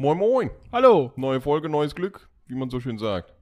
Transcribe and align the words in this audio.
Moin 0.00 0.16
Moin. 0.16 0.50
Hallo. 0.72 1.12
Neue 1.16 1.42
Folge, 1.42 1.68
neues 1.68 1.94
Glück, 1.94 2.30
wie 2.46 2.54
man 2.54 2.70
so 2.70 2.80
schön 2.80 2.96
sagt. 2.96 3.34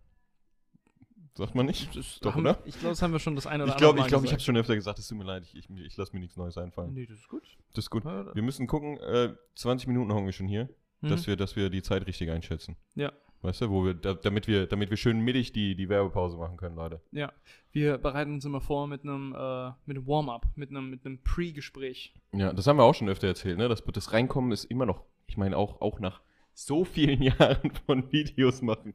Sagt 1.34 1.54
man 1.54 1.66
nicht? 1.66 1.94
Das 1.94 2.19
Doch, 2.19 2.34
haben, 2.34 2.40
oder? 2.40 2.58
Ich 2.65 2.74
glaube, 2.81 2.88
das 2.88 3.00
haben 3.00 3.12
wir 3.12 3.20
schon 3.20 3.36
das 3.36 3.46
eine 3.46 3.62
oder 3.62 3.74
Ich 3.74 3.78
glaube, 3.78 3.90
andere 3.92 4.06
ich, 4.06 4.11
glaub, 4.11 4.24
ich 4.24 4.33
habe 4.33 4.41
schon 4.41 4.57
öfter 4.57 4.75
gesagt, 4.75 4.99
es 4.99 5.07
tut 5.07 5.19
mir 5.19 5.23
leid, 5.23 5.45
ich, 5.45 5.55
ich, 5.55 5.71
ich 5.71 5.97
lasse 5.97 6.13
mir 6.15 6.19
nichts 6.19 6.37
Neues 6.37 6.59
einfallen. 6.59 6.95
Nee, 6.95 7.07
das 7.07 7.19
ist 7.19 7.29
gut. 7.29 7.45
Das 7.75 7.85
ist 7.85 7.91
gut. 7.91 8.05
Ja, 8.05 8.35
Wir 8.35 8.43
müssen 8.43 8.67
gucken, 8.67 8.99
äh, 8.99 9.35
20 9.55 9.87
Minuten 9.87 10.13
haben 10.13 10.27
wir 10.27 10.33
schon 10.33 10.49
hier, 10.49 10.69
Mhm. 11.01 11.11
dass, 11.11 11.29
wir, 11.29 11.37
dass 11.37 11.55
wir 11.55 11.71
die 11.71 11.81
Zeit 11.83 12.05
richtig 12.09 12.29
einschätzen. 12.29 12.75
Ja. 12.97 13.13
Weißt 13.43 13.61
du, 13.61 13.71
wo 13.71 13.85
wir, 13.85 13.95
da, 13.95 14.15
damit 14.15 14.49
wir, 14.49 14.67
damit 14.67 14.90
wir 14.90 14.97
schön 14.97 15.21
mittig 15.21 15.53
die, 15.53 15.77
die 15.77 15.88
Werbepause 15.88 16.36
machen 16.36 16.56
können, 16.56 16.75
Leute. 16.75 17.00
Ja, 17.12 17.32
wir 17.70 17.98
bereiten 17.98 18.32
uns 18.32 18.45
immer 18.45 18.61
vor 18.61 18.88
mit 18.88 19.04
einem, 19.04 19.32
äh, 19.32 19.68
mit 19.86 19.96
einem 19.96 20.09
Warm-up, 20.09 20.45
mit 20.56 20.70
einem, 20.70 20.90
mit 20.90 21.06
einem 21.06 21.22
Pre-Gespräch. 21.22 22.14
Ja, 22.32 22.52
das 22.52 22.66
haben 22.66 22.79
wir 22.79 22.82
auch 22.82 22.96
schon 22.96 23.09
öfter 23.09 23.29
erzählt, 23.29 23.59
ne? 23.59 23.68
Das, 23.68 23.84
das 23.84 24.12
Reinkommen 24.12 24.50
ist 24.50 24.64
immer 24.64 24.86
noch, 24.86 25.04
ich 25.29 25.36
meine, 25.36 25.56
auch, 25.56 25.80
auch 25.80 26.00
nach 26.00 26.20
so 26.59 26.84
vielen 26.84 27.22
Jahren 27.38 27.70
von 27.86 28.11
Videos 28.11 28.62
machen, 28.62 28.95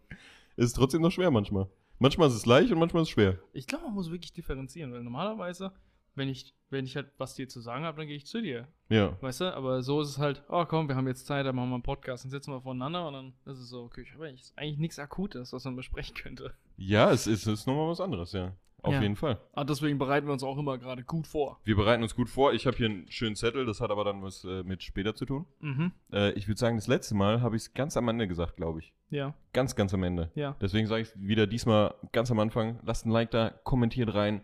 ist 0.58 0.68
es 0.68 0.74
trotzdem 0.74 1.02
noch 1.02 1.12
schwer 1.12 1.32
manchmal. 1.32 1.68
Manchmal 2.00 2.28
ist 2.28 2.36
es 2.36 2.46
leicht 2.46 2.72
und 2.72 2.80
manchmal 2.80 3.04
ist 3.04 3.10
es 3.10 3.14
schwer. 3.14 3.40
Ich 3.54 3.68
glaube, 3.68 3.86
man 3.86 3.94
muss 3.94 4.12
wirklich 4.12 4.34
differenzieren, 4.34 4.92
weil 4.92 5.04
normalerweise, 5.04 5.72
wenn 6.16 6.28
ich, 6.28 6.54
wenn 6.70 6.86
ich 6.86 6.96
halt 6.96 7.12
was 7.18 7.36
dir 7.36 7.48
zu 7.48 7.62
sagen 7.62 7.86
habe, 7.86 7.98
dann 7.98 8.08
gehe 8.08 8.18
ich 8.18 8.26
zu 8.26 8.42
dir. 8.42 8.68
Ja. 8.90 9.18
Weißt 9.22 9.42
du? 9.42 9.56
Aber 9.56 9.82
so 9.82 10.02
ist 10.02 10.10
es 10.10 10.18
halt, 10.18 10.44
oh 10.50 10.66
komm, 10.66 10.90
wir 10.90 10.96
haben 10.96 11.08
jetzt 11.08 11.26
Zeit, 11.26 11.46
dann 11.46 11.56
machen 11.56 11.70
wir 11.70 11.76
einen 11.76 11.84
Podcast, 11.84 12.26
dann 12.26 12.32
sitzen 12.32 12.52
wir 12.52 12.62
voneinander 12.62 13.08
und 13.08 13.14
dann 13.14 13.34
ist 13.46 13.60
es 13.60 13.70
so, 13.70 13.84
okay, 13.84 14.02
ich 14.02 14.14
habe 14.14 14.26
eigentlich, 14.26 14.52
eigentlich 14.58 14.80
nichts 14.80 15.00
Akutes, 15.00 15.54
was 15.54 15.64
man 15.64 15.76
besprechen 15.78 16.16
könnte. 16.16 16.54
Ja, 16.76 17.12
es 17.12 17.28
ist, 17.28 17.48
es 17.48 17.62
ist 17.62 17.68
nochmal 17.68 17.88
was 17.88 18.02
anderes, 18.02 18.34
ja. 18.34 18.54
Auf 18.84 18.94
Ja. 18.94 19.02
jeden 19.02 19.16
Fall. 19.16 19.40
Ah, 19.54 19.64
deswegen 19.64 19.98
bereiten 19.98 20.28
wir 20.28 20.34
uns 20.34 20.44
auch 20.44 20.58
immer 20.58 20.78
gerade 20.78 21.04
gut 21.04 21.26
vor. 21.26 21.60
Wir 21.64 21.76
bereiten 21.76 22.04
uns 22.04 22.16
gut 22.16 22.30
vor. 22.30 22.54
Ich 22.54 22.68
habe 22.68 22.76
hier 22.78 22.88
einen 22.88 23.10
schönen 23.10 23.36
Zettel, 23.36 23.66
das 23.66 23.80
hat 23.82 23.90
aber 23.92 24.04
dann 24.04 24.22
was 24.22 24.44
äh, 24.44 24.62
mit 24.64 24.84
später 24.84 25.16
zu 25.16 25.26
tun. 25.26 25.46
Mhm. 25.62 25.92
Äh, 26.12 26.32
ich 26.34 26.48
würde 26.48 26.60
sagen, 26.60 26.76
das 26.76 26.88
letzte 26.88 27.16
Mal 27.16 27.42
habe 27.42 27.56
ich 27.56 27.64
es 27.64 27.74
ganz 27.74 27.96
am 27.98 28.08
Ende 28.10 28.28
gesagt, 28.28 28.58
glaube 28.58 28.80
ich. 28.80 28.94
Ja, 29.10 29.34
Ganz, 29.54 29.76
ganz 29.76 29.94
am 29.94 30.04
Ende. 30.04 30.32
ja. 30.36 30.56
Deswegen 30.62 30.88
sage 30.88 31.02
ich 31.04 31.08
es 31.10 31.20
wieder 31.20 31.48
diesmal 31.48 31.96
ganz 32.12 32.30
am 32.30 32.40
Anfang. 32.40 32.80
Lasst 32.84 33.06
ein 33.06 33.12
Like 33.12 33.32
da, 33.32 33.50
kommentiert 33.64 34.14
rein, 34.14 34.42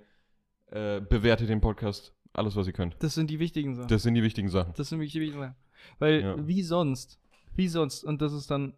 äh, 0.72 1.02
bewertet 1.02 1.50
den 1.50 1.60
Podcast, 1.62 2.14
alles, 2.32 2.56
was 2.56 2.68
ihr 2.68 2.74
könnt. 2.74 2.96
Das 3.00 3.16
sind 3.16 3.30
die 3.30 3.40
wichtigen 3.40 3.76
Sachen. 3.76 3.88
Das 3.90 4.04
sind 4.04 4.14
die 4.14 4.24
wichtigen 4.24 4.50
Sachen. 4.50 4.74
Das 4.78 4.88
sind 4.90 5.00
wirklich 5.00 5.14
die 5.14 5.22
wichtigen 5.22 5.42
Sachen. 5.42 5.56
Weil, 5.98 6.22
Ja. 6.22 6.48
wie 6.48 6.62
sonst, 6.62 7.20
wie 7.56 7.68
sonst, 7.68 8.04
und 8.04 8.22
das 8.22 8.32
ist 8.34 8.50
dann, 8.52 8.74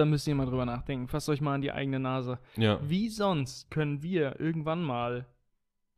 da 0.00 0.06
müsst 0.06 0.26
ihr 0.26 0.34
mal 0.34 0.46
drüber 0.46 0.64
nachdenken, 0.64 1.08
fasst 1.08 1.28
euch 1.28 1.40
mal 1.40 1.54
an 1.54 1.60
die 1.60 1.72
eigene 1.72 2.00
Nase. 2.00 2.38
Ja. 2.56 2.80
Wie 2.82 3.08
sonst 3.08 3.70
können 3.70 4.02
wir 4.02 4.40
irgendwann 4.40 4.82
mal 4.82 5.26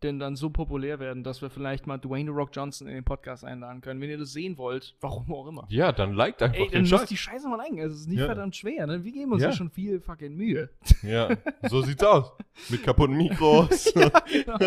denn 0.05 0.19
dann 0.19 0.36
so 0.36 0.50
populär 0.50 1.00
werden, 1.00 1.25
dass 1.25 1.42
wir 1.42 1.50
vielleicht 1.50 1.86
mal 1.86 1.98
Dwayne 1.98 2.31
The 2.31 2.36
Rock 2.36 2.50
Johnson 2.53 2.86
in 2.89 2.95
den 2.95 3.05
Podcast 3.05 3.45
einladen 3.45 3.81
können, 3.81 4.00
wenn 4.00 4.11
ihr 4.11 4.19
das 4.19 4.33
sehen 4.33 4.58
wollt, 4.58 4.95
warum 5.00 5.33
auch 5.33 5.47
immer. 5.47 5.67
Ja, 5.69 5.92
dann 5.92 6.12
liked 6.14 6.42
einfach 6.42 6.56
Ey, 6.58 6.64
dann 6.67 6.72
den 6.72 6.81
müsst 6.83 6.91
Scheiß. 6.92 7.08
die 7.08 7.17
Scheiße 7.17 7.48
mal 7.48 7.56
liken. 7.56 7.78
Es 7.78 7.92
ist 7.92 8.08
nicht 8.08 8.19
Ja. 8.20 8.27
verdammt 8.27 8.55
schwer, 8.56 8.86
ne? 8.86 9.03
Wir 9.05 9.12
geben 9.12 9.33
uns 9.33 9.42
Ja. 9.42 9.48
ja 9.50 9.55
schon 9.55 9.70
viel 9.70 10.00
fucking 10.00 10.34
Mühe. 10.36 10.69
Ja, 11.03 11.30
so 11.69 11.83
sieht's 11.83 12.05
aus. 12.05 12.33
Mit 12.69 12.83
kaputten 12.84 13.17
Mikros. 13.17 13.92
genau. 13.95 14.58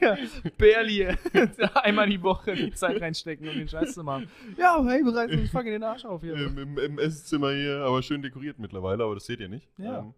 ja, 0.00 0.16
barely 0.58 1.08
einmal 1.74 2.08
die 2.08 2.22
Woche 2.22 2.54
die 2.54 2.72
Zeit 2.72 3.00
reinstecken, 3.00 3.48
um 3.48 3.54
den 3.54 3.68
Scheiß 3.68 3.94
zu 3.94 4.04
machen. 4.04 4.28
Ja, 4.58 4.82
hey, 4.84 5.02
reißen 5.02 5.40
uns 5.40 5.50
fucking 5.50 5.72
den 5.72 5.82
Arsch 5.82 6.04
auf 6.04 6.20
hier. 6.22 6.34
Im, 6.34 6.58
im, 6.58 6.78
Im 6.78 6.98
Esszimmer 6.98 7.52
hier, 7.52 7.78
aber 7.84 8.02
schön 8.02 8.20
dekoriert 8.22 8.58
mittlerweile, 8.58 9.04
aber 9.04 9.14
das 9.14 9.26
seht 9.26 9.40
ihr 9.40 9.48
nicht. 9.48 9.68
Ja. 9.78 10.00
Ähm, 10.00 10.14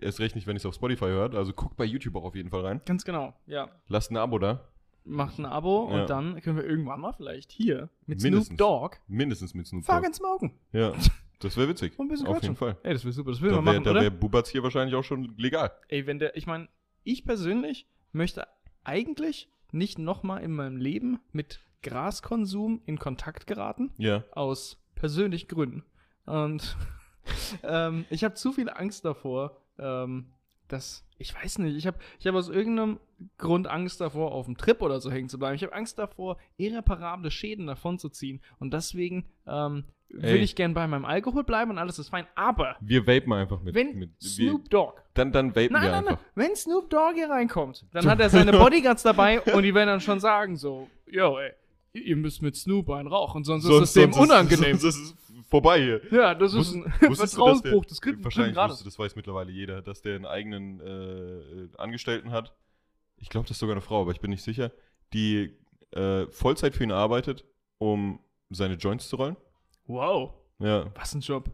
erst 0.00 0.20
recht 0.20 0.34
nicht, 0.34 0.46
wenn 0.46 0.56
ihr 0.56 0.58
es 0.58 0.66
auf 0.66 0.74
Spotify 0.74 1.06
hört. 1.06 1.34
Also 1.34 1.52
guckt 1.52 1.76
bei 1.76 1.84
YouTube 1.84 2.16
auch 2.16 2.24
auf 2.24 2.34
jeden 2.34 2.50
Fall 2.50 2.60
rein. 2.64 2.80
Ganz 2.86 3.04
genau, 3.04 3.34
ja. 3.46 3.68
Lasst 3.88 4.10
ein 4.10 4.16
Abo 4.16 4.38
da. 4.38 4.68
Macht 5.04 5.38
ein 5.38 5.46
Abo 5.46 5.88
Ja. 5.90 6.02
und 6.02 6.10
dann 6.10 6.40
können 6.42 6.56
wir 6.56 6.64
irgendwann 6.64 7.00
mal 7.00 7.12
vielleicht 7.12 7.50
hier 7.52 7.88
mit 8.06 8.22
Mindestens. 8.22 8.46
Snoop 8.56 8.58
Dogg 8.58 8.96
Mindestens 9.08 9.54
mit 9.54 9.66
Snoop 9.66 9.84
Dogg. 9.84 9.96
fucking 9.96 10.12
smoken. 10.14 10.52
Ja, 10.72 10.92
das 11.40 11.56
wäre 11.56 11.68
witzig. 11.68 11.92
Und 11.98 12.06
ein 12.06 12.08
bisschen 12.10 12.26
auf 12.28 12.34
quatschen. 12.34 12.50
jeden 12.50 12.56
Fall. 12.56 12.76
Ey, 12.84 12.92
das 12.92 13.04
wäre 13.04 13.12
super, 13.12 13.30
das 13.32 13.40
man 13.40 13.50
wäre 13.50 13.62
machen, 13.62 13.82
da 13.84 13.90
oder? 13.90 14.00
wär 14.02 14.10
Bubatz 14.10 14.48
hier 14.50 14.62
wahrscheinlich 14.62 14.94
auch 14.94 15.02
schon 15.02 15.34
legal. 15.36 15.72
Ey, 15.88 16.06
wenn 16.06 16.20
der, 16.20 16.36
ich 16.36 16.46
meine, 16.46 16.68
ich 17.02 17.24
persönlich 17.24 17.88
möchte 18.12 18.46
eigentlich 18.84 19.48
nicht 19.72 19.98
nochmal 19.98 20.42
in 20.44 20.52
meinem 20.52 20.76
Leben 20.76 21.18
mit 21.32 21.58
Graskonsum 21.82 22.80
in 22.86 22.96
Kontakt 22.98 23.46
geraten, 23.48 23.90
Ja. 23.98 24.22
aus 24.32 24.80
persönlichen 24.94 25.48
Gründen. 25.48 25.82
Und 26.26 26.76
ähm, 27.64 28.04
ich 28.10 28.22
habe 28.22 28.34
zu 28.34 28.52
viel 28.52 28.70
Angst 28.70 29.04
davor, 29.04 29.61
ähm, 29.82 30.26
dass, 30.68 31.04
ich 31.18 31.34
weiß 31.34 31.58
nicht, 31.58 31.76
ich 31.76 31.86
habe 31.86 31.98
ich 32.18 32.26
hab 32.26 32.34
aus 32.34 32.48
irgendeinem 32.48 32.98
Grund 33.38 33.66
Angst 33.66 34.00
davor, 34.00 34.32
auf 34.32 34.46
dem 34.46 34.56
Trip 34.56 34.80
oder 34.80 35.00
so 35.00 35.10
hängen 35.10 35.28
zu 35.28 35.38
bleiben. 35.38 35.54
Ich 35.54 35.62
habe 35.62 35.74
Angst 35.74 35.98
davor, 35.98 36.38
irreparable 36.56 37.30
Schäden 37.30 37.66
davon 37.66 37.98
zu 37.98 38.08
ziehen. 38.08 38.40
Und 38.58 38.72
deswegen 38.72 39.26
ähm, 39.46 39.84
will 40.08 40.24
Ey. 40.36 40.38
ich 40.38 40.56
gern 40.56 40.72
bei 40.74 40.86
meinem 40.86 41.04
Alkohol 41.04 41.44
bleiben 41.44 41.70
und 41.70 41.78
alles 41.78 41.98
ist 41.98 42.08
fein. 42.08 42.26
Aber 42.34 42.76
Wir 42.80 43.06
vapen 43.06 43.32
einfach 43.32 43.60
mit. 43.62 43.74
wenn 43.74 43.98
mit 43.98 44.10
Snoop 44.22 44.70
Dogg 44.70 44.94
dann, 45.14 45.30
dann 45.32 45.54
vapen 45.54 45.72
Nein, 45.72 45.82
wir 45.82 45.90
nein, 45.90 46.04
nein. 46.04 46.14
einfach. 46.14 46.24
Wenn 46.34 46.56
Snoop 46.56 46.88
Dogg 46.90 47.14
hier 47.14 47.28
reinkommt, 47.28 47.84
dann 47.92 48.06
hat 48.06 48.20
er 48.20 48.30
seine 48.30 48.52
Bodyguards 48.58 49.02
dabei 49.02 49.40
und 49.42 49.62
die 49.62 49.74
werden 49.74 49.88
dann 49.88 50.00
schon 50.00 50.20
sagen 50.20 50.56
so, 50.56 50.88
yo, 51.06 51.38
ey, 51.38 51.52
ihr 51.92 52.16
müsst 52.16 52.42
mit 52.42 52.56
Snoop 52.56 52.90
einen 52.90 53.08
rauchen, 53.08 53.44
sonst, 53.44 53.64
ist 53.64 53.70
es 53.70 53.92
dem 53.92 54.12
sonst 54.12 54.30
unangenehm. 54.30 54.78
Sonst 54.78 54.96
ist 54.96 55.14
es 55.14 55.14
vorbei 55.48 55.80
hier. 55.82 56.00
ja, 56.10 56.34
das 56.34 56.52
ist 56.54 56.58
Wusst- 56.58 56.74
ein 56.76 56.92
du, 57.00 57.08
dass 57.08 57.18
Vertrauensbruch. 57.18 57.84
Das 57.84 58.00
kriegt 58.00 58.22
Wahrscheinlich 58.24 58.56
wusste, 58.56 58.84
das 58.84 58.98
weiß 58.98 59.16
mittlerweile 59.16 59.50
jeder, 59.52 59.82
dass 59.82 60.02
der 60.02 60.16
einen 60.16 60.26
eigenen 60.26 60.80
äh, 60.80 61.68
Angestellten 61.78 62.30
hat. 62.30 62.54
Ich 63.18 63.28
glaube, 63.28 63.44
das 63.46 63.56
ist 63.56 63.60
sogar 63.60 63.74
eine 63.74 63.82
Frau, 63.82 64.00
aber 64.02 64.10
ich 64.12 64.20
bin 64.20 64.30
nicht 64.30 64.42
sicher. 64.42 64.72
Die 65.12 65.54
äh, 65.92 66.26
Vollzeit 66.30 66.74
für 66.74 66.84
ihn 66.84 66.92
arbeitet, 66.92 67.44
um 67.78 68.18
seine 68.50 68.74
Joints 68.74 69.08
zu 69.08 69.16
rollen. 69.16 69.36
Wow, 69.86 70.32
Ja. 70.58 70.90
was 70.94 71.14
ein 71.14 71.20
Job. 71.20 71.50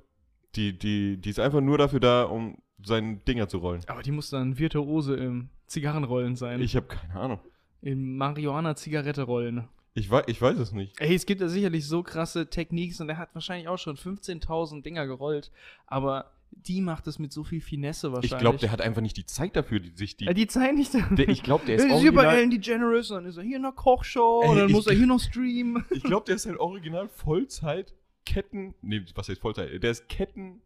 Die, 0.55 0.79
die, 0.79 1.17
die 1.21 1.31
ist 1.31 1.41
einfach 1.41 1.61
nur 1.61 1.77
dafür 1.79 2.01
da, 2.01 2.23
um 2.25 2.57
seine 2.83 3.17
Dinger 3.17 3.49
zu 3.49 3.59
rollen. 3.59 3.83
Aber 3.89 4.03
die 4.03 4.13
muss 4.13 4.31
dann 4.31 4.59
Virtuose 4.59 5.15
im 5.17 5.51
Zigarrenrollen 5.67 6.37
sein. 6.37 6.61
Ich 6.63 6.77
habe 6.77 6.87
keine 6.87 7.15
Ahnung. 7.15 7.41
Im 7.83 8.17
Marihuana-Zigarette 8.17 9.23
rollen. 9.25 9.69
Ich 9.99 10.09
weiß, 10.11 10.25
ich 10.29 10.41
weiß 10.41 10.59
es 10.59 10.73
nicht. 10.73 11.01
Ey, 11.01 11.13
es 11.15 11.27
gibt 11.27 11.41
ja 11.41 11.49
sicherlich 11.49 11.85
so 11.87 12.03
krasse 12.05 12.49
Techniks 12.49 13.01
und 13.01 13.09
er 13.09 13.19
hat 13.19 13.35
wahrscheinlich 13.35 13.67
auch 13.69 13.79
schon 13.79 13.97
15.000 13.97 14.83
Dinger 14.83 15.07
gerollt, 15.09 15.51
aber 15.87 16.31
die 16.53 16.81
macht 16.81 17.07
es 17.09 17.19
mit 17.19 17.33
so 17.33 17.43
viel 17.43 17.61
Finesse 17.61 18.13
wahrscheinlich. 18.13 18.33
Ich 18.33 18.39
glaube, 18.39 18.59
der 18.59 18.71
hat 18.71 18.81
einfach 18.81 19.03
nicht 19.03 19.17
die 19.17 19.27
Zeit 19.27 19.57
dafür, 19.57 19.81
die, 19.81 19.91
sich 19.97 20.17
die. 20.17 20.27
Ja, 20.27 20.33
die 20.33 20.47
zeigen 20.47 20.77
nicht. 20.79 20.95
der, 20.95 21.29
ich 21.29 21.43
glaube, 21.43 21.67
der 21.67 21.77
ist 21.77 21.85
Er 21.85 21.97
ist 21.97 22.01
hier 22.01 22.13
bei 22.13 22.23
original. 22.27 22.37
Ellen 22.39 22.51
DeGeneres 22.53 23.11
und 23.11 23.17
dann 23.17 23.27
ist 23.27 23.37
er 23.39 23.43
hier 23.43 23.57
in 23.57 23.63
der 23.65 23.73
Kochshow 23.73 24.43
Ey, 24.45 24.49
und 24.51 24.57
dann 24.59 24.71
muss 24.71 24.87
er 24.87 24.95
hier 24.95 25.07
noch 25.07 25.19
streamen. 25.21 25.85
Ich 25.91 26.05
glaube, 26.05 26.27
der 26.27 26.37
ist 26.37 26.47
halt 26.47 26.59
original 26.59 27.09
Vollzeit 27.09 27.93
Ketten. 28.25 28.75
Nee, 28.83 29.05
was 29.17 29.29
heißt 29.29 29.41
Vollzeit? 29.41 29.83
Der 29.83 29.91
ist 29.91 30.09
Ketten 30.09 30.63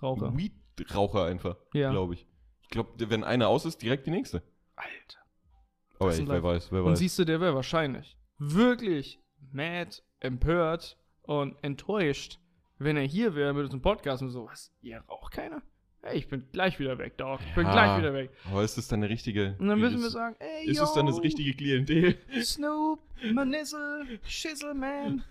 Raucher. 0.00 0.36
Weed-Raucher 0.36 1.24
einfach, 1.24 1.56
Ja. 1.74 1.90
glaube 1.90 2.14
ich. 2.14 2.26
Ich 2.62 2.68
glaube, 2.68 2.90
wenn 3.10 3.24
einer 3.24 3.48
aus 3.48 3.64
ist, 3.64 3.82
direkt 3.82 4.06
die 4.06 4.10
nächste. 4.10 4.42
Alter. 4.76 5.18
Aber 5.98 6.10
Das 6.10 6.18
ey, 6.20 6.28
wer 6.28 6.42
weiß, 6.42 6.70
wer 6.72 6.84
Und 6.84 6.92
weiß. 6.92 6.98
siehst 6.98 7.18
du, 7.18 7.24
der 7.24 7.40
wäre 7.40 7.54
wahrscheinlich 7.54 8.16
wirklich 8.38 9.20
mad, 9.52 10.02
empört 10.20 10.96
und 11.22 11.56
enttäuscht, 11.62 12.38
wenn 12.78 12.96
er 12.96 13.04
hier 13.04 13.34
wäre 13.34 13.52
mit 13.54 13.64
unserem 13.64 13.82
Podcast 13.82 14.22
und 14.22 14.30
so, 14.30 14.46
was, 14.46 14.72
ihr 14.82 15.02
raucht 15.08 15.32
keiner? 15.32 15.62
Ey, 16.02 16.18
ich 16.18 16.28
bin 16.28 16.46
gleich 16.52 16.78
wieder 16.78 16.98
weg, 16.98 17.16
Dog. 17.16 17.40
Ich 17.48 17.54
bin 17.54 17.66
Ja. 17.66 17.72
gleich 17.72 17.98
wieder 17.98 18.14
weg. 18.14 18.30
Aber 18.50 18.62
ist 18.62 18.78
das 18.78 18.86
dann 18.86 19.00
eine 19.00 19.08
richtige. 19.08 19.56
Und 19.58 19.66
dann 19.68 19.80
müssen 19.80 20.00
wir 20.00 20.10
sagen, 20.10 20.36
ey, 20.38 20.66
Ist 20.70 20.78
yo, 20.78 20.86
dann 20.94 21.06
das 21.06 21.20
richtige 21.20 21.52
Klientel? 21.54 22.16
Snoop, 22.42 23.00
Manissel, 23.32 24.20
Schissel, 24.24 24.74
man. 24.74 25.24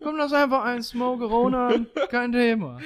Komm, 0.00 0.16
lass 0.16 0.32
einfach 0.32 0.64
ein 0.64 0.82
Smoke 0.82 1.24
Rona, 1.24 1.74
kein 2.10 2.30
Thema. 2.32 2.78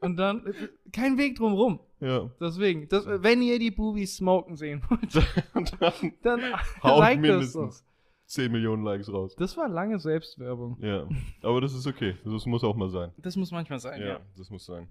Und 0.00 0.16
dann, 0.16 0.54
kein 0.92 1.18
Weg 1.18 1.36
drum 1.36 1.52
rum. 1.54 1.80
Ja. 2.00 2.30
Deswegen, 2.40 2.88
das, 2.88 3.06
wenn 3.06 3.42
ihr 3.42 3.58
die 3.58 3.70
Bubis 3.70 4.16
smoken 4.16 4.56
sehen 4.56 4.82
wollt, 4.88 5.14
dann 5.54 6.12
dann 6.22 6.40
haut 6.82 6.98
like 7.00 7.22
das 7.22 7.52
doch. 7.52 7.60
mindestens 7.60 7.84
10 8.32 8.50
Millionen 8.50 8.82
Likes 8.82 9.12
raus. 9.12 9.34
Das 9.36 9.56
war 9.58 9.68
lange 9.68 9.98
Selbstwerbung. 9.98 10.78
Ja. 10.80 11.06
Aber 11.42 11.60
das 11.60 11.74
ist 11.74 11.86
okay. 11.86 12.16
Das 12.24 12.46
muss 12.46 12.64
auch 12.64 12.74
mal 12.76 12.88
sein. 12.88 13.12
Das 13.18 13.36
muss 13.36 13.50
manchmal 13.50 13.78
sein, 13.78 14.00
Ja, 14.00 14.06
ja. 14.06 14.20
das 14.38 14.48
muss 14.48 14.64
sein. 14.64 14.88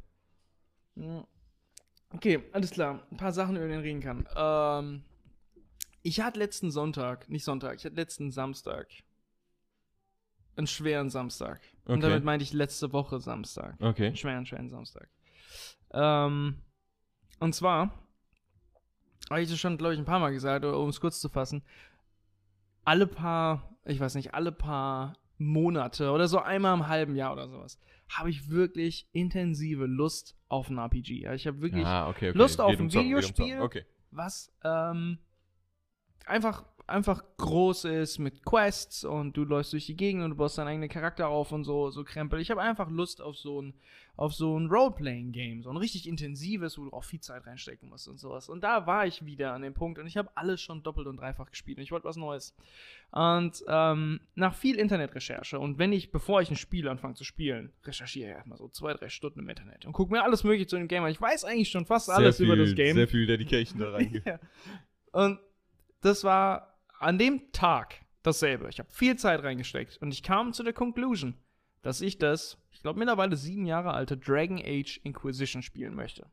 Ja. 0.95 1.25
Okay, 2.13 2.43
alles 2.51 2.69
klar. 2.69 3.01
Ein 3.09 3.17
paar 3.17 3.31
Sachen, 3.31 3.55
über 3.55 3.65
die 3.67 3.73
man 3.73 3.81
reden 3.81 3.99
kann. 4.01 4.27
Ähm, 4.35 5.03
ich 6.03 6.21
hatte 6.21 6.37
letzten 6.37 6.69
Sonntag, 6.69 7.29
nicht 7.29 7.43
Sonntag, 7.43 7.77
ich 7.77 7.85
hatte 7.85 7.95
letzten 7.95 8.29
Samstag 8.31 8.87
einen 10.55 10.67
schweren 10.67 11.09
Samstag. 11.09 11.61
Und 11.85 11.95
Okay. 11.95 12.01
damit 12.09 12.23
meinte 12.23 12.43
ich 12.43 12.53
letzte 12.53 12.93
Woche 12.93 13.19
Samstag. 13.19 13.75
Okay. 13.79 14.07
Einen 14.07 14.15
schweren, 14.17 14.45
schweren 14.45 14.69
Samstag. 14.69 15.09
Ähm, 15.93 16.61
und 17.39 17.55
zwar, 17.55 17.91
habe 19.31 19.41
ich 19.41 19.49
das 19.49 19.57
schon, 19.59 19.77
glaube 19.77 19.93
ich, 19.93 19.99
ein 19.99 20.05
paar 20.05 20.19
Mal 20.19 20.31
gesagt, 20.31 20.63
um 20.63 20.89
es 20.89 20.99
kurz 21.01 21.19
zu 21.19 21.29
fassen, 21.29 21.63
alle 22.83 23.07
paar, 23.07 23.77
ich 23.85 23.99
weiß 23.99 24.15
nicht, 24.15 24.33
alle 24.33 24.51
paar 24.51 25.13
Monate 25.37 26.11
oder 26.11 26.27
so 26.27 26.39
einmal 26.39 26.75
im 26.75 26.87
halben 26.87 27.15
Jahr 27.15 27.33
oder 27.33 27.47
sowas, 27.47 27.79
habe 28.09 28.29
ich 28.29 28.49
wirklich 28.49 29.07
intensive 29.11 29.85
Lust 29.85 30.35
auf 30.47 30.69
ein 30.69 30.77
RPG. 30.77 31.27
Ich 31.33 31.47
habe 31.47 31.61
wirklich 31.61 31.85
ah, 31.85 32.09
okay, 32.09 32.29
okay. 32.29 32.37
Lust 32.37 32.59
auf 32.61 32.77
ein 32.79 32.91
Videospiel. 32.91 33.61
Okay. 33.61 33.85
was 34.11 34.53
ähm, 34.63 35.17
einfach 36.25 36.65
einfach 36.91 37.23
groß 37.37 37.85
ist 37.85 38.19
mit 38.19 38.45
Quests 38.45 39.03
und 39.03 39.35
du 39.35 39.43
läufst 39.43 39.73
durch 39.73 39.85
die 39.85 39.95
Gegend 39.95 40.23
und 40.23 40.31
du 40.31 40.35
baust 40.35 40.57
deinen 40.57 40.67
eigenen 40.67 40.89
Charakter 40.89 41.27
auf 41.27 41.51
und 41.51 41.63
so, 41.63 41.89
so 41.89 42.03
Krempel. 42.03 42.39
Ich 42.39 42.51
habe 42.51 42.61
einfach 42.61 42.89
Lust 42.89 43.21
auf 43.21 43.37
so 43.37 43.61
ein, 43.61 43.73
auf 44.15 44.33
so 44.33 44.59
ein 44.59 44.67
Roleplaying-Game, 44.67 45.63
so 45.63 45.69
ein 45.69 45.77
richtig 45.77 46.07
intensives, 46.07 46.77
wo 46.77 46.85
du 46.85 46.91
auch 46.91 47.03
viel 47.03 47.21
Zeit 47.21 47.47
reinstecken 47.47 47.89
musst 47.89 48.07
und 48.07 48.19
sowas. 48.19 48.49
Und 48.49 48.63
da 48.63 48.85
war 48.85 49.07
ich 49.07 49.25
wieder 49.25 49.53
an 49.53 49.63
dem 49.63 49.73
Punkt 49.73 49.99
und 49.99 50.07
ich 50.07 50.17
habe 50.17 50.29
alles 50.35 50.61
schon 50.61 50.83
doppelt 50.83 51.07
und 51.07 51.17
dreifach 51.17 51.49
gespielt 51.49 51.77
und 51.77 51.83
ich 51.83 51.91
wollte 51.91 52.05
was 52.05 52.17
Neues. 52.17 52.55
Und 53.11 53.63
ähm, 53.67 54.19
nach 54.35 54.53
viel 54.53 54.75
Internetrecherche 54.75 55.59
und 55.59 55.79
wenn 55.79 55.91
ich, 55.91 56.11
bevor 56.11 56.41
ich 56.41 56.49
ein 56.49 56.55
Spiel 56.55 56.87
anfange 56.87 57.15
zu 57.15 57.23
spielen, 57.23 57.71
recherchiere 57.83 58.29
ich 58.29 58.35
erstmal 58.35 58.57
so 58.57 58.67
zwei, 58.69 58.93
drei 58.93 59.09
Stunden 59.09 59.39
im 59.39 59.49
Internet 59.49 59.85
und 59.85 59.93
gucke 59.93 60.13
mir 60.13 60.23
alles 60.23 60.43
mögliche 60.43 60.67
zu 60.67 60.77
dem 60.77 60.87
Game 60.87 61.03
an. 61.03 61.11
Ich 61.11 61.21
weiß 61.21 61.45
eigentlich 61.45 61.69
schon 61.69 61.85
fast 61.85 62.09
alles 62.09 62.37
sehr 62.37 62.45
über 62.45 62.55
viel, 62.55 62.65
das 62.65 62.75
Game. 62.75 62.95
Sehr 62.95 63.07
viel 63.07 63.25
Dedication 63.25 63.79
da 63.79 63.91
rein. 63.93 64.21
Ja. 64.25 64.39
Und 65.11 65.39
das 66.01 66.23
war 66.23 66.70
an 67.01 67.17
dem 67.17 67.51
Tag 67.51 67.95
dasselbe. 68.23 68.69
Ich 68.69 68.79
habe 68.79 68.89
viel 68.91 69.15
Zeit 69.15 69.43
reingesteckt 69.43 69.97
und 70.01 70.13
ich 70.13 70.23
kam 70.23 70.53
zu 70.53 70.63
der 70.63 70.73
Conclusion, 70.73 71.35
dass 71.81 72.01
ich 72.01 72.17
das, 72.17 72.57
ich 72.71 72.81
glaube 72.81 72.99
mittlerweile 72.99 73.35
sieben 73.35 73.65
Jahre 73.65 73.93
alte 73.93 74.17
Dragon 74.17 74.59
Age 74.59 74.99
Inquisition 75.03 75.61
spielen 75.61 75.95
möchte. 75.95 76.27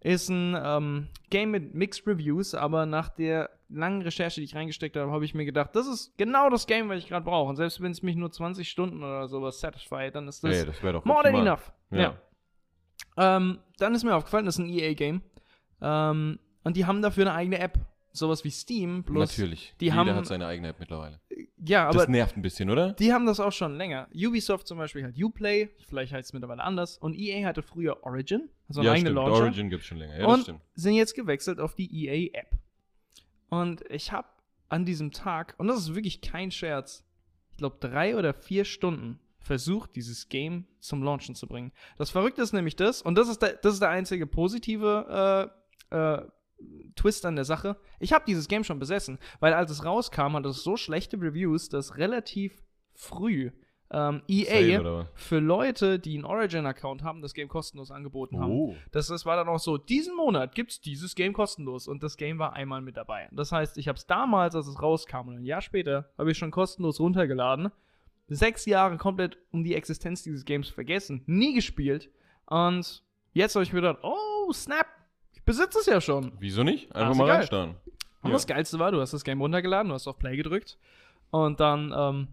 Ist 0.00 0.28
ein 0.28 0.54
ähm, 0.62 1.08
Game 1.30 1.50
mit 1.50 1.74
Mixed 1.74 2.06
Reviews, 2.06 2.54
aber 2.54 2.84
nach 2.84 3.08
der 3.08 3.48
langen 3.70 4.02
Recherche, 4.02 4.40
die 4.40 4.44
ich 4.44 4.54
reingesteckt 4.54 4.96
habe, 4.96 5.10
habe 5.10 5.24
ich 5.24 5.34
mir 5.34 5.46
gedacht, 5.46 5.70
das 5.74 5.86
ist 5.86 6.18
genau 6.18 6.50
das 6.50 6.66
Game, 6.66 6.90
was 6.90 6.98
ich 6.98 7.08
gerade 7.08 7.24
brauche. 7.24 7.48
Und 7.48 7.56
selbst 7.56 7.80
wenn 7.80 7.92
es 7.92 8.02
mich 8.02 8.14
nur 8.14 8.30
20 8.30 8.68
Stunden 8.68 9.02
oder 9.02 9.28
sowas 9.28 9.60
satisfied, 9.60 10.14
dann 10.14 10.28
ist 10.28 10.44
das 10.44 10.56
Ey, 10.56 10.66
das 10.66 11.04
more 11.04 11.22
than 11.22 11.34
enough. 11.36 11.72
Ja. 11.90 12.18
Ähm, 13.16 13.60
dann 13.78 13.94
ist 13.94 14.04
mir 14.04 14.14
aufgefallen, 14.14 14.44
das 14.44 14.58
ist 14.58 14.64
ein 14.64 14.68
EA-Game. 14.68 15.22
Ähm, 15.80 16.38
und 16.64 16.76
die 16.76 16.84
haben 16.84 17.00
dafür 17.00 17.24
eine 17.24 17.34
eigene 17.34 17.58
App. 17.58 17.78
Sowas 18.16 18.44
wie 18.44 18.50
Steam. 18.50 19.02
Bloß, 19.02 19.28
Natürlich. 19.36 19.74
die 19.80 19.86
Jeder 19.86 19.96
haben- 19.96 20.14
hat 20.14 20.26
seine 20.26 20.46
eigene 20.46 20.68
App 20.68 20.78
mittlerweile. 20.78 21.20
Ja, 21.56 21.88
aber 21.88 21.98
das 21.98 22.08
nervt 22.08 22.36
ein 22.36 22.42
bisschen, 22.42 22.70
oder? 22.70 22.92
die 22.92 23.12
haben 23.12 23.26
das 23.26 23.40
auch 23.40 23.50
schon 23.50 23.76
länger. 23.76 24.08
Ubisoft 24.14 24.68
zum 24.68 24.78
Beispiel 24.78 25.04
hat 25.04 25.14
Uplay, 25.20 25.70
vielleicht 25.88 26.12
heißt 26.12 26.28
es 26.28 26.32
mittlerweile 26.32 26.62
anders. 26.62 26.96
Und 26.98 27.14
EA 27.18 27.44
hatte 27.44 27.62
früher 27.62 28.04
Origin, 28.04 28.48
also 28.68 28.82
ja, 28.82 28.92
eigene 28.92 29.10
stimmt. 29.10 29.16
Launcher. 29.16 29.42
Origin 29.42 29.68
gibt's 29.68 29.86
schon 29.86 29.98
länger. 29.98 30.16
Ja, 30.16 30.26
das 30.26 30.34
und 30.34 30.42
stimmt. 30.42 30.60
sind 30.74 30.94
jetzt 30.94 31.14
gewechselt 31.14 31.58
auf 31.58 31.74
die 31.74 31.90
EA-App. 32.06 32.56
Und 33.48 33.82
ich 33.90 34.12
habe 34.12 34.28
an 34.68 34.84
diesem 34.84 35.10
Tag, 35.10 35.54
und 35.58 35.66
das 35.66 35.78
ist 35.78 35.94
wirklich 35.94 36.20
kein 36.20 36.50
Scherz, 36.52 37.04
ich 37.50 37.56
glaube 37.58 37.78
drei 37.80 38.16
oder 38.16 38.32
vier 38.32 38.64
Stunden 38.64 39.18
versucht, 39.38 39.96
dieses 39.96 40.28
Game 40.28 40.66
zum 40.78 41.02
Launchen 41.02 41.34
zu 41.34 41.46
bringen. 41.48 41.72
Das 41.98 42.10
Verrückte 42.10 42.42
ist 42.42 42.52
nämlich 42.52 42.76
das, 42.76 43.02
und 43.02 43.16
das 43.16 43.28
ist 43.28 43.42
der, 43.42 43.54
das 43.54 43.74
ist 43.74 43.80
der 43.82 43.90
einzige 43.90 44.26
positive 44.26 45.50
äh, 45.90 45.96
äh, 45.96 46.22
Twist 46.96 47.26
an 47.26 47.36
der 47.36 47.44
Sache. 47.44 47.76
Ich 47.98 48.12
habe 48.12 48.24
dieses 48.26 48.48
Game 48.48 48.64
schon 48.64 48.78
besessen, 48.78 49.18
weil 49.40 49.52
als 49.52 49.70
es 49.70 49.84
rauskam, 49.84 50.34
hat 50.34 50.46
es 50.46 50.62
so 50.62 50.76
schlechte 50.76 51.20
Reviews, 51.20 51.68
dass 51.68 51.96
relativ 51.96 52.62
früh 52.94 53.50
ähm, 53.90 54.22
Sale 54.28 54.72
EA 54.72 54.84
was? 54.84 55.06
für 55.14 55.38
Leute, 55.38 55.98
die 55.98 56.14
einen 56.14 56.24
Origin-Account 56.24 57.02
haben, 57.02 57.22
das 57.22 57.34
Game 57.34 57.48
kostenlos 57.48 57.90
angeboten 57.90 58.38
haben. 58.40 58.50
Oh. 58.50 58.74
Das, 58.92 59.06
das 59.06 59.24
war 59.24 59.36
dann 59.36 59.48
auch 59.48 59.58
so, 59.58 59.78
diesen 59.78 60.16
Monat 60.16 60.54
gibt 60.54 60.72
es 60.72 60.80
dieses 60.80 61.14
Game 61.14 61.32
kostenlos 61.32 61.86
und 61.86 62.02
das 62.02 62.16
Game 62.16 62.38
war 62.38 62.54
einmal 62.54 62.80
mit 62.80 62.96
dabei. 62.96 63.28
Das 63.30 63.52
heißt, 63.52 63.78
ich 63.78 63.88
habe 63.88 63.96
es 63.96 64.06
damals, 64.06 64.56
als 64.56 64.66
es 64.66 64.80
rauskam 64.80 65.28
und 65.28 65.36
ein 65.36 65.44
Jahr 65.44 65.60
später, 65.60 66.10
habe 66.18 66.32
ich 66.32 66.38
schon 66.38 66.50
kostenlos 66.50 66.98
runtergeladen. 66.98 67.70
Sechs 68.26 68.64
Jahre 68.64 68.96
komplett 68.96 69.36
um 69.52 69.64
die 69.64 69.74
Existenz 69.74 70.22
dieses 70.22 70.44
Games 70.44 70.68
vergessen, 70.68 71.22
nie 71.26 71.54
gespielt 71.54 72.10
und 72.46 73.04
jetzt 73.32 73.54
habe 73.54 73.64
ich 73.64 73.72
mir 73.72 73.80
gedacht, 73.80 74.00
oh, 74.02 74.52
snap, 74.52 74.86
ich 75.44 75.46
besitze 75.46 75.78
es 75.80 75.86
ja 75.86 76.00
schon. 76.00 76.32
Wieso 76.38 76.62
nicht? 76.62 76.94
Einfach 76.94 77.10
ist 77.12 77.18
mal 77.18 77.24
egal. 77.24 77.36
reinstarten. 77.36 77.74
Und 78.22 78.30
Ja. 78.30 78.32
das 78.32 78.46
Geilste 78.46 78.78
war, 78.78 78.90
du 78.92 79.00
hast 79.00 79.12
das 79.12 79.24
Game 79.24 79.40
runtergeladen, 79.42 79.88
du 79.90 79.94
hast 79.94 80.06
auf 80.06 80.18
Play 80.18 80.36
gedrückt 80.36 80.78
und 81.30 81.60
dann 81.60 81.92
ähm, 81.94 82.28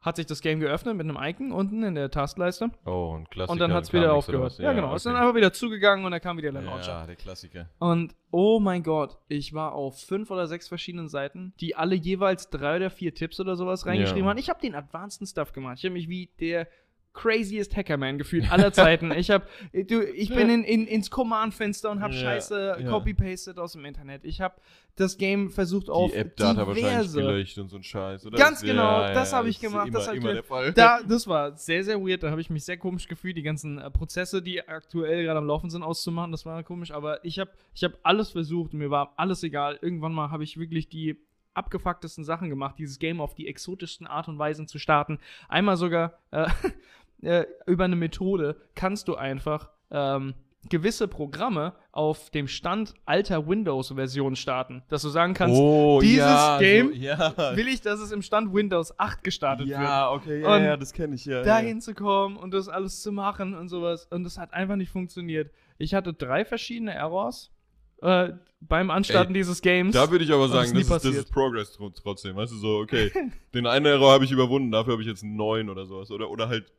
hat 0.00 0.16
sich 0.16 0.26
das 0.26 0.40
Game 0.40 0.58
geöffnet 0.58 0.96
mit 0.96 1.06
einem 1.08 1.16
Icon 1.22 1.52
unten 1.52 1.84
in 1.84 1.94
der 1.94 2.10
Tastleiste 2.10 2.70
Oh, 2.84 3.14
ein 3.16 3.30
Klassiker. 3.30 3.52
und 3.52 3.60
dann 3.60 3.72
hat 3.72 3.84
es 3.84 3.92
wieder 3.92 4.12
aufgehört. 4.14 4.42
was? 4.46 4.58
Ja, 4.58 4.72
genau. 4.72 4.92
Ist 4.96 5.06
dann 5.06 5.14
okay. 5.14 5.22
einfach 5.22 5.36
wieder 5.36 5.52
zugegangen 5.52 6.04
und 6.04 6.10
dann 6.10 6.20
kam 6.20 6.36
wieder 6.38 6.50
der 6.50 6.62
Launcher. 6.62 6.88
Ja, 7.02 7.06
der 7.06 7.14
Klassiker. 7.14 7.68
Und 7.78 8.16
oh 8.32 8.58
mein 8.58 8.82
Gott, 8.82 9.16
ich 9.28 9.54
war 9.54 9.72
auf 9.74 10.00
fünf 10.00 10.28
oder 10.32 10.48
sechs 10.48 10.66
verschiedenen 10.66 11.08
Seiten, 11.08 11.52
die 11.60 11.76
alle 11.76 11.94
jeweils 11.94 12.50
drei 12.50 12.74
oder 12.78 12.90
vier 12.90 13.14
Tipps 13.14 13.38
oder 13.38 13.54
sowas 13.54 13.86
reingeschrieben 13.86 14.24
Ja. 14.24 14.30
haben. 14.30 14.38
Ich 14.38 14.50
habe 14.50 14.60
den 14.60 14.74
advanceden 14.74 15.28
Stuff 15.28 15.52
gemacht. 15.52 15.78
Ich 15.78 15.84
habe 15.84 15.92
mich 15.92 16.08
wie 16.08 16.30
der 16.40 16.66
craziest 17.14 17.76
Hackerman 17.76 18.18
gefühlt 18.18 18.50
aller 18.52 18.72
Zeiten. 18.72 19.12
ich 19.12 19.30
habe, 19.30 19.46
du, 19.72 20.02
ich 20.02 20.28
bin 20.30 20.48
in, 20.48 20.64
in, 20.64 20.86
ins 20.86 21.10
Command-Fenster 21.10 21.90
und 21.90 22.00
habe 22.00 22.14
Ja, 22.14 22.20
Scheiße 22.20 22.76
ja. 22.80 22.88
copy-pasted 22.88 23.58
aus 23.58 23.72
dem 23.72 23.84
Internet. 23.84 24.24
Ich 24.24 24.40
habe 24.40 24.54
das 24.96 25.16
Game 25.16 25.50
versucht 25.50 25.88
auf 25.88 26.10
Die 26.10 26.18
App-Data 26.18 26.66
wahrscheinlich 26.66 27.12
gelöscht 27.12 27.58
und 27.58 27.68
so 27.70 27.76
ein 27.76 27.82
Scheiß, 27.82 28.26
oder? 28.26 28.36
Ganz 28.36 28.60
genau, 28.60 29.00
ja, 29.02 29.12
das 29.14 29.32
habe 29.32 29.48
ich 29.48 29.58
gemacht, 29.58 29.88
Immer, 29.88 29.98
das 29.98 30.08
hab 30.08 30.14
immer 30.14 30.34
der 30.34 30.42
Fall. 30.42 30.72
da, 30.72 31.00
das 31.02 31.26
war 31.26 31.56
sehr, 31.56 31.82
sehr 31.82 31.98
weird. 32.00 32.22
Da 32.22 32.30
habe 32.30 32.40
ich 32.40 32.50
mich 32.50 32.64
sehr 32.64 32.76
komisch 32.76 33.08
gefühlt, 33.08 33.36
die 33.36 33.42
ganzen 33.42 33.78
äh, 33.78 33.90
Prozesse, 33.90 34.42
die 34.42 34.66
aktuell 34.66 35.24
gerade 35.24 35.38
am 35.38 35.46
Laufen 35.46 35.70
sind, 35.70 35.82
auszumachen. 35.82 36.30
Das 36.30 36.44
war 36.44 36.62
komisch. 36.62 36.90
Aber 36.90 37.24
ich 37.24 37.38
habe 37.38 37.50
ich 37.74 37.84
hab 37.84 37.92
alles 38.02 38.30
versucht 38.30 38.74
und 38.74 38.80
mir 38.80 38.90
war 38.90 39.14
alles 39.16 39.42
egal. 39.42 39.78
Irgendwann 39.80 40.12
mal 40.12 40.30
habe 40.30 40.44
ich 40.44 40.58
wirklich 40.58 40.88
die 40.88 41.16
abgefucktesten 41.54 42.24
Sachen 42.24 42.48
gemacht, 42.48 42.76
dieses 42.78 42.98
Game 42.98 43.20
auf 43.20 43.34
die 43.34 43.48
exotischsten 43.48 44.06
Art 44.06 44.28
und 44.28 44.38
Weisen 44.38 44.66
zu 44.66 44.78
starten. 44.78 45.18
Einmal 45.48 45.76
sogar 45.76 46.18
äh, 46.30 46.46
äh, 47.22 47.44
über 47.66 47.84
eine 47.84 47.96
Methode 47.96 48.56
kannst 48.74 49.08
du 49.08 49.14
einfach 49.14 49.70
ähm, 49.90 50.34
gewisse 50.68 51.08
Programme 51.08 51.72
auf 51.90 52.30
dem 52.30 52.46
Stand 52.46 52.94
alter 53.04 53.48
Windows-Versionen 53.48 54.36
starten. 54.36 54.82
Dass 54.88 55.02
du 55.02 55.08
sagen 55.08 55.34
kannst, 55.34 55.58
oh, 55.58 56.00
dieses 56.00 56.18
ja, 56.18 56.58
Game 56.58 56.88
So, 56.90 56.94
ja. 56.94 57.56
will 57.56 57.68
ich, 57.68 57.80
dass 57.80 58.00
es 58.00 58.12
im 58.12 58.22
Stand 58.22 58.54
Windows 58.54 58.98
8 58.98 59.24
gestartet 59.24 59.66
wird 59.66 59.80
ja, 59.80 60.10
okay, 60.10 60.40
ja, 60.40 60.56
Und 60.56 60.64
ja, 60.64 60.76
das 60.76 60.92
kenne 60.92 61.14
ich 61.14 61.24
ja. 61.24 61.42
dahin 61.42 61.80
zu 61.80 61.94
kommen 61.94 62.36
und 62.36 62.54
das 62.54 62.68
alles 62.68 63.02
zu 63.02 63.12
machen 63.12 63.54
und 63.54 63.68
sowas. 63.68 64.06
Und 64.10 64.24
das 64.24 64.38
hat 64.38 64.52
einfach 64.54 64.76
nicht 64.76 64.90
funktioniert. 64.90 65.50
Ich 65.78 65.94
hatte 65.94 66.12
drei 66.12 66.44
verschiedene 66.44 66.94
Errors 66.94 67.50
äh, 68.00 68.30
beim 68.60 68.90
Anstarten 68.90 69.34
dieses 69.34 69.62
Games. 69.62 69.94
Da 69.94 70.10
würde 70.10 70.24
ich 70.24 70.32
aber 70.32 70.48
sagen, 70.48 70.72
das 70.74 70.82
ist, 70.82 70.90
das 70.90 71.04
ist 71.04 71.30
Progress 71.32 71.72
tro- 71.76 71.90
trotzdem. 71.90 72.36
Weißt 72.36 72.52
du, 72.52 72.56
so, 72.56 72.78
okay, 72.78 73.10
den 73.54 73.66
einen 73.66 73.86
Error 73.86 74.12
habe 74.12 74.24
ich 74.24 74.30
überwunden, 74.30 74.70
dafür 74.70 74.92
habe 74.92 75.02
ich 75.02 75.08
jetzt 75.08 75.24
einen 75.24 75.36
neuen 75.36 75.68
oder 75.68 75.86
sowas. 75.86 76.10
Oder, 76.10 76.30
oder 76.30 76.48
halt, 76.48 76.72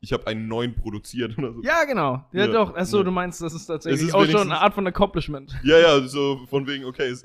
ich 0.00 0.12
habe 0.12 0.26
einen 0.26 0.48
neuen 0.48 0.74
produziert 0.74 1.36
oder 1.38 1.52
so. 1.52 1.62
ja, 1.62 1.84
genau. 1.84 2.24
Ja, 2.32 2.46
Ja, 2.46 2.46
doch. 2.48 2.74
Achso, 2.74 2.98
ja. 2.98 3.02
du 3.04 3.10
meinst, 3.10 3.40
das 3.42 3.52
ist 3.54 3.66
tatsächlich 3.66 4.08
ist 4.08 4.14
auch 4.14 4.24
schon 4.26 4.42
eine 4.50 4.60
Art 4.60 4.74
von 4.74 4.86
Accomplishment. 4.86 5.54
Ja, 5.62 5.78
ja, 5.78 6.00
so 6.06 6.46
von 6.48 6.66
wegen, 6.66 6.84
okay, 6.84 7.08
es, 7.08 7.24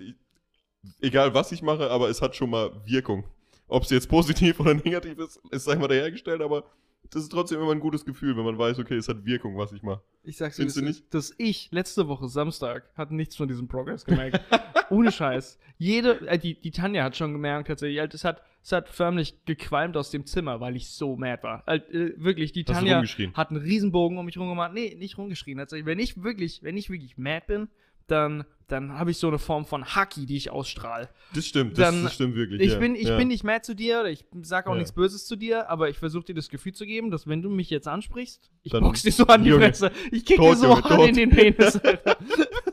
egal 1.01 1.33
was 1.33 1.51
ich 1.51 1.61
mache, 1.61 1.89
aber 1.89 2.09
es 2.09 2.21
hat 2.21 2.35
schon 2.35 2.49
mal 2.49 2.71
Wirkung. 2.85 3.23
Ob 3.67 3.83
es 3.83 3.89
jetzt 3.89 4.09
positiv 4.09 4.59
oder 4.59 4.73
negativ 4.73 5.17
ist, 5.19 5.39
ist, 5.51 5.63
sag 5.65 5.75
ich 5.75 5.79
mal, 5.79 5.87
dahergestellt, 5.87 6.41
aber 6.41 6.65
das 7.11 7.23
ist 7.23 7.29
trotzdem 7.31 7.61
immer 7.61 7.71
ein 7.71 7.79
gutes 7.79 8.03
Gefühl, 8.03 8.35
wenn 8.35 8.43
man 8.43 8.57
weiß, 8.57 8.79
okay, 8.79 8.95
es 8.95 9.07
hat 9.07 9.25
Wirkung, 9.25 9.57
was 9.57 9.71
ich 9.71 9.83
mache. 9.83 10.01
Ich 10.23 10.37
sag's 10.37 10.55
Findest 10.57 10.77
dir, 10.77 10.81
das 10.81 10.89
ist- 10.97 11.13
dass 11.13 11.33
ich 11.37 11.69
letzte 11.71 12.07
Woche 12.07 12.27
Samstag 12.27 12.89
hat 12.95 13.11
nichts 13.11 13.35
von 13.35 13.47
diesem 13.47 13.67
Progress 13.67 14.05
gemerkt. 14.05 14.41
Ohne 14.89 15.11
Scheiß. 15.11 15.59
Jede, 15.77 16.27
äh, 16.27 16.37
die, 16.37 16.59
die 16.59 16.71
Tanja 16.71 17.03
hat 17.03 17.15
schon 17.15 17.31
gemerkt 17.33 17.67
tatsächlich, 17.67 17.99
halt, 17.99 18.13
es 18.13 18.23
hat, 18.23 18.41
es 18.65 18.71
hat 18.71 18.89
förmlich 18.89 19.45
gequalmt 19.45 19.95
aus 19.95 20.09
dem 20.09 20.25
Zimmer, 20.25 20.59
weil 20.59 20.75
ich 20.75 20.89
so 20.89 21.15
mad 21.15 21.43
war. 21.43 21.63
Äh, 21.67 21.81
wirklich, 22.17 22.51
die 22.51 22.65
Hast 22.67 22.79
Tanja 22.79 23.03
hat 23.35 23.51
einen 23.51 23.61
Riesenbogen 23.61 24.17
um 24.17 24.25
mich 24.25 24.39
rumgemacht. 24.39 24.73
Nee, 24.73 24.95
nicht 24.97 25.19
rumgeschrien. 25.19 25.59
Tatsächlich. 25.59 25.85
Wenn 25.85 25.99
ich 25.99 26.23
wirklich, 26.23 26.63
wenn 26.63 26.75
ich 26.75 26.89
wirklich 26.89 27.15
mad 27.15 27.45
bin, 27.45 27.67
dann, 28.07 28.43
dann 28.67 28.93
habe 28.97 29.11
ich 29.11 29.17
so 29.17 29.27
eine 29.27 29.37
Form 29.39 29.65
von 29.65 29.85
Haki, 29.85 30.25
die 30.25 30.35
ich 30.37 30.49
ausstrahle. 30.49 31.09
Das 31.33 31.45
stimmt, 31.45 31.77
das, 31.77 31.85
Dann- 31.91 32.03
das 32.03 32.15
stimmt 32.15 32.35
wirklich. 32.35 32.61
Ich, 32.61 32.73
ja. 32.73 32.79
bin, 32.79 32.95
ich 32.95 33.07
ja. 33.09 33.17
bin 33.17 33.27
nicht 33.27 33.43
mad 33.43 33.61
zu 33.63 33.75
dir, 33.75 34.05
ich 34.05 34.25
sage 34.41 34.67
auch 34.69 34.73
Ja. 34.73 34.77
nichts 34.79 34.91
Böses 34.91 35.25
zu 35.25 35.35
dir, 35.35 35.69
aber 35.69 35.89
ich 35.89 35.97
versuche 35.99 36.25
dir 36.25 36.35
das 36.35 36.49
Gefühl 36.49 36.73
zu 36.73 36.85
geben, 36.85 37.11
dass 37.11 37.27
wenn 37.27 37.41
du 37.41 37.49
mich 37.49 37.69
jetzt 37.69 37.87
ansprichst, 37.87 38.49
ich 38.63 38.71
Dann- 38.71 38.83
box 38.83 39.03
dir 39.03 39.11
so 39.11 39.27
an 39.27 39.43
die 39.43 39.49
Junge, 39.49 39.65
Fresse. 39.65 39.91
Ich 40.11 40.25
kick 40.25 40.39
dir 40.39 40.55
so 40.55 40.67
Junge, 40.67 40.83
hart 40.83 40.87
tot. 40.95 41.09
in 41.09 41.15
den 41.15 41.29
Penis. 41.29 41.79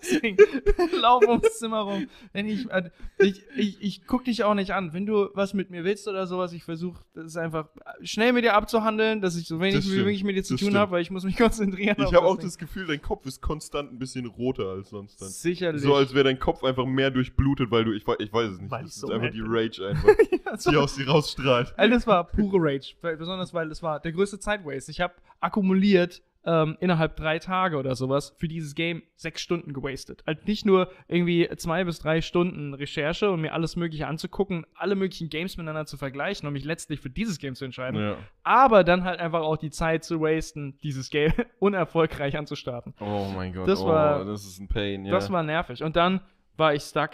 Deswegen, 0.02 0.36
lauf 1.00 1.22
ums 1.28 1.58
Zimmer 1.58 1.82
rum. 1.82 2.08
Wenn 2.32 2.46
ich, 2.48 2.68
äh, 2.70 2.90
ich, 3.18 3.42
ich, 3.56 3.76
ich 3.82 4.06
guck 4.06 4.24
dich 4.24 4.42
auch 4.42 4.54
nicht 4.54 4.72
an. 4.72 4.92
Wenn 4.92 5.06
du 5.06 5.28
was 5.34 5.54
mit 5.54 5.70
mir 5.70 5.84
willst 5.84 6.08
oder 6.08 6.26
sowas, 6.26 6.52
ich 6.52 6.64
versuche, 6.64 7.04
das 7.14 7.36
einfach 7.36 7.68
schnell 8.02 8.32
mit 8.32 8.44
dir 8.44 8.54
abzuhandeln, 8.54 9.20
dass 9.20 9.36
ich 9.36 9.46
so 9.46 9.60
wenig 9.60 9.84
wie 9.92 9.98
möglich 9.98 10.24
mit 10.24 10.36
dir 10.36 10.42
zu 10.42 10.54
das 10.54 10.60
tun 10.60 10.76
habe, 10.76 10.92
weil 10.92 11.02
ich 11.02 11.10
muss 11.10 11.22
mich 11.24 11.36
konzentrieren. 11.36 11.96
Ich 11.98 12.14
habe 12.14 12.22
auch 12.26 12.36
das 12.38 12.58
Gefühl, 12.58 12.86
dein 12.86 13.00
Kopf 13.00 13.26
ist 13.26 13.40
konstant 13.42 13.92
ein 13.92 13.98
bisschen 13.98 14.26
roter 14.26 14.70
als 14.70 14.90
sonst 14.90 15.20
dann. 15.22 15.28
Sicherlich. 15.28 15.81
So 15.84 15.94
als 15.94 16.14
wäre 16.14 16.24
dein 16.24 16.38
Kopf 16.38 16.64
einfach 16.64 16.86
mehr 16.86 17.10
durchblutet, 17.10 17.70
weil 17.70 17.84
du, 17.84 17.92
ich, 17.92 18.04
ich 18.18 18.32
weiß 18.32 18.50
es 18.52 18.60
nicht. 18.60 18.70
Weil 18.70 18.82
das 18.82 18.90
ich 18.90 18.96
ist 18.96 19.00
so 19.00 19.12
einfach 19.12 19.30
die. 19.30 19.42
Rage 19.44 19.86
einfach, 19.88 20.08
Ja, 20.44 20.56
so. 20.56 20.70
die 20.70 20.76
aus 20.76 20.94
dir 20.96 21.08
rausstrahlt. 21.08 21.74
Also 21.76 21.94
das 21.94 22.06
war 22.06 22.24
pure 22.26 22.58
Rage. 22.60 22.94
Besonders 23.00 23.52
weil 23.54 23.68
das 23.68 23.82
war 23.82 24.00
der 24.00 24.12
größte 24.12 24.38
Zeitwaste. 24.38 24.90
Ich 24.90 25.00
habe 25.00 25.14
akkumuliert 25.40 26.22
ähm, 26.44 26.76
innerhalb 26.80 27.16
drei 27.16 27.38
Tage 27.38 27.76
oder 27.76 27.94
sowas 27.94 28.34
für 28.38 28.48
dieses 28.48 28.74
Game 28.74 29.02
sechs 29.16 29.40
Stunden 29.40 29.72
gewastet. 29.72 30.22
Halt 30.26 30.46
nicht 30.46 30.66
nur 30.66 30.90
irgendwie 31.08 31.48
zwei 31.56 31.84
bis 31.84 31.98
drei 32.00 32.20
Stunden 32.20 32.74
Recherche 32.74 33.30
und 33.30 33.40
mir 33.40 33.52
alles 33.52 33.76
Mögliche 33.76 34.06
anzugucken, 34.08 34.66
alle 34.74 34.94
möglichen 34.96 35.28
Games 35.28 35.56
miteinander 35.56 35.86
zu 35.86 35.96
vergleichen 35.96 36.46
und 36.46 36.52
mich 36.54 36.64
letztlich 36.64 37.00
für 37.00 37.10
dieses 37.10 37.38
Game 37.38 37.54
zu 37.54 37.64
entscheiden, 37.64 38.00
Ja. 38.00 38.16
aber 38.42 38.82
dann 38.84 39.04
halt 39.04 39.20
einfach 39.20 39.42
auch 39.42 39.56
die 39.56 39.70
Zeit 39.70 40.04
zu 40.04 40.20
wasten, 40.20 40.78
dieses 40.82 41.10
Game 41.10 41.32
unerfolgreich 41.60 42.36
anzustarten. 42.36 42.94
Oh 43.00 43.30
mein 43.34 43.52
Gott, 43.52 43.68
Das 43.68 43.80
oh, 43.80 43.86
war- 43.86 44.24
das 44.24 44.44
ist 44.44 44.58
ein 44.58 44.68
Pain, 44.68 45.04
ja. 45.04 45.12
Das 45.12 45.30
war 45.30 45.42
nervig. 45.42 45.82
Und 45.82 45.96
dann 45.96 46.20
war 46.56 46.74
ich 46.74 46.82
stuck 46.82 47.10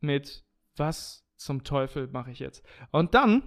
mit 0.00 0.44
was? 0.76 1.20
zum 1.36 1.64
Teufel 1.64 2.06
mache 2.12 2.30
ich 2.30 2.38
jetzt? 2.38 2.64
Und 2.92 3.14
dann, 3.14 3.42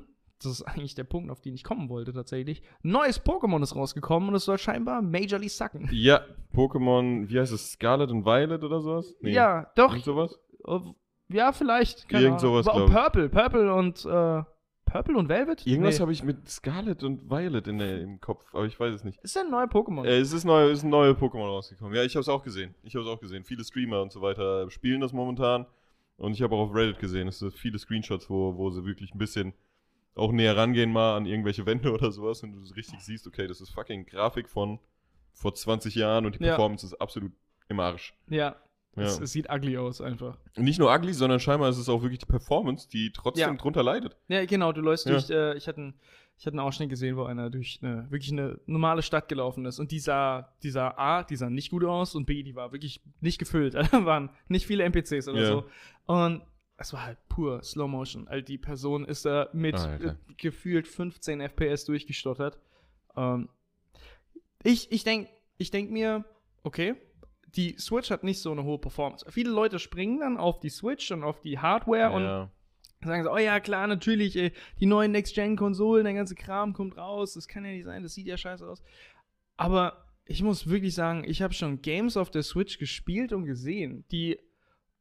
das 0.46 0.54
ist 0.54 0.62
eigentlich 0.64 0.96
der 0.96 1.04
Punkt, 1.04 1.30
auf 1.32 1.42
den 1.42 1.54
ich 1.56 1.64
kommen 1.64 1.90
wollte 1.90 2.14
tatsächlich, 2.14 2.62
neues 2.84 3.24
Pokémon 3.24 3.62
ist 3.62 3.76
rausgekommen 3.76 4.30
und 4.30 4.36
es 4.36 4.46
soll 4.46 4.58
scheinbar 4.58 5.02
majorly 5.02 5.50
sacken. 5.50 5.90
Ja, 5.92 6.22
Pokémon, 6.54 7.30
wie 7.30 7.40
heißt 7.40 7.52
es, 7.54 7.72
Scarlet 7.74 8.10
und 8.12 8.26
Violet 8.26 8.64
oder 8.64 8.80
sowas? 8.82 9.14
Ja, 9.22 9.72
doch. 9.76 9.90
Irgend 9.92 10.06
sowas? 10.06 10.40
Ja, 11.28 11.52
vielleicht. 11.52 12.12
Irgend 12.12 12.40
sowas, 12.40 12.68
Aber 12.68 12.86
glaub 12.86 12.90
ich. 12.90 12.96
Purple, 12.96 13.30
Purple 13.30 13.74
und 13.74 14.06
äh, 14.06 14.44
Purple 14.86 15.18
und 15.18 15.28
Velvet? 15.28 15.66
Irgendwas 15.66 15.96
Nee. 15.96 16.02
habe 16.02 16.12
ich 16.12 16.24
mit 16.24 16.48
Scarlet 16.48 17.04
und 17.04 17.30
Violet 17.30 17.68
in 17.68 17.80
der, 17.80 18.02
im 18.02 18.22
Kopf, 18.22 18.46
aber 18.54 18.66
ich 18.66 18.80
weiß 18.80 18.94
es 18.94 19.04
nicht. 19.04 19.20
Ist 19.24 19.36
ja 19.36 19.42
ein 19.42 19.50
neuer 19.50 19.66
Pokémon. 19.66 20.06
Äh, 20.06 20.20
es 20.20 20.32
ist, 20.32 20.46
neu, 20.46 20.70
es 20.70 20.80
ist 20.80 20.84
ein 20.84 20.90
neuer 20.90 21.14
Pokémon 21.14 21.48
rausgekommen. 21.48 21.96
Ja, 21.96 22.04
ich 22.04 22.16
habe 22.16 22.22
es 22.22 22.30
auch 22.30 22.44
gesehen. 22.44 22.76
Ich 22.84 22.96
habe 22.96 23.04
es 23.04 23.10
auch 23.10 23.20
gesehen. 23.20 23.44
Viele 23.44 23.64
Streamer 23.64 24.02
und 24.02 24.12
so 24.12 24.22
weiter 24.22 24.70
spielen 24.70 25.02
das 25.02 25.12
momentan. 25.14 25.66
Und 26.18 26.32
ich 26.34 26.42
habe 26.42 26.56
auch 26.56 26.70
auf 26.70 26.74
Reddit 26.76 27.00
gesehen, 27.00 27.28
es 27.28 27.40
sind 27.40 27.54
viele 27.54 27.78
Screenshots, 27.78 28.30
wo, 28.30 28.56
wo 28.56 28.70
sie 28.70 28.86
wirklich 28.86 29.14
ein 29.14 29.18
bisschen 29.18 29.54
auch 30.16 30.32
näher 30.32 30.56
rangehen 30.58 30.92
mal 30.92 31.16
an 31.18 31.26
irgendwelche 31.26 31.66
Wände 31.66 31.92
oder 31.94 32.12
sowas 32.12 32.42
und 32.44 32.54
du 32.54 32.62
es 32.62 32.76
richtig 32.76 33.00
siehst, 33.02 33.28
okay, 33.28 33.48
das 33.48 33.62
ist 33.62 33.70
fucking 33.72 34.06
Grafik 34.06 34.50
von 34.50 34.80
vor 35.34 35.54
20 35.54 35.94
Jahren 35.96 36.26
und 36.26 36.36
die 36.40 36.44
Ja. 36.44 36.52
Performance 36.56 36.86
ist 36.86 36.94
absolut 36.96 37.32
im 37.70 37.80
Arsch. 37.80 38.14
ja. 38.30 38.56
Ja. 38.98 39.04
Es, 39.04 39.20
es 39.20 39.34
sieht 39.34 39.50
ugly 39.52 39.76
aus 39.78 40.00
einfach. 40.00 40.38
Und 40.56 40.64
nicht 40.64 40.80
nur 40.80 40.90
ugly, 40.90 41.12
sondern 41.14 41.42
scheinbar 41.42 41.68
ist 41.68 41.78
es 41.78 41.90
auch 41.90 42.02
wirklich 42.02 42.20
die 42.20 42.28
Performance, 42.28 42.88
die 42.88 43.12
trotzdem 43.12 43.50
Ja. 43.50 43.54
drunter 43.56 43.84
leidet. 43.84 44.16
Ja, 44.30 44.46
genau, 44.46 44.72
du 44.72 44.80
läufst 44.80 45.10
durch, 45.10 45.30
äh, 45.30 45.54
ich 45.58 45.68
hatte 45.68 45.82
einen, 45.82 45.96
ich 46.38 46.46
hatte 46.46 46.54
einen 46.54 46.62
Ausschnitt 46.66 46.90
gesehen, 46.90 47.18
wo 47.18 47.24
einer 47.26 47.50
durch 47.50 47.80
eine, 47.82 48.10
wirklich 48.10 48.32
eine 48.32 48.58
normale 48.68 49.02
Stadt 49.02 49.28
gelaufen 49.28 49.66
ist 49.66 49.80
und 49.80 49.92
die 49.92 50.00
sah, 50.00 50.54
die 50.64 50.70
sah 50.70 50.92
A, 50.96 51.24
die 51.24 51.36
sah 51.36 51.50
nicht 51.50 51.72
gut 51.72 51.84
aus 51.84 52.16
und 52.16 52.26
B, 52.26 52.42
die 52.42 52.56
war 52.56 52.72
wirklich 52.72 53.02
nicht 53.20 53.38
gefüllt. 53.38 53.74
Da 53.92 54.06
waren 54.06 54.30
nicht 54.48 54.66
viele 54.66 54.86
NPCs 54.86 55.28
oder 55.28 55.42
Ja. 55.42 55.48
so. 55.48 55.66
Und 56.06 56.44
es 56.78 56.94
war 56.94 57.06
halt 57.06 57.18
pur 57.30 57.64
Slow 57.64 57.88
Motion. 57.88 58.28
Also 58.28 58.44
die 58.44 58.58
Person 58.58 59.06
ist 59.06 59.26
da 59.26 59.50
mit 59.54 59.76
äh, 59.76 60.16
gefühlt 60.38 60.88
15 60.88 61.42
FPS 61.42 61.86
durchgestottert. 61.86 62.60
Ähm, 63.16 63.50
ich 64.64 64.92
ich 64.92 65.04
denke 65.04 65.30
ich 65.58 65.72
denk 65.72 65.92
mir, 65.92 66.26
okay, 66.64 66.96
die 67.56 67.78
Switch 67.78 68.12
hat 68.12 68.24
nicht 68.24 68.42
so 68.42 68.52
eine 68.52 68.64
hohe 68.64 68.80
Performance. 68.80 69.26
Viele 69.30 69.52
Leute 69.52 69.80
springen 69.80 70.20
dann 70.20 70.38
auf 70.38 70.60
die 70.60 70.70
Switch 70.70 71.12
und 71.12 71.24
auf 71.24 71.40
die 71.40 71.60
Hardware 71.60 72.12
und 72.12 72.24
ja. 72.24 72.52
sagen 73.02 73.24
so, 73.24 73.32
oh 73.32 73.38
ja, 73.38 73.62
klar, 73.62 73.88
natürlich, 73.88 74.36
ey, 74.36 74.52
die 74.80 74.86
neuen 74.86 75.12
Next-Gen-Konsolen, 75.14 76.04
der 76.04 76.14
ganze 76.14 76.36
Kram 76.36 76.74
kommt 76.74 76.98
raus, 76.98 77.36
das 77.36 77.48
kann 77.48 77.64
ja 77.64 77.72
nicht 77.72 77.86
sein, 77.86 78.04
das 78.04 78.14
sieht 78.14 78.28
ja 78.28 78.38
scheiße 78.38 78.68
aus. 78.68 78.84
Aber 79.56 80.06
ich 80.26 80.44
muss 80.44 80.68
wirklich 80.68 80.94
sagen, 80.94 81.24
ich 81.26 81.42
habe 81.42 81.54
schon 81.54 81.82
Games 81.82 82.18
auf 82.18 82.30
der 82.30 82.44
Switch 82.44 82.78
gespielt 82.78 83.32
und 83.32 83.46
gesehen, 83.46 84.04
die 84.12 84.38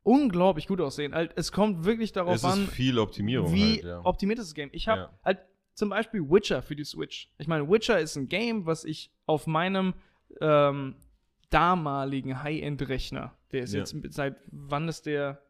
unglaublich 0.04 0.66
gut 0.68 0.80
aussehen. 0.80 1.14
Halt, 1.14 1.32
es 1.36 1.50
kommt 1.50 1.84
wirklich 1.84 2.12
darauf 2.12 2.36
Es 2.36 2.44
an, 2.44 2.64
ist 2.64 2.70
viel 2.72 2.98
Optimierung 2.98 3.52
wie 3.52 3.72
halt, 3.76 3.84
ja. 3.84 4.00
optimiert 4.04 4.38
ist 4.38 4.48
das 4.48 4.54
Game. 4.54 4.68
Ich 4.72 4.86
habe 4.86 5.00
Ja. 5.02 5.10
halt 5.24 5.38
zum 5.74 5.88
Beispiel 5.88 6.20
Witcher 6.30 6.62
für 6.62 6.76
die 6.76 6.84
Switch. 6.84 7.30
Ich 7.38 7.48
meine, 7.48 7.68
Witcher 7.68 7.98
ist 7.98 8.14
ein 8.16 8.28
Game, 8.28 8.64
was 8.66 8.84
ich 8.84 9.10
auf 9.26 9.46
meinem 9.48 9.94
ähm, 10.40 10.94
damaligen 11.50 12.42
High-End-Rechner, 12.42 13.32
der 13.52 13.62
ist 13.62 13.72
Ja. 13.72 13.80
jetzt 13.80 13.94
seit 14.10 14.36
wann 14.50 14.88
ist 14.88 15.06
der? 15.06 15.40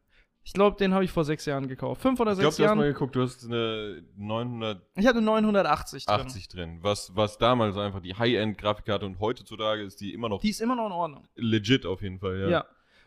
Ich 0.43 0.53
glaube, 0.53 0.77
den 0.77 0.93
habe 0.93 1.03
ich 1.03 1.09
vor 1.09 1.25
sechs 1.25 1.45
Jahren 1.45 1.67
gekauft. 1.67 2.01
Fünf 2.01 2.19
oder 2.19 2.33
Ich 2.33 2.37
glaube, 2.37 2.51
sechs 2.51 2.57
du 2.57 2.63
hast 2.63 2.67
Jahren. 2.67 2.77
mal 2.77 2.93
geguckt, 2.93 3.15
du 3.15 3.21
hast 3.23 3.43
eine 3.45 4.03
980 4.15 4.83
Ich 4.95 5.07
hatte 5.07 5.21
980 5.21 6.05
drin. 6.05 6.69
drin, 6.73 6.83
was, 6.83 7.15
was 7.15 7.39
damals 7.39 7.77
einfach 7.77 7.99
die 7.99 8.13
High-End-Grafikkarte 8.13 9.07
und 9.07 9.19
heutzutage 9.19 9.81
ist 9.81 9.99
die 10.01 10.13
immer 10.13 10.29
noch 10.29 10.41
Die 10.41 10.49
ist 10.51 10.61
immer 10.61 10.75
noch 10.75 10.85
in 10.85 10.91
Ordnung. 10.91 11.27
legit 11.35 11.87
auf 11.87 12.03
jeden 12.03 12.19
Fall, 12.19 12.39
ja. 12.41 12.49
Ja. 12.49 12.65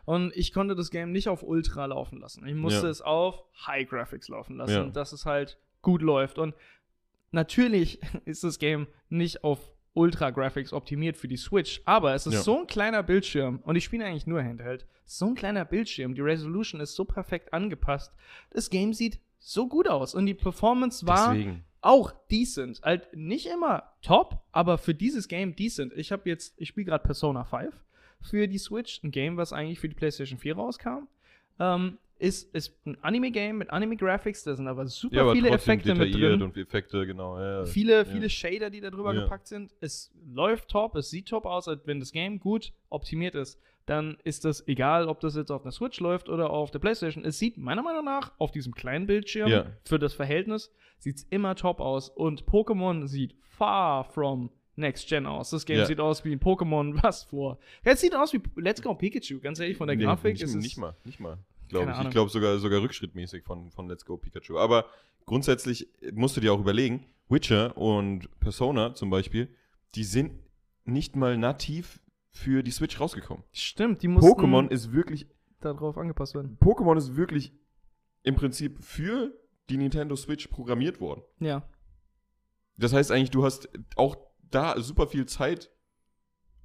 Und 0.08 0.34
ich 0.34 0.54
konnte 0.54 0.74
das 0.74 0.90
Game 0.90 1.12
nicht 1.12 1.28
auf 1.28 1.42
Ultra 1.42 1.84
laufen 1.84 2.18
lassen. 2.20 2.46
Ich 2.46 2.54
musste 2.54 2.86
Ja. 2.86 2.90
es 2.90 3.02
auf 3.02 3.44
High 3.66 3.86
Graphics 3.86 4.28
laufen 4.28 4.56
lassen, 4.56 4.72
Ja. 4.72 4.84
dass 4.86 5.12
es 5.12 5.26
halt 5.26 5.58
gut 5.82 6.00
läuft. 6.00 6.38
Und 6.38 6.54
natürlich 7.30 8.00
ist 8.24 8.44
das 8.44 8.58
Game 8.58 8.86
nicht 9.08 9.44
auf 9.44 9.60
Ultra 9.94 10.30
Graphics 10.30 10.72
optimiert 10.72 11.16
für 11.16 11.28
die 11.28 11.36
Switch, 11.36 11.82
aber 11.84 12.14
es 12.14 12.26
ist 12.26 12.34
Ja. 12.34 12.40
so 12.40 12.60
ein 12.60 12.66
kleiner 12.66 13.02
Bildschirm 13.02 13.60
und 13.64 13.76
ich 13.76 13.84
spiele 13.84 14.04
eigentlich 14.04 14.26
nur 14.26 14.42
Handheld. 14.42 14.86
So 15.04 15.26
ein 15.26 15.34
kleiner 15.34 15.64
Bildschirm, 15.64 16.14
die 16.14 16.20
Resolution 16.20 16.80
ist 16.80 16.94
so 16.94 17.04
perfekt 17.04 17.52
angepasst. 17.52 18.14
Das 18.50 18.70
Game 18.70 18.92
sieht 18.92 19.20
so 19.38 19.66
gut 19.68 19.88
aus 19.88 20.14
und 20.14 20.26
die 20.26 20.34
Performance 20.34 21.06
war 21.06 21.34
Deswegen. 21.34 21.64
auch 21.80 22.12
decent. 22.30 22.80
Halt 22.82 23.08
nicht 23.14 23.46
immer 23.46 23.92
top, 24.02 24.40
aber 24.52 24.78
für 24.78 24.94
dieses 24.94 25.26
Game 25.28 25.56
decent. 25.56 25.92
Ich 25.96 26.12
habe 26.12 26.28
jetzt, 26.28 26.54
ich 26.58 26.68
spiele 26.68 26.86
gerade 26.86 27.02
Persona 27.04 27.44
5 27.44 27.74
für 28.20 28.48
die 28.48 28.58
Switch, 28.58 29.02
ein 29.02 29.10
Game, 29.10 29.36
was 29.36 29.52
eigentlich 29.52 29.78
für 29.80 29.88
die 29.88 29.94
PlayStation 29.94 30.38
4 30.38 30.56
rauskam. 30.56 31.06
Ähm, 31.60 31.98
ist, 32.18 32.52
ist 32.52 32.74
ein 32.84 32.98
Anime-Game 33.02 33.58
mit 33.58 33.70
Anime-Graphics, 33.70 34.42
da 34.42 34.56
sind 34.56 34.66
aber 34.66 34.86
super 34.88 35.14
Ja, 35.16 35.22
aber 35.22 35.32
viele 35.34 35.50
Effekte 35.50 35.94
mit 35.94 36.12
drin. 36.12 36.42
und 36.42 36.56
Effekte, 36.56 37.06
genau. 37.06 37.38
Ja. 37.40 37.64
Viele, 37.64 37.98
Ja. 37.98 38.04
viele 38.04 38.28
Shader, 38.28 38.70
die 38.70 38.80
da 38.80 38.90
drüber 38.90 39.14
gepackt 39.14 39.46
sind. 39.46 39.72
Es 39.80 40.10
läuft 40.32 40.68
top, 40.70 40.96
es 40.96 41.10
sieht 41.10 41.28
top 41.28 41.46
aus, 41.46 41.68
als 41.68 41.86
wenn 41.86 42.00
das 42.00 42.10
Game 42.10 42.40
gut 42.40 42.72
optimiert 42.90 43.36
ist. 43.36 43.60
Dann 43.86 44.18
ist 44.24 44.44
das 44.44 44.66
egal, 44.66 45.06
ob 45.08 45.20
das 45.20 45.36
jetzt 45.36 45.50
auf 45.50 45.62
der 45.62 45.70
Switch 45.72 45.98
läuft 46.00 46.28
oder 46.28 46.50
auf 46.50 46.70
der 46.72 46.78
PlayStation. 46.80 47.24
Es 47.24 47.38
sieht 47.38 47.56
meiner 47.56 47.82
Meinung 47.82 48.04
nach 48.04 48.32
auf 48.38 48.50
diesem 48.50 48.74
kleinen 48.74 49.06
Bildschirm 49.06 49.48
für 49.84 49.98
das 49.98 50.12
Verhältnis 50.12 50.72
sieht's 50.98 51.24
immer 51.30 51.54
top 51.54 51.80
aus. 51.80 52.08
Und 52.10 52.44
Pokémon 52.46 53.06
sieht 53.06 53.36
far 53.42 54.02
from 54.04 54.50
Next 54.78 55.08
Gen 55.08 55.26
aus. 55.26 55.50
Das 55.50 55.64
Game 55.66 55.78
Ja. 55.78 55.86
sieht 55.86 56.00
aus 56.00 56.24
wie 56.24 56.32
ein 56.32 56.40
Pokémon, 56.40 56.98
was 57.02 57.24
vor. 57.24 57.58
Es 57.84 58.00
sieht 58.00 58.14
aus 58.14 58.32
wie 58.32 58.40
Let's 58.56 58.80
Go 58.82 58.94
Pikachu, 58.94 59.40
ganz 59.40 59.58
ehrlich, 59.60 59.76
von 59.76 59.86
der 59.88 59.96
Nee, 59.96 60.04
Grafik 60.04 60.34
nicht, 60.34 60.42
ist 60.42 60.54
es. 60.54 60.62
nicht 60.62 60.78
mal, 60.78 60.94
nicht 61.04 61.20
mal. 61.20 61.38
Glaube 61.68 61.92
ich. 61.92 62.04
Ich 62.06 62.10
glaube 62.10 62.30
sogar, 62.30 62.58
sogar 62.58 62.80
rückschrittmäßig 62.80 63.44
von, 63.44 63.70
von 63.70 63.88
Let's 63.88 64.04
Go 64.06 64.16
Pikachu. 64.16 64.58
Aber 64.58 64.86
grundsätzlich 65.26 65.88
musst 66.12 66.36
du 66.36 66.40
dir 66.40 66.52
auch 66.54 66.60
überlegen, 66.60 67.04
Witcher 67.28 67.76
und 67.76 68.28
Persona 68.40 68.94
zum 68.94 69.10
Beispiel, 69.10 69.54
die 69.94 70.04
sind 70.04 70.32
nicht 70.86 71.14
mal 71.16 71.36
nativ 71.36 72.00
für 72.30 72.62
die 72.62 72.70
Switch 72.70 72.98
rausgekommen. 72.98 73.44
Stimmt, 73.52 74.02
die 74.02 74.08
mussten 74.08 74.30
Pokémon 74.30 74.70
ist 74.70 74.92
wirklich, 74.92 75.26
darauf 75.60 75.98
angepasst 75.98 76.34
werden. 76.34 76.56
Pokémon 76.60 76.96
ist 76.96 77.16
wirklich 77.16 77.52
im 78.22 78.34
Prinzip 78.36 78.82
für 78.82 79.34
die 79.68 79.76
Nintendo 79.76 80.16
Switch 80.16 80.46
programmiert 80.48 81.00
worden. 81.00 81.22
Ja. 81.40 81.68
Das 82.78 82.92
heißt 82.94 83.10
eigentlich, 83.12 83.30
du 83.30 83.44
hast 83.44 83.68
auch 83.96 84.16
da 84.50 84.80
super 84.80 85.06
viel 85.06 85.26
Zeit, 85.26 85.70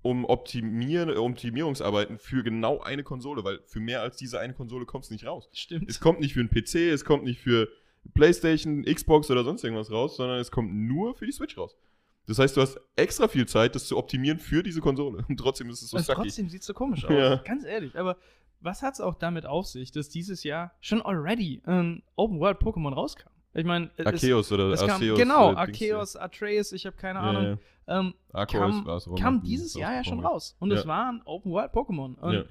um 0.01 0.25
Optimieren, 0.25 1.15
Optimierungsarbeiten 1.15 2.17
für 2.17 2.43
genau 2.43 2.81
eine 2.81 3.03
Konsole, 3.03 3.43
weil 3.43 3.59
für 3.65 3.79
mehr 3.79 4.01
als 4.01 4.17
diese 4.17 4.39
eine 4.39 4.53
Konsole 4.53 4.85
kommst 4.85 5.09
du 5.09 5.13
nicht 5.13 5.25
raus. 5.25 5.49
Stimmt. 5.53 5.89
Es 5.89 5.99
kommt 5.99 6.19
nicht 6.19 6.33
für 6.33 6.41
einen 6.41 6.49
PC, 6.49 6.75
es 6.93 7.05
kommt 7.05 7.23
nicht 7.23 7.39
für 7.39 7.69
PlayStation, 8.13 8.83
Xbox 8.83 9.31
oder 9.31 9.43
sonst 9.43 9.63
irgendwas 9.63 9.91
raus, 9.91 10.17
sondern 10.17 10.39
es 10.39 10.51
kommt 10.51 10.73
nur 10.73 11.15
für 11.15 11.25
die 11.25 11.31
Switch 11.31 11.57
raus. 11.57 11.77
Das 12.25 12.39
heißt, 12.39 12.55
du 12.55 12.61
hast 12.61 12.79
extra 12.95 13.27
viel 13.27 13.45
Zeit, 13.47 13.75
das 13.75 13.87
zu 13.87 13.97
optimieren 13.97 14.39
für 14.39 14.63
diese 14.63 14.81
Konsole. 14.81 15.25
Und 15.27 15.37
trotzdem 15.37 15.69
ist 15.69 15.81
es 15.81 15.89
so 15.89 15.97
sucky. 15.97 16.21
trotzdem 16.21 16.49
sieht 16.49 16.61
es 16.61 16.67
so 16.67 16.73
komisch 16.73 17.05
aus. 17.05 17.11
Ja. 17.11 17.35
Ganz 17.37 17.65
ehrlich. 17.65 17.97
Aber 17.97 18.17
was 18.61 18.81
hat 18.81 18.93
es 18.93 19.01
auch 19.01 19.15
damit 19.15 19.45
auf 19.45 19.67
sich, 19.67 19.91
dass 19.91 20.09
dieses 20.09 20.43
Jahr 20.43 20.73
schon 20.79 21.01
already 21.01 21.61
ein 21.65 22.01
Open 22.15 22.39
World 22.39 22.59
Pokémon 22.59 22.93
rauskam? 22.93 23.29
Ich 23.53 23.65
meine, 23.65 23.91
es, 23.97 24.05
Arceus 24.05 24.51
oder 24.51 24.69
es 24.69 24.79
kam, 24.79 24.91
Arceus. 24.91 25.19
genau, 25.19 25.51
äh, 25.51 25.55
Arceus, 25.55 26.15
Atreus, 26.15 26.71
ich 26.71 26.85
habe 26.85 26.95
keine 26.95 27.19
ja. 27.19 27.25
Ahnung. 27.25 27.43
Ja. 27.43 27.57
Ähm, 27.87 28.13
Arceus 28.31 29.05
kam, 29.05 29.15
kam 29.15 29.41
die 29.41 29.49
dieses 29.49 29.73
Jahr 29.75 29.93
ja 29.93 30.03
schon 30.03 30.19
raus. 30.19 30.55
Und 30.59 30.71
Ja. 30.71 30.79
es 30.79 30.87
war 30.87 31.11
ein 31.11 31.21
Open 31.25 31.51
World 31.51 31.71
Pokémon. 31.73 32.15
Und 32.15 32.33
Ja. 32.33 32.43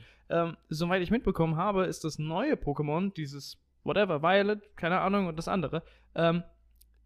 ähm, 0.44 0.56
soweit 0.68 1.02
ich 1.02 1.10
mitbekommen 1.10 1.56
habe, 1.56 1.84
ist 1.86 2.04
das 2.04 2.18
neue 2.18 2.54
Pokémon, 2.54 3.12
dieses 3.14 3.58
whatever, 3.84 4.22
Violet, 4.22 4.60
keine 4.76 5.00
Ahnung, 5.00 5.26
und 5.26 5.36
das 5.36 5.48
andere, 5.48 5.82
ähm, 6.14 6.42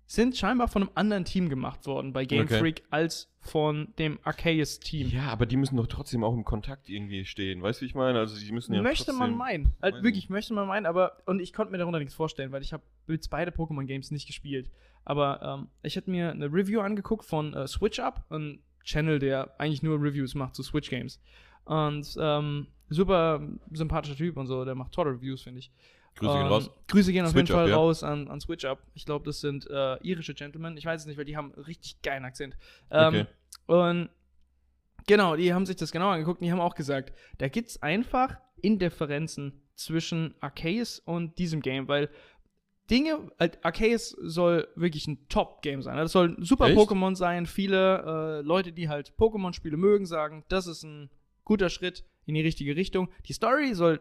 sind 0.08 0.36
scheinbar 0.36 0.68
von 0.68 0.82
einem 0.82 0.90
anderen 0.94 1.24
Team 1.24 1.48
gemacht 1.48 1.84
worden 1.86 2.12
bei 2.12 2.24
Game 2.26 2.42
Okay. 2.44 2.58
Freak 2.60 2.84
als 2.90 3.28
von 3.40 3.92
dem 3.98 4.20
Arceus-Team. 4.22 5.08
Ja, 5.08 5.30
aber 5.30 5.46
die 5.46 5.56
müssen 5.56 5.76
doch 5.76 5.88
trotzdem 5.88 6.22
auch 6.22 6.32
im 6.32 6.44
Kontakt 6.44 6.88
irgendwie 6.88 7.24
stehen. 7.24 7.60
Weißt 7.60 7.80
du, 7.80 7.82
wie 7.82 7.88
ich 7.88 7.94
meine? 7.96 8.18
Also 8.20 8.38
die 8.38 8.52
müssen 8.52 8.72
ja 8.74 8.82
möchte 8.82 9.06
trotzdem, 9.06 9.18
man 9.18 9.36
meinen. 9.36 9.74
Halt 9.82 10.02
wirklich, 10.04 10.28
möchte 10.30 10.54
man 10.54 10.68
meinen, 10.68 10.86
aber 10.86 11.16
und 11.26 11.40
ich 11.40 11.52
konnte 11.52 11.72
mir 11.72 11.78
darunter 11.78 11.98
nichts 11.98 12.14
vorstellen, 12.14 12.52
weil 12.52 12.62
ich 12.62 12.72
habe 12.72 12.84
jetzt 13.08 13.30
beide 13.30 13.50
Pokémon-Games 13.50 14.12
nicht 14.12 14.26
gespielt. 14.28 14.70
Aber 15.06 15.40
ähm, 15.42 15.68
ich 15.82 15.96
hätte 15.96 16.10
mir 16.10 16.32
eine 16.32 16.46
Review 16.52 16.80
angeguckt 16.80 17.24
von 17.24 17.54
äh, 17.54 17.66
Switch 17.66 17.98
Up, 18.00 18.26
ein 18.28 18.62
Channel, 18.84 19.18
der 19.18 19.58
eigentlich 19.58 19.82
nur 19.82 19.98
Reviews 20.00 20.34
macht 20.34 20.54
zu 20.54 20.62
Switch-Games. 20.62 21.20
Und 21.64 22.16
ähm, 22.20 22.66
super 22.90 23.40
sympathischer 23.72 24.16
Typ 24.16 24.36
und 24.36 24.46
so, 24.46 24.64
der 24.64 24.74
macht 24.74 24.92
tolle 24.92 25.12
Reviews, 25.12 25.42
finde 25.42 25.60
ich. 25.60 25.70
Grüße 26.16 26.32
gehen 26.32 26.42
Ähm, 26.42 26.48
raus. 26.48 26.70
Grüße 26.88 27.12
gehen 27.12 27.24
auf 27.24 27.30
Switch 27.30 27.48
jeden 27.48 27.58
Up, 27.58 27.64
Fall 27.64 27.70
ja. 27.70 27.76
raus 27.76 28.02
an, 28.02 28.28
an 28.28 28.40
Switch 28.40 28.64
Up. 28.64 28.82
Ich 28.94 29.04
glaube, 29.04 29.24
das 29.24 29.40
sind 29.40 29.68
äh, 29.70 29.96
irische 30.02 30.34
Gentlemen. 30.34 30.76
Ich 30.76 30.84
weiß 30.84 31.02
es 31.02 31.06
nicht, 31.06 31.16
weil 31.18 31.24
die 31.24 31.36
haben 31.36 31.52
einen 31.54 31.64
richtig 31.64 32.02
geilen 32.02 32.24
Akzent. 32.24 32.56
Ähm, 32.90 33.06
Okay. 33.08 33.26
Und 33.66 34.10
genau, 35.06 35.36
die 35.36 35.52
haben 35.52 35.66
sich 35.66 35.76
das 35.76 35.90
genau 35.92 36.10
angeguckt 36.10 36.40
und 36.40 36.46
die 36.46 36.52
haben 36.52 36.60
auch 36.60 36.74
gesagt, 36.74 37.12
da 37.38 37.48
gibt 37.48 37.68
es 37.70 37.82
einfach 37.82 38.36
Indifferenzen 38.62 39.60
zwischen 39.74 40.34
Arceus 40.40 41.00
und 41.00 41.38
diesem 41.38 41.60
Game, 41.60 41.88
weil 41.88 42.08
Dinge, 42.90 43.30
halt, 43.38 43.58
Arceus 43.64 44.10
soll 44.10 44.68
wirklich 44.76 45.06
ein 45.08 45.28
Top-Game 45.28 45.82
sein. 45.82 45.96
Das 45.96 46.12
soll 46.12 46.36
ein 46.38 46.44
super 46.44 46.68
Echt? 46.68 46.78
Pokémon 46.78 47.16
sein. 47.16 47.46
Viele 47.46 48.38
äh, 48.40 48.46
Leute, 48.46 48.72
die 48.72 48.88
halt 48.88 49.14
Pokémon-Spiele 49.18 49.76
mögen, 49.76 50.06
sagen, 50.06 50.44
das 50.48 50.66
ist 50.66 50.84
ein 50.84 51.10
guter 51.44 51.68
Schritt 51.68 52.04
in 52.26 52.34
die 52.34 52.42
richtige 52.42 52.76
Richtung. 52.76 53.08
Die 53.26 53.32
Story 53.32 53.74
soll 53.74 54.00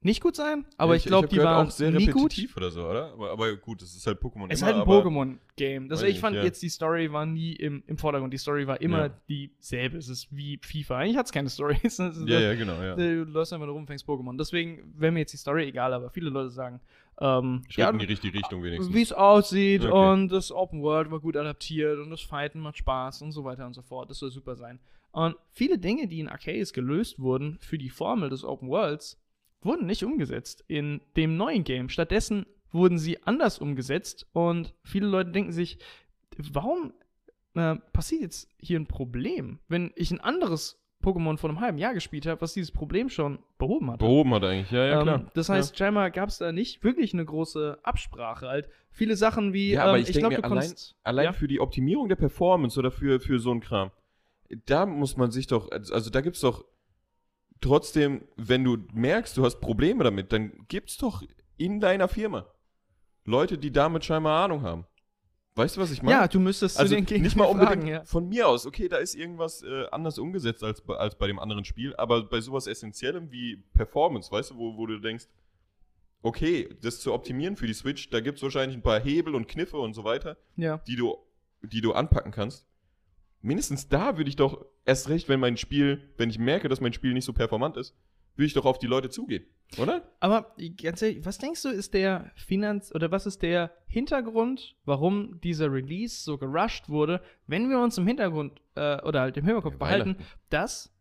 nicht 0.00 0.20
gut 0.20 0.36
sein, 0.36 0.66
aber 0.76 0.96
ich, 0.96 1.04
glaube, 1.04 1.28
hab 1.28 1.30
die 1.30 1.38
waren 1.38 1.66
auch 1.66 1.70
sehr 1.70 1.90
nie 1.90 2.04
gut. 2.08 2.24
repetitiv 2.24 2.58
oder 2.58 2.70
so, 2.70 2.86
oder? 2.86 3.12
Aber, 3.14 3.30
aber 3.30 3.56
gut, 3.56 3.80
es 3.80 3.96
ist 3.96 4.06
halt 4.06 4.18
Pokémon. 4.20 4.48
Es 4.50 4.58
ist 4.58 4.62
halt 4.62 4.76
ein 4.76 4.82
Pokémon-Game. 4.82 5.88
Weiß 5.90 6.02
Ich 6.02 6.08
ich, 6.16 6.20
fand 6.20 6.36
ja. 6.36 6.42
jetzt, 6.44 6.60
die 6.62 6.68
Story 6.68 7.10
war 7.10 7.24
nie 7.24 7.54
im, 7.54 7.82
im 7.86 7.96
Vordergrund. 7.96 8.30
Die 8.34 8.36
Story 8.38 8.66
war 8.66 8.80
immer 8.82 9.06
Ja. 9.06 9.18
dieselbe. 9.30 9.96
Es 9.96 10.10
ist 10.10 10.28
wie 10.30 10.60
FIFA. 10.62 10.98
Eigentlich 10.98 11.16
hat 11.16 11.26
es 11.26 11.32
keine 11.32 11.48
Story. 11.48 11.78
Es 11.84 11.98
ist- 11.98 12.28
Ja, 12.28 12.38
ja, 12.38 12.54
genau, 12.54 12.82
ja. 12.82 12.96
Du 12.96 13.24
läufst 13.24 13.54
einfach 13.54 13.64
nur 13.66 13.74
rum, 13.76 13.86
fängst 13.86 14.06
Pokémon. 14.06 14.36
Deswegen 14.36 14.92
wäre 14.94 15.10
mir 15.10 15.20
jetzt 15.20 15.32
die 15.32 15.38
Story 15.38 15.64
egal, 15.68 15.94
aber 15.94 16.10
viele 16.10 16.28
Leute 16.28 16.50
sagen, 16.50 16.80
ähm, 17.20 17.62
Schritt 17.68 17.88
in 17.90 17.98
die 17.98 18.04
richtige 18.06 18.38
Richtung 18.38 18.62
wenigstens. 18.62 18.94
wie 18.94 19.02
es 19.02 19.12
aussieht 19.12 19.84
Okay. 19.84 20.10
und 20.12 20.28
das 20.28 20.50
Open 20.50 20.82
World 20.82 21.10
war 21.10 21.20
gut 21.20 21.36
adaptiert 21.36 21.98
und 21.98 22.10
das 22.10 22.20
Fighten 22.22 22.60
macht 22.60 22.78
Spaß 22.78 23.22
und 23.22 23.32
so 23.32 23.44
weiter 23.44 23.66
und 23.66 23.74
so 23.74 23.82
fort. 23.82 24.10
Das 24.10 24.18
soll 24.18 24.30
super 24.30 24.56
sein. 24.56 24.80
Und 25.12 25.36
viele 25.52 25.78
Dinge, 25.78 26.08
die 26.08 26.18
in 26.20 26.28
Arceus 26.28 26.72
gelöst 26.72 27.20
wurden 27.20 27.58
für 27.60 27.78
die 27.78 27.90
Formel 27.90 28.30
des 28.30 28.44
Open 28.44 28.68
Worlds, 28.68 29.20
wurden 29.62 29.86
nicht 29.86 30.04
umgesetzt 30.04 30.64
in 30.66 31.00
dem 31.16 31.36
neuen 31.36 31.62
Game. 31.64 31.88
Stattdessen 31.88 32.46
wurden 32.72 32.98
sie 32.98 33.22
anders 33.22 33.60
umgesetzt 33.60 34.26
und 34.32 34.74
viele 34.82 35.06
Leute 35.06 35.30
denken 35.30 35.52
sich, 35.52 35.78
warum 36.52 36.92
äh, 37.54 37.76
passiert 37.92 38.22
jetzt 38.22 38.48
hier 38.58 38.80
ein 38.80 38.86
Problem, 38.88 39.60
wenn 39.68 39.92
ich 39.94 40.10
ein 40.10 40.20
anderes 40.20 40.83
Pokémon 41.04 41.36
vor 41.36 41.50
einem 41.50 41.60
halben 41.60 41.78
Jahr 41.78 41.94
gespielt 41.94 42.26
habe, 42.26 42.40
was 42.40 42.54
dieses 42.54 42.72
Problem 42.72 43.08
schon 43.08 43.38
behoben 43.58 43.90
hat? 43.90 43.98
Behoben 43.98 44.32
hat 44.34 44.44
eigentlich, 44.44 44.70
ja, 44.70 44.84
ja, 44.86 45.02
klar. 45.02 45.20
Ähm, 45.20 45.26
das 45.34 45.48
heißt, 45.48 45.76
scheinbar 45.76 46.10
gab 46.10 46.28
es 46.28 46.38
da 46.38 46.52
nicht 46.52 46.82
wirklich 46.82 47.12
eine 47.12 47.24
große 47.24 47.78
Absprache. 47.82 48.48
Halt 48.48 48.68
viele 48.90 49.16
Sachen 49.16 49.52
wie, 49.52 49.72
Ja, 49.72 49.84
aber 49.84 49.96
ähm, 49.98 50.02
ich 50.02 50.10
ich 50.10 50.18
glaube, 50.18 50.36
du 50.36 50.42
allein- 50.44 50.50
konntest. 50.60 50.96
Allein 51.02 51.24
ja? 51.26 51.32
für 51.32 51.48
die 51.48 51.60
Optimierung 51.60 52.08
der 52.08 52.16
Performance 52.16 52.78
oder 52.78 52.90
für, 52.90 53.20
für 53.20 53.38
so 53.38 53.50
ein 53.52 53.60
Kram, 53.60 53.90
da 54.66 54.86
muss 54.86 55.16
man 55.16 55.30
sich 55.30 55.46
doch, 55.46 55.70
also 55.70 56.10
da 56.10 56.20
gibt's 56.20 56.40
doch 56.40 56.64
trotzdem, 57.60 58.22
wenn 58.36 58.64
du 58.64 58.78
merkst, 58.92 59.36
du 59.36 59.44
hast 59.44 59.60
Probleme 59.60 60.04
damit, 60.04 60.32
dann 60.32 60.52
gibt's 60.68 60.96
doch 60.98 61.22
in 61.56 61.80
deiner 61.80 62.08
Firma 62.08 62.46
Leute, 63.24 63.56
die 63.58 63.72
damit 63.72 64.04
scheinbar 64.04 64.44
Ahnung 64.44 64.62
haben. 64.62 64.86
Weißt 65.56 65.76
du, 65.76 65.80
was 65.80 65.92
ich 65.92 66.02
meine? 66.02 66.16
ja, 66.18 66.26
du 66.28 66.40
müsstest 66.40 66.78
also 66.78 66.96
zu 66.96 67.02
den 67.02 67.22
nicht 67.22 67.36
mal 67.36 67.44
Gegnern 67.46 67.60
unbedingt 67.68 67.82
fragen, 67.84 67.86
ja. 67.86 68.04
von 68.04 68.28
mir 68.28 68.48
aus. 68.48 68.66
Okay, 68.66 68.88
da 68.88 68.96
ist 68.96 69.14
irgendwas 69.14 69.62
äh, 69.62 69.84
anders 69.92 70.18
umgesetzt 70.18 70.64
als, 70.64 70.80
bei- 70.80 70.96
als 70.96 71.16
bei 71.16 71.28
dem 71.28 71.38
anderen 71.38 71.64
Spiel, 71.64 71.94
aber 71.96 72.24
bei 72.24 72.40
sowas 72.40 72.66
Essentiellem 72.66 73.30
wie 73.30 73.56
Performance, 73.72 74.32
weißt 74.32 74.50
du, 74.50 74.56
wo, 74.56 74.76
wo 74.76 74.86
du 74.86 74.98
denkst, 74.98 75.26
okay, 76.22 76.68
das 76.82 77.00
zu 77.00 77.12
optimieren 77.12 77.56
für 77.56 77.66
die 77.68 77.74
Switch, 77.74 78.10
da 78.10 78.20
gibt's 78.20 78.42
wahrscheinlich 78.42 78.76
ein 78.76 78.82
paar 78.82 78.98
Hebel 79.00 79.34
und 79.34 79.46
Kniffe 79.46 79.76
und 79.76 79.94
so 79.94 80.02
weiter, 80.04 80.36
Ja. 80.56 80.78
die 80.88 80.96
du, 80.96 81.16
die 81.62 81.80
du 81.80 81.92
anpacken 81.92 82.32
kannst. 82.32 82.66
Mindestens 83.40 83.88
da 83.88 84.16
würde 84.16 84.30
ich 84.30 84.36
doch 84.36 84.64
erst 84.84 85.08
recht, 85.08 85.28
wenn 85.28 85.38
mein 85.38 85.56
Spiel, 85.56 86.10
wenn 86.16 86.30
ich 86.30 86.38
merke, 86.38 86.68
dass 86.68 86.80
mein 86.80 86.94
Spiel 86.94 87.12
nicht 87.12 87.26
so 87.26 87.32
performant 87.32 87.76
ist, 87.76 87.94
würde 88.36 88.46
ich 88.46 88.54
doch 88.54 88.64
auf 88.64 88.78
die 88.78 88.86
Leute 88.86 89.10
zugehen, 89.10 89.44
oder? 89.78 90.02
Aber 90.20 90.54
ganz 90.82 91.02
ehrlich, 91.02 91.24
was 91.24 91.38
denkst 91.38 91.62
du, 91.62 91.68
ist 91.68 91.94
der 91.94 92.30
Finanz 92.34 92.92
oder 92.94 93.10
was 93.10 93.26
ist 93.26 93.42
der 93.42 93.70
Hintergrund, 93.86 94.76
warum 94.84 95.40
dieser 95.40 95.72
Release 95.72 96.22
so 96.22 96.36
gerusht 96.38 96.88
wurde, 96.88 97.20
wenn 97.46 97.68
wir 97.70 97.78
uns 97.78 97.96
im 97.98 98.06
Hintergrund 98.06 98.60
äh, 98.74 99.00
oder 99.02 99.20
halt 99.20 99.36
im 99.36 99.44
Hinterkopf 99.44 99.74
Ja, 99.74 99.78
behalten, 99.78 100.16
dass 100.50 100.92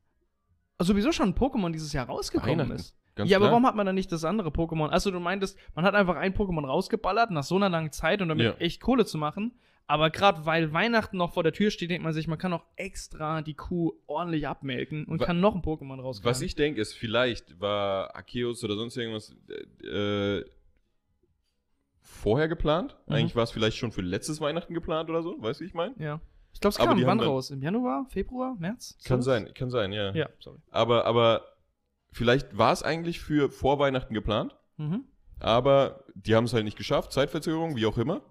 sowieso 0.79 1.11
schon 1.11 1.29
ein 1.29 1.35
Pokémon 1.35 1.71
dieses 1.71 1.93
Jahr 1.93 2.07
rausgekommen 2.07 2.71
ist? 2.71 2.95
Ganz 3.15 3.29
ja, 3.29 3.37
aber 3.37 3.45
klar. 3.45 3.51
warum 3.51 3.67
hat 3.67 3.75
man 3.75 3.85
dann 3.85 3.95
nicht 3.95 4.11
das 4.11 4.25
andere 4.25 4.49
Pokémon? 4.49 4.89
Also 4.89 5.11
du 5.11 5.19
meintest, 5.19 5.57
man 5.75 5.85
hat 5.85 5.93
einfach 5.93 6.15
ein 6.15 6.33
Pokémon 6.33 6.65
rausgeballert 6.65 7.29
nach 7.31 7.43
so 7.43 7.55
einer 7.55 7.69
langen 7.69 7.91
Zeit 7.91 8.21
und 8.23 8.29
damit 8.29 8.45
Ja. 8.45 8.53
echt 8.55 8.81
Kohle 8.81 9.05
zu 9.05 9.17
machen. 9.19 9.53
Aber 9.85 10.09
gerade 10.09 10.45
weil 10.45 10.71
Weihnachten 10.73 11.17
noch 11.17 11.33
vor 11.33 11.43
der 11.43 11.51
Tür 11.51 11.69
steht, 11.69 11.89
denkt 11.89 12.03
man 12.03 12.13
sich, 12.13 12.27
man 12.27 12.37
kann 12.37 12.53
auch 12.53 12.65
extra 12.77 13.41
die 13.41 13.53
Kuh 13.53 13.91
ordentlich 14.07 14.47
abmelken 14.47 15.05
und 15.05 15.19
Wa- 15.19 15.25
kann 15.25 15.39
noch 15.41 15.55
ein 15.55 15.61
Pokémon 15.61 15.99
rauskommen. 16.01 16.29
Was 16.29 16.41
ich 16.41 16.55
denke, 16.55 16.79
ist, 16.81 16.93
vielleicht 16.93 17.59
war 17.59 18.15
Arceus 18.15 18.63
oder 18.63 18.75
sonst 18.75 18.95
irgendwas 18.97 19.35
äh, 19.83 20.37
äh, 20.39 20.45
vorher 22.01 22.47
geplant. 22.47 22.95
Mhm. 23.07 23.13
Eigentlich 23.15 23.35
war 23.35 23.43
es 23.43 23.51
vielleicht 23.51 23.77
schon 23.77 23.91
für 23.91 24.01
letztes 24.01 24.39
Weihnachten 24.41 24.73
geplant 24.73 25.09
oder 25.09 25.21
so, 25.23 25.35
weißt 25.41 25.59
du, 25.59 25.63
wie 25.63 25.67
ich 25.67 25.73
meine? 25.73 25.93
Ja. 25.99 26.21
Ich 26.53 26.59
glaube, 26.59 26.71
es 26.73 26.77
kam 26.77 26.97
die 26.97 27.05
wann 27.05 27.19
raus? 27.19 27.49
Im 27.49 27.61
Januar, 27.61 28.05
Februar, 28.09 28.55
März? 28.59 28.97
Kann 29.05 29.21
Sowas? 29.21 29.25
sein, 29.43 29.53
kann 29.53 29.69
sein, 29.71 29.91
ja. 29.91 30.13
Ja, 30.13 30.29
sorry. 30.39 30.59
Aber, 30.69 31.05
aber 31.05 31.45
vielleicht 32.11 32.57
war 32.57 32.71
es 32.71 32.83
eigentlich 32.83 33.19
für 33.19 33.49
vor 33.49 33.79
Weihnachten 33.79 34.13
geplant, 34.13 34.55
Mhm. 34.77 35.03
aber 35.39 36.03
die 36.15 36.35
haben 36.35 36.45
es 36.45 36.53
halt 36.53 36.63
nicht 36.65 36.77
geschafft, 36.77 37.11
Zeitverzögerung, 37.11 37.75
wie 37.75 37.85
auch 37.85 37.97
immer. 37.97 38.21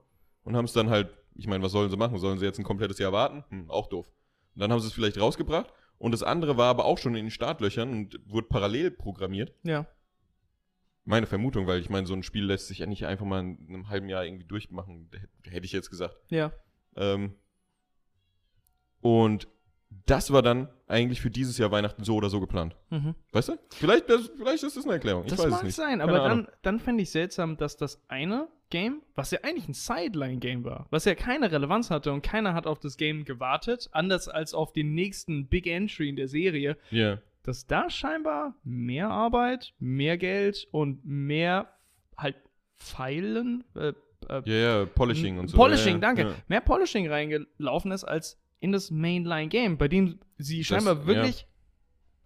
Und 0.44 0.56
haben 0.56 0.64
es 0.64 0.72
dann 0.72 0.88
halt, 0.90 1.08
ich 1.34 1.46
meine, 1.46 1.62
was 1.62 1.72
sollen 1.72 1.90
sie 1.90 1.96
machen? 1.96 2.18
Sollen 2.18 2.38
sie 2.38 2.44
jetzt 2.44 2.58
ein 2.58 2.64
komplettes 2.64 2.98
Jahr 2.98 3.12
warten? 3.12 3.44
Hm, 3.48 3.70
auch 3.70 3.88
doof. 3.88 4.06
Und 4.54 4.60
dann 4.60 4.70
haben 4.72 4.80
sie 4.80 4.86
es 4.88 4.92
vielleicht 4.92 5.18
rausgebracht. 5.20 5.72
Und 5.98 6.12
das 6.12 6.22
andere 6.22 6.56
war 6.56 6.68
aber 6.68 6.84
auch 6.84 6.98
schon 6.98 7.14
in 7.14 7.26
den 7.26 7.30
Startlöchern 7.30 7.90
und 7.90 8.20
wurde 8.26 8.48
parallel 8.48 8.90
programmiert. 8.90 9.54
Ja. 9.62 9.86
Meine 11.04 11.26
Vermutung, 11.26 11.66
weil 11.66 11.80
ich 11.80 11.90
meine, 11.90 12.06
so 12.06 12.14
ein 12.14 12.22
Spiel 12.22 12.44
lässt 12.44 12.68
sich 12.68 12.78
ja 12.78 12.86
nicht 12.86 13.06
einfach 13.06 13.24
mal 13.24 13.40
in 13.40 13.58
einem 13.68 13.88
halben 13.88 14.08
Jahr 14.08 14.24
irgendwie 14.24 14.44
durchmachen, 14.44 15.10
hätte 15.44 15.64
ich 15.64 15.72
jetzt 15.72 15.90
gesagt. 15.90 16.16
Ja. 16.28 16.52
Ähm, 16.96 17.34
und 19.00 19.48
das 20.06 20.32
war 20.32 20.42
dann 20.42 20.68
eigentlich 20.86 21.20
für 21.20 21.30
dieses 21.30 21.58
Jahr 21.58 21.70
Weihnachten 21.70 22.04
so 22.04 22.14
oder 22.16 22.30
so 22.30 22.40
geplant. 22.40 22.76
Mhm. 22.90 23.14
Weißt 23.32 23.50
du? 23.50 23.58
Vielleicht, 23.70 24.06
vielleicht 24.36 24.62
ist 24.62 24.76
das 24.76 24.84
eine 24.84 24.94
Erklärung. 24.94 25.24
Ich 25.24 25.30
Das 25.30 25.40
weiß 25.40 25.50
mag 25.50 25.60
es 25.60 25.64
nicht. 25.66 25.74
sein, 25.74 25.98
Keine 25.98 26.04
aber 26.04 26.22
Ahnung. 26.22 26.44
dann, 26.46 26.54
dann 26.62 26.80
fände 26.80 27.02
ich 27.02 27.10
seltsam, 27.10 27.56
dass 27.56 27.76
das 27.76 28.00
eine 28.08 28.48
Game, 28.72 29.02
was 29.14 29.30
ja 29.30 29.38
eigentlich 29.44 29.68
ein 29.68 29.74
Sideline-Game 29.74 30.64
war, 30.64 30.86
was 30.90 31.04
ja 31.04 31.14
keine 31.14 31.52
Relevanz 31.52 31.90
hatte 31.90 32.10
und 32.12 32.22
keiner 32.22 32.54
hat 32.54 32.66
auf 32.66 32.80
das 32.80 32.96
Game 32.96 33.24
gewartet, 33.24 33.88
anders 33.92 34.28
als 34.28 34.54
auf 34.54 34.72
den 34.72 34.94
nächsten 34.94 35.46
Big 35.46 35.66
Entry 35.68 36.08
in 36.08 36.16
der 36.16 36.26
Serie, 36.26 36.76
Ja. 36.90 37.18
dass 37.44 37.66
da 37.66 37.90
scheinbar 37.90 38.54
mehr 38.64 39.10
Arbeit, 39.10 39.74
mehr 39.78 40.16
Geld 40.18 40.66
und 40.72 41.04
mehr 41.04 41.68
halt 42.16 42.36
Pfeilen, 42.78 43.62
äh, 43.76 43.92
äh, 44.28 44.42
Ja, 44.46 44.54
ja, 44.54 44.84
Polishing 44.86 45.38
und 45.38 45.48
so. 45.48 45.56
Polishing, 45.56 46.00
danke. 46.00 46.34
Mehr 46.48 46.60
Polishing 46.60 47.08
reingelaufen 47.08 47.92
ist 47.92 48.04
als 48.04 48.40
in 48.60 48.72
das 48.72 48.90
Mainline-Game, 48.90 49.76
bei 49.76 49.88
dem 49.88 50.18
sie 50.38 50.64
scheinbar 50.64 50.96
ja. 51.00 51.06
wirklich, 51.06 51.46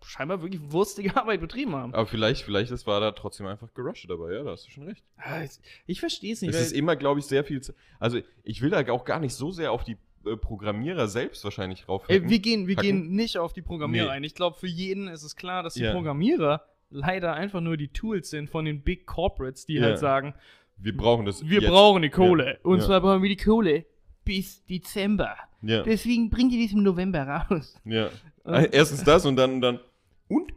scheinbar 0.06 0.42
wirklich 0.42 0.60
wurstige 0.70 1.14
Arbeit 1.16 1.40
betrieben 1.40 1.74
haben. 1.74 1.94
Aber 1.94 2.06
vielleicht, 2.06 2.42
vielleicht 2.42 2.70
das 2.70 2.86
war 2.86 3.00
da 3.00 3.12
trotzdem 3.12 3.46
einfach 3.46 3.72
gerusht 3.74 4.08
dabei, 4.08 4.32
ja, 4.34 4.42
da 4.44 4.50
hast 4.52 4.66
du 4.66 4.70
schon 4.70 4.84
recht. 4.84 5.02
Ah, 5.18 5.42
Ich, 5.42 5.50
ich 5.86 6.00
verstehe 6.00 6.32
es 6.32 6.42
nicht. 6.42 6.54
Es 6.54 6.60
ist 6.68 6.72
immer, 6.72 6.96
glaube 6.96 7.20
ich, 7.20 7.26
sehr 7.26 7.44
viel. 7.44 7.60
Also, 7.98 8.20
ich 8.44 8.62
will 8.62 8.70
da 8.70 8.86
auch 8.92 9.04
gar 9.04 9.20
nicht 9.20 9.34
so 9.34 9.50
sehr 9.52 9.72
auf 9.72 9.84
die 9.84 9.96
äh, 10.26 10.36
Programmierer 10.36 11.08
selbst 11.08 11.42
wahrscheinlich 11.44 11.88
rauf. 11.88 12.04
Ey, 12.08 12.28
wir 12.28 12.38
gehen, 12.38 12.66
wir 12.66 12.76
Hacken? 12.76 13.02
gehen 13.04 13.14
nicht 13.16 13.38
auf 13.38 13.52
die 13.52 13.62
Programmierer 13.62 14.06
Nee. 14.06 14.10
ein. 14.12 14.24
Ich 14.24 14.34
glaube, 14.34 14.56
für 14.58 14.66
jeden 14.68 15.08
ist 15.08 15.22
es 15.22 15.36
klar, 15.36 15.62
dass 15.62 15.74
die 15.74 15.82
Ja. 15.82 15.92
Programmierer 15.92 16.62
leider 16.90 17.34
einfach 17.34 17.60
nur 17.60 17.76
die 17.76 17.88
Tools 17.88 18.30
sind 18.30 18.48
von 18.48 18.64
den 18.64 18.82
Big 18.82 19.06
Corporates, 19.06 19.66
die 19.66 19.74
Ja. 19.74 19.82
halt 19.82 19.98
sagen, 19.98 20.34
Wir 20.76 20.96
brauchen 20.96 21.26
das. 21.26 21.42
wir 21.48 21.60
jetzt. 21.60 21.68
brauchen 21.70 22.02
die 22.02 22.10
Kohle. 22.10 22.58
Und 22.62 22.78
Ja. 22.78 22.84
zwar 22.86 23.00
brauchen 23.00 23.22
wir 23.22 23.28
die 23.28 23.36
Kohle 23.42 23.84
bis 24.24 24.64
Dezember. 24.66 25.36
Ja, 25.62 25.82
Deswegen 25.82 26.30
bringt 26.30 26.52
ihr 26.52 26.62
das 26.64 26.72
im 26.72 26.82
November 26.82 27.22
raus. 27.50 27.80
ja. 27.84 28.10
Erstens 28.44 29.02
das 29.02 29.26
und 29.26 29.34
dann, 29.36 29.60
dann. 29.60 29.80
Und 30.28 30.52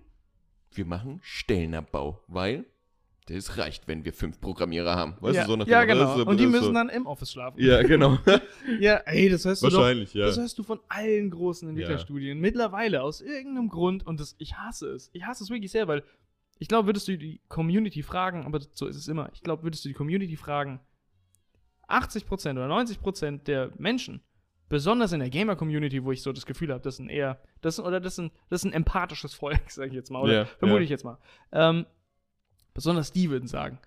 wir 0.72 0.86
machen 0.86 1.20
Stellenabbau, 1.24 2.22
weil 2.28 2.66
das 3.28 3.58
reicht, 3.58 3.88
wenn 3.88 4.06
wir 4.06 4.14
fünf 4.14 4.42
Programmierer 4.42 4.96
haben. 4.96 5.16
Weißt 5.20 5.36
ja, 5.36 5.44
du, 5.44 5.52
so 5.52 5.56
nach 5.58 5.68
ja 5.68 5.84
genau. 5.86 6.18
so- 6.18 6.26
Und 6.26 6.40
die 6.40 6.48
müssen 6.48 6.66
so, 6.66 6.74
dann 6.74 6.90
im 6.90 7.06
Office 7.06 7.32
schlafen. 7.32 7.60
Ja, 7.62 7.84
genau. 7.84 8.18
Ja, 8.80 8.96
ey, 9.06 9.30
das 9.30 9.46
hörst 9.46 9.64
du 9.64 9.70
doch. 9.70 9.88
Ja. 10.14 10.26
Das 10.26 10.38
hörst 10.38 10.58
du 10.58 10.64
von 10.64 10.80
allen 10.88 11.30
großen 11.30 11.70
Entwicklerstudien. 11.70 12.40
Mittlerweile, 12.40 13.04
aus 13.04 13.22
irgendeinem 13.22 13.70
Grund, 13.70 14.06
und 14.06 14.20
das, 14.20 14.36
ich 14.40 14.56
hasse 14.58 14.90
es. 14.90 15.10
Ich 15.14 15.26
hasse 15.26 15.44
es 15.44 15.50
wirklich 15.50 15.72
sehr, 15.72 15.88
weil 15.88 16.04
ich 16.58 16.68
glaube, 16.68 16.88
würdest 16.88 17.08
du 17.08 17.18
die 17.18 17.40
Community 17.48 18.04
fragen, 18.04 18.46
aber 18.46 18.60
so 18.74 18.88
ist 18.88 18.96
es 18.98 19.08
immer, 19.08 19.30
ich 19.34 19.42
glaube, 19.42 19.64
würdest 19.64 19.86
du 19.86 19.90
die 19.90 19.96
Community 19.96 20.36
fragen, 20.36 20.80
80% 21.88 22.52
oder 22.52 22.68
90% 22.68 23.44
der 23.44 23.72
Menschen, 23.78 24.22
besonders 24.70 25.12
in 25.12 25.20
der 25.20 25.30
Gamer-Community, 25.30 26.04
wo 26.04 26.12
ich 26.12 26.22
so 26.22 26.32
das 26.32 26.46
Gefühl 26.46 26.72
habe, 26.72 26.82
das 26.82 26.98
sind 26.98 27.10
eher, 27.10 27.40
das 27.62 27.76
sind, 27.78 27.86
oder 27.86 28.00
das 28.00 28.16
sind, 28.16 28.32
das 28.50 28.62
ist 28.64 28.66
ein 28.66 28.74
empathisches 28.74 29.34
Volk, 29.34 29.62
sage 29.70 29.90
ich 29.90 29.96
jetzt 29.96 30.12
mal, 30.12 30.22
oder 30.22 30.34
Ja, 30.34 30.46
vermute 30.46 30.80
ja. 30.80 30.84
ich 30.84 30.90
jetzt 30.90 31.04
mal. 31.04 31.18
Ähm, 31.52 31.86
besonders 32.74 33.12
die 33.12 33.30
würden 33.30 33.48
sagen, 33.48 33.80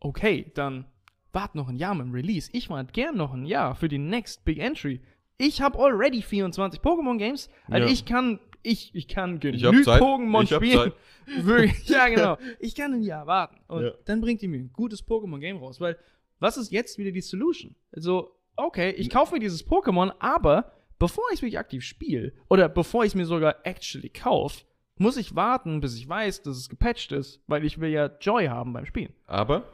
okay, 0.00 0.52
dann 0.54 0.86
wart 1.32 1.54
noch 1.54 1.68
ein 1.68 1.76
Jahr 1.76 1.94
mit 1.94 2.06
dem 2.06 2.12
Release. 2.12 2.48
Ich 2.52 2.70
warte 2.70 2.92
gern 2.92 3.16
noch 3.16 3.32
ein 3.34 3.44
Jahr 3.46 3.74
für 3.74 3.88
die 3.88 3.98
Next 3.98 4.44
Big 4.44 4.58
Entry. 4.58 5.00
Ich 5.38 5.60
habe 5.60 5.78
already 5.78 6.22
24 6.22 6.80
Pokémon 6.80 7.18
Games. 7.18 7.50
Also 7.68 7.86
Ja. 7.86 7.92
ich 7.92 8.04
kann, 8.06 8.40
ich, 8.62 8.94
ich 8.94 9.06
kann 9.08 9.38
genügend. 9.40 9.86
Pokémon 9.86 10.46
spielen. 10.46 10.92
Ja 11.86 12.08
genau. 12.08 12.38
Ich 12.60 12.74
kann 12.74 12.94
ein 12.94 13.02
Jahr 13.02 13.26
warten. 13.26 13.56
Und 13.66 13.84
Ja. 13.84 13.90
dann 14.04 14.20
bringt 14.20 14.42
ihr 14.42 14.48
mir 14.48 14.58
ein 14.58 14.72
gutes 14.72 15.06
Pokémon 15.06 15.40
Game 15.40 15.56
raus. 15.58 15.80
Weil, 15.80 15.98
was 16.38 16.56
ist 16.56 16.70
jetzt 16.70 16.96
wieder 16.98 17.10
die 17.10 17.20
Solution? 17.20 17.74
Also, 17.92 18.32
okay, 18.56 18.90
ich 18.90 19.10
kaufe 19.10 19.34
mir 19.34 19.40
dieses 19.40 19.66
Pokémon, 19.66 20.12
aber 20.18 20.72
bevor 20.98 21.24
ich 21.30 21.36
es 21.36 21.42
wirklich 21.42 21.58
aktiv 21.58 21.84
spiele, 21.84 22.32
oder 22.48 22.68
bevor 22.68 23.04
ich 23.04 23.08
es 23.08 23.14
mir 23.14 23.26
sogar 23.26 23.56
actually 23.64 24.08
kaufe, 24.08 24.64
muss 24.98 25.16
ich 25.16 25.34
warten, 25.34 25.80
bis 25.80 25.96
ich 25.96 26.08
weiß, 26.08 26.42
dass 26.42 26.56
es 26.56 26.68
gepatcht 26.68 27.12
ist, 27.12 27.42
weil 27.46 27.64
ich 27.64 27.80
will 27.80 27.90
ja 27.90 28.06
Joy 28.20 28.46
haben 28.46 28.72
beim 28.72 28.86
Spielen. 28.86 29.12
Aber, 29.26 29.70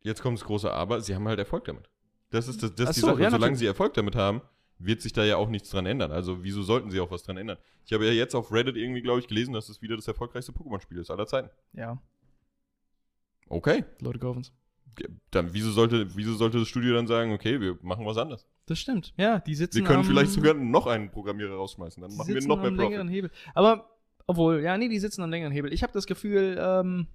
jetzt 0.00 0.22
kommt 0.22 0.38
das 0.38 0.46
große 0.46 0.72
Aber, 0.72 1.00
sie 1.00 1.14
haben 1.14 1.28
halt 1.28 1.38
Erfolg 1.38 1.64
damit. 1.66 1.88
Das 2.30 2.48
ist, 2.48 2.62
das, 2.62 2.74
das 2.74 2.90
ist 2.90 2.96
die 2.96 3.00
so, 3.00 3.08
Sache. 3.08 3.22
ja, 3.22 3.30
Solange 3.30 3.56
sie 3.56 3.66
Erfolg 3.66 3.92
damit 3.92 4.16
haben, 4.16 4.40
wird 4.78 5.02
sich 5.02 5.12
da 5.12 5.22
ja 5.22 5.36
auch 5.36 5.50
nichts 5.50 5.68
dran 5.68 5.84
ändern. 5.84 6.10
Also, 6.12 6.42
wieso 6.42 6.62
sollten 6.62 6.90
sie 6.90 6.98
auch 6.98 7.10
was 7.10 7.22
dran 7.22 7.36
ändern? 7.36 7.58
Ich 7.84 7.92
habe 7.92 8.06
ja 8.06 8.12
jetzt 8.12 8.34
auf 8.34 8.50
Reddit 8.50 8.76
irgendwie, 8.76 9.02
glaube 9.02 9.20
ich, 9.20 9.28
gelesen, 9.28 9.52
dass 9.52 9.68
es 9.68 9.82
wieder 9.82 9.96
das 9.96 10.08
erfolgreichste 10.08 10.52
Pokémon-Spiel 10.52 10.98
ist 10.98 11.10
aller 11.10 11.26
Zeiten. 11.26 11.50
Ja. 11.74 12.00
Okay. 13.48 13.84
Leute 14.00 14.18
kaufen's. 14.18 14.52
Dann, 15.30 15.52
wieso 15.52 15.70
sollte, 15.70 16.14
wieso 16.16 16.34
sollte 16.34 16.58
das 16.58 16.68
Studio 16.68 16.94
dann 16.94 17.06
sagen, 17.06 17.32
okay, 17.32 17.60
wir 17.60 17.78
machen 17.82 18.04
was 18.04 18.16
anderes? 18.18 18.46
Das 18.66 18.78
stimmt. 18.78 19.12
Ja, 19.16 19.40
die 19.40 19.54
sitzen 19.54 19.76
Wir 19.76 19.84
können 19.84 20.00
am, 20.00 20.04
vielleicht 20.04 20.32
sogar 20.32 20.54
noch 20.54 20.86
einen 20.86 21.10
Programmierer 21.10 21.54
rausschmeißen. 21.54 22.00
Dann 22.00 22.14
machen 22.16 22.34
wir 22.34 22.46
noch 22.46 22.58
mehr 22.58 22.68
am 22.68 22.76
längeren 22.76 23.06
Profit. 23.08 23.24
Hebel. 23.24 23.30
Aber, 23.54 23.90
obwohl, 24.26 24.62
ja, 24.62 24.76
nee, 24.76 24.88
die 24.88 24.98
sitzen 24.98 25.22
am 25.22 25.30
längeren 25.30 25.52
Hebel. 25.52 25.72
Ich 25.72 25.82
habe 25.82 25.92
das 25.92 26.06
Gefühl, 26.06 26.56
ähm, 26.60 27.06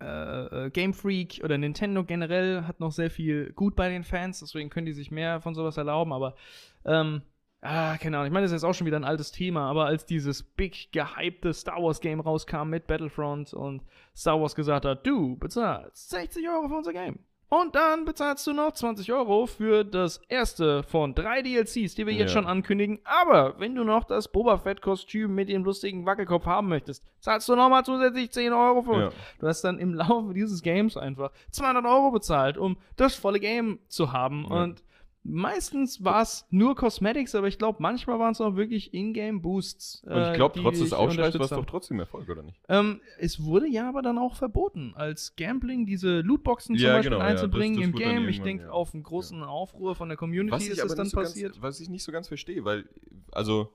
äh, 0.00 0.66
äh, 0.66 0.70
Game 0.70 0.94
Freak 0.94 1.40
oder 1.42 1.58
Nintendo 1.58 2.04
generell 2.04 2.62
hat 2.62 2.78
noch 2.78 2.92
sehr 2.92 3.10
viel 3.10 3.52
gut 3.54 3.74
bei 3.74 3.88
den 3.88 4.04
Fans, 4.04 4.38
deswegen 4.38 4.70
können 4.70 4.86
die 4.86 4.92
sich 4.92 5.10
mehr 5.10 5.40
von 5.40 5.54
sowas 5.56 5.76
erlauben, 5.76 6.12
aber 6.12 6.36
ähm, 6.84 7.22
ah, 7.62 7.96
keine 7.98 8.16
Ahnung, 8.16 8.26
ich 8.28 8.32
meine, 8.32 8.44
das 8.44 8.52
ist 8.52 8.62
jetzt 8.62 8.68
auch 8.68 8.74
schon 8.74 8.86
wieder 8.86 8.96
ein 8.98 9.04
altes 9.04 9.32
Thema, 9.32 9.68
aber 9.68 9.86
als 9.86 10.06
dieses 10.06 10.42
big 10.42 10.92
gehypte 10.92 11.52
Star 11.54 11.82
Wars 11.82 12.00
Game 12.00 12.20
rauskam 12.20 12.68
mit 12.68 12.86
Battlefront 12.86 13.52
und 13.54 13.82
Star 14.16 14.40
Wars 14.40 14.54
gesagt 14.54 14.84
hat, 14.84 15.06
du 15.06 15.36
bezahlst 15.36 16.10
60 16.10 16.48
Euro 16.48 16.68
für 16.68 16.74
unser 16.76 16.92
Game. 16.92 17.18
Und 17.50 17.74
dann 17.74 18.04
bezahlst 18.04 18.46
du 18.46 18.52
noch 18.52 18.72
20 18.72 19.10
Euro 19.10 19.46
für 19.46 19.82
das 19.82 20.18
erste 20.28 20.82
von 20.82 21.14
drei 21.14 21.40
DLCs, 21.40 21.94
die 21.94 22.04
wir 22.06 22.12
jetzt 22.12 22.34
Ja. 22.34 22.40
schon 22.42 22.46
ankündigen. 22.46 22.98
Aber 23.04 23.58
wenn 23.58 23.74
du 23.74 23.84
noch 23.84 24.04
das 24.04 24.30
Boba 24.30 24.58
Fett-Kostüm 24.58 25.34
mit 25.34 25.48
dem 25.48 25.64
lustigen 25.64 26.04
Wackelkopf 26.04 26.44
haben 26.44 26.68
möchtest, 26.68 27.02
zahlst 27.20 27.48
du 27.48 27.56
nochmal 27.56 27.86
zusätzlich 27.86 28.30
10 28.32 28.52
Euro 28.52 28.82
für. 28.82 29.00
Ja. 29.00 29.10
Du 29.38 29.46
hast 29.46 29.62
dann 29.62 29.78
im 29.78 29.94
Laufe 29.94 30.34
dieses 30.34 30.60
Games 30.60 30.98
einfach 30.98 31.30
200 31.50 31.86
Euro 31.86 32.10
bezahlt, 32.10 32.58
um 32.58 32.76
das 32.96 33.14
volle 33.14 33.40
Game 33.40 33.78
zu 33.88 34.12
haben. 34.12 34.44
Ja. 34.50 34.64
Und 34.64 34.84
meistens 35.24 36.02
war 36.04 36.22
es 36.22 36.46
nur 36.50 36.74
Cosmetics, 36.74 37.34
aber 37.34 37.48
ich 37.48 37.58
glaube, 37.58 37.82
manchmal 37.82 38.18
waren 38.18 38.32
es 38.32 38.40
auch 38.40 38.56
wirklich 38.56 38.94
Ingame-Boosts. 38.94 40.04
Und 40.04 40.12
ich 40.22 40.28
äh, 40.28 40.34
glaube, 40.34 40.60
trotz 40.60 40.78
des 40.78 40.90
dich 40.90 40.98
Aufschreis 40.98 41.34
war 41.38 41.44
es 41.44 41.50
doch 41.50 41.66
trotzdem 41.66 42.00
Erfolg, 42.00 42.28
oder 42.28 42.42
nicht? 42.42 42.58
Ähm, 42.68 43.00
es 43.18 43.42
wurde 43.42 43.68
ja 43.68 43.88
aber 43.88 44.02
dann 44.02 44.16
auch 44.18 44.36
verboten, 44.36 44.92
als 44.96 45.36
Gambling 45.36 45.86
diese 45.86 46.20
Lootboxen 46.20 46.76
zum 46.76 46.84
Ja, 46.86 46.94
Beispiel 46.94 47.10
genau, 47.10 47.22
ja, 47.22 47.28
einzubringen 47.28 47.80
das- 47.80 47.90
das 47.92 48.00
im 48.00 48.16
Game. 48.16 48.28
Ich 48.28 48.40
denke, 48.42 48.64
ja. 48.64 48.70
auf 48.70 48.94
einen 48.94 49.02
großen 49.02 49.42
Aufruhr 49.42 49.94
von 49.94 50.08
der 50.08 50.16
Community 50.16 50.66
ist 50.68 50.82
das 50.82 50.94
dann 50.94 51.06
so 51.06 51.16
passiert. 51.16 51.52
Ganz, 51.52 51.62
was 51.62 51.80
ich 51.80 51.88
nicht 51.88 52.04
so 52.04 52.12
ganz 52.12 52.28
verstehe, 52.28 52.64
weil, 52.64 52.88
also, 53.32 53.72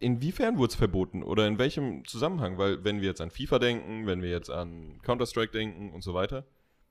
inwiefern 0.00 0.56
wurde 0.56 0.70
es 0.70 0.74
verboten 0.76 1.22
oder 1.22 1.46
in 1.46 1.58
welchem 1.58 2.04
Zusammenhang? 2.06 2.58
Weil, 2.58 2.84
wenn 2.84 3.00
wir 3.00 3.08
jetzt 3.08 3.20
an 3.20 3.30
FIFA 3.30 3.58
denken, 3.58 4.06
wenn 4.06 4.22
wir 4.22 4.30
jetzt 4.30 4.50
an 4.50 4.98
Counter-Strike 5.02 5.52
denken 5.52 5.92
und 5.92 6.02
so 6.02 6.14
weiter, 6.14 6.46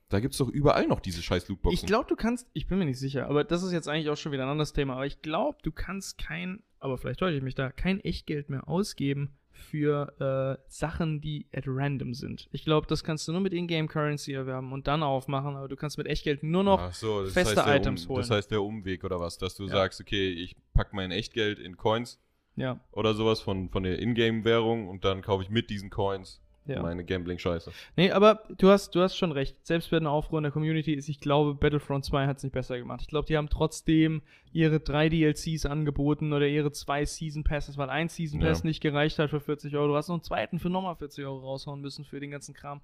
da 0.10 0.20
gibt 0.20 0.34
es 0.34 0.38
doch 0.38 0.50
überall 0.50 0.88
noch 0.88 1.00
diese 1.00 1.22
scheiß 1.22 1.48
Lootboxen. 1.50 1.74
Ich 1.84 1.86
glaube, 1.88 2.08
du 2.08 2.16
kannst, 2.16 2.48
ich 2.54 2.68
bin 2.68 2.78
mir 2.78 2.86
nicht 2.86 3.00
sicher, 3.00 3.28
aber 3.28 3.44
das 3.44 3.64
ist 3.64 3.72
jetzt 3.72 3.88
eigentlich 3.88 4.10
auch 4.10 4.18
schon 4.18 4.32
wieder 4.32 4.44
ein 4.44 4.50
anderes 4.50 4.74
Thema, 4.74 4.94
aber 4.96 5.06
ich 5.06 5.22
glaube, 5.22 5.58
du 5.64 5.72
kannst 5.72 6.18
kein, 6.18 6.62
aber 6.80 6.98
vielleicht 6.98 7.20
täusche 7.20 7.38
ich 7.38 7.44
mich 7.44 7.56
da, 7.56 7.72
kein 7.72 8.00
Echtgeld 8.02 8.50
mehr 8.50 8.68
ausgeben 8.68 9.34
für 9.52 10.58
äh, 10.60 10.64
Sachen, 10.68 11.22
die 11.22 11.48
at 11.54 11.66
random 11.68 12.14
sind. 12.14 12.48
Ich 12.52 12.66
glaube, 12.66 12.88
das 12.88 13.04
kannst 13.04 13.28
du 13.28 13.32
nur 13.32 13.42
mit 13.42 13.54
Ingame 13.54 13.88
Currency 13.88 14.34
erwerben 14.34 14.72
und 14.74 14.88
dann 14.88 15.04
aufmachen, 15.04 15.56
aber 15.56 15.68
du 15.68 15.76
kannst 15.76 15.98
mit 15.98 16.08
Echtgeld 16.08 16.44
nur 16.44 16.64
noch. 16.64 16.92
So, 16.94 17.26
feste 17.26 17.64
heißt 17.64 17.80
Items 17.82 18.04
um, 18.06 18.10
holen. 18.10 18.22
Das 18.22 18.30
heißt 18.32 18.52
der 18.52 18.62
Umweg 18.62 19.04
oder 19.04 19.20
was, 19.20 19.38
dass 19.38 19.56
du 19.56 19.64
Ja. 19.64 19.70
sagst, 19.70 20.02
okay, 20.02 20.30
ich 20.30 20.56
pack 20.74 20.94
mein 20.94 21.12
Echtgeld 21.12 21.60
in 21.60 21.78
Coins 21.78 22.20
Ja, 22.56 22.80
oder 22.92 23.14
sowas 23.14 23.42
von, 23.42 23.70
von 23.70 23.84
der 23.84 24.00
Ingame-Währung 24.00 24.88
und 24.90 25.06
dann 25.06 25.22
kaufe 25.22 25.44
ich 25.44 25.50
mit 25.50 25.70
diesen 25.70 25.90
Coins 25.90 26.42
ja. 26.66 26.82
meine 26.82 27.04
Gambling-Scheiße. 27.04 27.72
Nee, 27.96 28.12
aber 28.12 28.44
du 28.58 28.70
hast, 28.70 28.96
du 28.96 29.02
hast 29.02 29.18
schon 29.18 29.32
recht. 29.32 29.66
Selbst 29.66 29.92
wenn 29.92 30.04
ein 30.04 30.08
Aufruhr 30.08 30.40
in 30.40 30.44
der 30.44 30.52
Community 30.52 30.94
ist, 30.94 31.10
ich 31.10 31.20
glaube, 31.20 31.56
Battlefront 31.56 32.06
2 32.06 32.28
hat 32.28 32.38
es 32.38 32.44
nicht 32.44 32.54
besser 32.54 32.78
gemacht. 32.78 33.02
Ich 33.02 33.08
glaube, 33.08 33.28
die 33.28 33.38
haben 33.38 33.50
trotzdem 33.50 34.22
ihre 34.52 34.80
drei 34.80 35.10
DLCs 35.10 35.66
angeboten 35.66 36.32
oder 36.32 36.48
ihre 36.48 36.72
zwei 36.72 37.06
Season 37.06 37.44
Passes, 37.44 37.78
weil 37.78 37.90
ein 37.90 38.10
Season 38.10 38.40
Ja. 38.42 38.48
Pass 38.48 38.64
nicht 38.64 38.82
gereicht 38.82 39.20
hat 39.20 39.30
für 39.30 39.40
40 39.40 39.76
Euro. 39.76 39.88
Du 39.90 39.96
hast 39.96 40.08
noch 40.08 40.16
einen 40.16 40.24
zweiten 40.24 40.60
für 40.60 40.70
nochmal 40.70 40.96
40 40.96 41.26
Euro 41.26 41.40
raushauen 41.40 41.82
müssen 41.82 42.06
für 42.06 42.20
den 42.20 42.32
ganzen 42.32 42.54
Kram. 42.54 42.82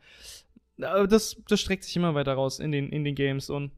Aber 0.81 1.07
das, 1.07 1.41
das 1.47 1.59
streckt 1.59 1.83
sich 1.83 1.95
immer 1.95 2.15
weiter 2.15 2.33
raus 2.33 2.59
in 2.59 2.71
den, 2.71 2.89
in 2.89 3.03
den 3.03 3.15
Games 3.15 3.49
und 3.49 3.71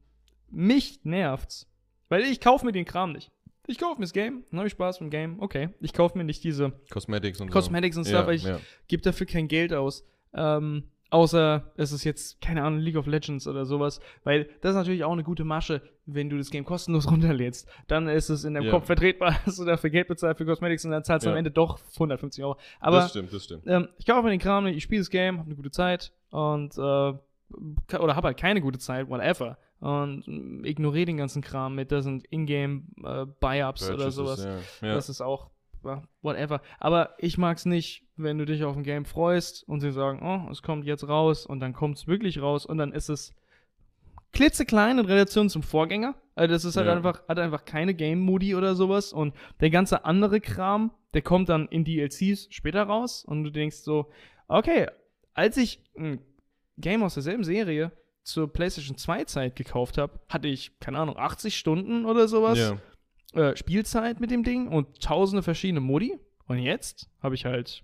mich 0.49 0.99
nervt's. 1.03 1.67
Weil 2.09 2.23
ich 2.23 2.41
kaufe 2.41 2.65
mir 2.65 2.73
den 2.73 2.85
Kram 2.85 3.13
nicht. 3.13 3.31
Ich 3.71 3.77
kaufe 3.79 3.95
mir 3.99 4.03
das 4.05 4.13
Game, 4.13 4.43
dann 4.51 4.59
habe 4.59 4.67
ich 4.67 4.73
Spaß 4.73 4.99
mit 4.99 5.07
dem 5.07 5.11
Game, 5.11 5.39
okay. 5.39 5.69
Ich 5.79 5.93
kaufe 5.93 6.17
mir 6.17 6.23
nicht 6.23 6.43
diese 6.43 6.73
Cosmetics 6.89 7.39
und 7.39 7.49
Cosmetics 7.51 7.95
und 7.97 8.03
so. 8.03 8.09
Stuff, 8.09 8.21
Ja, 8.21 8.27
weil 8.27 8.35
ich 8.35 8.43
ja. 8.43 8.59
gebe 8.87 9.01
dafür 9.01 9.25
kein 9.25 9.47
Geld 9.47 9.73
aus. 9.73 10.05
Ähm, 10.33 10.83
außer 11.09 11.71
es 11.77 11.91
ist 11.91 12.03
jetzt, 12.03 12.41
keine 12.41 12.63
Ahnung, 12.63 12.79
League 12.79 12.95
of 12.97 13.05
Legends 13.07 13.47
oder 13.47 13.65
sowas. 13.65 13.99
Weil 14.23 14.45
das 14.61 14.71
ist 14.71 14.75
natürlich 14.77 15.03
auch 15.03 15.11
eine 15.11 15.23
gute 15.23 15.43
Masche, 15.43 15.81
wenn 16.05 16.29
du 16.29 16.37
das 16.37 16.49
Game 16.51 16.65
kostenlos 16.65 17.07
runterlädst. 17.11 17.67
Dann 17.87 18.07
ist 18.07 18.29
es 18.29 18.43
in 18.43 18.53
deinem 18.53 18.65
Ja. 18.65 18.71
Kopf 18.71 18.85
vertretbar, 18.87 19.35
dass 19.45 19.55
du 19.57 19.65
dafür 19.65 19.89
Geld 19.89 20.07
bezahlst 20.07 20.37
für 20.37 20.45
Cosmetics 20.45 20.83
und 20.85 20.91
dann 20.91 21.03
zahlst 21.03 21.25
du 21.25 21.29
am 21.31 21.37
Ende 21.37 21.51
doch 21.51 21.79
150 21.95 22.43
Euro. 22.43 22.57
Aber 22.79 22.97
das 22.97 23.11
stimmt, 23.11 23.31
das 23.33 23.43
stimmt. 23.45 23.63
ähm, 23.67 23.87
ich 23.97 24.05
kaufe 24.05 24.23
mir 24.23 24.31
den 24.31 24.39
Kram 24.39 24.67
ich 24.67 24.83
spiele 24.83 25.01
das 25.01 25.09
Game, 25.09 25.37
habe 25.37 25.47
eine 25.47 25.55
gute 25.55 25.71
Zeit 25.71 26.11
und 26.29 26.77
äh, 26.77 26.81
oder 26.81 28.15
habe 28.15 28.27
halt 28.27 28.37
keine 28.37 28.61
gute 28.61 28.79
Zeit, 28.79 29.09
whatever. 29.09 29.57
Und 29.81 30.23
mm, 30.27 30.63
ignoriere 30.63 31.07
den 31.07 31.17
ganzen 31.17 31.41
Kram 31.41 31.75
mit, 31.75 31.91
das 31.91 32.05
sind 32.05 32.25
Ingame 32.31 32.83
äh, 33.03 33.25
Buy-Ups 33.39 33.89
oder 33.89 34.11
sowas. 34.11 34.45
Ja. 34.45 34.87
Ja. 34.87 34.93
Das 34.93 35.09
ist 35.09 35.21
auch, 35.21 35.49
whatever. 36.21 36.61
Aber 36.79 37.15
ich 37.17 37.37
mag's 37.37 37.65
nicht, 37.65 38.05
wenn 38.15 38.37
du 38.37 38.45
dich 38.45 38.63
auf 38.63 38.77
ein 38.77 38.83
Game 38.83 39.05
freust 39.05 39.67
und 39.67 39.79
sie 39.81 39.91
sagen, 39.91 40.21
oh, 40.23 40.49
es 40.51 40.61
kommt 40.61 40.85
jetzt 40.85 41.07
raus 41.07 41.45
und 41.47 41.59
dann 41.59 41.73
kommt's 41.73 42.05
wirklich 42.07 42.39
raus 42.41 42.65
und 42.65 42.77
dann 42.77 42.93
ist 42.93 43.09
es 43.09 43.33
klitzeklein 44.33 44.99
in 44.99 45.05
Relation 45.05 45.49
zum 45.49 45.63
Vorgänger. 45.63 46.15
Also 46.35 46.53
das 46.53 46.63
ist 46.65 46.77
halt 46.77 46.87
Ja. 46.87 46.93
einfach, 46.93 47.27
hat 47.27 47.39
einfach 47.39 47.65
keine 47.65 47.93
Game-Modi 47.93 48.55
oder 48.55 48.75
sowas 48.75 49.11
und 49.11 49.33
der 49.59 49.69
ganze 49.71 50.05
andere 50.05 50.39
Kram, 50.39 50.91
der 51.13 51.21
kommt 51.21 51.49
dann 51.49 51.67
in 51.67 51.83
DLCs 51.83 52.47
später 52.51 52.83
raus 52.83 53.25
und 53.25 53.43
du 53.43 53.49
denkst 53.49 53.77
so, 53.77 54.09
okay, 54.47 54.87
als 55.33 55.57
ich 55.57 55.83
ein 55.97 56.21
Game 56.77 57.03
aus 57.03 57.15
derselben 57.15 57.43
Serie 57.43 57.91
zur 58.23 58.51
PlayStation 58.51 58.97
2 58.97 59.25
Zeit 59.25 59.55
gekauft 59.55 59.97
habe, 59.97 60.19
hatte 60.29 60.47
ich, 60.47 60.79
keine 60.79 60.99
Ahnung, 60.99 61.17
80 61.17 61.57
Stunden 61.57 62.05
oder 62.05 62.27
sowas 62.27 62.57
ja. 63.33 63.41
äh, 63.41 63.55
Spielzeit 63.55 64.19
mit 64.19 64.31
dem 64.31 64.43
Ding 64.43 64.67
und 64.67 65.01
tausende 65.01 65.43
verschiedene 65.43 65.81
Modi. 65.81 66.17
Und 66.47 66.59
jetzt 66.59 67.09
habe 67.21 67.35
ich 67.35 67.45
halt 67.45 67.83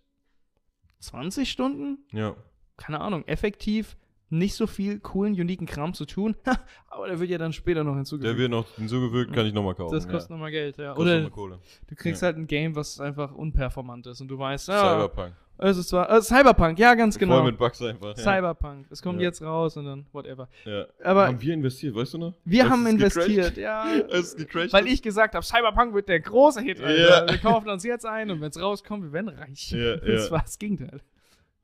20 0.99 1.49
Stunden, 1.49 1.99
ja. 2.11 2.35
keine 2.75 3.01
Ahnung, 3.01 3.25
effektiv 3.27 3.97
nicht 4.29 4.55
so 4.55 4.67
viel 4.67 4.99
coolen, 4.99 5.33
uniken 5.33 5.65
Kram 5.65 5.93
zu 5.93 6.05
tun. 6.05 6.35
Aber 6.89 7.07
der 7.07 7.19
wird 7.19 7.29
ja 7.29 7.37
dann 7.37 7.53
später 7.53 7.83
noch 7.83 7.95
hinzugefügt. 7.95 8.29
Der 8.33 8.37
wird 8.37 8.51
noch 8.51 8.67
hinzugewirkt, 8.75 9.33
kann 9.33 9.45
ich 9.45 9.53
nochmal 9.53 9.75
kaufen. 9.75 9.93
das 9.95 10.07
kostet 10.07 10.29
ja. 10.31 10.35
nochmal 10.35 10.51
Geld, 10.51 10.77
ja. 10.77 10.93
Kostet 10.93 11.21
Oder 11.21 11.29
Kohle. 11.29 11.59
du 11.87 11.95
kriegst 11.95 12.21
Ja. 12.21 12.27
halt 12.27 12.37
ein 12.37 12.47
Game, 12.47 12.75
was 12.75 12.99
einfach 12.99 13.33
unperformant 13.33 14.07
ist 14.07 14.19
und 14.21 14.27
du 14.27 14.37
weißt, 14.37 14.67
ja, 14.69 14.79
Cyberpunk. 14.95 15.33
es 15.59 15.77
ist 15.77 15.89
zwar, 15.89 16.09
äh, 16.11 16.21
Cyberpunk, 16.21 16.77
ja, 16.79 16.93
ganz 16.95 17.17
genau. 17.17 17.35
Voll 17.37 17.45
mit 17.51 17.57
Bugs 17.57 17.81
einfach. 17.81 18.17
Ja. 18.17 18.23
Cyberpunk, 18.23 18.87
es 18.89 19.01
kommt 19.01 19.21
Ja. 19.21 19.27
jetzt 19.27 19.41
raus 19.41 19.77
und 19.77 19.85
dann 19.85 20.05
whatever. 20.11 20.49
Ja. 20.65 20.85
Aber 21.03 21.27
haben 21.27 21.41
wir 21.41 21.53
investiert, 21.53 21.95
weißt 21.95 22.15
du 22.15 22.17
noch? 22.17 22.33
wir 22.43 22.63
Als 22.63 22.71
haben 22.71 22.85
es 22.87 22.93
gecrashed- 22.95 23.27
investiert, 23.29 23.57
ja. 23.57 23.85
Es 24.09 24.35
gecrashed 24.35 24.73
Weil 24.73 24.87
ich 24.87 25.01
gesagt 25.01 25.35
habe, 25.35 25.45
Cyberpunk 25.45 25.93
wird 25.93 26.09
der 26.09 26.19
große 26.19 26.61
Hit, 26.61 26.81
Alter. 26.81 27.25
Ja. 27.25 27.31
Wir 27.31 27.37
kaufen 27.37 27.69
uns 27.69 27.83
jetzt 27.83 28.05
ein 28.05 28.29
und 28.31 28.41
wenn 28.41 28.49
es 28.49 28.59
rauskommt, 28.61 29.03
wir 29.03 29.13
werden 29.13 29.29
reich. 29.29 29.71
Ja, 29.71 29.95
das 30.05 30.29
war 30.31 30.41
das 30.41 30.57
Gegenteil. 30.59 30.99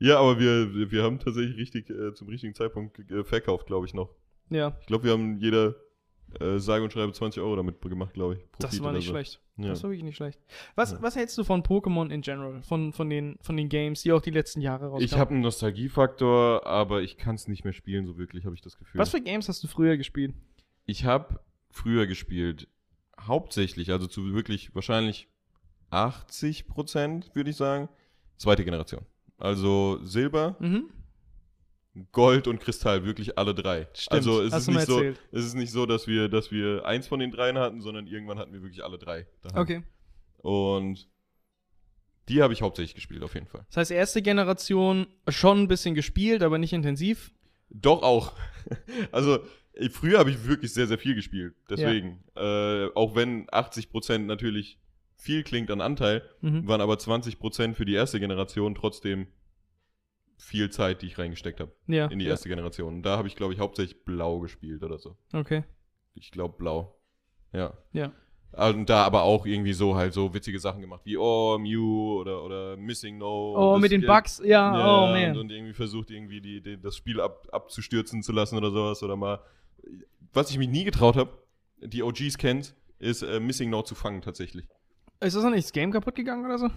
Ja, 0.04 0.20
aber 0.20 0.38
wir, 0.38 0.92
wir 0.92 1.02
haben 1.02 1.18
tatsächlich 1.18 1.56
richtig 1.58 1.90
äh, 1.90 2.14
zum 2.14 2.28
richtigen 2.28 2.54
Zeitpunkt 2.54 3.00
äh, 3.10 3.24
verkauft, 3.24 3.68
glaube 3.68 3.86
ich 3.86 3.94
noch. 3.94 4.10
Ja, 4.50 4.76
Ich 4.82 4.88
glaube, 4.88 5.06
wir 5.06 5.12
haben 5.14 5.38
jeder 5.38 5.76
äh, 6.42 6.58
sage 6.60 6.84
und 6.84 6.92
schreibe 6.92 7.14
20 7.14 7.42
Euro 7.42 7.56
damit 7.56 7.80
gemacht, 7.82 8.14
glaube 8.14 8.36
ich. 8.36 8.40
das 8.60 8.72
Profit 8.72 8.82
war 8.82 8.90
oder 8.90 8.98
nicht 8.98 9.06
so. 9.08 9.14
schlecht. 9.14 9.40
Ja. 9.56 9.70
Das 9.70 9.82
war 9.82 9.92
wirklich 9.92 10.04
nicht 10.04 10.18
schlecht. 10.18 10.42
Was, 10.76 10.92
Ja. 10.92 11.02
was 11.02 11.16
hältst 11.16 11.38
du 11.38 11.46
von 11.46 11.64
Pokémon 11.64 12.10
in 12.12 12.20
general? 12.20 12.62
Von, 12.64 12.92
von, 12.92 13.10
den, 13.10 13.38
von 13.40 13.56
den 13.56 13.70
Games, 13.70 14.02
die 14.02 14.12
auch 14.12 14.20
die 14.20 14.32
letzten 14.32 14.60
Jahre 14.60 14.88
rauskamen? 14.88 15.06
Ich 15.06 15.14
habe 15.18 15.32
einen 15.32 15.42
Nostalgiefaktor, 15.42 16.66
aber 16.68 17.02
ich 17.02 17.16
kann 17.16 17.36
es 17.36 17.48
nicht 17.48 17.64
mehr 17.64 17.72
spielen, 17.74 18.06
so 18.06 18.18
wirklich, 18.18 18.44
habe 18.44 18.56
ich 18.56 18.62
das 18.62 18.78
Gefühl. 18.78 19.00
Was 19.00 19.10
für 19.10 19.22
Games 19.22 19.48
hast 19.48 19.64
du 19.64 19.70
früher 19.70 19.96
gespielt? 19.96 20.34
Ich 20.86 21.06
habe 21.06 21.40
früher 21.70 22.08
gespielt, 22.08 22.68
hauptsächlich, 23.22 23.90
also 23.92 24.08
zu 24.08 24.34
wirklich 24.34 24.76
wahrscheinlich 24.76 25.30
80 25.92 26.68
Prozent, 26.68 27.32
würde 27.36 27.52
ich 27.52 27.56
sagen, 27.56 27.88
zweite 28.38 28.66
Generation. 28.66 29.06
Also 29.44 30.00
Silber, 30.04 30.56
Mhm. 30.60 30.90
Gold 32.12 32.48
und 32.48 32.60
Kristall, 32.60 33.04
wirklich 33.06 33.38
alle 33.38 33.54
drei. 33.54 33.88
Stimmt. 33.94 34.14
Also 34.14 34.42
es 34.42 34.52
Hast 34.54 34.68
ist, 34.68 34.74
nicht 34.74 34.88
so, 34.88 35.02
es 35.04 35.46
ist 35.46 35.54
nicht 35.54 35.72
so, 35.72 35.86
dass 35.86 36.08
wir, 36.08 36.28
dass 36.30 36.50
wir 36.50 36.86
eins 36.86 37.08
von 37.08 37.20
den 37.20 37.30
dreien 37.30 37.58
hatten, 37.60 37.82
sondern 37.82 38.08
irgendwann 38.08 38.40
hatten 38.40 38.54
wir 38.54 38.62
wirklich 38.64 38.84
alle 38.84 38.98
drei. 38.98 39.28
daheim. 39.44 39.62
Okay. 39.62 39.84
Und 40.38 41.08
die 42.30 42.42
habe 42.42 42.54
ich 42.54 42.62
hauptsächlich 42.62 42.96
gespielt, 42.96 43.22
auf 43.22 43.36
jeden 43.36 43.46
Fall. 43.46 43.66
Das 43.68 43.78
heißt, 43.78 43.92
erste 43.92 44.22
Generation 44.22 45.08
schon 45.28 45.60
ein 45.64 45.68
bisschen 45.68 45.94
gespielt, 45.94 46.42
aber 46.42 46.58
nicht 46.58 46.74
intensiv. 46.74 47.32
Doch 47.70 48.02
auch. 48.02 48.32
Also 49.12 49.40
früher 49.92 50.20
habe 50.20 50.32
ich 50.32 50.48
wirklich 50.48 50.74
sehr, 50.74 50.88
sehr 50.88 50.98
viel 50.98 51.16
gespielt. 51.16 51.54
Deswegen. 51.70 52.24
Äh, 52.36 52.88
auch 52.96 53.14
wenn 53.14 53.46
80% 53.48 54.20
natürlich 54.20 54.80
viel 55.24 55.44
klingt 55.44 55.72
an 55.72 55.80
Anteil, 55.82 56.22
Mhm. 56.42 56.68
waren 56.68 56.82
aber 56.82 56.96
20% 56.98 57.76
für 57.76 57.86
die 57.86 57.94
erste 57.94 58.20
Generation 58.20 58.76
trotzdem 58.76 59.28
viel 60.38 60.70
Zeit, 60.70 61.02
die 61.02 61.06
ich 61.08 61.18
reingesteckt 61.18 61.60
habe 61.62 61.72
Ja. 61.88 62.08
in 62.08 62.20
die 62.20 62.26
ja. 62.26 62.32
erste 62.32 62.50
Generation. 62.50 62.96
Und 62.96 63.04
da 63.04 63.18
habe 63.18 63.28
ich, 63.30 63.36
glaube 63.36 63.54
ich, 63.54 63.60
hauptsächlich 63.60 64.04
blau 64.04 64.40
gespielt 64.40 64.84
oder 64.84 64.98
so. 65.00 65.16
Okay. 65.32 65.64
Ich 66.16 66.32
glaube 66.32 66.56
blau. 66.58 67.00
Ja. 67.54 67.74
Ja. 67.94 68.12
Und 68.52 68.88
da 68.90 69.04
aber 69.04 69.24
auch 69.24 69.46
irgendwie 69.48 69.74
so 69.74 69.96
halt 69.96 70.14
so 70.14 70.34
witzige 70.34 70.60
Sachen 70.60 70.82
gemacht, 70.82 71.02
wie 71.06 71.18
Oh, 71.18 71.58
Mew 71.58 72.20
oder, 72.20 72.44
oder 72.44 72.78
Missing 72.78 73.18
No. 73.18 73.56
Oh, 73.76 73.80
mit 73.80 73.92
den 73.92 74.02
Bugs, 74.06 74.40
ja, 74.44 74.78
Ja, 74.78 75.02
oh 75.02 75.06
und, 75.06 75.12
man. 75.14 75.38
und 75.38 75.52
irgendwie 75.52 75.74
versucht 75.74 76.12
irgendwie 76.12 76.42
die, 76.42 76.62
die, 76.62 76.80
das 76.80 76.98
Spiel 76.98 77.20
ab, 77.22 77.48
abzustürzen 77.52 78.22
zu 78.22 78.32
lassen 78.32 78.58
oder 78.58 78.70
sowas. 78.72 79.02
Oder 79.02 79.16
mal. 79.16 79.40
Was 80.34 80.52
ich 80.52 80.58
mich 80.58 80.70
nie 80.70 80.84
getraut 80.84 81.16
habe, 81.16 81.32
die 81.82 82.04
OGs 82.04 82.38
kennt, 82.38 82.76
ist 83.00 83.22
äh, 83.24 83.40
Missing 83.40 83.70
No 83.70 83.82
zu 83.84 83.96
fangen 83.96 84.22
tatsächlich. 84.22 84.68
Ist 85.24 85.36
das 85.36 85.44
noch 85.44 85.52
nicht 85.52 85.64
das 85.64 85.72
Game 85.72 85.92
kaputt 85.92 86.16
gegangen 86.16 86.46
oder 86.46 86.58
so? 86.58 86.70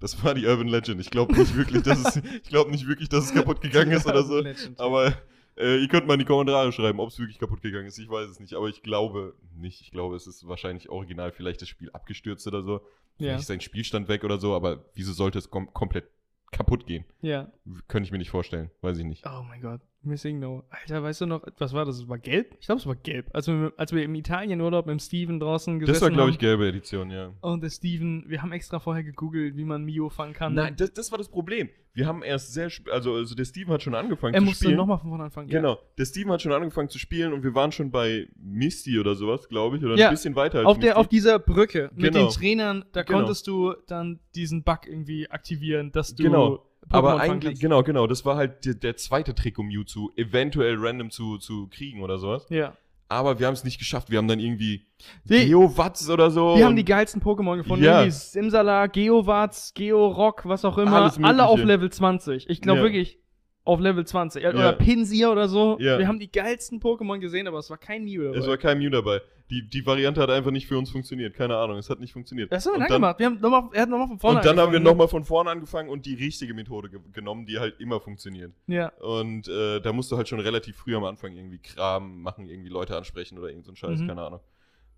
Das 0.00 0.24
war 0.24 0.34
die 0.34 0.46
Urban 0.46 0.68
Legend. 0.68 1.00
Ich 1.00 1.10
glaube 1.10 1.34
nicht 1.34 1.54
wirklich, 1.54 1.82
dass 1.82 2.16
es, 2.16 2.16
ich 2.42 2.48
glaube 2.48 2.70
nicht 2.70 2.88
wirklich, 2.88 3.08
dass 3.08 3.24
es 3.24 3.34
kaputt 3.34 3.60
gegangen 3.60 3.92
ist 3.92 4.06
oder 4.06 4.22
so. 4.22 4.40
Legend. 4.40 4.80
Aber 4.80 5.12
äh, 5.56 5.76
ihr 5.76 5.88
könnt 5.88 6.06
mal 6.06 6.14
in 6.14 6.20
die 6.20 6.24
Kommentare 6.24 6.72
schreiben, 6.72 7.00
ob 7.00 7.10
es 7.10 7.18
wirklich 7.18 7.38
kaputt 7.38 7.60
gegangen 7.60 7.86
ist. 7.86 7.98
Ich 7.98 8.08
weiß 8.08 8.28
es 8.30 8.40
nicht, 8.40 8.54
aber 8.54 8.68
ich 8.68 8.82
glaube 8.82 9.34
nicht. 9.54 9.82
Ich 9.82 9.90
glaube, 9.90 10.16
es 10.16 10.26
ist 10.26 10.48
wahrscheinlich 10.48 10.88
original 10.88 11.32
vielleicht 11.32 11.60
das 11.60 11.68
Spiel 11.68 11.90
abgestürzt 11.92 12.46
oder 12.46 12.62
so. 12.62 12.72
Ja. 12.72 12.80
Vielleicht 13.18 13.40
ist 13.40 13.46
sein 13.48 13.60
Spielstand 13.60 14.08
weg 14.08 14.24
oder 14.24 14.38
so, 14.38 14.54
aber 14.54 14.86
wieso 14.94 15.12
sollte 15.12 15.38
es 15.38 15.50
kom 15.50 15.72
komplett 15.74 16.08
kaputt 16.50 16.86
gehen? 16.86 17.04
Ja. 17.20 17.52
Könnte 17.86 18.06
ich 18.06 18.12
mir 18.12 18.18
nicht 18.18 18.30
vorstellen. 18.30 18.70
Weiß 18.80 18.96
ich 18.96 19.04
nicht. 19.04 19.24
Oh 19.26 19.42
mein 19.46 19.60
Gott. 19.60 19.82
Missing 20.02 20.38
No. 20.38 20.64
Alter, 20.70 21.02
weißt 21.02 21.20
du 21.20 21.26
noch, 21.26 21.42
was 21.58 21.72
war 21.74 21.84
das? 21.84 21.98
Es 21.98 22.08
war 22.08 22.18
gelb? 22.18 22.56
Ich 22.58 22.66
glaube, 22.66 22.80
es 22.80 22.86
war 22.86 22.96
gelb. 22.96 23.26
Als 23.34 23.48
wir, 23.48 23.72
als 23.76 23.92
wir 23.92 24.02
im 24.02 24.14
Italien-Urlaub 24.14 24.86
mit 24.86 24.92
dem 24.94 24.98
Steven 24.98 25.38
draußen 25.38 25.78
gesessen 25.78 25.92
Das 25.94 26.02
war, 26.02 26.10
glaube 26.10 26.30
ich, 26.30 26.36
haben. 26.36 26.40
gelbe 26.40 26.68
Edition, 26.68 27.10
ja. 27.10 27.32
Und 27.42 27.62
der 27.62 27.68
Steven, 27.70 28.24
wir 28.26 28.40
haben 28.40 28.52
extra 28.52 28.78
vorher 28.78 29.04
gegoogelt, 29.04 29.56
wie 29.56 29.64
man 29.64 29.84
Mio 29.84 30.08
fangen 30.08 30.32
kann. 30.32 30.54
Nein, 30.54 30.74
das, 30.78 30.92
das 30.94 31.10
war 31.10 31.18
das 31.18 31.28
Problem. 31.28 31.68
Wir 31.92 32.06
haben 32.06 32.22
erst 32.22 32.54
sehr, 32.54 32.70
also, 32.92 33.14
also 33.14 33.34
der 33.34 33.44
Steven 33.44 33.72
hat 33.74 33.82
schon 33.82 33.94
angefangen 33.94 34.32
er 34.32 34.40
zu 34.40 34.46
musste 34.46 34.64
spielen. 34.64 34.76
nochmal 34.78 34.98
von 34.98 35.08
vorne 35.10 35.24
anfangen. 35.24 35.48
Genau, 35.48 35.78
der 35.98 36.04
Steven 36.06 36.30
hat 36.32 36.40
schon 36.40 36.52
angefangen 36.52 36.88
zu 36.88 36.98
spielen 36.98 37.32
und 37.32 37.42
wir 37.42 37.54
waren 37.54 37.72
schon 37.72 37.90
bei 37.90 38.28
Misty 38.36 38.98
oder 38.98 39.14
sowas, 39.16 39.48
glaube 39.48 39.76
ich, 39.76 39.84
oder 39.84 39.96
Ja, 39.96 40.08
ein 40.08 40.14
bisschen 40.14 40.36
weiter 40.36 40.60
als 40.60 40.66
Auf, 40.66 40.78
der, 40.78 40.96
auf 40.98 41.08
dieser 41.08 41.38
Brücke 41.40 41.90
mit 41.94 42.12
Genau. 42.14 42.26
den 42.26 42.32
Trainern, 42.34 42.84
da 42.92 43.02
Genau. 43.02 43.18
konntest 43.18 43.46
du 43.48 43.74
dann 43.88 44.20
diesen 44.34 44.62
Bug 44.62 44.86
irgendwie 44.86 45.28
aktivieren, 45.30 45.90
dass 45.92 46.14
du 46.14 46.22
Genau. 46.22 46.64
Aber 46.88 47.20
eigentlich, 47.20 47.50
kannst. 47.52 47.62
genau, 47.62 47.82
genau, 47.82 48.06
das 48.06 48.24
war 48.24 48.36
halt 48.36 48.64
der, 48.64 48.74
der 48.74 48.96
zweite 48.96 49.34
Trick, 49.34 49.58
um 49.58 49.68
Mewtwo 49.68 50.10
eventuell 50.16 50.76
random 50.78 51.10
zu, 51.10 51.38
zu 51.38 51.68
kriegen 51.68 52.02
oder 52.02 52.18
sowas. 52.18 52.46
Ja. 52.50 52.76
Aber 53.08 53.38
wir 53.40 53.46
haben 53.48 53.54
es 53.54 53.64
nicht 53.64 53.78
geschafft. 53.78 54.10
Wir 54.10 54.18
haben 54.18 54.28
dann 54.28 54.38
irgendwie 54.38 54.86
Die- 55.24 55.46
Geowatz 55.46 56.08
oder 56.08 56.30
so. 56.30 56.56
Wir 56.56 56.64
haben 56.64 56.76
die 56.76 56.84
geilsten 56.84 57.20
Pokémon 57.20 57.56
gefunden. 57.56 57.84
Ja. 57.84 58.00
Irgendwie 58.02 58.12
Simsala, 58.12 58.86
Geowatz, 58.86 59.74
Georock, 59.74 60.46
was 60.46 60.64
auch 60.64 60.78
immer. 60.78 61.12
Alle 61.22 61.46
auf. 61.46 61.60
Level 61.62 61.90
20. 61.90 62.48
Ich 62.48 62.60
glaube 62.60 62.78
Ja. 62.78 62.84
wirklich 62.84 63.18
auf 63.64 63.78
Level 63.80 64.04
20. 64.06 64.42
Ja. 64.42 64.50
Oder 64.50 64.72
Pinsir 64.72 65.30
oder 65.30 65.48
so. 65.48 65.76
Ja. 65.80 65.98
Wir 65.98 66.08
haben 66.08 66.18
die 66.18 66.30
geilsten 66.30 66.80
Pokémon 66.80 67.18
gesehen, 67.18 67.46
aber 67.46 67.58
es 67.58 67.70
war 67.70 67.76
kein 67.78 68.04
Mew 68.04 68.22
dabei. 68.24 68.38
Es 68.38 68.46
war 68.46 68.56
kein 68.56 68.78
Mew 68.78 68.90
dabei. 68.90 69.20
Die, 69.50 69.68
die 69.68 69.84
Variante 69.84 70.20
hat 70.20 70.30
einfach 70.30 70.52
nicht 70.52 70.66
für 70.68 70.78
uns 70.78 70.90
funktioniert. 70.90 71.34
Keine 71.34 71.56
Ahnung, 71.56 71.76
es 71.76 71.90
hat 71.90 71.98
nicht 71.98 72.12
funktioniert. 72.12 72.52
das 72.52 72.66
haben 72.66 72.74
wir 72.74 72.78
dann 72.80 72.88
gemacht. 72.88 73.18
Wir 73.18 73.26
haben 73.26 73.40
noch 73.40 73.50
mal, 73.50 73.68
er 73.72 73.82
hat 73.82 73.88
nochmal 73.88 74.06
von 74.08 74.18
vorne 74.20 74.38
Und 74.38 74.46
dann 74.46 74.58
haben 74.60 74.72
wir 74.72 74.78
nochmal 74.80 75.08
von 75.08 75.24
vorne 75.24 75.50
angefangen 75.50 75.88
und 75.88 76.06
die 76.06 76.14
richtige 76.14 76.54
Methode 76.54 76.88
ge 76.88 77.00
genommen, 77.12 77.46
die 77.46 77.58
halt 77.58 77.80
immer 77.80 78.00
funktioniert. 78.00 78.52
Ja. 78.68 78.88
Und 79.00 79.48
äh, 79.48 79.80
da 79.80 79.92
musst 79.92 80.12
du 80.12 80.16
halt 80.16 80.28
schon 80.28 80.38
relativ 80.40 80.76
früh 80.76 80.94
am 80.96 81.04
Anfang 81.04 81.34
irgendwie 81.34 81.58
Kram 81.58 82.22
machen, 82.22 82.48
irgendwie 82.48 82.70
Leute 82.70 82.96
ansprechen 82.96 83.38
oder 83.38 83.48
irgend 83.48 83.64
so 83.66 83.72
ein 83.72 83.76
Scheiß, 83.76 84.00
Mhm. 84.00 84.06
keine 84.06 84.22
Ahnung. 84.22 84.40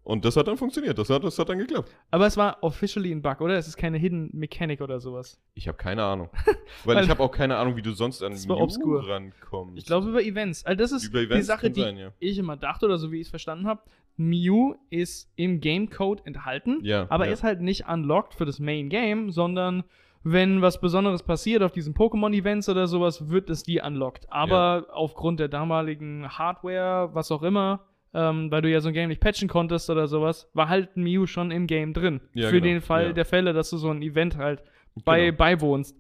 Und 0.05 0.25
das 0.25 0.37
hat 0.37 0.49
dann 0.49 0.57
funktioniert, 0.57 0.99
das 0.99 1.09
hat, 1.11 1.23
das 1.23 1.39
hat 1.39 1.49
dann 1.49 1.59
geklappt. 1.59 1.95
Aber 2.11 2.27
es 2.27 2.37
war 2.37 2.59
officially 2.63 3.13
ein 3.13 3.23
Bug, 3.23 3.41
oder? 3.41 3.55
Es 3.57 3.69
ist 3.69 3.77
keine 3.77 3.99
Hidden 3.99 4.31
Mechanic 4.33 4.81
oder 4.81 4.99
sowas. 4.99 5.39
Ich 5.55 5.69
habe 5.69 5.79
keine 5.79 6.03
Ahnung. 6.03 6.29
Weil 6.85 6.97
Weil- 6.97 7.05
ich 7.05 7.11
habe 7.11 7.23
auch 7.23 7.31
keine 7.31 7.57
Ahnung, 7.57 7.77
wie 7.77 7.83
du 7.83 7.93
sonst 7.93 8.21
an 8.23 8.33
Das 8.33 8.49
war 8.49 8.57
Mew 8.57 8.63
obskur. 8.65 9.09
rankommst. 9.09 9.79
Ich 9.79 9.87
glaube 9.87 10.09
über 10.09 10.21
Events. 10.23 10.65
Also 10.67 10.77
das 10.79 10.91
ist 10.91 11.05
Über 11.05 11.21
die 11.21 11.27
Events 11.27 11.47
Sache, 11.47 11.67
kann 11.67 11.73
die 11.75 11.81
sein, 11.83 11.97
ja. 11.99 12.11
ich 12.19 12.37
immer 12.39 12.57
dachte 12.57 12.87
oder 12.87 12.99
so 12.99 13.13
wie 13.13 13.17
ich 13.21 13.27
es 13.27 13.31
verstanden 13.31 13.67
habe. 13.69 13.81
Mew 14.17 14.75
ist 14.91 15.31
im 15.37 15.61
Gamecode 15.61 16.27
enthalten, 16.27 16.81
Ja, 16.83 17.07
aber 17.09 17.25
ja. 17.25 17.31
er 17.31 17.35
ist 17.35 17.43
halt 17.45 17.61
nicht 17.61 17.87
unlocked 17.89 18.35
für 18.35 18.45
das 18.45 18.59
Main 18.59 18.89
Game, 18.89 19.31
sondern 19.31 19.85
wenn 20.25 20.63
was 20.63 20.81
Besonderes 20.81 21.23
passiert 21.23 21.63
auf 21.63 21.73
diesen 21.73 21.95
Pokémon-Events 21.95 22.69
oder 22.69 22.87
sowas, 22.89 23.29
wird 23.31 23.51
es 23.51 23.63
die 23.63 23.81
unlocked. 23.81 24.27
Aber 24.31 24.87
aufgrund 24.93 25.41
der 25.41 25.49
damaligen 25.49 26.29
Hardware, 26.29 27.11
was 27.13 27.31
auch 27.33 27.43
immer, 27.43 27.81
ähm, 28.15 28.51
weil 28.51 28.63
du 28.63 28.71
ja 28.71 28.81
so 28.81 28.89
ein 28.89 28.95
Game 28.95 29.09
nicht 29.09 29.21
patchen 29.21 29.49
konntest 29.49 29.89
oder 29.91 30.07
sowas, 30.07 30.49
war 30.55 30.69
halt 30.69 30.97
ein 30.97 31.03
Mew 31.03 31.27
schon 31.27 31.51
im 31.51 31.67
Game 31.67 31.93
drin. 31.95 32.21
Ja, 32.35 32.49
für 32.49 32.61
genau, 32.61 32.65
den 32.75 32.81
Fall 32.81 33.07
ja. 33.09 33.13
der 33.13 33.25
Fälle, 33.25 33.53
dass 33.53 33.71
du 33.71 33.77
so 33.77 33.91
ein 33.91 34.03
Event 34.03 34.37
halt 34.37 34.63
bei, 35.05 35.27
Genau. 35.27 35.37
beiwohnst. 35.39 35.97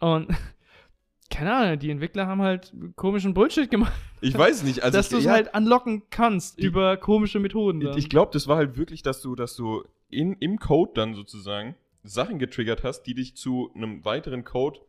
Und 0.00 0.28
keine 1.30 1.54
Ahnung, 1.54 1.78
die 1.78 1.90
Entwickler 1.90 2.26
haben 2.26 2.42
halt 2.42 2.72
komischen 2.96 3.34
Bullshit 3.34 3.70
gemacht, 3.70 3.92
Ich 4.20 4.36
weiß 4.36 4.62
nicht, 4.64 4.82
also 4.82 4.96
dass 4.98 5.08
du 5.08 5.16
es 5.18 5.24
ja, 5.24 5.32
halt 5.32 5.54
unlocken 5.54 6.02
kannst 6.10 6.58
Die- 6.58 6.64
über 6.66 6.96
komische 6.96 7.38
Methoden. 7.40 7.80
Dann. 7.80 7.92
Ich, 7.92 8.04
ich 8.04 8.08
glaube, 8.10 8.30
das 8.32 8.48
war 8.48 8.56
halt 8.56 8.76
wirklich, 8.76 9.02
dass 9.02 9.20
du, 9.22 9.34
dass 9.34 9.56
du 9.56 9.84
in, 10.10 10.34
im 10.40 10.58
Code 10.58 10.92
dann 10.94 11.14
sozusagen 11.14 11.74
Sachen 12.02 12.38
getriggert 12.38 12.82
hast, 12.84 13.04
die 13.04 13.14
dich 13.14 13.36
zu 13.36 13.70
einem 13.74 14.04
weiteren 14.04 14.44
Code 14.44 14.80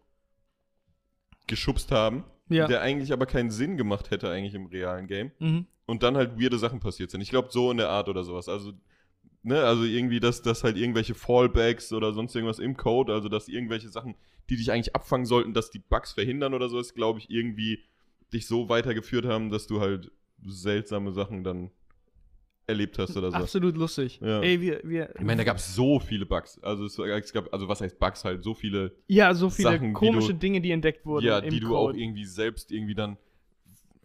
geschubst 1.48 1.92
haben, 1.92 2.24
ja. 2.50 2.68
der 2.68 2.82
eigentlich 2.82 3.14
aber 3.14 3.26
keinen 3.26 3.52
Sinn 3.52 3.78
gemacht 3.78 4.12
hätte 4.12 4.30
eigentlich 4.30 4.54
im 4.54 4.68
realen 4.68 5.08
Game. 5.08 5.32
Mhm. 5.40 5.68
Und 5.86 6.04
dann 6.04 6.16
halt 6.16 6.40
weirde 6.40 6.58
Sachen 6.58 6.80
passiert 6.80 7.12
sind. 7.12 7.22
Ich 7.22 7.30
glaube, 7.30 7.50
so 7.52 7.70
in 7.72 7.78
der 7.78 7.90
Art 7.90 8.08
oder 8.08 8.24
sowas. 8.24 8.48
Also, 8.48 8.74
ne, 9.42 9.64
also 9.64 9.84
irgendwie, 9.84 10.20
dass, 10.20 10.42
dass 10.42 10.64
halt 10.64 10.78
irgendwelche 10.78 11.14
Fallbacks 11.14 11.92
oder 11.92 12.14
sonst 12.14 12.36
irgendwas 12.36 12.60
im 12.60 12.78
Code, 12.78 13.14
also 13.14 13.28
dass 13.28 13.48
irgendwelche 13.48 13.90
Sachen, 13.90 14.16
die 14.50 14.56
dich 14.56 14.72
eigentlich 14.72 14.96
abfangen 14.96 15.26
sollten, 15.26 15.54
dass 15.54 15.72
die 15.72 15.80
Bugs 15.80 16.14
verhindern 16.14 16.54
oder 16.54 16.70
sowas, 16.70 16.94
glaube 16.94 17.20
ich, 17.20 17.30
irgendwie 17.30 17.84
dich 18.32 18.48
so 18.48 18.70
weitergeführt 18.70 19.26
haben, 19.26 19.50
dass 19.50 19.68
du 19.68 19.80
halt 19.82 20.12
seltsame 20.46 21.12
Sachen 21.12 21.44
dann 21.44 21.72
erlebt 22.68 22.98
hast 22.98 23.16
oder 23.18 23.30
so. 23.32 23.38
Absolut 23.38 23.76
lustig. 23.78 24.20
Ja. 24.22 24.42
Ey, 24.42 24.60
wir, 24.62 24.82
wir, 24.84 25.10
Ich 25.16 25.22
meine, 25.22 25.38
da 25.38 25.44
gab 25.44 25.58
es 25.58 25.76
so 25.76 26.00
viele 26.00 26.26
Bugs. 26.26 26.58
Also 26.64 26.86
es, 26.86 26.96
gab, 27.34 27.54
also 27.54 27.68
was 27.68 27.82
heißt 27.82 28.00
Bugs 28.00 28.24
halt, 28.24 28.44
so 28.44 28.54
viele, 28.54 28.96
ja, 29.08 29.34
so 29.34 29.50
viele 29.50 29.70
Sachen, 29.72 29.88
die 29.90 29.94
komische 29.94 30.34
du- 30.34 30.40
Dinge, 30.40 30.62
die 30.62 30.72
entdeckt 30.72 31.06
wurden. 31.06 31.26
ja, 31.26 31.40
im 31.40 31.50
die 31.54 31.60
du 31.60 31.68
Code. 31.70 31.80
auch 31.80 31.94
irgendwie 31.98 32.26
selbst 32.26 32.72
irgendwie 32.72 32.96
dann, 32.96 33.18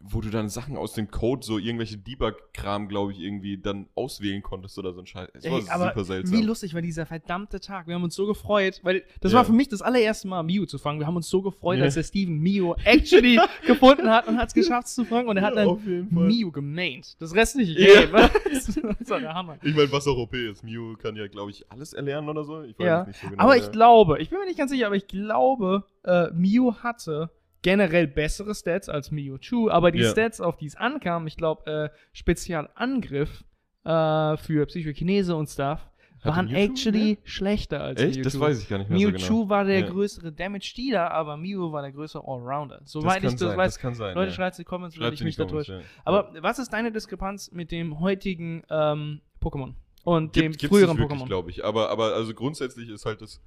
wo 0.01 0.21
du 0.21 0.31
dann 0.31 0.49
Sachen 0.49 0.77
aus 0.77 0.93
dem 0.95 1.11
Code, 1.11 1.45
so 1.45 1.59
irgendwelche 1.59 1.99
Debug-Kram, 1.99 2.89
glaube 2.89 3.13
ich, 3.13 3.21
irgendwie 3.21 3.59
dann 3.59 3.89
auswählen 3.95 4.43
konntest 4.43 4.79
oder 4.79 4.93
so 4.93 5.01
ein 5.01 5.07
Scheiß. 5.07 5.29
Es 5.35 5.45
war 5.51 5.59
Ey, 5.59 5.69
aber 5.69 5.89
super 5.89 6.05
seltsam. 6.05 6.39
wie 6.39 6.43
lustig 6.43 6.73
war 6.75 6.83
dieser 6.83 7.05
verdammte 7.05 7.61
Tag. 7.61 7.87
Wir 7.89 7.95
haben 7.97 8.05
uns 8.05 8.15
so 8.15 8.27
gefreut, 8.27 8.81
weil 8.85 9.03
das 9.21 9.33
Ja. 9.33 9.39
war 9.39 9.45
für 9.45 9.53
mich 9.53 9.69
das 9.69 9.83
allererste 9.83 10.29
Mal, 10.29 10.43
Mew 10.45 10.67
zu 10.67 10.79
fangen. 10.79 11.01
Wir 11.01 11.07
haben 11.07 11.17
uns 11.17 11.29
so 11.29 11.43
gefreut, 11.43 11.79
Ja. 11.79 11.85
als 11.85 11.95
der 11.95 12.05
Steven 12.05 12.39
Mew 12.39 12.75
actually 12.85 13.39
gefunden 13.67 14.09
hat 14.09 14.29
und 14.29 14.39
hat 14.39 14.49
es 14.49 14.55
geschafft 14.55 14.87
es 14.89 14.95
zu 14.95 15.05
fangen. 15.05 15.29
Und 15.29 15.37
er 15.37 15.43
hat 15.43 15.57
Ja, 15.57 15.65
dann. 15.67 16.09
Mew 16.11 16.51
gemaint. 16.53 17.17
Das 17.21 17.35
restliche 17.35 17.73
Ja. 17.79 18.05
Game. 18.07 18.13
das 18.99 19.11
war 19.11 19.21
der 19.21 19.35
Hammer. 19.35 19.59
Ich 19.63 19.75
meine, 19.75 19.91
was 19.93 20.07
auch 20.07 20.17
OP 20.17 20.35
ist. 20.35 20.63
Mew 20.63 20.95
kann 20.97 21.17
ja, 21.17 21.27
glaube 21.27 21.51
ich, 21.51 21.71
alles 21.71 21.93
erlernen 21.93 22.29
oder 22.29 22.45
so. 22.45 22.63
Ich 22.63 22.79
weiß 22.79 22.87
Ja, 22.87 23.05
nicht 23.05 23.21
so 23.21 23.29
genau. 23.29 23.43
Aber 23.43 23.57
ja. 23.57 23.63
ich 23.65 23.71
glaube, 23.73 24.21
ich 24.21 24.31
bin 24.31 24.39
mir 24.39 24.47
nicht 24.47 24.59
ganz 24.59 24.71
sicher, 24.71 24.87
aber 24.87 24.97
ich 24.97 25.07
glaube, 25.09 25.85
äh, 26.05 26.31
Mew 26.33 26.73
hatte 26.83 27.31
generell 27.63 28.07
bessere 28.07 28.55
Stats 28.55 28.89
als 28.89 29.11
Mewtwo, 29.11 29.69
aber 29.71 29.91
die 29.91 30.01
Ja. 30.01 30.11
Stats, 30.11 30.41
auf 30.41 30.57
die 30.57 30.67
es 30.67 30.77
ankam, 30.77 31.27
ich 31.27 31.37
glaube, 31.37 31.91
äh, 31.93 31.99
Spezialangriff 32.13 33.45
äh, 33.85 34.37
für 34.37 34.67
Psychokinese 34.67 35.35
und 35.35 35.49
Stuff, 35.49 35.81
Hatte 36.21 36.37
waren 36.37 36.55
actually 36.55 37.15
mehr? 37.15 37.17
schlechter 37.25 37.81
als 37.83 38.01
Echt? 38.01 38.17
Mewtwo. 38.17 38.23
Das 38.25 38.41
weiß 38.41 38.63
ich 38.63 38.69
gar 38.69 38.79
nicht 38.79 38.91
mehr 38.91 38.99
Mewtwo 38.99 39.19
so 39.19 39.35
genau. 39.41 39.49
war 39.51 39.65
der 39.65 39.81
Ja. 39.81 39.87
größere 39.89 40.33
Damage-Dealer, 40.33 41.11
aber 41.11 41.37
Mew 41.37 41.73
war 41.73 41.83
der 41.83 41.93
größere 41.93 42.23
Allrounder. 42.27 42.79
Das 42.81 42.91
Soweit 42.93 43.17
ich 43.19 43.23
kann 43.23 43.33
das 43.33 43.41
sein, 43.41 43.57
weiß. 43.59 43.73
das 43.75 43.79
kann 43.81 43.95
sein. 43.95 44.15
Leute, 44.15 44.31
ja. 44.31 44.35
schreibt 44.35 44.59
in 44.59 44.63
die 44.63 44.69
Comments, 44.69 44.99
wenn 44.99 45.13
ich 45.13 45.25
mich 45.25 45.37
da 45.37 45.45
täusche. 45.45 45.75
ja. 45.75 45.81
Aber 46.05 46.33
was 46.41 46.59
ist 46.59 46.73
deine 46.73 46.93
Diskrepanz 46.93 47.51
mit 47.53 47.71
dem 47.73 48.01
heutigen 48.01 48.63
ähm, 48.71 49.21
Pokémon? 49.41 49.75
Und 50.05 50.37
dem 50.37 50.53
Gibt, 50.53 50.59
gibt's 50.61 50.77
früheren 50.77 50.97
Pokémon? 50.99 51.27
glaube 51.27 51.51
ich. 51.51 51.65
Aber, 51.65 51.91
aber 51.91 52.15
also 52.15 52.33
grundsätzlich 52.35 52.89
ist 52.89 53.05
halt 53.05 53.21
das, 53.21 53.41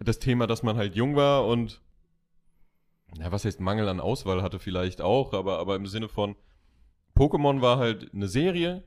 das 0.00 0.18
Thema, 0.18 0.46
dass 0.46 0.62
man 0.62 0.76
halt 0.76 0.94
jung 0.96 1.14
war 1.16 1.46
und 1.46 1.80
ja, 3.18 3.30
was 3.30 3.44
heißt 3.44 3.60
Mangel 3.60 3.88
an 3.88 4.00
Auswahl 4.00 4.42
hatte 4.42 4.58
vielleicht 4.58 5.00
auch, 5.00 5.32
aber, 5.32 5.58
aber 5.58 5.76
im 5.76 5.86
Sinne 5.86 6.08
von 6.08 6.36
Pokémon 7.16 7.60
war 7.60 7.78
halt 7.78 8.12
eine 8.14 8.28
Serie, 8.28 8.84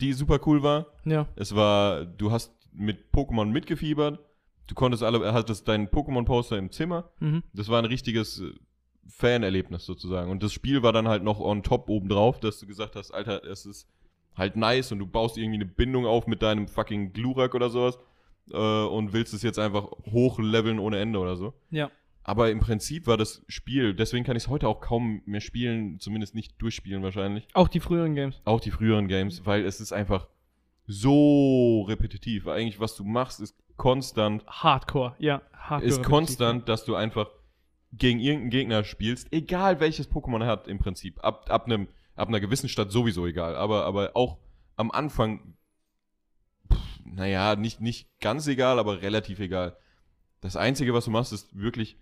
die 0.00 0.12
super 0.12 0.40
cool 0.46 0.62
war. 0.62 0.86
Ja. 1.04 1.26
Es 1.36 1.54
war, 1.54 2.04
du 2.04 2.30
hast 2.30 2.52
mit 2.72 3.12
Pokémon 3.12 3.46
mitgefiebert, 3.46 4.20
du 4.66 4.74
konntest 4.74 5.02
alle, 5.02 5.32
hattest 5.32 5.66
deinen 5.68 5.88
Pokémon-Poster 5.88 6.58
im 6.58 6.70
Zimmer. 6.70 7.10
Mhm. 7.20 7.42
Das 7.52 7.68
war 7.68 7.78
ein 7.78 7.86
richtiges 7.86 8.40
äh, 8.40 8.52
Fanerlebnis 9.08 9.84
sozusagen. 9.84 10.30
Und 10.30 10.42
das 10.42 10.52
Spiel 10.52 10.82
war 10.82 10.92
dann 10.92 11.08
halt 11.08 11.22
noch 11.22 11.40
on 11.40 11.62
top 11.62 11.88
obendrauf, 11.88 12.40
dass 12.40 12.58
du 12.58 12.66
gesagt 12.66 12.96
hast, 12.96 13.12
Alter, 13.12 13.44
es 13.44 13.66
ist 13.66 13.88
halt 14.34 14.56
nice 14.56 14.92
und 14.92 14.98
du 14.98 15.06
baust 15.06 15.38
irgendwie 15.38 15.56
eine 15.56 15.66
Bindung 15.66 16.06
auf 16.06 16.26
mit 16.26 16.42
deinem 16.42 16.68
fucking 16.68 17.12
Glurak 17.12 17.54
oder 17.54 17.70
sowas 17.70 17.98
äh, 18.52 18.56
und 18.56 19.12
willst 19.12 19.32
es 19.32 19.42
jetzt 19.42 19.58
einfach 19.58 19.90
hochleveln 20.10 20.78
ohne 20.78 20.98
Ende 20.98 21.18
oder 21.18 21.36
so. 21.36 21.54
Ja. 21.70 21.90
Aber 22.28 22.50
im 22.50 22.58
Prinzip 22.58 23.06
war 23.06 23.16
das 23.16 23.44
Spiel, 23.46 23.94
deswegen 23.94 24.24
kann 24.24 24.36
ich 24.36 24.42
es 24.42 24.48
heute 24.48 24.66
auch 24.66 24.80
kaum 24.80 25.22
mehr 25.26 25.40
spielen, 25.40 26.00
zumindest 26.00 26.34
nicht 26.34 26.60
durchspielen 26.60 27.04
wahrscheinlich. 27.04 27.46
Auch 27.54 27.68
die 27.68 27.78
früheren 27.78 28.16
Games. 28.16 28.42
Auch 28.44 28.58
die 28.58 28.72
früheren 28.72 29.06
Games, 29.06 29.46
weil 29.46 29.64
es 29.64 29.80
ist 29.80 29.92
einfach 29.92 30.26
so 30.88 31.82
repetitiv. 31.82 32.48
Eigentlich, 32.48 32.80
was 32.80 32.96
du 32.96 33.04
machst, 33.04 33.38
ist 33.38 33.56
konstant 33.76 34.44
Hardcore, 34.48 35.14
ja. 35.20 35.40
Hardcore. 35.52 35.88
ist 35.88 36.02
konstant, 36.02 36.68
dass 36.68 36.84
du 36.84 36.96
einfach 36.96 37.30
gegen 37.92 38.18
irgendeinen 38.18 38.50
Gegner 38.50 38.82
spielst, 38.82 39.32
egal 39.32 39.78
welches 39.78 40.10
Pokémon 40.10 40.42
er 40.42 40.48
hat 40.48 40.66
im 40.66 40.80
Prinzip. 40.80 41.22
Ab, 41.22 41.46
ab, 41.48 41.66
einem, 41.66 41.86
ab 42.16 42.26
einer 42.26 42.40
gewissen 42.40 42.68
Stadt 42.68 42.90
sowieso 42.90 43.24
egal. 43.28 43.54
Aber, 43.54 43.84
aber 43.84 44.10
auch 44.14 44.38
am 44.74 44.90
Anfang 44.90 45.54
naja, 47.04 47.54
nicht, 47.54 47.80
nicht 47.80 48.08
ganz 48.18 48.48
egal, 48.48 48.80
aber 48.80 49.00
relativ 49.00 49.38
egal. 49.38 49.76
Das 50.40 50.56
Einzige, 50.56 50.92
was 50.92 51.04
du 51.04 51.12
machst, 51.12 51.32
ist 51.32 51.56
wirklich, 51.56 51.96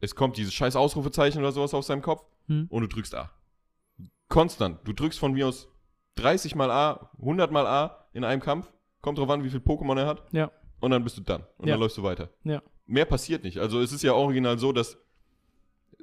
es 0.00 0.14
kommt 0.14 0.36
dieses 0.36 0.54
scheiß 0.54 0.76
Ausrufezeichen 0.76 1.40
oder 1.40 1.52
sowas 1.52 1.74
aus 1.74 1.86
seinem 1.88 2.02
Kopf 2.02 2.24
Hm. 2.46 2.66
und 2.70 2.82
du 2.82 2.88
drückst 2.88 3.14
A. 3.14 3.30
Konstant. 4.28 4.80
Du 4.84 4.92
drückst 4.92 5.18
von 5.18 5.32
mir 5.32 5.46
aus 5.48 5.68
30 6.16 6.54
mal 6.54 6.70
A, 6.70 7.10
100 7.18 7.50
mal 7.50 7.66
A 7.66 8.08
in 8.12 8.24
einem 8.24 8.40
Kampf. 8.40 8.72
Kommt 9.00 9.18
drauf 9.18 9.30
an, 9.30 9.44
wie 9.44 9.50
viel 9.50 9.60
Pokémon 9.60 9.98
er 9.98 10.06
hat. 10.06 10.24
Ja. 10.32 10.50
Und 10.80 10.90
dann 10.90 11.04
bist 11.04 11.16
du 11.16 11.22
dann. 11.22 11.42
Und 11.56 11.66
Ja. 11.68 11.74
dann 11.74 11.80
läufst 11.80 11.96
du 11.98 12.02
weiter. 12.02 12.30
Ja. 12.44 12.62
Mehr 12.86 13.04
passiert 13.04 13.44
nicht. 13.44 13.58
Also 13.58 13.80
es 13.80 13.92
ist 13.92 14.02
ja 14.02 14.12
original 14.12 14.58
so, 14.58 14.72
dass 14.72 14.98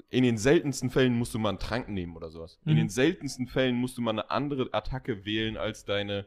in 0.09 0.23
den 0.23 0.37
seltensten 0.37 0.89
Fällen 0.89 1.13
musst 1.17 1.33
du 1.33 1.39
mal 1.39 1.49
einen 1.49 1.59
Trank 1.59 1.89
nehmen 1.89 2.15
oder 2.15 2.29
sowas. 2.29 2.59
In 2.65 2.73
Mhm. 2.73 2.77
den 2.77 2.89
seltensten 2.89 3.47
Fällen 3.47 3.75
musst 3.75 3.97
du 3.97 4.01
mal 4.01 4.11
eine 4.11 4.29
andere 4.29 4.69
Attacke 4.73 5.25
wählen 5.25 5.57
als 5.57 5.85
deine 5.85 6.25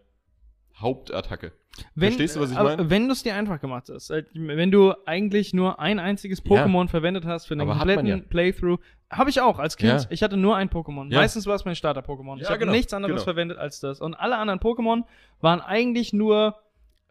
Hauptattacke. 0.80 1.52
Wenn, 1.94 2.08
Verstehst 2.10 2.34
du, 2.36 2.40
was 2.40 2.50
ich 2.50 2.56
meine? 2.58 2.90
Wenn 2.90 3.06
du 3.06 3.12
es 3.12 3.22
dir 3.22 3.34
einfach 3.34 3.60
gemacht 3.60 3.88
hast, 3.88 4.10
halt, 4.10 4.28
wenn 4.34 4.70
du 4.72 4.94
eigentlich 5.06 5.54
nur 5.54 5.78
ein 5.78 5.98
einziges 6.00 6.42
Ja. 6.44 6.64
Pokémon 6.64 6.88
verwendet 6.88 7.24
hast 7.24 7.46
für 7.46 7.54
den 7.54 7.60
Aber 7.60 7.74
kompletten 7.74 8.06
ja. 8.06 8.16
Playthrough, 8.18 8.80
habe 9.10 9.30
ich 9.30 9.40
auch 9.40 9.58
als 9.58 9.76
Kind. 9.76 10.02
Ja. 10.02 10.06
Ich 10.10 10.22
hatte 10.22 10.36
nur 10.36 10.56
ein 10.56 10.70
Pokémon. 10.70 11.10
Ja. 11.12 11.20
Meistens 11.20 11.46
war 11.46 11.54
es 11.54 11.64
mein 11.64 11.76
Starter-Pokémon. 11.76 12.36
ich 12.36 12.42
Ja, 12.42 12.48
habe 12.50 12.58
genau, 12.58 12.72
nichts 12.72 12.92
anderes 12.92 13.14
genau. 13.14 13.24
verwendet 13.24 13.58
als 13.58 13.80
das. 13.80 14.00
Und 14.00 14.14
alle 14.14 14.36
anderen 14.38 14.58
Pokémon 14.60 15.04
waren 15.40 15.60
eigentlich 15.60 16.12
nur 16.12 16.56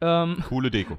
ähm, 0.01 0.43
Coole 0.47 0.69
Deko. 0.69 0.97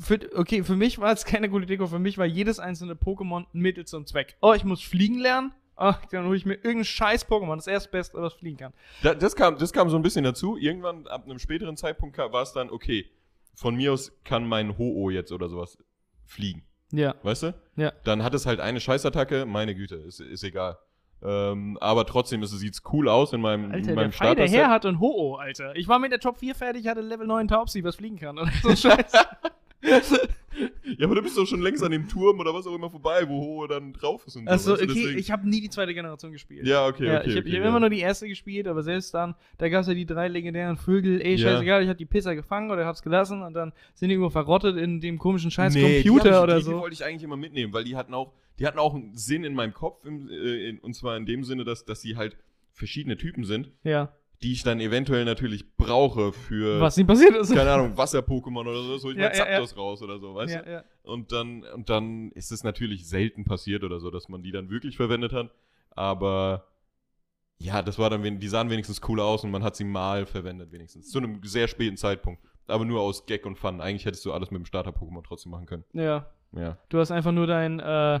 für, 0.00 0.18
okay, 0.34 0.64
für 0.64 0.74
mich 0.76 0.98
war 0.98 1.12
es 1.12 1.24
keine 1.24 1.48
gute 1.48 1.66
Deko. 1.66 1.86
Für 1.86 1.98
mich 1.98 2.16
war 2.18 2.26
jedes 2.26 2.58
einzelne 2.58 2.94
Pokémon 2.94 3.44
ein 3.52 3.60
Mittel 3.60 3.84
zum 3.84 4.06
Zweck. 4.06 4.36
Oh, 4.40 4.54
ich 4.54 4.64
muss 4.64 4.82
fliegen 4.82 5.18
lernen. 5.18 5.52
Ach, 5.76 6.04
dann 6.06 6.26
hole 6.26 6.36
ich 6.36 6.46
mir 6.46 6.54
irgendein 6.54 6.84
scheiß 6.84 7.28
Pokémon, 7.28 7.56
das 7.56 7.66
erstbeste, 7.66 8.16
was 8.20 8.32
fliegen 8.34 8.56
kann. 8.56 8.72
Da, 9.02 9.14
das, 9.14 9.36
kam, 9.36 9.58
das 9.58 9.72
kam 9.72 9.90
so 9.90 9.96
ein 9.96 10.02
bisschen 10.02 10.24
dazu. 10.24 10.56
Irgendwann, 10.56 11.06
ab 11.06 11.24
einem 11.26 11.38
späteren 11.38 11.76
Zeitpunkt, 11.76 12.16
war 12.16 12.42
es 12.42 12.52
dann, 12.52 12.70
okay, 12.70 13.10
von 13.54 13.74
mir 13.76 13.92
aus 13.92 14.12
kann 14.24 14.46
mein 14.48 14.78
Ho-Oh 14.78 15.10
jetzt 15.10 15.32
oder 15.32 15.48
sowas 15.48 15.78
fliegen. 16.24 16.62
Ja. 16.92 17.14
Weißt 17.22 17.42
du? 17.42 17.54
Ja. 17.76 17.92
Dann 18.04 18.22
hat 18.22 18.32
es 18.34 18.46
halt 18.46 18.60
eine 18.60 18.80
Scheißattacke, 18.80 19.44
meine 19.44 19.74
Güte, 19.74 19.96
ist, 19.96 20.20
ist 20.20 20.44
egal. 20.44 20.78
Ähm, 21.22 21.76
aber 21.80 22.06
trotzdem 22.06 22.42
ist, 22.42 22.52
es- 22.52 22.82
cool 22.92 23.08
aus 23.08 23.32
in 23.32 23.40
meinem, 23.40 23.66
Alter, 23.66 23.76
in 23.78 23.84
der 23.86 23.94
meinem 23.96 24.10
der 24.10 24.16
Starter-Set. 24.16 24.58
Herr 24.58 24.70
hat 24.70 24.86
ein 24.86 25.00
Ho-Oh, 25.00 25.34
Alter. 25.36 25.74
Ich 25.76 25.88
war 25.88 25.98
mit 25.98 26.12
der 26.12 26.20
Top 26.20 26.38
4 26.38 26.54
fertig, 26.54 26.86
hatte 26.86 27.00
Level 27.00 27.26
9 27.26 27.48
Taubsi, 27.48 27.82
was 27.84 27.96
fliegen 27.96 28.18
kann. 28.18 28.38
Oder 28.38 28.50
so 28.62 28.74
Scheiß. 28.76 29.12
Ja, 30.98 31.04
aber 31.04 31.16
du 31.16 31.22
bist 31.22 31.36
doch 31.36 31.44
schon 31.46 31.60
längst 31.60 31.82
an 31.84 31.90
dem 31.90 32.08
Turm 32.08 32.40
oder 32.40 32.54
was 32.54 32.66
auch 32.66 32.74
immer 32.74 32.88
vorbei, 32.88 33.28
wo 33.28 33.40
Ho 33.42 33.66
dann 33.66 33.92
drauf 33.92 34.26
ist 34.26 34.36
und 34.36 34.48
Achso, 34.48 34.72
okay, 34.72 34.86
deswegen- 34.86 35.18
ich 35.18 35.30
habe 35.30 35.46
nie 35.46 35.60
die 35.60 35.68
zweite 35.68 35.92
Generation 35.92 36.32
gespielt. 36.32 36.66
Ja, 36.66 36.86
okay, 36.86 37.06
Ja, 37.06 37.18
okay. 37.20 37.28
ich 37.28 37.36
habe 37.36 37.40
okay, 37.46 37.56
hab 37.58 37.62
ja. 37.64 37.68
immer 37.68 37.80
nur 37.80 37.90
die 37.90 38.00
erste 38.00 38.26
gespielt, 38.26 38.66
aber 38.66 38.82
selbst 38.82 39.12
dann, 39.12 39.34
da 39.58 39.68
gab 39.68 39.82
es 39.82 39.88
ja 39.88 39.92
die 39.94 40.06
drei 40.06 40.28
legendären 40.28 40.78
Vögel, 40.78 41.20
ey, 41.20 41.34
Ja. 41.34 41.50
scheißegal, 41.50 41.82
ich 41.82 41.88
habe 41.88 41.98
die 41.98 42.06
Pisser 42.06 42.34
gefangen 42.34 42.70
oder 42.70 42.86
hab's 42.86 43.02
gelassen 43.02 43.42
und 43.42 43.52
dann 43.52 43.72
sind 43.94 44.08
die 44.08 44.14
irgendwo 44.14 44.30
verrottet 44.30 44.78
in 44.78 45.00
dem 45.00 45.18
komischen 45.18 45.50
scheiß 45.50 45.74
Nee, 45.74 46.02
Computer 46.02 46.30
ich, 46.38 46.42
oder 46.42 46.56
die, 46.56 46.62
so. 46.64 46.70
Die 46.72 46.78
wollte 46.78 46.94
ich 46.94 47.04
eigentlich 47.04 47.24
immer 47.24 47.36
mitnehmen, 47.36 47.74
weil 47.74 47.84
die 47.84 47.94
hatten 47.96 48.14
auch, 48.14 48.32
die 48.58 48.66
hatten 48.66 48.78
auch 48.78 48.94
einen 48.94 49.14
Sinn 49.14 49.44
in 49.44 49.52
meinem 49.52 49.74
Kopf, 49.74 50.06
im, 50.06 50.30
äh, 50.30 50.68
in, 50.70 50.78
und 50.78 50.94
zwar 50.94 51.18
in 51.18 51.26
dem 51.26 51.44
Sinne, 51.44 51.64
dass, 51.64 51.84
dass 51.84 52.00
sie 52.00 52.16
halt 52.16 52.34
verschiedene 52.72 53.18
Typen 53.18 53.44
sind, 53.44 53.72
ja, 53.84 54.10
die 54.42 54.52
ich 54.52 54.62
dann 54.62 54.80
eventuell 54.80 55.24
natürlich 55.24 55.76
brauche 55.76 56.32
für, 56.32 56.80
was 56.80 56.96
nie 56.96 57.04
passiert 57.04 57.34
ist. 57.36 57.54
keine 57.54 57.72
Ahnung, 57.72 57.96
Wasser-Pokémon 57.96 58.60
oder 58.60 58.82
so, 58.82 59.02
hol 59.02 59.12
ich 59.12 59.18
Ja, 59.18 59.28
mal 59.28 59.36
ja, 59.36 59.44
ja. 59.50 59.52
Zapdos 59.58 59.76
raus 59.76 60.02
oder 60.02 60.18
so, 60.18 60.34
weißt 60.34 60.54
ja, 60.54 60.62
du? 60.62 60.70
ja. 60.70 60.84
Und 61.02 61.32
dann, 61.32 61.62
und 61.64 61.88
dann 61.88 62.30
ist 62.32 62.52
es 62.52 62.62
natürlich 62.64 63.08
selten 63.08 63.44
passiert 63.44 63.82
oder 63.84 64.00
so, 64.00 64.10
dass 64.10 64.28
man 64.28 64.42
die 64.42 64.52
dann 64.52 64.68
wirklich 64.70 64.96
verwendet 64.96 65.32
hat, 65.32 65.50
aber 65.90 66.66
ja, 67.58 67.80
das 67.80 67.98
war 67.98 68.10
dann, 68.10 68.38
die 68.38 68.48
sahen 68.48 68.68
wenigstens 68.68 69.00
cool 69.08 69.18
aus 69.20 69.42
und 69.42 69.50
man 69.50 69.62
hat 69.62 69.76
sie 69.76 69.84
mal 69.84 70.26
verwendet 70.26 70.72
wenigstens, 70.72 71.10
zu 71.10 71.18
einem 71.18 71.40
sehr 71.42 71.68
späten 71.68 71.96
Zeitpunkt, 71.96 72.42
aber 72.66 72.84
nur 72.84 73.00
aus 73.00 73.24
Gag 73.24 73.46
und 73.46 73.56
Fun. 73.56 73.80
Eigentlich 73.80 74.04
hättest 74.04 74.26
du 74.26 74.32
alles 74.32 74.50
mit 74.50 74.58
dem 74.60 74.66
Starter-Pokémon 74.66 75.22
trotzdem 75.26 75.52
machen 75.52 75.66
können. 75.66 75.84
ja. 75.94 76.30
Ja. 76.52 76.78
Du 76.88 76.98
hast 76.98 77.10
einfach 77.10 77.32
nur 77.32 77.46
dein, 77.46 77.80
äh, 77.80 78.20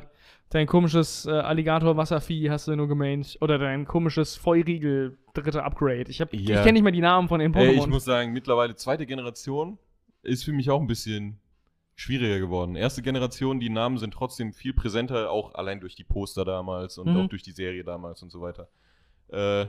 dein 0.50 0.66
komisches 0.66 1.26
äh, 1.26 1.30
Alligator-Wasservieh 1.30 2.50
hast 2.50 2.68
du 2.68 2.76
nur 2.76 2.88
gemaint. 2.88 3.38
Oder 3.40 3.58
dein 3.58 3.84
komisches 3.86 4.36
Feurigel 4.36 5.16
dritte 5.34 5.62
Upgrade. 5.64 6.04
Ich, 6.10 6.20
hab- 6.20 6.32
Ja. 6.34 6.40
ich 6.58 6.62
kenne 6.62 6.72
nicht 6.74 6.82
mehr 6.82 6.92
die 6.92 7.00
Namen 7.00 7.28
von 7.28 7.40
den 7.40 7.52
Ey, 7.54 7.68
Pokémon. 7.70 7.78
ich 7.80 7.86
muss 7.86 8.04
sagen, 8.04 8.32
mittlerweile 8.32 8.74
zweite 8.74 9.06
Generation 9.06 9.78
ist 10.22 10.44
für 10.44 10.52
mich 10.52 10.70
auch 10.70 10.80
ein 10.80 10.86
bisschen 10.86 11.38
schwieriger 11.94 12.38
geworden. 12.38 12.76
Erste 12.76 13.00
Generation, 13.00 13.58
die 13.58 13.70
Namen 13.70 13.96
sind 13.98 14.12
trotzdem 14.12 14.52
viel 14.52 14.74
präsenter, 14.74 15.30
auch 15.30 15.54
allein 15.54 15.80
durch 15.80 15.94
die 15.94 16.04
Poster 16.04 16.44
damals 16.44 16.98
und 16.98 17.08
Mhm. 17.10 17.16
auch 17.20 17.28
durch 17.28 17.42
die 17.42 17.52
Serie 17.52 17.84
damals 17.84 18.22
und 18.22 18.30
so 18.30 18.40
weiter. 18.42 18.68
Äh, 19.28 19.66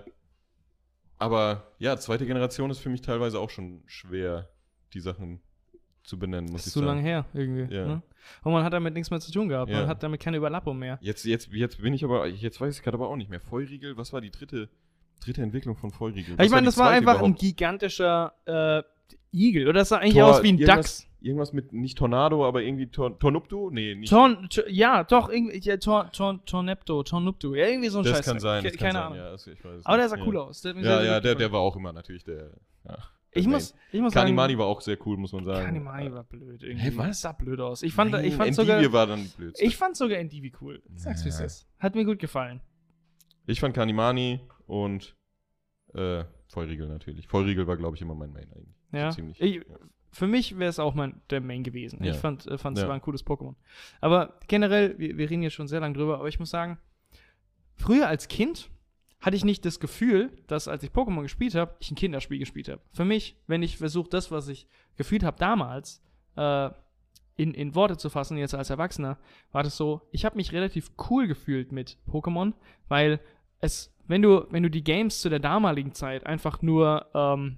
aber 1.17 1.72
ja, 1.80 1.98
zweite 1.98 2.26
Generation 2.26 2.70
ist 2.70 2.80
für 2.80 2.89
mich 2.89 3.02
teilweise 3.02 3.39
auch 3.39 3.50
schon 3.50 3.82
schwer, 3.86 4.50
die 4.93 5.00
Sachen 5.00 5.41
zu 6.08 6.17
benennen, 6.17 6.46
muss 6.52 6.62
das 6.62 6.62
ich 6.63 6.67
ist 6.67 6.74
zu 6.74 6.80
sagen. 6.80 6.89
lange 6.89 7.02
her, 7.02 7.26
irgendwie. 7.34 7.74
Ja. 7.76 7.86
Ne? 7.86 8.02
Und 8.43 8.52
man 8.54 8.63
hat 8.63 8.74
damit 8.74 8.93
nichts 8.93 9.12
mehr 9.12 9.20
zu 9.20 9.32
tun 9.32 9.50
gehabt. 9.50 9.70
Ja. 9.70 9.80
Man 9.82 9.88
hat 9.88 10.02
damit 10.02 10.20
keine 10.22 10.38
Überlappung 10.38 10.78
mehr. 10.80 10.98
Jetzt, 11.02 11.26
jetzt, 11.26 11.52
jetzt 11.52 11.82
bin 11.82 11.93
ich 11.93 12.04
aber, 12.04 12.28
jetzt 12.28 12.60
weiß 12.60 12.78
ich 12.78 12.84
gerade 12.84 12.96
aber 12.98 13.10
auch 13.10 13.15
nicht 13.15 13.30
mehr. 13.30 13.39
Feurigel, 13.41 13.98
was 13.98 14.13
war 14.13 14.22
die 14.22 14.32
dritte, 14.32 14.70
dritte 15.24 15.41
Entwicklung 15.41 15.76
von 15.76 15.91
Feurigel? 15.91 16.34
ich 16.34 16.39
Was 16.39 16.50
meine, 16.50 16.65
das 16.65 16.78
war 16.78 16.89
einfach 16.89 17.15
ein 17.15 17.20
überhaupt? 17.20 17.39
gigantischer 17.41 18.34
äh, 18.46 18.84
Igel. 19.38 19.65
Oder 19.65 19.80
das 19.80 19.89
sah 19.89 19.98
eigentlich 19.98 20.15
Tor- 20.15 20.32
aus 20.32 20.43
wie 20.43 20.50
ein 20.50 20.58
Dachs. 20.58 21.04
Irgendwas 21.20 21.52
mit, 21.52 21.74
nicht 21.74 21.98
Tornado, 21.98 22.48
aber 22.48 22.62
irgendwie 22.62 22.88
Tor, 22.88 23.17
Tornupto? 23.17 23.70
Nee, 23.72 23.96
nicht. 23.96 24.10
Torn, 24.10 24.48
Tor, 24.50 24.65
ja, 24.70 25.04
doch, 25.04 25.30
irgendwie, 25.30 25.58
ja, 25.60 25.76
Tor, 25.78 26.12
Tor, 26.12 26.39
Tornepto, 26.46 27.02
Tornupto. 27.04 27.56
Ja, 27.56 27.67
irgendwie 27.67 27.89
so 27.89 27.98
ein 28.00 28.04
das 28.06 28.17
Scheiß. 28.17 28.26
kann 28.26 28.39
sein, 28.39 28.63
Ke- 28.63 28.70
das 28.70 28.78
Keine 28.78 28.91
kann 28.93 29.02
Ahnung. 29.02 29.17
sein. 29.17 29.26
Ja, 29.26 29.32
das, 29.32 29.48
ich 29.48 29.65
weiß 29.65 29.80
es 29.80 29.86
Aber 29.86 29.98
der 29.98 30.10
sah 30.10 30.17
ja. 30.17 30.24
cool 30.26 30.38
aus. 30.38 30.62
Der 30.62 30.76
Ja, 30.78 31.04
ja, 31.04 31.20
der, 31.20 31.34
der 31.36 31.52
war 31.52 31.60
auch 31.60 31.76
immer 31.76 31.91
natürlich 31.91 32.24
der. 32.24 32.52
Ja, 32.88 32.98
der 32.98 32.98
Ich 33.38 33.47
muss, 33.47 33.76
ich 33.91 34.02
muss 34.02 34.13
sagen. 34.13 34.26
Kanimani 34.26 34.58
war 34.58 34.65
auch 34.65 34.82
sehr 34.82 34.97
cool, 35.06 35.17
muss 35.17 35.32
man 35.34 35.45
sagen. 35.45 35.65
Kanimani 35.65 36.12
war 36.12 36.23
blöd 36.23 36.63
irgendwie. 36.63 36.86
Hä, 36.86 36.91
was? 36.95 37.21
Sah 37.21 37.32
blöd 37.32 37.60
aus. 37.60 37.84
Ich 37.84 37.93
fand, 37.93 38.13
ich 38.15 38.36
fand 38.36 38.47
Nein, 38.47 38.54
sogar. 38.54 38.93
War 38.93 39.08
dann 39.08 39.28
blöd. 39.38 39.58
Ich 39.60 39.78
fand 39.78 39.95
sogar 39.95 40.17
Endivi 40.17 40.52
cool. 40.62 40.82
Sag's 40.95 41.23
wie 41.26 41.30
es 41.30 41.39
ist. 41.39 41.67
Hat 41.80 41.95
mir 41.95 42.06
gut 42.06 42.19
gefallen. 42.19 42.62
Ich 43.45 43.60
fand 43.60 43.73
Kanimani 43.73 44.41
und 44.65 45.15
äh, 45.93 46.23
Feurigel 46.47 46.88
natürlich. 46.88 47.28
Feurigel 47.28 47.67
war, 47.67 47.78
glaube 47.78 47.95
ich, 47.95 48.02
immer 48.02 48.15
mein 48.15 48.32
Main 48.34 48.52
eigentlich. 48.54 48.76
Ja. 48.91 49.12
So 49.12 49.15
ziemlich. 49.15 49.41
Ich, 49.41 49.56
ja. 49.56 49.62
Für 50.12 50.28
mich 50.28 50.58
wäre 50.58 50.69
es 50.69 50.80
auch 50.80 50.95
mein, 50.95 51.21
der 51.30 51.41
Main 51.41 51.63
gewesen. 51.63 52.04
Ja. 52.04 52.12
Ich 52.12 52.17
fand, 52.17 52.47
äh, 52.47 52.58
fand 52.58 52.78
es 52.78 52.82
Ja. 52.84 52.88
war 52.88 52.95
ein 52.95 53.02
cooles 53.02 53.26
Pokémon. 53.26 53.56
Aber 54.02 54.39
generell, 54.47 54.97
wir, 54.97 55.17
wir 55.17 55.30
reden 55.30 55.43
jetzt 55.43 55.54
schon 55.54 55.67
sehr 55.67 55.80
lange 55.80 55.95
drüber, 55.95 56.15
aber 56.19 56.28
ich 56.28 56.39
muss 56.39 56.50
sagen, 56.50 56.78
früher 57.76 58.08
als 58.08 58.28
Kind 58.28 58.69
hatte 59.19 59.36
ich 59.36 59.45
nicht 59.45 59.65
das 59.65 59.80
Gefühl, 59.80 60.32
dass 60.47 60.67
als 60.67 60.84
ich 60.84 60.91
Pokémon 60.91 61.23
gespielt 61.23 61.56
habe, 61.56 61.75
ich 61.80 61.91
ein 61.91 61.95
Kinderspiel 61.95 62.39
gespielt 62.39 62.69
habe. 62.69 62.82
Für 62.93 63.06
mich, 63.06 63.36
wenn 63.47 63.63
ich 63.63 63.77
versuche, 63.77 64.10
das, 64.10 64.32
was 64.32 64.47
ich 64.47 64.67
gefühlt 64.95 65.23
habe 65.23 65.38
damals, 65.39 66.03
äh, 66.36 66.69
in, 67.36 67.53
in 67.53 67.75
Worte 67.75 67.97
zu 67.97 68.10
fassen, 68.10 68.38
jetzt 68.38 68.56
als 68.56 68.69
Erwachsener, 68.69 69.17
war 69.51 69.63
das 69.63 69.77
so, 69.77 70.01
ich 70.12 70.25
habe 70.25 70.36
mich 70.36 70.51
relativ 70.51 70.91
cool 71.10 71.27
gefühlt 71.27 71.71
mit 71.71 71.97
Pokémon, 72.10 72.53
weil 72.88 73.19
es, 73.60 73.95
wenn 74.08 74.21
du, 74.21 74.45
wenn 74.49 74.63
du 74.63 74.69
die 74.69 74.84
Games 74.84 75.21
zu 75.21 75.30
der 75.30 75.39
damaligen 75.39 75.93
Zeit 75.93 76.25
einfach 76.25 76.62
nur 76.62 77.08
ähm, 77.13 77.58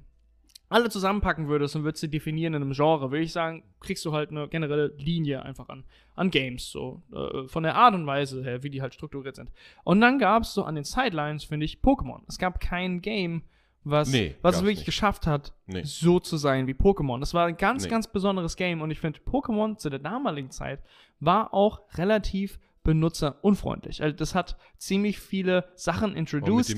alle 0.69 0.89
zusammenpacken 0.89 1.47
würdest 1.47 1.75
und 1.75 1.83
würdest 1.83 2.01
sie 2.01 2.09
definieren 2.09 2.53
in 2.53 2.61
einem 2.61 2.73
Genre, 2.73 3.11
würde 3.11 3.23
ich 3.23 3.31
sagen, 3.33 3.63
kriegst 3.79 4.05
du 4.05 4.13
halt 4.13 4.29
eine 4.29 4.47
generelle 4.47 4.93
Linie 4.97 5.41
einfach 5.43 5.67
an, 5.69 5.83
an 6.15 6.29
Games, 6.29 6.69
so 6.69 7.01
äh, 7.11 7.47
von 7.47 7.63
der 7.63 7.75
Art 7.75 7.95
und 7.95 8.05
Weise 8.05 8.43
her, 8.43 8.61
wie 8.63 8.69
die 8.69 8.81
halt 8.81 8.93
strukturiert 8.93 9.35
sind. 9.35 9.49
Und 9.83 9.99
dann 10.01 10.19
gab 10.19 10.43
es 10.43 10.53
so 10.53 10.63
an 10.63 10.75
den 10.75 10.83
Sidelines, 10.83 11.43
finde 11.43 11.65
ich, 11.65 11.79
Pokémon. 11.79 12.21
Es 12.27 12.37
gab 12.37 12.59
kein 12.59 13.01
Game, 13.01 13.41
was, 13.83 14.11
Nee, 14.11 14.35
was 14.41 14.57
es 14.57 14.61
wirklich 14.61 14.79
nicht. 14.79 14.85
geschafft 14.85 15.25
hat, 15.25 15.53
Nee. 15.65 15.81
so 15.83 16.19
zu 16.19 16.37
sein 16.37 16.67
wie 16.67 16.73
Pokémon. 16.73 17.19
Das 17.19 17.33
war 17.33 17.47
ein 17.47 17.57
ganz, 17.57 17.83
Nee. 17.85 17.89
ganz 17.89 18.11
besonderes 18.11 18.55
Game 18.55 18.81
und 18.81 18.91
ich 18.91 18.99
finde, 18.99 19.19
Pokémon 19.21 19.77
zu 19.77 19.89
der 19.89 19.99
damaligen 19.99 20.51
Zeit 20.51 20.81
war 21.19 21.53
auch 21.53 21.81
relativ 21.97 22.59
benutzerunfreundlich. 22.83 24.01
Also 24.01 24.15
das 24.15 24.35
hat 24.35 24.57
ziemlich 24.77 25.19
viele 25.19 25.65
Sachen 25.75 26.15
introduced, 26.15 26.75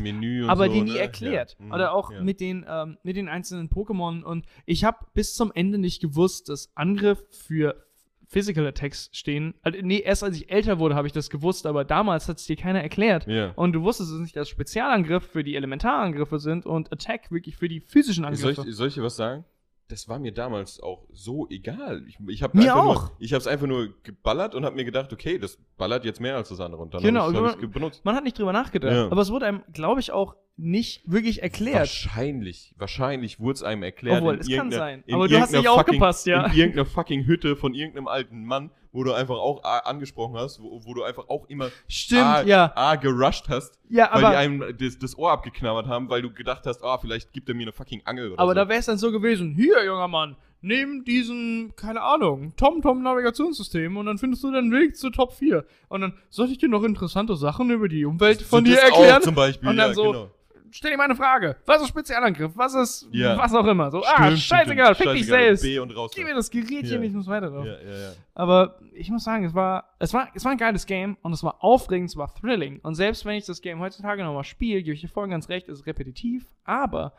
aber 0.48 0.68
so, 0.68 0.74
die 0.74 0.82
nie 0.82 0.94
ne? 0.94 1.00
erklärt. 1.00 1.56
Ja. 1.60 1.66
Mhm. 1.66 1.72
Oder 1.72 1.94
auch 1.94 2.12
ja. 2.12 2.22
mit, 2.22 2.40
den, 2.40 2.66
ähm, 2.68 2.98
mit 3.04 3.16
den 3.16 3.28
einzelnen 3.28 3.70
Pokémon. 3.70 4.24
Und 4.24 4.46
ich 4.66 4.84
habe 4.84 5.06
bis 5.14 5.36
zum 5.36 5.52
Ende 5.54 5.78
nicht 5.78 6.02
gewusst, 6.02 6.50
dass 6.50 6.76
Angriff 6.76 7.24
für 7.30 7.86
Physical 8.32 8.66
Attacks 8.66 9.10
stehen. 9.12 9.56
Also, 9.62 9.80
nee, 9.82 10.00
erst 10.00 10.24
als 10.24 10.38
ich 10.38 10.50
älter 10.50 10.80
wurde, 10.80 10.96
habe 10.96 11.06
ich 11.06 11.12
das 11.12 11.30
gewusst, 11.30 11.66
aber 11.66 11.84
damals 11.84 12.30
hat 12.30 12.38
es 12.38 12.46
dir 12.46 12.56
keiner 12.56 12.82
erklärt. 12.82 13.28
Ja. 13.28 13.52
Und 13.56 13.74
du 13.74 13.82
wusstest 13.82 14.10
es 14.10 14.20
nicht, 14.20 14.38
dass 14.38 14.48
Spezialangriff 14.48 15.26
für 15.26 15.44
die 15.44 15.58
Elementarangriffe 15.58 16.40
sind 16.40 16.66
und 16.66 16.94
Attack 16.94 17.30
wirklich 17.32 17.58
für 17.58 17.68
die 17.68 17.82
physischen 17.82 18.24
Soll 18.24 18.52
Angriffe. 18.52 18.70
ich, 18.70 18.76
soll 18.76 18.88
ich 18.88 18.94
dir 18.94 19.04
was 19.04 19.18
sagen? 19.18 19.44
Das 19.92 20.08
war 20.08 20.20
mir 20.20 20.32
damals 20.32 20.80
auch 20.80 21.06
so 21.12 21.48
egal. 21.50 22.06
Ich, 22.08 22.18
ich 22.30 22.44
habe 22.44 22.58
ich 23.20 23.32
es 23.34 23.46
einfach 23.46 23.68
nur 23.68 23.90
geballert 24.04 24.56
und 24.56 24.64
habe 24.64 24.78
mir 24.78 24.86
gedacht, 24.86 25.12
okay, 25.12 25.38
das 25.38 25.58
ballert 25.78 26.06
jetzt 26.06 26.22
mehr 26.22 26.38
als 26.38 26.48
das 26.48 26.62
andere. 26.62 26.82
Und 26.82 26.94
dann 26.94 27.04
Genau, 27.04 27.24
habe 27.24 27.34
ich 27.34 27.38
aber- 27.40 27.64
es 27.64 27.72
benutzt. 27.72 28.06
Man 28.06 28.16
hat 28.16 28.24
nicht 28.24 28.40
drüber 28.40 28.54
nachgedacht. 28.54 28.94
Ja. 28.94 29.06
Aber 29.08 29.22
es 29.22 29.30
wurde 29.32 29.48
einem, 29.48 29.64
glaube 29.74 30.00
ich, 30.00 30.12
auch 30.14 30.38
nicht 30.56 31.02
wirklich 31.12 31.44
erklärt. 31.44 31.80
Wahrscheinlich, 31.80 32.74
wahrscheinlich 32.78 33.40
wurde 33.42 33.54
es 33.56 33.64
einem 33.64 33.84
erklärt. 33.84 34.22
Obwohl, 34.22 34.36
es 34.36 34.50
kann 34.50 34.72
sein. 34.72 35.04
in 35.08 35.16
Aber 35.16 35.28
du 35.28 35.40
hast 35.40 35.52
nicht 35.52 35.68
aufgepasst, 35.68 36.26
ja. 36.26 36.46
In 36.46 36.54
irgendeiner 36.54 36.86
fucking 36.86 37.26
Hütte 37.26 37.58
von 37.58 37.74
irgendeinem 37.74 38.08
alten 38.08 38.46
Mann, 38.46 38.72
wo 38.92 39.04
du 39.04 39.14
einfach 39.14 39.36
auch 39.36 39.64
A 39.64 39.80
angesprochen 39.80 40.36
hast, 40.38 40.62
wo, 40.62 40.82
wo 40.84 40.94
du 40.94 41.04
einfach 41.04 41.30
auch 41.30 41.46
immer 41.48 41.70
Stimmt, 41.88 42.22
A, 42.22 42.42
ja. 42.44 42.72
A 42.76 42.96
gerusht 42.96 43.48
hast, 43.50 43.80
Ja, 43.90 44.10
weil 44.14 44.22
die 44.22 44.38
einem 44.38 44.78
das, 44.78 44.98
das 45.00 45.18
Ohr 45.18 45.32
abgeknabbert 45.32 45.88
haben, 45.88 46.10
weil 46.10 46.22
du 46.22 46.32
gedacht 46.34 46.66
hast, 46.66 46.84
ah, 46.84 46.98
vielleicht 46.98 47.34
gibt 47.34 47.50
er 47.50 47.56
mir 47.56 47.64
eine 47.64 47.72
fucking 47.72 48.02
Angel 48.06 48.32
oder 48.32 48.40
aber 48.40 48.52
so. 48.52 48.56
da 48.56 48.70
wäre 48.70 48.80
es 48.80 48.86
dann 48.86 48.98
so 48.98 49.12
gewesen: 49.12 49.54
Hier, 49.56 49.84
junger 49.86 50.08
Mann, 50.08 50.36
nimm 50.62 51.04
diesen, 51.04 51.74
keine 51.76 52.02
Ahnung, 52.02 52.54
TomTom-Navigationssystem 52.56 53.98
und 53.98 54.06
dann 54.06 54.18
findest 54.18 54.44
du 54.44 54.52
deinen 54.52 54.72
Weg 54.72 54.96
zu 54.96 55.10
Top 55.10 55.34
4. 55.34 55.66
Und 55.90 56.02
dann 56.02 56.14
soll 56.30 56.50
ich 56.50 56.58
dir 56.58 56.70
noch 56.70 56.84
interessante 56.84 57.36
Sachen 57.36 57.70
über 57.70 57.88
die 57.88 58.06
Umwelt 58.06 58.42
von 58.42 58.64
dir 58.64 58.80
erklären. 58.80 59.18
Auch 59.18 59.22
zum 59.22 59.36
Beispiel, 59.36 59.70
Und 59.70 59.78
dann 59.78 59.90
ja, 59.90 59.94
so, 59.94 60.12
genau. 60.12 60.32
Stell 60.72 60.92
dir 60.92 60.98
mal 60.98 61.04
eine 61.06 61.16
Frage. 61.16 61.58
Was 61.66 61.82
ist 61.82 61.90
Spezialangriff? 61.90 62.52
Was 62.56 62.74
ist 62.74 63.08
Ja. 63.12 63.38
was 63.38 63.54
auch 63.54 63.66
immer? 63.68 63.92
So, 63.92 64.02
ah, 64.04 64.24
Stimmt, 64.26 64.40
scheißegal, 64.40 64.96
stimmt, 64.96 65.10
fick 65.12 65.18
dich 65.20 65.28
scheißegal, 65.28 65.44
selbst. 65.58 65.64
B 65.64 65.80
und 65.80 65.96
raus. 65.96 66.12
Gib 66.16 66.26
mir 66.26 66.34
das 66.36 66.50
Gerätchen, 66.50 67.02
Ja. 67.02 67.08
ich 67.08 67.14
muss 67.14 67.28
weiter 67.28 67.50
drauf. 67.50 67.66
Ja, 67.66 67.80
ja, 67.82 67.98
ja. 67.98 68.12
Aber 68.34 68.80
ich 68.94 69.10
muss 69.10 69.24
sagen, 69.24 69.44
es 69.46 69.54
war, 69.54 69.96
es 70.00 70.14
war, 70.14 70.30
es 70.34 70.44
war 70.46 70.52
ein 70.54 70.58
geiles 70.58 70.86
Game 70.86 71.18
und 71.22 71.34
es 71.34 71.44
war 71.44 71.64
aufregend, 71.64 72.10
es 72.10 72.18
war 72.18 72.34
thrilling. 72.34 72.80
Und 72.84 72.96
selbst 72.96 73.26
wenn 73.26 73.36
ich 73.36 73.46
das 73.46 73.62
Game 73.62 73.80
heutzutage 73.80 74.24
nochmal 74.24 74.44
spiele, 74.44 74.82
gebe 74.82 74.94
ich 74.96 75.02
dir 75.02 75.08
voll 75.10 75.28
ganz 75.28 75.50
recht, 75.50 75.68
es 75.70 75.80
ist 75.82 75.86
repetitiv. 75.86 76.46
Aber 76.64 77.14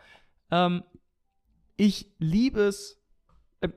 ähm, 0.51 0.83
ich 1.77 2.11
liebe 2.19 2.61
es. 2.63 3.01
Äh, 3.61 3.69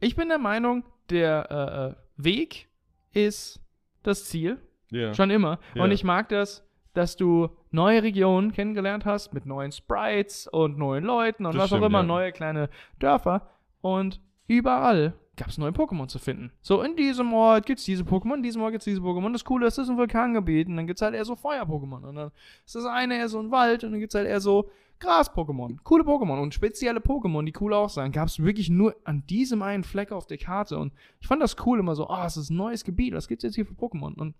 ich 0.00 0.14
bin 0.16 0.28
der 0.28 0.38
Meinung, 0.38 0.84
der 1.10 1.50
äh, 1.50 1.90
äh, 1.90 2.24
Weg 2.24 2.68
ist 3.12 3.60
das 4.02 4.24
Ziel. 4.26 4.58
ja. 4.90 5.14
Schon 5.14 5.30
immer. 5.30 5.58
Ja. 5.74 5.82
Und 5.84 5.90
ich 5.90 6.04
mag 6.04 6.28
das, 6.28 6.62
dass 6.94 7.16
du 7.16 7.50
neue 7.76 8.02
Regionen 8.02 8.50
kennengelernt 8.52 9.04
hast 9.04 9.32
mit 9.32 9.46
neuen 9.46 9.70
Sprites 9.70 10.48
und 10.48 10.76
neuen 10.76 11.04
Leuten 11.04 11.46
und 11.46 11.54
Das 11.54 11.62
was 11.62 11.72
auch 11.72 11.76
stimmt, 11.76 11.86
immer, 11.86 12.00
ja. 12.00 12.04
neue 12.06 12.32
kleine 12.32 12.68
Dörfer. 12.98 13.48
Und 13.80 14.20
überall 14.48 15.14
gab 15.36 15.48
es 15.48 15.58
neue 15.58 15.70
Pokémon 15.70 16.08
zu 16.08 16.18
finden. 16.18 16.50
So, 16.62 16.82
in 16.82 16.96
diesem 16.96 17.32
Ort 17.32 17.66
gibt 17.66 17.78
es 17.78 17.84
diese 17.84 18.02
Pokémon, 18.02 18.36
in 18.36 18.42
diesem 18.42 18.62
Ort 18.62 18.72
gibt 18.72 18.80
es 18.80 18.86
diese 18.86 19.00
Pokémon. 19.00 19.32
Das 19.32 19.44
Coole 19.44 19.66
ist, 19.66 19.78
es 19.78 19.84
ist 19.84 19.90
ein 19.90 19.98
Vulkangebiet 19.98 20.66
und 20.66 20.76
dann 20.76 20.86
gibt 20.86 20.98
es 20.98 21.02
halt 21.02 21.14
eher 21.14 21.24
so 21.24 21.36
Feuer-Pokémon. 21.36 22.02
Und 22.08 22.16
dann 22.16 22.30
ist 22.64 22.74
das 22.74 22.86
eine 22.86 23.16
eher 23.18 23.28
so 23.28 23.38
ein 23.38 23.50
Wald 23.52 23.84
und 23.84 23.92
dann 23.92 24.00
gibt 24.00 24.12
es 24.12 24.18
halt 24.18 24.26
eher 24.26 24.40
so 24.40 24.70
Gras-Pokémon. 24.98 25.76
Coole 25.84 26.04
Pokémon 26.04 26.40
und 26.40 26.54
spezielle 26.54 27.00
Pokémon, 27.00 27.44
die 27.44 27.52
cool 27.60 27.74
auch 27.74 27.90
sein. 27.90 28.12
Gab 28.12 28.28
es 28.28 28.42
wirklich 28.42 28.70
nur 28.70 28.96
an 29.04 29.24
diesem 29.26 29.60
einen 29.60 29.84
Fleck 29.84 30.10
auf 30.10 30.26
der 30.26 30.38
Karte. 30.38 30.78
Und 30.78 30.94
ich 31.20 31.26
fand 31.26 31.42
das 31.42 31.56
cool 31.66 31.78
immer 31.78 31.94
so, 31.94 32.08
ah, 32.08 32.24
es 32.26 32.38
ist 32.38 32.50
ein 32.50 32.56
neues 32.56 32.82
Gebiet, 32.82 33.12
was 33.14 33.28
gibt's 33.28 33.44
jetzt 33.44 33.56
hier 33.56 33.66
für 33.66 33.74
Pokémon? 33.74 34.14
Und 34.14 34.34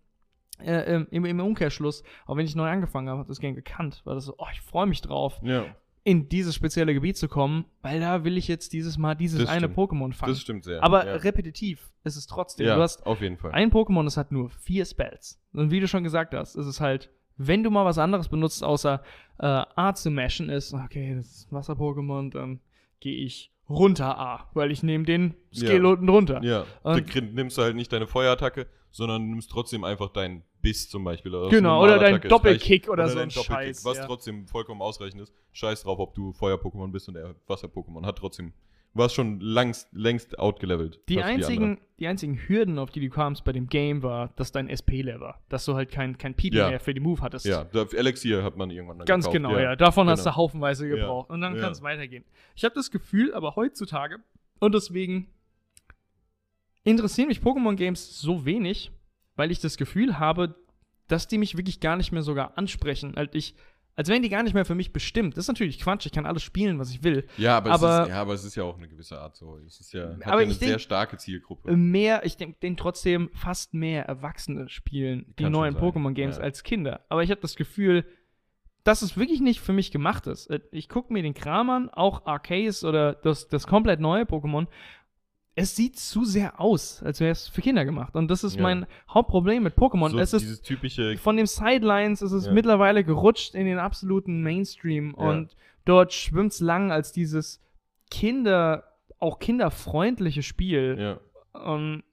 äh, 0.61 0.94
ähm, 0.94 1.07
im, 1.11 1.24
im 1.24 1.40
Umkehrschluss, 1.40 2.02
auch 2.26 2.36
wenn 2.36 2.46
ich 2.46 2.54
neu 2.57 2.68
angefangen 2.68 3.09
habe, 3.09 3.20
hat 3.20 3.28
das 3.30 3.40
Game 3.40 3.54
gekannt, 3.54 4.00
war 4.04 4.14
das 4.14 4.24
so, 4.26 4.34
oh, 4.38 4.46
ich 4.52 4.61
freue 4.61 4.86
mich 4.86 5.00
drauf, 5.02 5.38
ja, 5.42 5.64
in 6.04 6.28
dieses 6.28 6.54
spezielle 6.54 6.94
Gebiet 6.94 7.16
zu 7.16 7.26
kommen, 7.26 7.64
weil 7.82 7.98
da 7.98 8.22
will 8.22 8.36
ich 8.38 8.46
jetzt 8.46 8.72
dieses 8.72 8.96
Mal 8.96 9.16
dieses 9.16 9.40
Das 9.40 9.48
eine 9.48 9.66
stimmt. 9.66 9.76
Pokémon 9.76 10.12
fangen. 10.12 10.32
das 10.32 10.40
stimmt 10.40 10.62
sehr. 10.64 10.80
Aber 10.84 11.04
ja. 11.04 11.16
repetitiv 11.16 11.90
ist 12.04 12.14
es 12.16 12.28
trotzdem. 12.28 12.66
ja, 12.68 12.76
Du 12.76 12.82
hast 12.82 13.04
auf 13.07 13.20
jeden 13.22 13.36
Fall. 13.36 13.50
ein 13.50 13.72
Pokémon, 13.72 14.04
das 14.04 14.16
hat 14.16 14.30
nur 14.30 14.50
vier 14.50 14.84
Spells. 14.84 15.40
Und 15.52 15.72
wie 15.72 15.80
du 15.80 15.88
schon 15.88 16.04
gesagt 16.04 16.32
hast, 16.32 16.54
ist 16.54 16.66
es 16.66 16.80
halt, 16.80 17.11
wenn 17.38 17.64
du 17.64 17.70
mal 17.72 17.84
was 17.84 17.98
anderes 17.98 18.28
benutzt, 18.28 18.62
außer 18.62 19.02
äh, 19.40 19.46
A 19.46 19.94
zu 19.94 20.11
mashen, 20.12 20.48
ist, 20.48 20.72
okay, 20.74 21.16
das 21.16 21.26
ist 21.26 21.50
ein 21.52 21.57
Wasser-Pokémon, 21.57 22.30
dann 22.30 22.61
gehe 23.00 23.24
ich 23.24 23.50
runter 23.68 24.16
A, 24.16 24.48
weil 24.54 24.70
ich 24.70 24.84
nehme 24.84 25.02
den 25.04 25.34
Skill 25.52 25.82
Ja. 25.82 25.90
unten 25.90 26.09
runter. 26.09 26.40
Ja, 26.44 26.66
Und- 26.84 26.94
da 26.94 27.00
krieg- 27.00 27.34
nimmst 27.34 27.59
du 27.59 27.62
halt 27.62 27.74
nicht 27.74 27.92
deine 27.92 28.07
Feuerattacke, 28.07 28.68
sondern 28.97 29.28
nimmst 29.28 29.51
trotzdem 29.51 29.84
einfach 29.84 30.09
deinen 30.09 30.42
Biss 30.62 30.88
zum 30.88 31.05
Beispiel. 31.05 31.34
Oder 31.34 31.51
Genau, 31.51 31.82
oder 31.82 31.99
dein 31.99 32.12
Normalattacke, 32.14 32.28
das 32.28 32.38
Doppelkick 32.38 32.82
reicht. 32.84 32.88
oder 32.88 33.09
so 33.09 33.18
ein 33.18 33.30
Scheiß, 33.30 33.84
Was 33.84 33.99
ja. 33.99 34.07
trotzdem 34.07 34.47
vollkommen 34.47 34.80
ausreichend 34.80 35.20
ist. 35.20 35.34
Scheiß 35.53 35.82
drauf, 35.82 35.99
ob 35.99 36.14
du 36.14 36.32
Feuer-Pokémon 36.32 36.90
bist 36.90 37.09
und 37.09 37.16
er 37.16 37.34
Wasser-Pokémon. 37.47 38.07
Hat 38.07 38.16
trotzdem, 38.16 38.55
du 38.94 38.99
warst 38.99 39.14
schon 39.14 39.38
langst, 39.40 39.88
längst 39.92 40.38
outgelevelt. 40.38 41.01
Die 41.11 41.22
einzigen, 41.22 41.62
anderen. 41.62 41.86
die, 42.01 42.07
einzigen 42.07 42.38
Hürden, 42.49 42.78
auf 42.78 42.90
die 42.90 43.01
du 43.01 43.11
kamst 43.11 43.44
bei 43.44 43.53
dem 43.53 43.68
Game, 43.68 44.03
war, 44.03 44.32
dass 44.36 44.51
dein 44.51 44.70
SP-Level 44.72 45.20
war. 45.20 45.42
Dass 45.51 45.66
du 45.66 45.74
halt 45.74 45.90
kein, 45.90 46.16
kein 46.16 46.34
People 46.34 46.59
Ja. 46.59 46.70
mehr 46.70 46.80
für 46.80 46.94
die 46.94 47.01
Move 47.01 47.20
hattest. 47.20 47.44
Ja, 47.44 47.64
da, 47.64 47.82
Elixier 47.92 48.42
hat 48.42 48.57
man 48.57 48.70
irgendwann 48.70 48.99
dann 48.99 49.05
Ganz 49.07 49.26
gekauft, 49.26 49.36
genau, 49.36 49.59
ja. 49.59 49.76
Davon 49.76 50.09
hast 50.09 50.20
genau. 50.20 50.30
du 50.30 50.36
haufenweise 50.36 50.88
Ja, 50.88 50.97
gebraucht. 50.97 51.28
Und 51.28 51.42
dann 51.42 51.55
ja. 51.57 51.61
kann 51.61 51.72
es 51.72 51.82
weitergehen. 51.82 52.24
Ich 52.55 52.64
habe 52.64 52.74
das 52.74 52.90
Gefühl, 52.90 53.34
aber 53.34 53.57
heutzutage, 53.57 54.20
und 54.59 54.74
deswegen 54.74 55.28
interessieren 56.87 57.28
mich 57.28 57.41
Pokémon-Games 57.41 58.20
so 58.20 58.45
wenig, 58.45 58.93
weil 59.37 59.51
ich 59.51 59.61
das 59.61 59.76
Gefühl 59.76 60.18
habe, 60.18 60.55
dass 61.09 61.28
die 61.28 61.39
mich 61.39 61.57
wirklich 61.57 61.80
gar 61.80 61.97
nicht 61.97 62.12
mehr 62.12 62.22
sogar 62.22 62.57
ansprechen. 62.59 63.16
Als, 63.16 63.34
ich, 63.34 63.55
als 63.95 64.09
wären 64.09 64.22
die 64.22 64.28
gar 64.28 64.43
nicht 64.43 64.55
mehr 64.55 64.64
für 64.64 64.74
mich 64.74 64.93
bestimmt. 64.93 65.37
Das 65.37 65.45
ist 65.45 65.49
natürlich 65.49 65.78
Quatsch, 65.78 66.07
ich 66.07 66.12
kann 66.12 66.26
alles 66.26 66.43
spielen, 66.43 66.78
was 66.78 66.91
ich 66.91 67.03
will. 67.05 67.26
Ja 67.37 67.57
aber, 67.59 67.70
Aber- 67.72 68.01
es 68.01 68.07
ist, 68.07 68.09
ja, 68.11 68.20
aber 68.20 68.34
es 68.34 68.45
ist 68.45 68.55
ja 68.57 68.62
auch 68.64 68.76
eine 68.76 68.89
gewisse 68.89 69.18
Art 69.20 69.37
so. 69.37 69.59
Es 69.66 69.80
ist 69.80 69.93
ja, 69.93 70.16
ja 70.18 70.26
eine 70.26 70.53
sehr 70.53 70.68
denk- 70.70 70.80
starke 70.80 71.16
Zielgruppe. 71.16 71.76
mehr, 71.76 72.24
ich 72.24 72.37
denke, 72.37 72.59
den 72.61 72.76
trotzdem 72.76 73.30
fast 73.34 73.74
mehr 73.74 74.05
Erwachsene 74.07 74.68
spielen 74.68 75.34
die 75.39 75.45
Kann 75.45 75.53
neuen 75.53 75.76
Pokémon-Games 75.76 76.39
als 76.39 76.62
Kinder. 76.62 77.05
Aber 77.09 77.22
ich 77.22 77.30
habe 77.30 77.41
das 77.41 77.57
Gefühl, 77.57 78.05
dass 78.84 79.03
es 79.03 79.16
wirklich 79.16 79.41
nicht 79.41 79.61
für 79.61 79.72
mich 79.72 79.91
gemacht 79.91 80.26
ist. 80.28 80.49
Ich 80.70 80.89
gucke 80.89 81.12
mir 81.12 81.22
den 81.22 81.34
Kram 81.34 81.70
an, 81.70 81.89
auch 81.91 82.26
Arceus 82.26 82.84
oder 82.84 83.14
das, 83.14 83.49
das 83.49 83.66
komplett 83.66 83.99
neue 84.01 84.22
Pokémon. 84.24 84.66
Es 85.59 85.74
sieht 85.74 85.98
zu 85.98 86.24
sehr 86.26 86.61
aus, 86.61 87.02
als 87.02 87.18
wäre 87.18 87.32
es 87.32 87.48
für 87.48 87.62
Kinder 87.62 87.84
gemacht. 87.86 88.14
Und 88.14 88.28
das 88.30 88.44
ist 88.44 88.57
Ja. 88.57 88.62
mein 88.62 88.86
Hauptproblem 89.09 89.62
mit 89.62 89.74
Pokémon. 89.74 90.11
so 90.11 90.18
es 90.18 90.34
ist 90.34 90.42
dieses 90.42 90.61
typische 90.62 91.16
von 91.16 91.36
den 91.38 91.46
Sidelines 91.46 92.20
ist 92.20 92.32
es 92.32 92.46
Ja. 92.46 92.52
mittlerweile 92.52 93.02
gerutscht 93.04 93.54
in 93.54 93.64
den 93.64 93.78
absoluten 93.78 94.42
Mainstream 94.42 95.14
Ja. 95.18 95.28
und 95.30 95.57
dort 95.86 96.12
schwimmt 96.12 96.52
es 96.52 96.61
lang 96.61 96.92
als 96.92 97.11
dieses 97.11 97.61
Kinder, 98.11 98.84
auch 99.18 99.38
kinderfreundliche 99.38 100.42
Spiel. 100.42 100.96
ja. 100.98 101.20
Und 101.59 102.04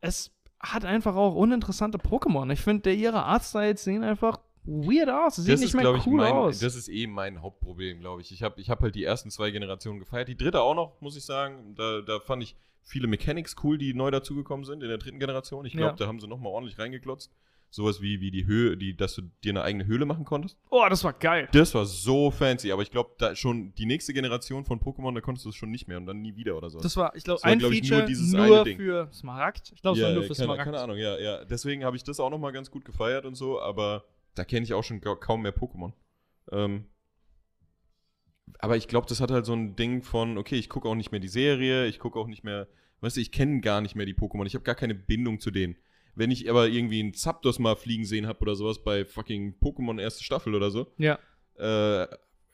es 0.00 0.30
hat 0.60 0.84
einfach 0.84 1.16
auch 1.16 1.34
uninteressante 1.34 1.98
Pokémon. 1.98 2.52
Ich 2.52 2.60
finde, 2.60 2.92
ihre 2.92 3.24
Artstyles 3.24 3.82
sehen 3.82 4.04
einfach 4.04 4.38
weird 4.64 5.08
aus. 5.08 5.36
Sie 5.36 5.42
sehen 5.42 5.52
das 5.52 5.60
nicht 5.60 5.74
ist, 5.74 5.74
mehr 5.74 5.94
ich, 5.94 6.06
cool 6.06 6.16
mein, 6.16 6.32
aus. 6.32 6.58
das 6.60 6.74
ist 6.74 6.88
eben 6.88 7.12
mein 7.12 7.42
Hauptproblem, 7.42 8.00
glaube 8.00 8.22
ich. 8.22 8.32
Ich 8.32 8.42
habe 8.42 8.60
ich 8.60 8.70
hab 8.70 8.80
halt 8.80 8.94
die 8.94 9.04
ersten 9.04 9.30
zwei 9.30 9.50
Generationen 9.50 9.98
gefeiert. 9.98 10.28
Die 10.28 10.36
dritte 10.36 10.60
auch 10.60 10.74
noch, 10.74 11.00
muss 11.00 11.16
ich 11.16 11.24
sagen. 11.24 11.74
Da, 11.76 12.00
da 12.00 12.20
fand 12.20 12.42
ich 12.42 12.56
viele 12.82 13.06
Mechanics 13.06 13.56
cool, 13.62 13.78
die 13.78 13.94
neu 13.94 14.10
dazugekommen 14.10 14.64
sind 14.64 14.82
in 14.82 14.88
der 14.88 14.98
dritten 14.98 15.18
Generation. 15.18 15.64
Ich 15.64 15.72
glaube, 15.72 15.90
Ja. 15.90 15.96
da 15.96 16.06
haben 16.06 16.20
sie 16.20 16.26
nochmal 16.28 16.52
ordentlich 16.52 16.78
reingeklotzt. 16.78 17.32
Sowas 17.74 18.02
wie, 18.02 18.20
wie 18.20 18.30
die 18.30 18.44
Höhe, 18.44 18.76
die, 18.76 18.94
dass 18.94 19.14
du 19.14 19.22
dir 19.42 19.52
eine 19.52 19.62
eigene 19.62 19.86
Höhle 19.86 20.04
machen 20.04 20.26
konntest. 20.26 20.58
oh, 20.68 20.84
das 20.90 21.04
war 21.04 21.14
geil. 21.14 21.48
Das 21.52 21.74
war 21.74 21.86
so 21.86 22.30
fancy, 22.30 22.70
aber 22.70 22.82
ich 22.82 22.90
glaube, 22.90 23.12
da 23.16 23.34
schon 23.34 23.74
die 23.76 23.86
nächste 23.86 24.12
Generation 24.12 24.66
von 24.66 24.78
Pokémon, 24.78 25.14
da 25.14 25.22
konntest 25.22 25.46
du 25.46 25.48
es 25.48 25.56
schon 25.56 25.70
nicht 25.70 25.88
mehr 25.88 25.96
und 25.96 26.04
dann 26.04 26.20
nie 26.20 26.36
wieder 26.36 26.54
oder 26.58 26.68
so. 26.68 26.80
Das 26.80 26.98
war, 26.98 27.16
ich 27.16 27.24
glaube, 27.24 27.42
ein 27.44 27.58
glaub 27.60 27.72
ich, 27.72 27.80
Feature 27.80 28.00
nur 28.00 28.06
dieses 28.08 28.32
nur 28.32 28.66
für 28.66 29.08
Smaragd. 29.14 29.72
Ich 29.74 29.80
glaube, 29.80 29.96
es 29.96 30.02
ja, 30.02 30.08
war 30.08 30.14
nur 30.14 30.24
für 30.24 30.34
keine, 30.34 30.44
Smaragd. 30.44 30.64
keine 30.64 30.80
Ahnung, 30.80 30.98
ja, 30.98 31.18
ja. 31.18 31.44
Deswegen 31.46 31.82
habe 31.82 31.96
ich 31.96 32.04
das 32.04 32.20
auch 32.20 32.28
nochmal 32.28 32.52
ganz 32.52 32.70
gut 32.70 32.84
gefeiert 32.84 33.24
und 33.24 33.36
so, 33.36 33.58
aber 33.58 34.04
da 34.34 34.44
kenne 34.44 34.64
ich 34.64 34.74
auch 34.74 34.84
schon 34.84 35.00
ka- 35.00 35.16
kaum 35.16 35.42
mehr 35.42 35.54
Pokémon. 35.56 35.92
Ähm, 36.50 36.86
aber 38.58 38.76
ich 38.76 38.88
glaube, 38.88 39.06
das 39.08 39.20
hat 39.20 39.30
halt 39.30 39.46
so 39.46 39.54
ein 39.54 39.76
Ding 39.76 40.02
von, 40.02 40.38
okay, 40.38 40.56
ich 40.56 40.68
gucke 40.68 40.88
auch 40.88 40.94
nicht 40.94 41.10
mehr 41.10 41.20
die 41.20 41.28
Serie, 41.28 41.86
ich 41.86 41.98
gucke 41.98 42.18
auch 42.18 42.26
nicht 42.26 42.44
mehr, 42.44 42.68
weißt 43.00 43.16
du, 43.16 43.20
ich 43.20 43.32
kenne 43.32 43.60
gar 43.60 43.80
nicht 43.80 43.94
mehr 43.94 44.06
die 44.06 44.14
Pokémon, 44.14 44.46
ich 44.46 44.54
habe 44.54 44.64
gar 44.64 44.74
keine 44.74 44.94
Bindung 44.94 45.40
zu 45.40 45.50
denen. 45.50 45.76
Wenn 46.14 46.30
ich 46.30 46.48
aber 46.50 46.68
irgendwie 46.68 47.00
einen 47.00 47.14
Zapdos 47.14 47.58
mal 47.58 47.76
fliegen 47.76 48.04
sehen 48.04 48.26
habe 48.26 48.40
oder 48.40 48.54
sowas 48.54 48.82
bei 48.84 49.04
fucking 49.04 49.54
Pokémon 49.60 50.00
erste 50.00 50.22
Staffel 50.24 50.54
oder 50.54 50.70
so, 50.70 50.92
Ja. 50.98 51.18
äh, 51.56 52.06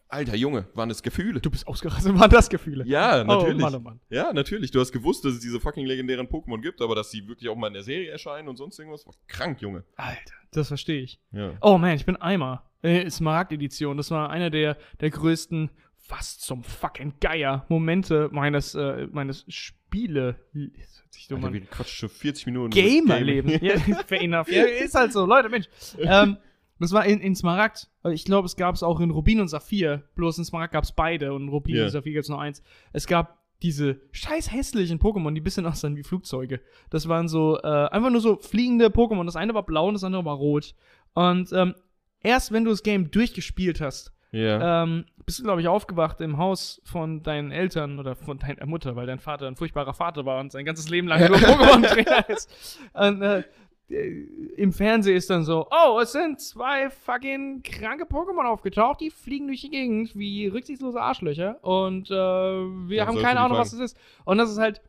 alter 0.09 0.37
Junge, 0.37 0.67
waren 0.75 0.91
es 0.91 1.03
Gefühle. 1.03 1.41
Du 1.41 1.51
bist 1.51 1.67
ausgerastet, 1.67 2.15
waren 2.19 2.31
das 2.31 2.49
Gefühle. 2.49 2.85
Ja, 2.87 3.25
natürlich. 3.25 3.57
Oh 3.57 3.61
Mann, 3.61 3.75
oh 3.75 3.81
Mann. 3.81 4.01
Ja, 4.11 4.33
natürlich. 4.33 4.71
Du 4.71 4.81
hast 4.81 4.93
gewusst, 4.93 5.25
dass 5.25 5.35
es 5.35 5.41
diese 5.41 5.61
fucking 5.61 5.87
legendären 5.87 6.27
Pokémon 6.27 6.61
gibt, 6.61 6.81
aber 6.81 6.95
dass 6.95 7.11
sie 7.11 7.27
wirklich 7.29 7.49
auch 7.49 7.57
mal 7.57 7.69
in 7.69 7.75
der 7.75 7.83
Serie 7.83 8.11
erscheinen 8.11 8.49
und 8.49 8.57
sonst 8.57 8.79
irgendwas, 8.79 9.07
war 9.07 9.15
krank, 9.27 9.61
Junge. 9.61 9.85
Alter, 9.97 10.35
das 10.51 10.69
verstehe 10.69 11.03
ich. 11.03 11.21
Ja. 11.33 11.53
Oh 11.61 11.79
man, 11.79 11.95
ich 11.95 12.07
bin 12.07 12.17
Eimer. 12.17 12.65
Äh, 12.83 13.11
Smaragd-Edition. 13.11 13.97
Das 13.97 14.11
war 14.11 14.31
einer 14.31 14.51
der, 14.51 14.77
der 15.01 15.11
größten, 15.11 15.71
was 16.09 16.39
zum 16.39 16.63
fucking 16.63 17.15
Geier, 17.21 17.67
Momente 17.69 18.29
meines, 18.33 18.75
äh, 18.75 19.09
meines 19.11 19.45
Spiele. 19.49 20.37
Das 20.55 21.03
hört 21.03 21.13
sich 21.13 21.27
dumm 21.29 21.39
Alter, 21.39 21.49
an. 21.49 21.53
wir 21.55 21.61
quatschen 21.63 21.97
schon 21.97 22.09
40 22.09 22.47
Minuten. 22.47 22.71
Gamer-Leben. 22.71 23.51
ja, 23.65 23.79
fair 24.07 24.21
enough. 24.21 24.49
Ja, 24.51 24.65
ist 24.65 24.95
halt 24.95 25.13
so, 25.13 25.27
Leute, 25.27 25.49
Mensch. 25.49 25.67
Ähm, 25.99 26.39
das 26.81 26.93
war 26.93 27.05
in, 27.07 27.21
in 27.21 27.35
Smaragd. 27.35 27.89
Ich 28.13 28.25
glaube, 28.25 28.47
es 28.47 28.57
gab 28.57 28.75
es 28.75 28.83
auch 28.83 29.01
in 29.01 29.11
Rubin 29.11 29.41
und 29.41 29.49
Saphir. 29.49 30.05
Bloß 30.15 30.39
in 30.39 30.45
Smaragd 30.45 30.73
gab 30.73 30.85
es 30.85 30.93
beide 30.93 31.33
und 31.33 31.43
in 31.45 31.49
Rubin 31.49 31.77
Ja. 31.77 31.85
und 31.85 31.91
Saphir 31.91 32.15
gab 32.15 32.23
es 32.23 32.29
nur 32.29 32.41
eins. 32.41 32.63
Es 32.93 33.07
gab 33.07 33.39
diese 33.63 34.01
scheiß 34.13 34.53
hässlichen 34.53 35.01
Pokémon, 35.01 35.35
die 35.35 35.41
ein 35.41 35.45
bisschen 35.45 35.67
aussahen 35.67 35.97
wie 35.97 36.05
Flugzeuge. 36.05 36.61
Das 36.91 37.09
waren 37.09 37.27
so, 37.27 37.59
äh, 37.61 37.67
einfach 37.89 38.11
nur 38.11 38.21
so 38.21 38.37
fliegende 38.37 38.87
Pokémon. 38.87 39.25
Das 39.25 39.35
eine 39.37 39.53
war 39.55 39.65
blau 39.67 39.89
und 39.89 39.95
das 39.95 40.05
andere 40.05 40.25
war 40.25 40.37
rot. 40.37 40.75
Und 41.15 41.53
ähm, 41.53 41.75
erst 42.21 42.53
wenn 42.53 42.65
du 42.65 42.71
das 42.71 42.85
Game 42.85 43.11
durchgespielt 43.11 43.81
hast, 43.81 44.13
Ja. 44.31 44.85
ähm, 44.85 45.07
bist 45.27 45.41
du, 45.41 45.43
glaube 45.43 45.61
ich, 45.61 45.67
aufgewacht 45.69 46.21
im 46.21 46.39
Haus 46.39 46.81
von 46.85 47.23
deinen 47.25 47.51
Eltern 47.51 47.99
oder 47.99 48.15
von 48.15 48.39
deiner 48.39 48.65
Mutter, 48.67 48.95
weil 48.95 49.07
dein 49.07 49.19
Vater 49.19 49.47
ein 49.49 49.57
furchtbarer 49.57 49.93
Vater 49.93 50.25
war 50.25 50.39
und 50.41 50.53
sein 50.53 50.65
ganzes 50.65 50.89
Leben 50.89 51.09
lang 51.09 51.19
nur 51.29 51.37
Pokémon-Trainer 51.39 52.29
ist. 52.31 52.49
Und 52.95 53.23
äh, 53.23 53.43
im 53.89 54.73
Fernsehen 54.73 55.17
ist 55.17 55.31
dann 55.31 55.45
so, 55.45 55.67
oh, 55.71 55.99
es 56.01 56.13
sind 56.13 56.41
zwei 56.41 56.91
fucking 56.91 57.63
kranke 57.63 58.05
Pokémon 58.05 58.45
aufgetaucht, 58.45 59.01
die 59.01 59.11
fliegen 59.11 59.47
durch 59.47 59.63
die 59.63 59.71
Gegend 59.71 60.15
wie 60.15 60.47
rücksichtslose 60.47 61.01
Arschlöcher 61.01 61.63
und 61.65 62.11
äh, 62.11 62.15
wir 62.15 62.97
Ja, 62.99 63.07
haben 63.07 63.19
keine 63.19 63.41
Ahnung, 63.41 63.57
was 63.57 63.73
es 63.73 63.81
ist. 63.81 63.97
Und 64.25 64.39
das 64.39 64.51
ist 64.51 64.59
halt, 64.59 64.83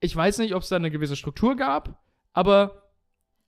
ich 0.00 0.14
weiß 0.14 0.38
nicht, 0.38 0.54
ob 0.54 0.62
es 0.62 0.68
da 0.68 0.76
eine 0.76 0.90
gewisse 0.90 1.16
Struktur 1.16 1.56
gab, 1.56 1.98
aber 2.32 2.82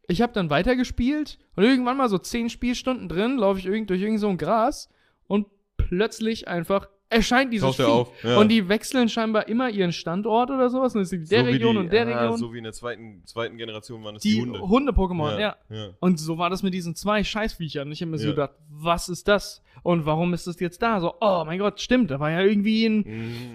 ich 0.09 0.23
habe 0.23 0.33
dann 0.33 0.51
weitergespielt 0.51 1.39
und 1.55 1.65
irgendwann 1.65 1.97
mal 1.99 2.09
so 2.09 2.19
zehn 2.19 2.49
Spielstunden 2.49 3.09
drin, 3.09 3.37
laufe 3.37 3.59
ich 3.61 3.67
irgend, 3.67 3.91
durch 3.91 4.01
irgend 4.01 4.21
so 4.21 4.29
ein 4.29 4.39
Gras 4.39 4.89
und 5.27 5.47
plötzlich 5.77 6.49
einfach 6.49 6.89
erscheint 7.13 7.53
dieses 7.53 7.67
Taucht 7.69 7.79
er 7.81 7.89
auf, 7.89 8.25
ja. 8.25 8.39
Und 8.39 8.49
die 8.49 8.69
wechseln 8.69 9.09
scheinbar 9.09 9.47
immer 9.49 9.71
ihren 9.71 9.93
Standort 9.93 10.51
oder 10.51 10.71
sowas. 10.71 10.95
Und 10.95 11.03
es 11.03 11.13
ist 11.13 11.31
der 11.31 11.41
So 11.45 11.47
Region 11.51 11.75
die- 11.75 11.79
und 11.81 11.93
der 11.93 12.07
ah, 12.07 12.21
Region. 12.23 12.39
So 12.39 12.53
wie 12.53 12.59
in 12.59 12.65
der 12.65 12.73
zweiten, 12.73 13.23
zweiten 13.27 13.57
Generation 13.57 14.03
waren 14.05 14.17
es 14.17 14.23
die, 14.23 14.35
die 14.35 14.41
Hunde. 14.41 14.61
Hunde-Pokémon, 14.61 15.39
ja. 15.39 15.57
ja. 15.69 15.89
Und 16.01 16.19
so 16.19 16.39
war 16.39 16.51
das 16.51 16.63
mit 16.63 16.75
diesen 16.75 16.95
zwei 16.95 17.23
Scheißviechern. 17.23 17.91
Ich 17.93 18.01
habe 18.01 18.11
mir 18.11 18.19
so 18.19 18.27
Ja. 18.29 18.31
gedacht, 18.33 18.53
was 18.69 19.09
ist 19.09 19.29
das? 19.29 19.63
Und 19.83 20.07
warum 20.07 20.33
ist 20.35 20.47
das 20.47 20.59
jetzt 20.61 20.81
da? 20.83 21.01
So, 21.01 21.15
oh 21.21 21.43
mein 21.45 21.59
Gott, 21.59 21.81
stimmt, 21.81 22.11
da 22.11 22.21
war 22.21 22.31
ja 22.31 22.41
irgendwie 22.41 22.87
ein 22.87 23.05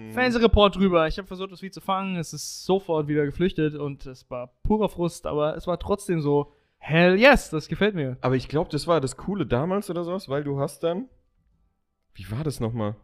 Mhm. 0.08 0.12
Fernsehreport 0.12 0.76
drüber. 0.76 1.06
Ich 1.08 1.16
habe 1.18 1.26
versucht, 1.26 1.52
das 1.52 1.60
Vieh 1.60 1.70
zu 1.70 1.80
fangen. 1.80 2.16
Es 2.16 2.32
ist 2.32 2.64
sofort 2.64 3.08
wieder 3.08 3.24
geflüchtet 3.24 3.74
und 3.74 4.04
es 4.06 4.30
war 4.30 4.52
purer 4.62 4.88
Frust, 4.88 5.26
aber 5.26 5.56
es 5.56 5.66
war 5.66 5.78
trotzdem 5.78 6.20
so, 6.20 6.52
hell 6.76 7.18
yes, 7.18 7.50
das 7.50 7.68
gefällt 7.68 7.94
mir. 7.94 8.18
Aber 8.20 8.36
ich 8.36 8.48
glaube, 8.48 8.70
das 8.70 8.86
war 8.86 9.00
das 9.00 9.16
Coole 9.16 9.46
damals 9.46 9.88
oder 9.90 10.04
sowas, 10.04 10.28
weil 10.28 10.44
du 10.44 10.60
hast 10.60 10.82
dann. 10.82 11.08
Wie 12.14 12.30
war 12.30 12.44
das 12.44 12.60
nochmal? 12.60 12.94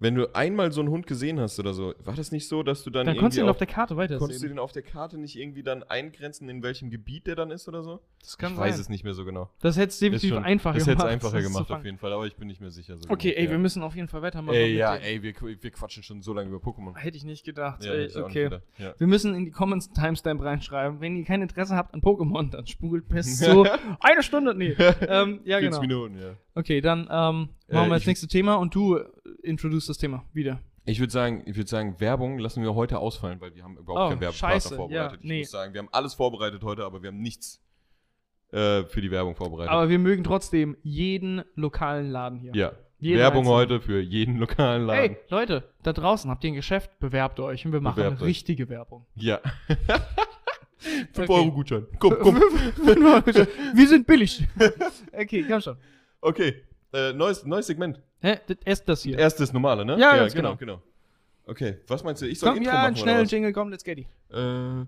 Wenn 0.00 0.14
du 0.16 0.34
einmal 0.34 0.72
so 0.72 0.80
einen 0.80 0.90
Hund 0.90 1.06
gesehen 1.06 1.38
hast 1.40 1.58
oder 1.58 1.72
so, 1.72 1.94
war 2.04 2.14
das 2.14 2.32
nicht 2.32 2.48
so, 2.48 2.62
dass 2.62 2.82
du 2.82 2.90
dann, 2.90 3.06
Dann 3.06 3.16
konntest 3.16 3.38
du 3.38 3.42
ihn 3.42 3.48
auf 3.48 3.56
der 3.56 3.66
Karte 3.66 3.94
Konntest 3.94 4.42
du 4.42 4.48
den 4.48 4.58
auf 4.58 4.72
der 4.72 4.82
Karte 4.82 5.18
nicht 5.18 5.36
irgendwie 5.36 5.62
dann 5.62 5.82
eingrenzen, 5.84 6.48
in 6.48 6.62
welchem 6.62 6.90
Gebiet 6.90 7.26
der 7.26 7.36
dann 7.36 7.50
ist 7.50 7.68
oder 7.68 7.82
so? 7.82 8.00
Das 8.20 8.36
kann 8.36 8.52
ich 8.52 8.56
sein. 8.58 8.68
weiß 8.68 8.78
es 8.78 8.88
nicht 8.88 9.04
mehr 9.04 9.14
so 9.14 9.24
genau. 9.24 9.50
Das 9.60 9.76
hätte 9.76 9.88
es 9.88 9.98
definitiv 9.98 10.30
schon- 10.30 10.44
einfacher 10.44 10.74
das 10.78 10.84
gemacht. 10.84 10.98
hätte 10.98 11.08
es 11.08 11.12
einfacher 11.14 11.36
das 11.36 11.46
gemacht 11.46 11.70
auf 11.70 11.84
jeden 11.84 11.98
Fall, 11.98 12.12
aber 12.12 12.26
ich 12.26 12.36
bin 12.36 12.48
nicht 12.48 12.60
mehr 12.60 12.70
sicher. 12.70 12.96
So 12.98 13.08
Okay, 13.08 13.28
genau. 13.28 13.38
ey, 13.38 13.44
ja. 13.44 13.50
wir 13.52 13.58
müssen 13.58 13.82
auf 13.82 13.94
jeden 13.94 14.08
Fall 14.08 14.22
weitermachen. 14.22 14.56
Ey, 14.56 14.76
ja, 14.76 14.96
ey, 14.96 15.22
wir, 15.22 15.34
wir 15.40 15.70
quatschen 15.70 16.02
schon 16.02 16.22
so 16.22 16.32
lange 16.32 16.48
über 16.50 16.58
Pokémon. 16.58 16.96
Hätte 16.96 17.16
ich 17.16 17.24
nicht 17.24 17.44
gedacht. 17.44 17.84
Ja, 17.84 17.92
ey, 17.92 18.06
ich 18.06 18.16
auch 18.16 18.28
nicht 18.28 18.30
okay. 18.30 18.44
gedacht, 18.44 18.62
ja. 18.78 18.94
Wir 18.98 19.06
müssen 19.06 19.34
in 19.34 19.44
die 19.44 19.50
Comments 19.50 19.90
Timestamp 19.92 20.42
reinschreiben. 20.42 21.00
Wenn 21.00 21.16
ihr 21.16 21.24
kein 21.24 21.42
Interesse 21.42 21.76
habt 21.76 21.94
an 21.94 22.00
Pokémon, 22.00 22.50
dann 22.50 22.66
spult 22.66 23.08
bis 23.08 23.38
zu 23.38 23.64
eine 24.00 24.22
Stunde. 24.22 24.54
Nee. 24.54 24.70
ähm, 25.08 25.40
ja, 25.44 25.58
40 25.58 25.60
genau. 25.60 25.80
Minuten, 25.80 26.18
ja. 26.18 26.34
Okay, 26.54 26.80
dann 26.80 27.08
ähm, 27.10 27.48
machen 27.68 27.86
Äh, 27.86 27.88
wir 27.88 27.94
das 27.94 28.02
ich- 28.02 28.06
nächste 28.08 28.28
Thema 28.28 28.54
und 28.56 28.74
du 28.74 28.96
äh, 28.96 29.04
introduce 29.42 29.86
das 29.86 29.98
Thema 29.98 30.24
wieder. 30.32 30.60
Ich 30.86 31.00
würde 31.00 31.12
sagen, 31.12 31.42
ich 31.46 31.56
würde 31.56 31.70
sagen, 31.70 31.98
Werbung 31.98 32.38
lassen 32.38 32.62
wir 32.62 32.74
heute 32.74 32.98
ausfallen, 32.98 33.40
weil 33.40 33.54
wir 33.54 33.62
haben 33.64 33.78
überhaupt 33.78 34.00
Oh, 34.06 34.08
keinen 34.10 34.20
Werbepartner 34.20 34.60
scheiße, 34.60 34.76
vorbereitet. 34.76 35.20
ja, 35.22 35.26
nee. 35.28 35.40
Ich 35.40 35.44
muss 35.46 35.50
sagen, 35.52 35.72
wir 35.72 35.78
haben 35.80 35.88
alles 35.92 36.12
vorbereitet 36.14 36.62
heute, 36.62 36.84
aber 36.84 37.02
wir 37.02 37.08
haben 37.08 37.20
nichts 37.22 37.62
äh, 38.52 38.84
für 38.84 39.00
die 39.00 39.10
Werbung 39.10 39.34
vorbereitet. 39.34 39.72
Aber 39.72 39.88
wir 39.88 39.98
mögen 39.98 40.24
trotzdem 40.24 40.76
jeden 40.82 41.42
lokalen 41.54 42.10
Laden 42.10 42.38
hier. 42.38 42.52
ja. 42.54 42.72
Jeden 43.00 43.18
Werbung 43.18 43.40
einzelnen. 43.40 43.56
heute 43.58 43.80
für 43.80 44.00
jeden 44.00 44.36
lokalen 44.38 44.86
Laden. 44.86 44.98
Hey, 44.98 45.16
Leute, 45.28 45.64
da 45.82 45.92
draußen 45.92 46.30
habt 46.30 46.42
ihr 46.44 46.52
ein 46.52 46.54
Geschäft, 46.54 46.98
bewerbt 47.00 47.38
euch 47.38 47.66
und 47.66 47.72
wir 47.72 47.80
machen 47.82 47.96
Bewerbt 47.96 48.22
euch. 48.22 48.28
richtige 48.28 48.68
Werbung. 48.70 49.04
Ja. 49.14 49.40
5 50.78 51.18
Okay. 51.18 51.32
Euro 51.32 51.52
Gutschein. 51.52 51.86
Komm, 51.98 52.16
komm. 52.20 52.36
wir 53.74 53.88
sind 53.88 54.06
billig. 54.06 54.46
okay, 55.12 55.44
komm 55.48 55.60
schon. 55.60 55.76
Okay. 56.20 56.62
Äh, 56.94 57.12
neues, 57.12 57.44
neues 57.44 57.66
Segment. 57.66 58.00
Hä? 58.20 58.38
Das 58.46 58.56
erst 58.64 58.88
das 58.88 59.02
hier. 59.02 59.18
Erst 59.18 59.40
das 59.40 59.52
normale, 59.52 59.84
ne? 59.84 59.98
Ja, 59.98 60.16
ganz 60.16 60.32
genau, 60.32 60.54
genau. 60.54 60.80
Okay, 61.46 61.78
was 61.88 62.04
meinst 62.04 62.22
du? 62.22 62.26
Ich 62.26 62.38
soll 62.38 62.50
Komm, 62.50 62.58
Intro 62.58 62.70
ja, 62.70 62.74
machen 62.74 62.86
einen 62.86 62.94
oder 62.94 63.02
schnellen 63.02 63.24
was? 63.24 63.30
Jingle, 63.32 63.52
komm, 63.52 63.70
let's 63.70 63.84
get 63.84 63.98
it. 63.98 64.06
Äh. 64.30 64.86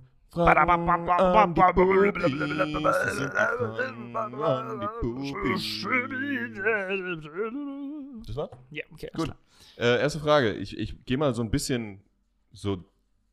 Das 8.27 8.37
war's? 8.37 8.51
Ja, 8.71 8.85
okay, 8.93 9.11
Gut. 9.15 9.33
Äh, 9.77 10.01
erste 10.01 10.21
Frage. 10.21 10.53
Ich, 10.55 10.79
ich 10.79 11.05
gehe 11.05 11.19
mal 11.19 11.35
so 11.35 11.43
ein 11.43 11.51
bisschen 11.51 12.01
so 12.53 12.85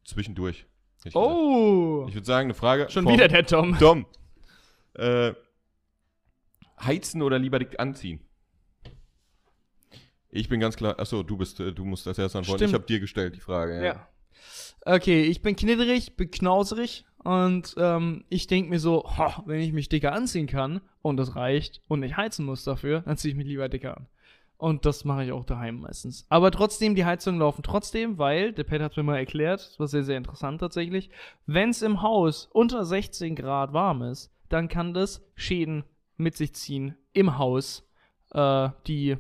zwischendurch. 0.04 0.66
ich. 1.06 1.16
Oh, 1.16 2.06
Ich 2.08 2.16
würde 2.16 2.26
sagen, 2.26 2.48
eine 2.48 2.54
Frage. 2.54 2.90
schon 2.90 3.08
wieder 3.08 3.28
der 3.28 3.46
Tom. 3.46 3.78
Tom. 3.78 4.06
Äh, 4.96 5.34
heizen 6.82 7.22
oder 7.22 7.38
lieber 7.40 7.60
dick 7.60 7.80
anziehen? 7.80 8.20
Ich 10.36 10.50
bin 10.50 10.60
ganz 10.60 10.76
klar. 10.76 11.00
Achso, 11.00 11.22
du 11.22 11.38
bist, 11.38 11.60
äh, 11.60 11.72
du 11.72 11.86
musst 11.86 12.08
als 12.08 12.18
erstes 12.18 12.36
antworten. 12.36 12.60
Stimmt. 12.60 12.70
Ich 12.70 12.74
habe 12.74 12.86
dir 12.86 13.00
gestellt 13.00 13.36
die 13.36 13.40
Frage. 13.40 13.78
Ja. 13.78 13.84
Ja. 13.84 14.08
Okay, 14.86 15.24
ich 15.24 15.42
bin 15.42 15.56
knitterig, 15.56 16.18
bin 16.18 16.30
knauserig 16.32 17.06
und 17.24 17.76
ähm, 17.78 18.26
ich 18.30 18.48
denke 18.48 18.70
mir 18.70 18.80
so, 18.80 19.04
ho, 19.04 19.44
wenn 19.46 19.62
ich 19.62 19.72
mich 19.72 19.88
dicker 19.90 20.12
anziehen 20.12 20.48
kann 20.48 20.82
und 21.02 21.18
das 21.18 21.36
reicht 21.36 21.82
und 21.88 22.04
ich 22.04 22.18
heizen 22.18 22.46
muss 22.46 22.64
dafür, 22.64 23.02
dann 23.02 23.16
ziehe 23.16 23.32
ich 23.32 23.38
mich 23.38 23.48
lieber 23.48 23.70
dicker 23.70 23.96
an. 23.96 24.08
Und 24.58 24.86
das 24.86 25.06
mache 25.06 25.24
ich 25.24 25.32
auch 25.32 25.46
daheim 25.46 25.82
meistens. 25.82 26.26
Aber 26.30 26.52
trotzdem, 26.52 26.96
die 26.96 27.06
Heizungen 27.06 27.40
laufen 27.40 27.64
trotzdem, 27.64 28.18
weil, 28.18 28.54
der 28.54 28.64
Pet 28.64 28.82
hat 28.82 28.98
mir 28.98 29.04
mal 29.04 29.18
erklärt, 29.18 29.60
das 29.60 29.80
war 29.80 29.88
sehr, 29.88 30.04
sehr 30.04 30.18
interessant 30.18 30.60
tatsächlich, 30.60 31.10
wenn 31.46 31.70
es 31.70 31.82
im 31.82 32.02
Haus 32.02 32.50
unter 32.52 32.84
16 32.84 33.36
Grad 33.36 33.72
warm 33.72 34.02
ist, 34.02 34.32
dann 34.50 34.68
kann 34.68 34.94
das 34.94 35.24
Schäden 35.36 35.84
mit 36.18 36.36
sich 36.36 36.54
ziehen 36.56 36.96
im 37.14 37.38
Haus, 37.38 37.88
äh, 38.34 38.70
die 38.88 39.18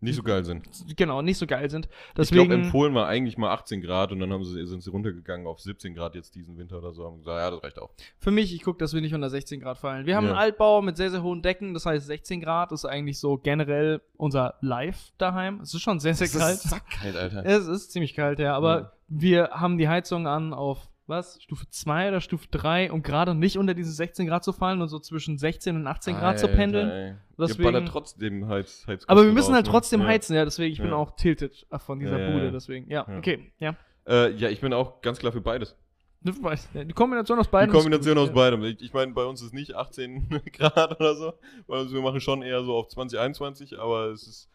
Nicht 0.00 0.16
so 0.16 0.22
geil 0.22 0.44
sind. 0.44 0.68
genau 0.96 1.22
nicht 1.22 1.38
so 1.38 1.46
geil 1.46 1.70
sind. 1.70 1.86
ich 1.86 2.14
Deswegen, 2.16 2.48
glaube, 2.48 2.62
empfohlen 2.62 2.94
war 2.94 3.06
eigentlich 3.08 3.36
mal 3.38 3.50
18 3.52 3.80
Grad 3.80 4.12
und 4.12 4.20
dann 4.20 4.32
haben 4.32 4.44
sie, 4.44 4.66
sind 4.66 4.82
sie 4.82 4.90
runtergegangen 4.90 5.46
auf 5.46 5.60
17 5.60 5.94
Grad 5.94 6.14
jetzt 6.14 6.34
diesen 6.34 6.56
Winter 6.58 6.78
oder 6.78 6.92
so. 6.92 7.04
Haben 7.04 7.18
gesagt, 7.18 7.38
ja, 7.38 7.50
das 7.50 7.62
reicht 7.62 7.78
auch. 7.78 7.90
Für 8.18 8.30
mich, 8.30 8.54
ich 8.54 8.62
gucke, 8.62 8.78
dass 8.78 8.94
wir 8.94 9.00
nicht 9.00 9.14
unter 9.14 9.30
16 9.30 9.60
Grad 9.60 9.78
fallen. 9.78 10.06
Wir 10.06 10.16
haben 10.16 10.24
Ja. 10.24 10.30
einen 10.30 10.38
Altbau 10.38 10.82
mit 10.82 10.96
sehr, 10.96 11.10
sehr 11.10 11.22
hohen 11.22 11.42
Decken, 11.42 11.74
das 11.74 11.86
heißt 11.86 12.06
16 12.06 12.40
Grad 12.40 12.72
ist 12.72 12.84
eigentlich 12.84 13.18
so 13.18 13.36
generell 13.38 14.00
unser 14.16 14.54
Live 14.60 15.12
daheim. 15.18 15.60
Es 15.60 15.74
ist 15.74 15.80
schon 15.82 16.00
sehr, 16.00 16.14
sehr 16.14 16.28
Das 16.28 16.38
kalt. 16.38 16.54
ist 16.56 16.70
sackkalt, 16.70 17.16
Alter. 17.16 17.44
Es 17.46 17.66
ist 17.66 17.92
ziemlich 17.92 18.14
kalt, 18.14 18.38
ja, 18.38 18.54
aber 18.54 18.78
Ja. 18.80 18.92
wir 19.08 19.48
haben 19.52 19.78
die 19.78 19.88
Heizung 19.88 20.26
an 20.26 20.52
auf, 20.54 20.88
was, 21.10 21.42
Stufe 21.42 21.68
2 21.68 22.08
oder 22.08 22.22
Stufe 22.22 22.48
3, 22.50 22.90
um 22.90 23.02
gerade 23.02 23.34
nicht 23.34 23.58
unter 23.58 23.74
diese 23.74 23.92
16 23.92 24.26
Grad 24.26 24.42
zu 24.44 24.54
fallen 24.54 24.80
und 24.80 24.88
so 24.88 24.98
zwischen 24.98 25.36
16 25.36 25.76
und 25.76 25.86
18 25.86 26.16
Grad 26.16 26.38
zu 26.38 26.46
Alter, 26.46 26.56
pendeln. 26.56 26.88
ey. 26.88 27.14
Deswegen- 27.38 27.64
ballert 27.64 27.88
trotzdem 27.88 28.48
Heiz, 28.48 28.86
Heizkosten 28.86 29.10
Aber 29.10 29.24
wir 29.26 29.32
müssen 29.32 29.52
halt 29.54 29.66
ne? 29.66 29.70
trotzdem 29.72 30.00
Ja. 30.00 30.06
heizen, 30.06 30.34
ja, 30.34 30.44
deswegen, 30.46 30.72
ich 30.72 30.78
bin 30.80 30.88
Ja. 30.88 30.96
auch 30.96 31.10
tilted 31.16 31.66
von 31.78 31.98
dieser 32.00 32.18
Ja, 32.18 32.26
ja, 32.28 32.32
Bude, 32.32 32.44
ja. 32.46 32.50
deswegen, 32.50 32.90
ja, 32.90 33.04
Ja. 33.06 33.18
okay, 33.18 33.52
ja. 33.58 33.76
Äh, 34.06 34.30
ja, 34.36 34.48
ich 34.48 34.60
bin 34.62 34.72
auch 34.72 35.02
ganz 35.02 35.18
klar 35.18 35.32
für 35.32 35.42
beides. 35.42 35.76
Ja, 36.22 36.84
Die 36.84 36.92
Kombination 36.92 37.38
aus 37.38 37.48
beiden. 37.48 37.70
Die 37.72 37.76
Kombination 37.76 38.18
aus 38.18 38.28
ja. 38.28 38.34
beidem. 38.34 38.62
Ich, 38.64 38.80
ich 38.82 38.92
meine, 38.92 39.12
bei 39.12 39.24
uns 39.24 39.40
ist 39.42 39.54
nicht 39.54 39.74
18 39.74 40.28
Grad 40.52 41.00
oder 41.00 41.14
so. 41.14 41.32
Weil 41.66 41.90
wir 41.90 42.02
machen 42.02 42.20
schon 42.20 42.42
eher 42.42 42.62
so 42.62 42.74
auf 42.76 42.88
2021, 42.88 43.78
aber 43.78 44.08
es 44.10 44.26
ist, 44.26 44.48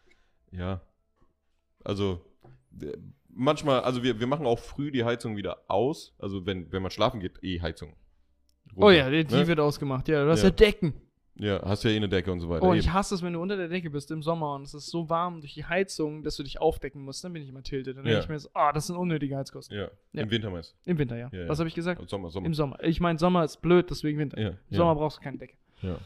ja. 0.52 0.80
Also, 1.82 2.24
manchmal, 3.36 3.80
also 3.80 4.02
wir, 4.02 4.18
wir 4.18 4.26
machen 4.26 4.46
auch 4.46 4.58
früh 4.58 4.90
die 4.90 5.04
Heizung 5.04 5.36
wieder 5.36 5.58
aus. 5.68 6.14
Also, 6.18 6.44
wenn, 6.46 6.72
wenn 6.72 6.82
man 6.82 6.90
schlafen 6.90 7.20
geht, 7.20 7.42
eh 7.42 7.60
Heizung. 7.60 7.94
Oh 8.74 8.86
runter, 8.86 9.10
ja, 9.10 9.22
die, 9.22 9.34
ne? 9.34 9.46
wird 9.46 9.60
ausgemacht, 9.60 10.08
ja, 10.08 10.24
du 10.24 10.30
hast 10.30 10.42
Ja. 10.42 10.48
ja 10.48 10.54
Decken. 10.54 10.94
Ja, 11.38 11.60
hast 11.66 11.84
ja 11.84 11.90
eh 11.90 11.96
eine 11.96 12.08
Decke 12.08 12.32
und 12.32 12.40
so 12.40 12.48
weiter. 12.48 12.64
Oh, 12.64 12.70
Eben. 12.72 12.80
ich 12.80 12.90
hasse 12.94 13.14
es, 13.14 13.22
wenn 13.22 13.34
du 13.34 13.40
unter 13.42 13.58
der 13.58 13.68
Decke 13.68 13.90
bist 13.90 14.10
im 14.10 14.22
Sommer 14.22 14.54
und 14.54 14.62
es 14.62 14.72
ist 14.72 14.86
so 14.86 15.10
warm 15.10 15.40
durch 15.42 15.52
die 15.52 15.66
Heizung, 15.66 16.22
dass 16.22 16.34
du 16.36 16.42
dich 16.42 16.58
aufdecken 16.62 17.02
musst. 17.02 17.22
Dann 17.24 17.34
bin 17.34 17.42
ich 17.42 17.50
immer 17.50 17.62
tiltet. 17.62 17.98
Dann 17.98 18.04
denke 18.04 18.16
Ja. 18.16 18.22
ich 18.22 18.28
mir 18.30 18.38
so, 18.38 18.48
ah, 18.54 18.72
das 18.72 18.86
sind 18.86 18.96
unnötige 18.96 19.36
Heizkosten. 19.36 19.76
ja. 19.76 19.88
Ja. 20.14 20.22
im 20.22 20.30
Winter 20.30 20.48
meist. 20.48 20.74
Im 20.86 20.96
Winter, 20.96 21.16
ja. 21.18 21.30
Was 21.46 21.58
habe 21.58 21.68
ich 21.68 21.74
gesagt? 21.74 22.08
Sommer, 22.08 22.30
Sommer. 22.30 22.46
Im 22.46 22.54
Sommer. 22.54 22.82
Ich 22.82 23.00
meine, 23.00 23.18
Sommer 23.18 23.44
ist 23.44 23.60
blöd, 23.60 23.90
deswegen 23.90 24.18
Winter. 24.18 24.40
ja, 24.40 24.48
Im. 24.48 24.56
Sommer 24.76 24.94
brauchst 24.94 25.18
du 25.18 25.22
keine 25.22 25.36
Decke. 25.36 25.56
ja. 25.82 25.98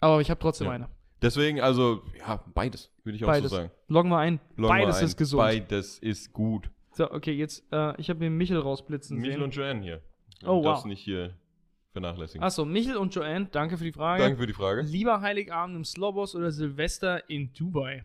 Aber 0.00 0.20
ich 0.20 0.30
habe 0.30 0.38
trotzdem 0.38 0.68
eine. 0.68 0.88
Deswegen, 1.20 1.60
also, 1.60 2.02
ja, 2.18 2.44
beides, 2.54 2.92
würde 3.02 3.16
ich 3.16 3.24
auch 3.24 3.28
Beides. 3.28 3.50
so 3.50 3.56
sagen. 3.56 3.70
Loggen 3.88 4.08
wir 4.10 4.18
ein. 4.18 4.40
Loggen 4.56 4.62
wir 4.62 4.68
Beides 4.68 4.98
ein. 4.98 5.04
ist 5.06 5.16
gesund. 5.16 5.38
Beides 5.40 5.98
ist 5.98 6.32
gut. 6.32 6.70
So, 6.92 7.10
okay, 7.10 7.32
jetzt, 7.32 7.64
äh, 7.72 8.00
ich 8.00 8.08
habe 8.10 8.20
mir 8.20 8.30
Michel 8.30 8.58
rausblitzen 8.58 9.18
Michel 9.18 9.34
sehen. 9.34 9.42
und 9.42 9.54
Joanne 9.54 9.82
hier. 9.82 10.02
Oh, 10.44 10.58
Du 10.58 10.62
darfst 10.62 10.84
wow. 10.84 10.88
nicht 10.88 11.00
hier 11.02 11.34
vernachlässigen. 11.92 12.42
Achso, 12.42 12.64
Michel 12.64 12.96
und 12.96 13.14
Joanne, 13.14 13.46
danke 13.50 13.76
für 13.78 13.84
die 13.84 13.92
Frage. 13.92 14.22
Danke 14.22 14.38
für 14.38 14.46
die 14.46 14.52
Frage. 14.52 14.82
Lieber 14.82 15.20
Heiligabend 15.20 15.76
im 15.76 15.84
Slobos 15.84 16.34
oder 16.36 16.50
Silvester 16.52 17.28
in 17.28 17.52
Dubai? 17.52 18.04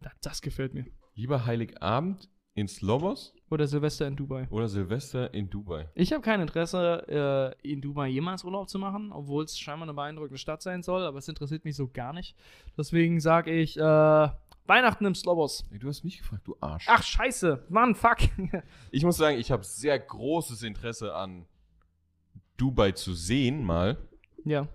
Das, 0.00 0.12
das 0.22 0.42
gefällt 0.42 0.74
mir. 0.74 0.86
Lieber 1.14 1.46
Heiligabend 1.46 2.28
in 2.54 2.66
Slobos 2.68 3.32
Oder 3.48 3.66
Silvester 3.66 4.06
in 4.06 4.16
Dubai. 4.16 4.46
oder 4.50 4.68
Silvester 4.68 5.32
in 5.32 5.48
Dubai? 5.48 5.88
Ich 5.94 6.12
habe 6.12 6.20
kein 6.22 6.40
Interesse, 6.40 7.54
äh, 7.62 7.68
in 7.72 7.80
Dubai 7.80 8.08
jemals 8.08 8.44
Urlaub 8.44 8.68
zu 8.68 8.78
machen, 8.78 9.12
obwohl 9.12 9.44
es 9.44 9.58
scheinbar 9.58 9.84
eine 9.84 9.94
beeindruckende 9.94 10.38
Stadt 10.38 10.60
sein 10.62 10.82
soll, 10.82 11.04
aber 11.04 11.18
es 11.18 11.28
interessiert 11.28 11.64
mich 11.64 11.76
so 11.76 11.88
gar 11.88 12.12
nicht. 12.12 12.36
Deswegen 12.76 13.20
sage 13.20 13.52
ich, 13.52 13.76
äh, 13.78 14.28
Weihnachten 14.66 15.04
im 15.06 15.14
Slobos. 15.14 15.64
Ey, 15.72 15.78
du 15.78 15.88
hast 15.88 16.04
mich 16.04 16.18
gefragt, 16.18 16.46
du 16.46 16.56
Arsch. 16.60 16.86
Ach, 16.88 17.02
scheiße. 17.02 17.66
Mann, 17.70 17.94
fuck. 17.94 18.18
Ich 18.90 19.04
muss 19.04 19.16
sagen, 19.16 19.38
ich 19.38 19.50
habe 19.50 19.64
sehr 19.64 19.98
großes 19.98 20.62
Interesse 20.62 21.14
an 21.14 21.46
Dubai 22.56 22.92
zu 22.92 23.14
sehen 23.14 23.64
mal. 23.64 23.96
ja. 24.44 24.66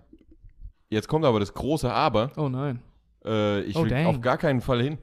Jetzt 0.88 1.08
kommt 1.08 1.24
aber 1.24 1.40
das 1.40 1.52
große 1.52 1.92
Aber. 1.92 2.30
Oh 2.36 2.48
nein. 2.48 2.80
Äh, 3.24 3.62
ich 3.62 3.74
Oh, 3.76 3.82
will 3.82 3.90
dang. 3.90 4.06
auf 4.06 4.20
gar 4.20 4.38
keinen 4.38 4.60
Fall 4.60 4.80
hin, 4.80 4.98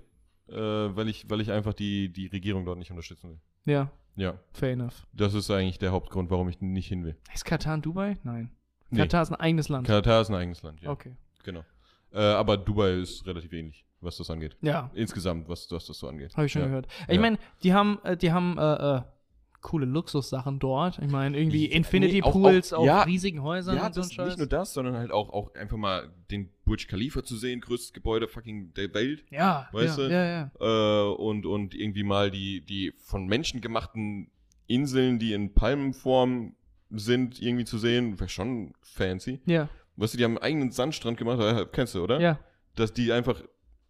äh, 0.53 0.95
weil, 0.95 1.07
ich, 1.09 1.29
weil 1.29 1.41
ich 1.41 1.51
einfach 1.51 1.73
die, 1.73 2.09
die 2.09 2.27
Regierung 2.27 2.65
dort 2.65 2.77
nicht 2.77 2.91
unterstützen 2.91 3.29
will. 3.31 3.39
Ja, 3.65 3.89
Ja, 4.15 4.37
fair 4.51 4.71
enough. 4.73 5.05
das 5.13 5.33
ist 5.33 5.49
eigentlich 5.51 5.79
der 5.79 5.91
Hauptgrund, 5.91 6.29
warum 6.29 6.47
ich 6.49 6.61
nicht 6.61 6.87
hin 6.87 7.03
will. 7.03 7.15
Ist 7.33 7.45
Katar 7.45 7.75
in 7.75 7.81
Dubai? 7.81 8.17
Nein. 8.23 8.51
Nee. 8.89 8.99
Katar 8.99 9.23
ist 9.23 9.29
ein 9.31 9.35
eigenes 9.39 9.69
Land. 9.69 9.87
Katar 9.87 10.21
ist 10.21 10.29
ein 10.29 10.35
eigenes 10.35 10.61
Land, 10.61 10.81
ja. 10.81 10.89
Okay. 10.91 11.15
Genau. 11.43 11.63
Äh, 12.11 12.19
aber 12.21 12.57
Dubai 12.57 12.93
ist 12.99 13.25
relativ 13.25 13.51
ähnlich, 13.53 13.83
was 14.01 14.17
das 14.17 14.29
angeht. 14.29 14.55
Ja, 14.61 14.91
Insgesamt, 14.93 15.49
was, 15.49 15.69
was 15.71 15.85
das 15.87 15.97
so 15.97 16.07
angeht. 16.07 16.35
habe 16.35 16.45
ich 16.45 16.51
schon 16.51 16.61
ja. 16.61 16.67
gehört. 16.67 16.87
Ich 17.07 17.15
Ja. 17.15 17.21
meine, 17.21 17.39
die 17.63 17.73
haben, 17.73 17.97
äh, 18.03 18.15
die 18.15 18.31
haben 18.31 18.57
äh, 18.59 18.97
äh, 18.97 19.01
coole 19.63 19.85
Luxussachen 19.87 20.59
dort. 20.59 20.99
Ich 20.99 21.09
meine, 21.09 21.35
irgendwie 21.37 21.65
Infinity 21.65 22.15
nee, 22.17 22.21
auch- 22.23 22.31
Pools 22.33 22.71
auch- 22.73 22.79
auf 22.81 22.85
ja. 22.85 23.01
riesigen 23.03 23.41
Häusern 23.41 23.77
Ja, 23.77 23.87
und 23.87 23.95
so 23.95 24.01
ein 24.01 24.03
das, 24.03 24.13
Scheiß. 24.13 24.27
nicht 24.27 24.37
nur 24.37 24.47
das, 24.47 24.73
sondern 24.73 24.95
halt 24.95 25.11
auch, 25.11 25.29
auch 25.33 25.55
einfach 25.55 25.77
mal 25.77 26.11
den 26.29 26.49
Burj 26.65 26.85
Khalifa 26.87 27.23
zu 27.23 27.35
sehen, 27.35 27.61
größtes 27.61 27.93
Gebäude 27.93 28.27
fucking 28.27 28.73
der 28.75 28.93
Welt. 28.93 29.25
ja, 29.31 29.67
Weißt 29.71 29.97
ja, 29.97 30.07
du? 30.07 30.11
ja, 30.13 30.25
ja. 30.25 31.09
Äh, 31.09 31.15
und, 31.15 31.45
und 31.47 31.73
irgendwie 31.73 32.03
mal 32.03 32.29
die, 32.29 32.61
die 32.61 32.93
von 32.97 33.25
Menschen 33.25 33.59
gemachten 33.61 34.29
Inseln, 34.67 35.17
die 35.19 35.33
in 35.33 35.53
Palmenform 35.53 36.55
sind, 36.91 37.41
irgendwie 37.41 37.65
zu 37.65 37.77
sehen, 37.77 38.19
wäre 38.19 38.29
schon 38.29 38.73
fancy. 38.81 39.41
Ja, 39.45 39.69
Weißt 39.95 40.13
du, 40.13 40.17
die 40.17 40.23
haben 40.23 40.37
einen 40.37 40.43
eigenen 40.43 40.71
Sandstrand 40.71 41.17
gemacht, 41.17 41.39
äh, 41.39 41.65
kennst 41.71 41.95
du, 41.95 42.03
oder? 42.03 42.19
ja. 42.19 42.39
Dass 42.75 42.93
die 42.93 43.11
einfach, 43.11 43.41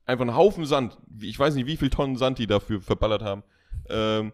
einfach 0.05 0.25
einen 0.27 0.35
Haufen 0.35 0.65
Sand, 0.65 0.97
ich 1.21 1.39
weiß 1.39 1.55
nicht, 1.55 1.65
wie 1.65 1.77
viel 1.77 1.89
Tonnen 1.89 2.17
Sand 2.17 2.39
die 2.39 2.47
dafür 2.47 2.81
verballert 2.81 3.21
haben, 3.23 3.43
ähm, 3.89 4.33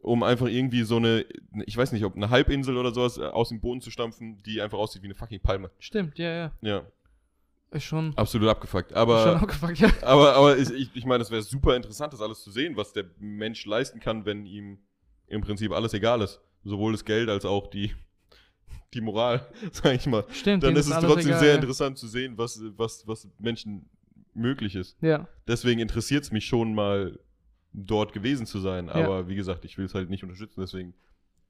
um 0.00 0.22
einfach 0.22 0.46
irgendwie 0.46 0.82
so 0.82 0.96
eine, 0.96 1.24
ich 1.66 1.76
weiß 1.76 1.92
nicht, 1.92 2.04
ob 2.04 2.16
eine 2.16 2.30
Halbinsel 2.30 2.76
oder 2.76 2.92
sowas 2.92 3.18
äh, 3.18 3.24
aus 3.24 3.48
dem 3.48 3.60
Boden 3.60 3.80
zu 3.80 3.90
stampfen, 3.90 4.42
die 4.44 4.60
einfach 4.60 4.78
aussieht 4.78 5.02
wie 5.02 5.06
eine 5.06 5.14
fucking 5.14 5.40
Palme. 5.40 5.70
Stimmt, 5.78 6.18
ja, 6.18 6.30
ja. 6.30 6.52
Ja, 6.62 6.82
Ist 7.70 7.84
schon, 7.84 8.16
absolut 8.16 8.48
abgefuckt. 8.48 8.90
schon 8.90 8.98
Aber, 8.98 9.36
abgefuckt, 9.42 9.78
ja. 9.78 9.90
aber, 10.02 10.34
aber 10.34 10.56
ich, 10.56 10.70
ich, 10.70 10.90
ich 10.94 11.04
meine, 11.04 11.22
es 11.22 11.30
wäre 11.30 11.42
super 11.42 11.74
interessant, 11.76 12.12
das 12.12 12.20
alles 12.20 12.42
zu 12.42 12.50
sehen, 12.50 12.76
was 12.76 12.92
der 12.92 13.04
Mensch 13.18 13.66
leisten 13.66 14.00
kann, 14.00 14.24
wenn 14.24 14.46
ihm 14.46 14.78
im 15.26 15.40
Prinzip 15.40 15.72
alles 15.72 15.92
egal 15.94 16.22
ist. 16.22 16.40
Sowohl 16.64 16.92
das 16.92 17.04
Geld 17.04 17.28
als 17.28 17.44
auch 17.44 17.66
die, 17.68 17.94
die 18.94 19.00
Moral, 19.00 19.46
sag 19.72 19.94
ich 19.94 20.06
mal. 20.06 20.24
Stimmt, 20.30 20.62
Dann 20.62 20.76
ist 20.76 20.88
es 20.88 20.98
trotzdem 20.98 21.28
egal, 21.28 21.40
sehr 21.40 21.50
ja. 21.50 21.54
interessant 21.56 21.98
zu 21.98 22.06
sehen, 22.06 22.38
was, 22.38 22.60
was, 22.76 23.06
was 23.06 23.28
Menschen 23.38 23.88
möglich 24.34 24.74
ist. 24.74 24.96
Ja, 25.00 25.26
Deswegen 25.46 25.80
interessiert 25.80 26.24
es 26.24 26.30
mich 26.30 26.46
schon 26.46 26.74
mal, 26.74 27.18
dort 27.86 28.12
gewesen 28.12 28.46
zu 28.46 28.58
sein. 28.58 28.86
Ja. 28.86 28.94
Aber 28.94 29.28
wie 29.28 29.34
gesagt, 29.34 29.64
ich 29.64 29.78
will 29.78 29.84
es 29.86 29.94
halt 29.94 30.10
nicht 30.10 30.22
unterstützen, 30.22 30.60
deswegen 30.60 30.94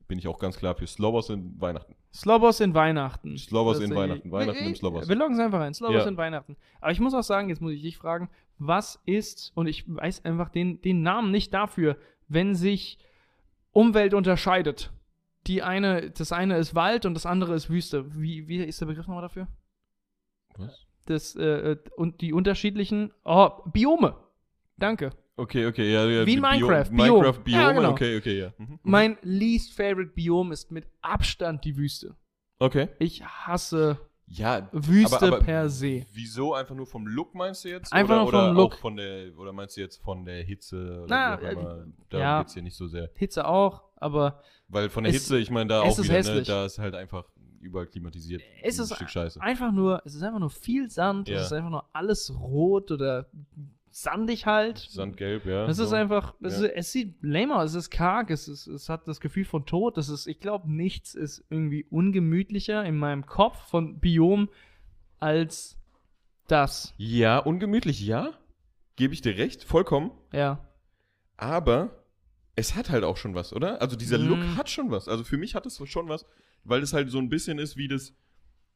bin 0.07 0.18
ich 0.18 0.26
auch 0.26 0.39
ganz 0.39 0.57
klar 0.57 0.74
für 0.74 0.87
Slobos 0.87 1.29
in 1.29 1.61
Weihnachten. 1.61 1.95
Slobos 2.14 2.61
in 2.61 2.74
Weihnachten. 2.74 3.37
Slobos 3.37 3.79
in 3.81 3.95
Weihnachten. 3.95 4.33
Weihnachten 4.33 4.64
im 4.64 4.74
Slobos. 4.74 5.09
Wir 5.09 5.16
loggen 5.16 5.35
es 5.35 5.41
einfach 5.41 5.61
ein. 5.61 5.74
Slobos 5.74 6.03
Ja. 6.05 6.09
in 6.09 6.16
Weihnachten. 6.16 6.57
Aber 6.81 6.91
ich 6.91 7.01
muss 7.01 7.12
auch 7.12 7.22
sagen, 7.22 7.51
jetzt 7.51 7.61
muss 7.61 7.72
ich 7.72 7.83
dich 7.83 7.99
fragen, 7.99 8.31
was 8.59 9.01
ist, 9.05 9.53
und 9.55 9.66
ich 9.66 9.85
weiß 9.87 10.24
einfach 10.24 10.49
den, 10.49 10.81
den 10.81 11.03
Namen 11.03 11.31
nicht 11.31 11.53
dafür, 11.53 11.97
wenn 12.26 12.55
sich 12.55 12.99
Umwelt 13.72 14.14
unterscheidet. 14.14 14.91
Die 15.47 15.62
eine, 15.62 16.11
das 16.11 16.33
eine 16.33 16.57
ist 16.57 16.74
Wald 16.74 17.07
und 17.07 17.14
das 17.14 17.26
andere 17.26 17.55
ist 17.55 17.70
Wüste. 17.70 18.14
Wie, 18.16 18.49
wie 18.49 18.59
ist 18.59 18.81
der 18.81 18.87
Begriff 18.87 19.07
nochmal 19.07 19.22
dafür? 19.22 19.47
Was? 20.57 20.87
Das, 21.07 21.37
äh, 21.37 21.72
äh, 21.72 21.76
und 21.97 22.20
die 22.20 22.33
unterschiedlichen, 22.33 23.12
oh, 23.24 23.51
Biome. 23.66 24.16
Danke. 24.76 25.11
Okay, 25.39 25.66
okay, 25.66 25.93
ja, 25.93 26.05
ja. 26.07 26.26
Wie 26.26 26.34
in 26.34 26.41
Minecraft, 26.41 26.91
Bio, 26.91 26.97
Biom. 26.97 27.14
Minecraft 27.20 27.45
Biome, 27.45 27.62
Ja, 27.62 27.72
genau. 27.72 27.91
okay, 27.93 28.18
okay, 28.18 28.39
ja. 28.41 28.53
Mhm. 28.59 28.78
Mein 28.82 29.16
least 29.22 29.72
favorite 29.72 30.12
Biom 30.14 30.53
ist 30.53 30.70
mit 30.70 30.86
Abstand 31.01 31.64
die 31.64 31.76
Wüste. 31.76 32.16
Okay. 32.59 32.89
Ich 32.99 33.24
hasse 33.24 33.99
Ja, 34.26 34.68
Wüste 34.72 35.16
aber, 35.16 35.26
aber 35.36 35.39
per 35.39 35.68
se. 35.70 36.05
Wieso 36.12 36.55
einfach 36.55 36.74
nur 36.74 36.86
vom 36.86 37.07
Look 37.07 37.34
meinst 37.34 37.64
du 37.64 37.68
jetzt? 37.70 37.93
Einfach 37.93 38.26
oder, 38.26 38.32
nur 38.41 38.49
vom 38.49 38.57
Look. 38.57 38.74
Auch 38.74 38.78
von 38.78 38.97
der, 38.97 39.39
oder 39.39 39.53
meinst 39.53 39.76
du 39.76 39.80
jetzt 39.80 40.03
von 40.03 40.24
der 40.24 40.43
Hitze? 40.43 41.05
Na, 41.09 41.36
immer? 41.36 41.86
Darum 42.11 42.20
ja. 42.20 42.41
geht's 42.43 42.55
hier 42.55 42.62
nicht 42.64 42.76
so 42.76 42.89
sehr. 42.89 43.09
Hitze 43.14 43.47
auch, 43.47 43.84
aber 43.97 44.43
Weil 44.68 44.91
von 44.91 45.05
der 45.05 45.14
Es- 45.14 45.22
Hitze, 45.22 45.39
ich 45.39 45.51
meine, 45.51 45.68
da 45.68 45.80
auch 45.82 45.89
ist 45.97 46.03
wieder, 46.03 46.12
ne, 46.14 46.18
hässlich. 46.18 46.49
da 46.49 46.64
ist 46.66 46.78
halt 46.78 46.95
einfach 46.97 47.24
überall 47.61 47.86
klimatisiert. 47.86 48.43
Es 48.62 48.78
Ein 48.78 48.84
ist 48.84 48.95
Stück 48.97 49.09
Scheiße. 49.11 49.41
einfach 49.41 49.72
nur, 49.72 50.03
es 50.05 50.14
ist 50.14 50.22
einfach 50.22 50.41
nur 50.41 50.51
viel 50.51 50.91
Sand, 50.91 51.28
Ja. 51.28 51.36
es 51.39 51.47
ist 51.47 51.53
einfach 51.53 51.70
nur 51.70 51.84
alles 51.93 52.32
rot 52.39 52.91
oder 52.91 53.30
sandig 53.91 54.47
halt. 54.47 54.78
Sandgelb, 54.78 55.47
ja. 55.47 55.66
Es 55.66 55.78
ist 55.78 55.91
so. 55.91 55.97
einfach, 55.97 56.34
es, 56.43 56.61
Ja. 56.61 56.66
ist, 56.66 56.74
es 56.76 56.93
sieht 56.93 57.14
lame 57.22 57.57
aus, 57.57 57.70
es 57.70 57.76
ist 57.84 57.91
karg, 57.91 58.30
es, 58.30 58.49
ist, 58.49 58.66
es 58.66 58.89
hat 58.89 59.07
das 59.09 59.20
Gefühl 59.20 59.45
von 59.45 59.66
Tod. 59.66 59.97
Das 59.97 60.09
ist, 60.09 60.26
ich 60.26 60.41
glaube, 60.41 60.70
nichts 60.72 61.14
ist 61.14 61.45
irgendwie 61.51 61.84
ungemütlicher 61.91 62.84
in 62.84 62.97
meinem 62.97 63.26
Kopf 63.26 63.57
von 63.68 63.99
Biom 63.99 64.49
als 65.18 65.76
das. 66.47 66.95
Ja, 66.97 67.39
ungemütlich, 67.39 68.01
ja. 68.01 68.32
Gebe 68.97 69.14
ich 69.14 69.20
dir 69.20 69.36
recht, 69.36 69.64
vollkommen. 69.64 70.11
Ja. 70.32 70.64
Aber 71.36 72.05
es 72.57 72.74
hat 72.74 72.91
halt 72.91 73.05
auch 73.05 73.16
schon 73.16 73.34
was, 73.34 73.53
oder? 73.53 73.80
Also 73.80 73.97
dieser 73.97 74.18
Look 74.18 74.39
Mm. 74.39 74.57
hat 74.57 74.68
schon 74.70 74.91
was. 74.91 75.09
Also 75.09 75.22
für 75.24 75.36
mich 75.36 75.55
hat 75.55 75.66
es 75.66 75.80
schon 75.89 76.09
was, 76.09 76.26
weil 76.64 76.82
es 76.82 76.93
halt 76.93 77.11
so 77.11 77.18
ein 77.18 77.28
bisschen 77.28 77.59
ist 77.59 77.76
wie 77.76 77.86
das, 77.89 78.14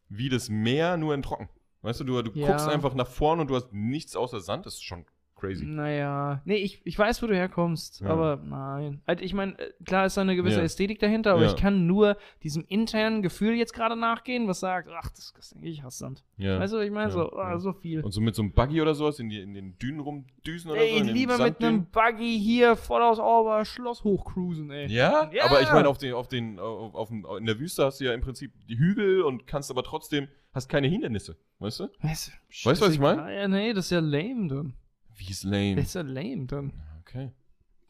wie 0.09 0.29
das 0.29 0.49
Meer, 0.49 0.97
nur 0.97 1.15
in 1.15 1.23
trocken. 1.23 1.49
Weißt 1.83 2.01
du, 2.01 2.05
du, 2.05 2.23
du 2.23 2.31
Ja. 2.35 2.47
guckst 2.49 2.69
einfach 2.69 2.95
nach 2.95 3.09
vorne 3.09 3.43
und 3.43 3.49
du 3.49 3.57
hast 3.57 3.73
nichts 3.73 4.17
außer 4.17 4.41
Sand. 4.41 4.67
Das 4.67 4.75
ist 4.75 4.85
schon 4.85 5.05
crazy. 5.35 5.65
Naja, 5.67 6.41
nee, 6.45 6.55
ich, 6.55 6.81
ich 6.85 6.97
weiß, 6.97 7.21
wo 7.21 7.27
du 7.27 7.35
herkommst, 7.35 8.01
Ja. 8.01 8.11
aber 8.11 8.37
nein. 8.37 9.03
Also 9.07 9.25
ich 9.25 9.35
meine, 9.35 9.59
äh, 9.59 9.73
klar 9.85 10.07
ist 10.07 10.17
da 10.17 10.21
eine 10.21 10.37
gewisse 10.37 10.59
Ja. 10.59 10.63
Ästhetik 10.63 11.01
dahinter, 11.01 11.33
aber 11.33 11.45
ich 11.47 11.57
kann 11.57 11.89
nur 11.89 12.17
diesem 12.45 12.65
internen 12.69 13.23
Gefühl 13.23 13.55
jetzt 13.55 13.73
gerade 13.75 13.97
nachgehen, 13.97 14.47
was 14.47 14.61
sagt, 14.61 14.89
ach, 14.97 15.11
das, 15.11 15.33
das 15.35 15.57
ich 15.61 15.83
hasse 15.83 15.99
Sand. 15.99 16.23
Ja. 16.37 16.61
Weißt 16.61 16.73
du, 16.75 16.79
ich 16.79 16.93
meine? 16.93 17.11
So, 17.11 17.29
ja. 17.37 17.59
so 17.59 17.73
viel. 17.73 18.03
Und 18.05 18.13
so 18.13 18.21
mit 18.21 18.37
so 18.37 18.43
einem 18.43 18.53
Buggy 18.53 18.81
oder 18.81 18.95
sowas 18.95 19.19
in, 19.19 19.31
die, 19.31 19.41
in 19.41 19.53
den 19.55 19.77
Dünen 19.81 19.99
rumdüsen 19.99 20.71
oder 20.71 20.79
so. 20.81 20.87
Ey, 20.87 21.01
lieber 21.01 21.37
mit 21.39 21.61
einem. 21.61 21.87
Buggy 21.87 22.39
hier 22.39 22.77
voll 22.77 23.03
aus 23.03 23.19
Auber 23.19 23.65
Schloss 23.65 24.05
hochcruisen, 24.05 24.71
ey. 24.71 24.87
Ja, 24.93 25.29
Ja. 25.33 25.47
aber 25.47 25.61
ich 25.61 25.73
meine, 25.73 25.89
auf 25.89 25.99
den, 25.99 26.15
auf 26.15 26.29
den, 26.29 26.61
auf, 26.61 26.95
auf, 26.95 27.11
in 27.11 27.47
der 27.47 27.59
Wüste 27.59 27.85
hast 27.85 27.99
du 28.01 28.05
ja 28.05 28.15
im 28.15 28.21
Prinzip 28.21 28.53
die 28.69 28.79
Hügel 28.79 29.23
und 29.23 29.49
kannst 29.49 29.73
aber 29.73 29.83
trotzdem, 29.83 30.29
hast 30.53 30.69
keine 30.69 30.89
Hindernisse, 30.89 31.37
weißt 31.59 31.81
du? 31.81 31.89
Weißt 32.01 32.29
du, 32.29 32.69
Weißt 32.71 32.81
was 32.81 32.93
ich 32.93 32.99
mein? 33.01 33.17
scheißegal. 33.19 33.35
Ja, 33.41 33.49
nee, 33.49 33.73
das 33.73 33.87
ist 33.87 33.91
ja 33.91 34.01
lame 34.01 34.49
dann. 34.49 34.75
Wie 35.17 35.31
ist 35.31 35.45
lame. 35.45 35.77
Das 35.77 35.87
ist 35.87 35.95
ja 35.95 36.03
lame 36.03 36.47
dann. 36.47 36.73
Okay. 37.01 37.31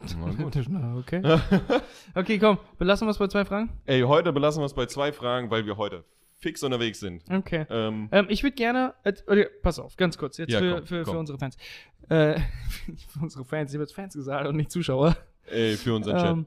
Na 0.69 0.97
okay. 0.97 1.23
okay, 2.15 2.39
komm, 2.39 2.59
belassen 2.79 3.07
wir 3.07 3.13
es 3.13 3.19
bei 3.19 3.29
zwei 3.29 3.45
Fragen. 3.45 3.71
Ey, 3.85 4.01
heute 4.03 4.33
belassen 4.33 4.61
wir 4.61 4.67
es 4.67 4.75
bei 4.75 4.87
zwei 4.87 5.13
Fragen, 5.13 5.51
weil 5.51 5.65
wir 5.65 5.77
heute 5.77 6.05
fix 6.41 6.63
unterwegs 6.65 6.99
sind. 6.99 7.23
Okay. 7.31 7.67
Ähm, 7.71 8.09
Ähm, 8.11 8.27
ich 8.29 8.43
würde 8.43 8.57
gerne, 8.57 8.95
äh, 9.05 9.13
okay, 9.29 9.47
pass 9.63 9.79
auf, 9.79 9.97
ganz 9.97 10.19
kurz, 10.19 10.39
jetzt 10.39 10.51
Ja, 10.53 10.59
für, 10.59 10.75
komm, 10.79 10.87
für, 10.87 11.03
komm. 11.05 11.13
für 11.15 11.19
unsere 11.21 11.39
Fans. 11.39 11.57
Äh, 12.09 12.41
für 13.09 13.21
unsere 13.21 13.45
Fans, 13.45 13.71
ich 13.71 13.77
habe 13.77 13.85
jetzt 13.85 13.95
Fans 13.95 14.15
gesagt 14.15 14.49
und 14.49 14.57
nicht 14.57 14.73
Zuschauer. 14.73 15.17
ey, 15.47 15.77
für 15.77 15.95
unseren 15.95 16.17
Chat. 16.19 16.31
Ähm, 16.33 16.47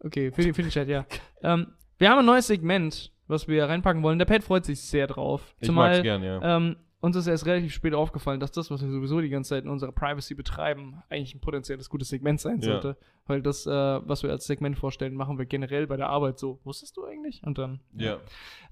okay, 0.00 0.32
für, 0.32 0.42
den- 0.42 0.54
für 0.54 0.62
den 0.62 0.70
Chat, 0.72 0.88
ja. 0.88 1.06
ähm, 1.42 1.68
wir 1.98 2.10
haben 2.10 2.18
ein 2.18 2.26
neues 2.26 2.48
Segment, 2.48 3.12
was 3.28 3.48
wir 3.48 3.64
reinpacken 3.64 4.02
wollen. 4.02 4.18
Der 4.18 4.26
Pat 4.26 4.42
freut 4.44 4.64
sich 4.64 4.80
sehr 4.80 5.06
drauf. 5.06 5.54
Ich 5.60 5.66
Zumal 5.66 5.90
mag's 5.90 6.02
gern, 6.02 6.22
ja. 6.22 6.56
ähm, 6.56 6.76
uns 7.00 7.14
ist 7.16 7.26
erst 7.26 7.46
relativ 7.46 7.72
spät 7.72 7.94
aufgefallen, 7.94 8.40
dass 8.40 8.50
das, 8.52 8.70
was 8.70 8.82
wir 8.82 8.90
sowieso 8.90 9.20
die 9.20 9.28
ganze 9.28 9.50
Zeit 9.50 9.64
in 9.64 9.70
unserer 9.70 9.92
Privacy 9.92 10.34
betreiben, 10.34 11.02
eigentlich 11.10 11.34
ein 11.34 11.40
potenzielles 11.40 11.88
gutes 11.90 12.08
Segment 12.08 12.40
sein 12.40 12.60
Ja. 12.60 12.72
sollte. 12.72 12.96
Weil 13.26 13.42
das, 13.42 13.66
äh, 13.66 13.70
was 13.70 14.22
wir 14.22 14.30
als 14.30 14.46
Segment 14.46 14.78
vorstellen, 14.78 15.14
machen 15.14 15.38
wir 15.38 15.46
generell 15.46 15.86
bei 15.86 15.96
der 15.96 16.08
Arbeit 16.08 16.38
so. 16.38 16.58
Wusstest 16.64 16.96
du 16.96 17.04
eigentlich? 17.04 17.42
Und 17.44 17.58
dann. 17.58 17.80
ja. 17.94 18.18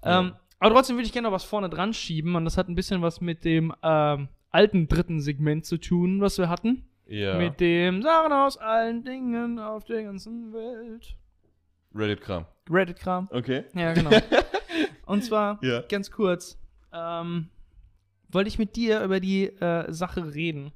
Ähm, 0.03 0.33
aber 0.59 0.75
trotzdem 0.75 0.97
würde 0.97 1.07
ich 1.07 1.13
gerne 1.13 1.29
noch 1.29 1.35
was 1.35 1.45
vorne 1.45 1.69
dran 1.69 1.93
schieben 1.93 2.35
und 2.37 2.45
das 2.45 2.57
hat 2.57 2.69
ein 2.69 2.75
bisschen 2.75 3.03
was 3.03 3.21
mit 3.21 3.45
dem 3.45 3.73
ähm, 3.83 4.29
alten 4.51 4.89
dritten 4.89 5.21
Segment 5.21 5.67
zu 5.67 5.77
tun, 5.79 6.21
was 6.21 6.39
wir 6.39 6.49
hatten. 6.49 6.87
ja. 7.07 7.37
Mit 7.37 7.61
dem 7.61 8.01
Sachen 8.03 8.33
aus 8.33 8.57
allen 8.57 9.05
Dingen 9.05 9.59
auf 9.59 9.85
der 9.85 10.05
ganzen 10.05 10.53
Welt. 10.53 11.17
Reddit-Kram. 11.95 12.47
Reddit-Kram. 12.71 13.29
Okay. 13.31 13.65
Ja, 13.75 13.93
genau. 13.93 14.11
und 15.07 15.25
zwar, 15.25 15.59
Ja. 15.63 15.83
ganz 15.83 16.11
kurz, 16.11 16.59
ähm, 16.93 17.49
wollte 18.29 18.49
ich 18.49 18.59
mit 18.59 18.77
dir 18.77 19.03
über 19.03 19.21
die 19.21 19.45
äh, 19.47 19.93
Sache 19.93 20.35
reden, 20.35 20.73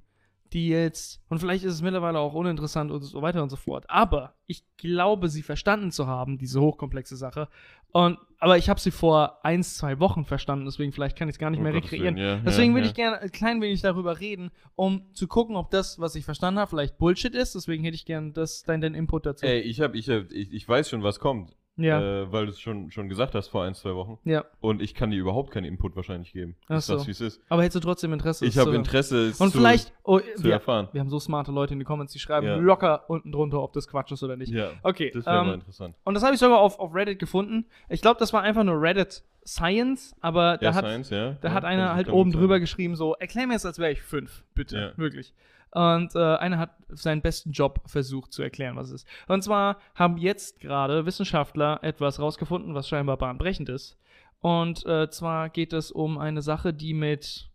die 0.52 0.68
jetzt, 0.68 1.20
und 1.28 1.40
vielleicht 1.40 1.64
ist 1.64 1.74
es 1.74 1.82
mittlerweile 1.82 2.18
auch 2.18 2.32
uninteressant 2.32 2.90
und 2.90 3.02
so 3.02 3.20
weiter 3.20 3.42
und 3.42 3.50
so 3.50 3.56
fort, 3.56 3.84
aber 3.88 4.34
ich 4.46 4.64
glaube, 4.78 5.28
sie 5.28 5.42
verstanden 5.42 5.90
zu 5.90 6.06
haben, 6.06 6.38
diese 6.38 6.60
hochkomplexe 6.60 7.16
Sache. 7.16 7.48
Und, 7.90 8.18
aber 8.38 8.56
ich 8.56 8.68
habe 8.70 8.80
sie 8.80 8.90
vor 8.90 9.44
ein, 9.44 9.62
zwei 9.62 9.98
Wochen 9.98 10.24
verstanden, 10.24 10.64
deswegen 10.64 10.92
vielleicht 10.92 11.18
kann 11.18 11.28
ich 11.28 11.34
es 11.34 11.38
gar 11.38 11.50
nicht 11.50 11.58
Um 11.58 11.64
mehr 11.64 11.74
rekreieren. 11.74 12.16
Ja, 12.16 12.36
Deswegen 12.36 12.70
ja, 12.72 12.76
würde 12.76 12.86
ja. 12.86 12.90
ich 12.90 12.94
gerne 12.94 13.18
ein 13.20 13.32
klein 13.32 13.60
wenig 13.60 13.80
darüber 13.82 14.20
reden, 14.20 14.50
um 14.74 15.12
zu 15.12 15.26
gucken, 15.26 15.56
ob 15.56 15.70
das, 15.70 15.98
was 15.98 16.14
ich 16.14 16.24
verstanden 16.24 16.60
habe, 16.60 16.70
vielleicht 16.70 16.96
Bullshit 16.98 17.34
ist. 17.34 17.54
Deswegen 17.54 17.84
hätte 17.84 17.96
ich 17.96 18.06
gerne 18.06 18.32
das, 18.32 18.62
dein, 18.62 18.80
dein 18.80 18.94
Input 18.94 19.26
dazu. 19.26 19.44
Ey, 19.44 19.60
ich, 19.60 19.80
hab, 19.80 19.94
ich, 19.94 20.08
hab, 20.08 20.30
ich, 20.30 20.52
ich 20.52 20.68
weiß 20.68 20.88
schon, 20.88 21.02
was 21.02 21.18
kommt. 21.18 21.56
Ja, 21.78 22.00
Äh, 22.22 22.32
weil 22.32 22.44
du 22.46 22.50
es 22.52 22.60
schon, 22.60 22.90
schon 22.90 23.08
gesagt 23.08 23.34
hast 23.34 23.48
vor 23.48 23.64
ein, 23.64 23.74
zwei 23.74 23.94
Wochen. 23.94 24.18
ja. 24.24 24.44
Und 24.60 24.82
ich 24.82 24.94
kann 24.94 25.10
dir 25.10 25.18
überhaupt 25.18 25.50
keinen 25.52 25.64
Input 25.64 25.96
wahrscheinlich 25.96 26.32
geben. 26.32 26.56
Ach 26.68 26.80
so. 26.80 27.06
wie 27.06 27.10
es 27.12 27.20
ist. 27.20 27.40
Aber 27.48 27.62
hättest 27.62 27.76
du 27.76 27.80
trotzdem 27.80 28.12
Interesse? 28.12 28.44
Ich 28.44 28.54
das 28.54 28.66
habe 28.66 28.76
Interesse, 28.76 29.28
es 29.28 29.40
Und 29.40 29.52
zu, 29.52 29.58
vielleicht, 29.58 29.92
oh, 30.02 30.18
zu 30.18 30.44
wir, 30.44 30.52
erfahren. 30.52 30.88
wir 30.92 31.00
haben 31.00 31.08
so 31.08 31.18
smarte 31.18 31.52
Leute 31.52 31.72
in 31.72 31.78
die 31.78 31.84
Comments, 31.86 32.12
die 32.12 32.18
schreiben 32.18 32.46
Ja. 32.46 32.56
locker 32.56 33.04
unten 33.08 33.32
drunter, 33.32 33.62
ob 33.62 33.72
das 33.72 33.88
Quatsch 33.88 34.12
ist 34.12 34.22
oder 34.22 34.36
nicht. 34.36 34.52
Ja, 34.52 34.70
Okay, 34.82 35.10
das 35.14 35.24
wäre 35.24 35.36
mal 35.44 35.48
ähm, 35.48 35.54
interessant. 35.60 35.94
und 36.04 36.14
das 36.14 36.22
habe 36.22 36.34
ich 36.34 36.40
sogar 36.40 36.58
auf, 36.58 36.78
auf 36.78 36.94
Reddit 36.94 37.18
gefunden. 37.18 37.64
Ich 37.88 38.02
glaube, 38.02 38.18
das 38.20 38.32
war 38.32 38.42
einfach 38.42 38.64
nur 38.64 38.80
Reddit 38.82 39.22
Science, 39.46 40.14
aber 40.20 40.58
da 40.58 40.66
Ja, 40.66 40.74
hat, 40.74 40.84
Science, 40.84 41.10
ja. 41.10 41.32
da 41.40 41.48
ja, 41.48 41.54
hat 41.54 41.64
einer 41.64 41.94
halt 41.94 42.10
oben 42.10 42.30
sein. 42.32 42.40
drüber 42.40 42.60
geschrieben, 42.60 42.96
so, 42.96 43.14
erklär 43.14 43.46
mir 43.46 43.54
jetzt, 43.54 43.64
als 43.64 43.78
wäre 43.78 43.92
ich 43.92 44.02
fünf, 44.02 44.44
bitte, 44.54 44.92
wirklich. 44.96 45.32
Und 45.72 46.14
äh, 46.14 46.36
einer 46.36 46.58
hat 46.58 46.76
seinen 46.88 47.20
besten 47.20 47.52
Job 47.52 47.80
versucht 47.86 48.32
zu 48.32 48.42
erklären, 48.42 48.76
was 48.76 48.88
es 48.88 49.02
ist. 49.02 49.08
Und 49.26 49.42
zwar 49.42 49.78
haben 49.94 50.16
jetzt 50.16 50.60
gerade 50.60 51.04
Wissenschaftler 51.04 51.80
etwas 51.82 52.18
rausgefunden, 52.18 52.74
was 52.74 52.88
scheinbar 52.88 53.16
bahnbrechend 53.16 53.68
ist. 53.68 53.98
Und 54.40 54.86
äh, 54.86 55.10
zwar 55.10 55.50
geht 55.50 55.72
es 55.72 55.90
um 55.90 56.18
eine 56.18 56.42
Sache, 56.42 56.72
die 56.72 56.94
mit, 56.94 57.50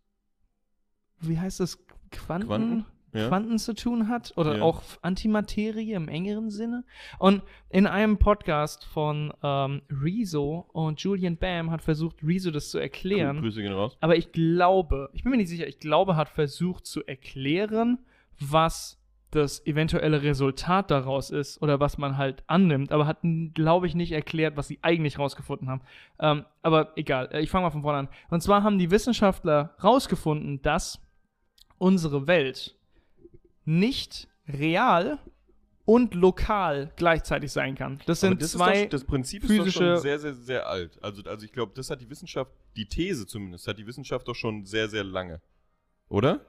wie 1.20 1.40
heißt 1.40 1.60
das, 1.60 1.86
Quanten? 2.12 2.48
Quanten? 2.48 2.86
Ja. 3.14 3.28
Quanten 3.28 3.58
zu 3.60 3.74
tun 3.76 4.08
hat 4.10 4.34
oder 4.38 4.58
Ja. 4.58 4.64
auch 4.64 4.82
Antimaterie 5.02 5.94
im 5.94 6.08
engeren 6.08 6.50
Sinne. 6.50 6.84
Und 7.20 7.44
in 7.70 7.88
einem 7.88 8.18
Podcast 8.18 8.86
von 8.86 9.34
ähm, 9.44 9.82
Rezo 9.90 10.68
und 10.74 11.00
Julian 11.02 11.38
Bam 11.38 11.72
hat 11.72 11.82
versucht, 11.82 12.18
Rezo 12.24 12.52
das 12.52 12.70
zu 12.72 12.80
erklären. 12.80 13.40
Grüße 13.42 13.62
gehen 13.62 13.74
raus. 13.74 13.98
Aber 14.02 14.16
ich 14.16 14.32
glaube, 14.32 15.10
ich 15.14 15.24
bin 15.24 15.32
mir 15.32 15.38
nicht 15.38 15.50
sicher, 15.50 15.68
ich 15.68 15.80
glaube, 15.80 16.16
hat 16.16 16.30
versucht 16.30 16.86
zu 16.86 17.04
erklären, 17.06 18.00
was 18.40 19.00
das 19.32 19.66
eventuelle 19.66 20.22
Resultat 20.22 20.92
daraus 20.92 21.32
ist 21.32 21.60
oder 21.62 21.80
was 21.80 21.98
man 21.98 22.18
halt 22.18 22.44
annimmt, 22.46 22.92
aber 22.92 23.08
hat, 23.08 23.18
glaube 23.56 23.88
ich, 23.88 23.96
nicht 23.96 24.12
erklärt, 24.12 24.58
was 24.58 24.68
sie 24.68 24.78
eigentlich 24.84 25.18
rausgefunden 25.18 25.70
haben. 25.70 25.82
Ähm, 26.20 26.46
aber 26.62 26.92
egal, 26.98 27.30
äh, 27.32 27.42
ich 27.42 27.50
fange 27.50 27.64
mal 27.66 27.72
von 27.72 27.82
vorne 27.82 27.98
an. 27.98 28.10
Und 28.30 28.42
zwar 28.42 28.62
haben 28.62 28.78
die 28.78 28.92
Wissenschaftler 28.92 29.76
rausgefunden, 29.84 30.62
dass 30.62 31.00
unsere 31.80 32.28
Welt 32.28 32.76
nicht 33.66 34.28
real 34.48 35.20
und 35.86 36.14
lokal 36.14 36.92
gleichzeitig 36.96 37.52
sein 37.52 37.76
kann. 37.76 38.00
Das 38.06 38.22
sind 38.22 38.42
das 38.42 38.52
zwei. 38.54 38.74
ist 38.76 38.84
doch, 38.86 38.90
das 38.92 39.04
Prinzip 39.04 39.44
ist 39.44 39.50
doch 39.50 39.66
physische- 39.66 39.72
schon 39.94 39.98
sehr, 40.00 40.20
sehr, 40.20 40.34
sehr 40.34 40.68
alt. 40.68 40.98
Also, 41.04 41.22
also 41.24 41.46
ich 41.46 41.52
glaube, 41.52 41.74
das 41.76 41.90
hat 41.90 42.00
die 42.02 42.10
Wissenschaft, 42.10 42.52
die 42.76 42.86
These 42.88 43.28
zumindest, 43.28 43.68
hat 43.68 43.78
die 43.78 43.86
Wissenschaft 43.86 44.28
doch 44.28 44.36
schon 44.36 44.66
sehr, 44.66 44.88
sehr 44.90 45.04
lange. 45.04 45.42
Oder? 46.10 46.42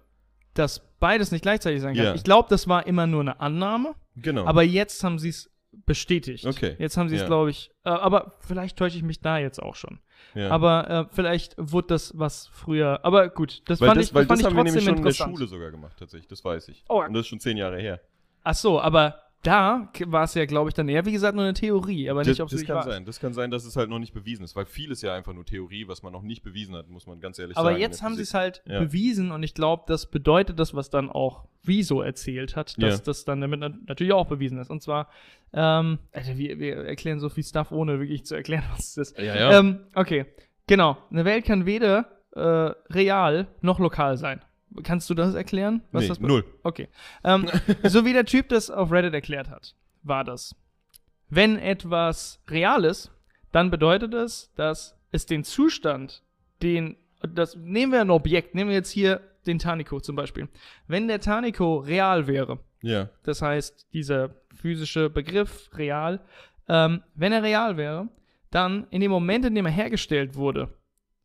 dass 0.55 0.81
beides 1.01 1.33
nicht 1.33 1.43
gleichzeitig 1.43 1.83
sein 1.83 1.97
kann. 1.97 2.05
Ja. 2.05 2.15
Ich 2.15 2.23
glaube, 2.23 2.49
das 2.49 2.69
war 2.69 2.87
immer 2.87 3.09
nur 3.09 3.23
eine 3.23 3.41
Annahme, 3.41 3.97
Genau. 4.15 4.47
aber 4.47 4.63
jetzt 4.63 5.03
haben 5.03 5.19
sie 5.19 5.31
es 5.31 5.51
bestätigt. 5.87 6.47
Okay. 6.47 6.77
Jetzt 6.79 6.97
haben 6.97 7.09
sie 7.09 7.17
es, 7.17 7.23
Ja. 7.23 7.27
glaube 7.27 7.51
ich, 7.51 7.71
äh, 7.85 7.91
aber 7.91 8.35
vielleicht 8.41 8.77
täusche 8.79 8.97
ich 8.97 9.03
mich 9.03 9.21
da 9.21 9.39
jetzt 9.39 9.63
auch 9.63 9.75
schon. 9.75 10.01
ja. 10.35 10.49
Aber 10.51 10.91
äh, 10.91 11.05
vielleicht 11.15 11.55
wurde 11.59 11.89
das 11.89 12.17
was 12.19 12.47
früher. 12.49 13.01
Aber 13.05 13.29
gut, 13.29 13.63
das 13.69 13.81
weil 13.81 13.89
fand 13.89 14.01
das, 14.01 14.09
ich, 14.09 14.15
weil 14.15 14.27
das 14.27 14.29
fand 14.29 14.39
das 14.39 14.41
ich 14.41 14.47
haben 14.47 14.57
wir 14.57 14.63
trotzdem 14.65 14.85
nämlich 14.95 15.17
schon 15.17 15.27
in 15.27 15.33
der. 15.33 15.37
Schule 15.39 15.47
sogar 15.49 15.71
gemacht, 15.71 15.97
tatsächlich. 15.99 16.29
Das 16.29 16.45
weiß 16.45 16.69
ich. 16.69 16.85
Oh. 16.89 17.03
Und 17.03 17.13
das 17.15 17.23
ist 17.23 17.29
schon 17.29 17.41
zehn 17.41 17.57
Jahre 17.57 17.79
her. 17.81 18.01
Ach 18.43 18.55
so, 18.55 18.81
aber 18.81 19.21
da 19.45 19.89
war 20.07 20.25
es 20.25 20.35
ja, 20.35 20.45
glaube 20.47 20.71
ich, 20.71 20.75
dann 20.75 20.89
eher, 20.89 21.05
wie 21.07 21.13
gesagt, 21.13 21.35
nur 21.37 21.45
eine 21.45 21.55
Theorie, 21.55 22.11
aber 22.11 22.25
nicht, 22.25 22.41
ob 22.41 22.51
es 22.53 22.65
kann 22.65 22.77
war. 22.77 22.83
sein. 22.83 23.05
Das 23.05 23.21
kann 23.21 23.33
sein, 23.33 23.51
dass 23.51 23.65
es 23.65 23.77
halt 23.77 23.89
noch 23.91 23.99
nicht 23.99 24.13
bewiesen 24.15 24.43
ist, 24.45 24.57
weil 24.57 24.67
vieles 24.67 25.03
ja 25.03 25.15
einfach 25.15 25.33
nur 25.35 25.45
Theorie, 25.45 25.87
was 25.87 26.03
man 26.03 26.13
noch 26.13 26.23
nicht 26.23 26.43
bewiesen 26.43 26.75
hat, 26.75 26.89
muss 26.89 27.07
man 27.07 27.21
ganz 27.21 27.39
ehrlich 27.39 27.57
Aber 27.57 27.67
sagen. 27.69 27.77
in 27.77 27.83
jetzt 27.83 28.03
haben 28.03 28.15
sie 28.17 28.23
es 28.23 28.35
halt 28.35 28.63
Ja. 28.67 28.81
bewiesen 28.81 29.31
und 29.31 29.43
ich 29.43 29.55
glaube, 29.55 29.85
das 29.87 30.11
bedeutet 30.11 30.59
das, 30.59 30.75
was 30.75 30.91
dann 30.91 31.11
auch 31.11 31.45
Wieso 31.67 32.03
erzählt 32.03 32.57
hat, 32.57 32.75
dass 32.83 32.99
Ja. 32.99 33.03
das 33.05 33.25
dann 33.25 33.41
damit 33.41 33.61
nat- 33.61 33.87
natürlich 33.89 34.13
auch 34.13 34.27
bewiesen 34.27 34.59
ist. 34.59 34.69
Und 34.69 34.83
zwar, 34.83 35.09
ähm, 35.55 35.99
Alter, 36.13 36.37
wir, 36.37 36.59
wir 36.59 36.77
erklären 36.85 37.21
so 37.21 37.31
viel 37.31 37.43
Stuff, 37.45 37.73
ohne 37.73 37.99
wirklich 38.01 38.27
zu 38.27 38.35
erklären, 38.35 38.65
was 38.77 38.97
es 38.99 39.13
ist. 39.13 39.19
Ja, 39.19 39.35
ja. 39.35 39.59
Ähm, 39.59 39.81
okay, 39.95 40.27
genau. 40.67 40.99
Eine 41.11 41.25
Welt 41.25 41.47
kann 41.47 41.65
weder 41.65 42.07
äh, 42.37 42.41
real 42.93 43.47
noch 43.63 43.79
lokal 43.79 44.19
sein. 44.19 44.43
Kannst 44.83 45.09
du 45.11 45.15
das 45.15 45.35
erklären? 45.35 45.83
Was 45.93 46.03
nee, 46.03 46.09
das 46.09 46.21
null. 46.21 46.45
Okay. 46.63 46.89
Ähm, 47.23 47.49
so 47.85 48.05
wie 48.05 48.13
der 48.13 48.25
Typ 48.25 48.49
das 48.49 48.71
auf 48.71 48.91
Reddit 48.91 49.15
erklärt 49.15 49.49
hat, 49.49 49.75
war 50.03 50.25
das. 50.25 50.55
Wenn 51.29 51.59
etwas 51.59 52.41
real 52.49 52.85
ist, 52.85 53.11
dann 53.53 53.71
bedeutet 53.71 54.15
es, 54.15 54.53
dass 54.57 54.97
es 55.13 55.27
den 55.27 55.45
Zustand, 55.45 56.23
den, 56.63 56.97
das, 57.23 57.57
nehmen 57.57 57.93
wir 57.93 58.01
ein 58.01 58.11
Objekt, 58.11 58.55
nehmen 58.55 58.71
wir 58.71 58.77
jetzt 58.77 58.91
hier 58.91 59.21
den 59.47 59.59
Tanico 59.59 60.01
zum 60.01 60.17
Beispiel. 60.17 60.49
Wenn 60.87 61.07
der 61.09 61.21
Tanico 61.21 61.77
real 61.77 62.27
wäre, 62.27 62.59
Ja. 62.83 63.11
das 63.23 63.43
heißt, 63.43 63.87
dieser 63.93 64.31
physische 64.55 65.11
Begriff 65.11 65.71
real, 65.75 66.21
ähm, 66.69 67.03
wenn 67.15 67.33
er 67.33 67.43
real 67.43 67.77
wäre, 67.77 68.09
dann 68.51 68.87
in 68.91 69.01
dem 69.01 69.11
Moment, 69.11 69.45
in 69.45 69.55
dem 69.55 69.67
er 69.67 69.73
hergestellt 69.73 70.35
wurde, 70.35 70.69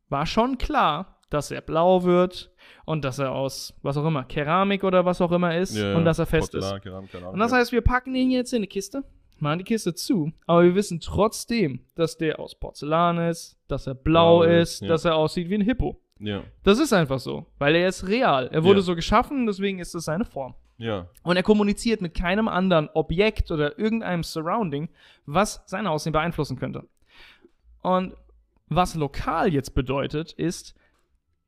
war 0.09 0.25
schon 0.25 0.57
klar, 0.57 1.18
dass 1.29 1.51
er 1.51 1.61
blau 1.61 2.03
wird 2.03 2.51
und 2.85 3.05
dass 3.05 3.19
er 3.19 3.31
aus 3.31 3.73
was 3.81 3.97
auch 3.97 4.05
immer, 4.05 4.23
Keramik 4.23 4.83
oder 4.83 5.05
was 5.05 5.21
auch 5.21 5.31
immer 5.31 5.57
ist 5.57 5.75
ja. 5.77 5.95
und 5.95 6.05
dass 6.05 6.19
er 6.19 6.25
fest 6.25 6.51
Porzellan, 6.51 6.77
ist. 6.77 6.83
Keramik, 6.83 7.15
Ahnung, 7.15 7.33
Und 7.33 7.39
das 7.39 7.51
heißt, 7.51 7.71
wir 7.71 7.81
packen 7.81 8.15
ihn 8.15 8.31
jetzt 8.31 8.53
in 8.53 8.57
eine 8.57 8.67
Kiste, 8.67 9.03
machen 9.37 9.59
die 9.59 9.65
Kiste 9.65 9.93
zu, 9.93 10.31
aber 10.47 10.63
wir 10.63 10.75
wissen 10.75 10.99
trotzdem, 10.99 11.81
dass 11.95 12.17
der 12.17 12.39
aus 12.39 12.55
Porzellan 12.55 13.17
ist, 13.29 13.57
dass 13.67 13.87
er 13.87 13.95
blau, 13.95 14.39
Blau 14.39 14.43
ist, 14.43 14.73
ist, 14.75 14.81
ja. 14.81 14.87
dass 14.87 15.05
er 15.05 15.15
aussieht 15.15 15.49
wie 15.49 15.55
ein 15.55 15.61
Hippo. 15.61 15.99
Ja. 16.19 16.43
Das 16.63 16.79
ist 16.79 16.91
einfach 16.91 17.19
so, 17.19 17.45
weil 17.59 17.75
er 17.75 17.87
ist 17.87 18.07
real. 18.07 18.49
Er 18.51 18.63
wurde 18.63 18.79
Ja. 18.79 18.85
so 18.85 18.95
geschaffen, 18.95 19.45
deswegen 19.45 19.79
ist 19.79 19.95
es 19.95 20.05
seine 20.05 20.25
Form. 20.25 20.53
Ja. 20.77 21.07
Und 21.23 21.35
er 21.35 21.43
kommuniziert 21.43 22.01
mit 22.01 22.13
keinem 22.13 22.47
anderen 22.47 22.89
Objekt 22.93 23.51
oder 23.51 23.77
irgendeinem 23.77 24.23
Surrounding, 24.23 24.89
was 25.25 25.61
sein 25.65 25.87
Aussehen 25.87 26.13
beeinflussen 26.13 26.57
könnte. 26.57 26.83
Und 27.81 28.13
was 28.67 28.95
lokal 28.95 29.53
jetzt 29.53 29.73
bedeutet, 29.75 30.31
ist 30.33 30.75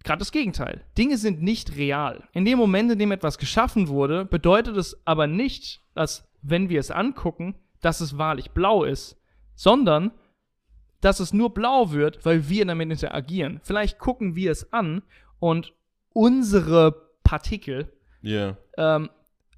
gerade 0.03 0.19
das 0.19 0.31
Gegenteil. 0.31 0.83
Dinge 0.97 1.17
sind 1.17 1.41
nicht 1.41 1.75
real. 1.75 2.23
In 2.33 2.45
dem 2.45 2.57
Moment, 2.57 2.91
in 2.91 2.99
dem 2.99 3.11
etwas 3.11 3.37
geschaffen 3.37 3.87
wurde, 3.87 4.25
bedeutet 4.25 4.77
es 4.77 4.99
aber 5.05 5.27
nicht, 5.27 5.81
dass, 5.93 6.27
wenn 6.41 6.69
wir 6.69 6.79
es 6.79 6.91
angucken, 6.91 7.55
dass 7.81 8.01
es 8.01 8.17
wahrlich 8.17 8.51
blau 8.51 8.83
ist, 8.83 9.17
sondern 9.55 10.11
dass 11.01 11.19
es 11.19 11.33
nur 11.33 11.53
blau 11.53 11.91
wird, 11.91 12.25
weil 12.25 12.47
wir 12.49 12.65
damit 12.65 12.89
interagieren. 12.91 13.59
Vielleicht 13.63 13.97
gucken 13.99 14.35
wir 14.35 14.51
es 14.51 14.71
an 14.71 15.01
und 15.39 15.73
unsere 16.13 17.09
Partikel 17.23 17.91
Ja. 18.21 18.55
ähm, 18.77 19.09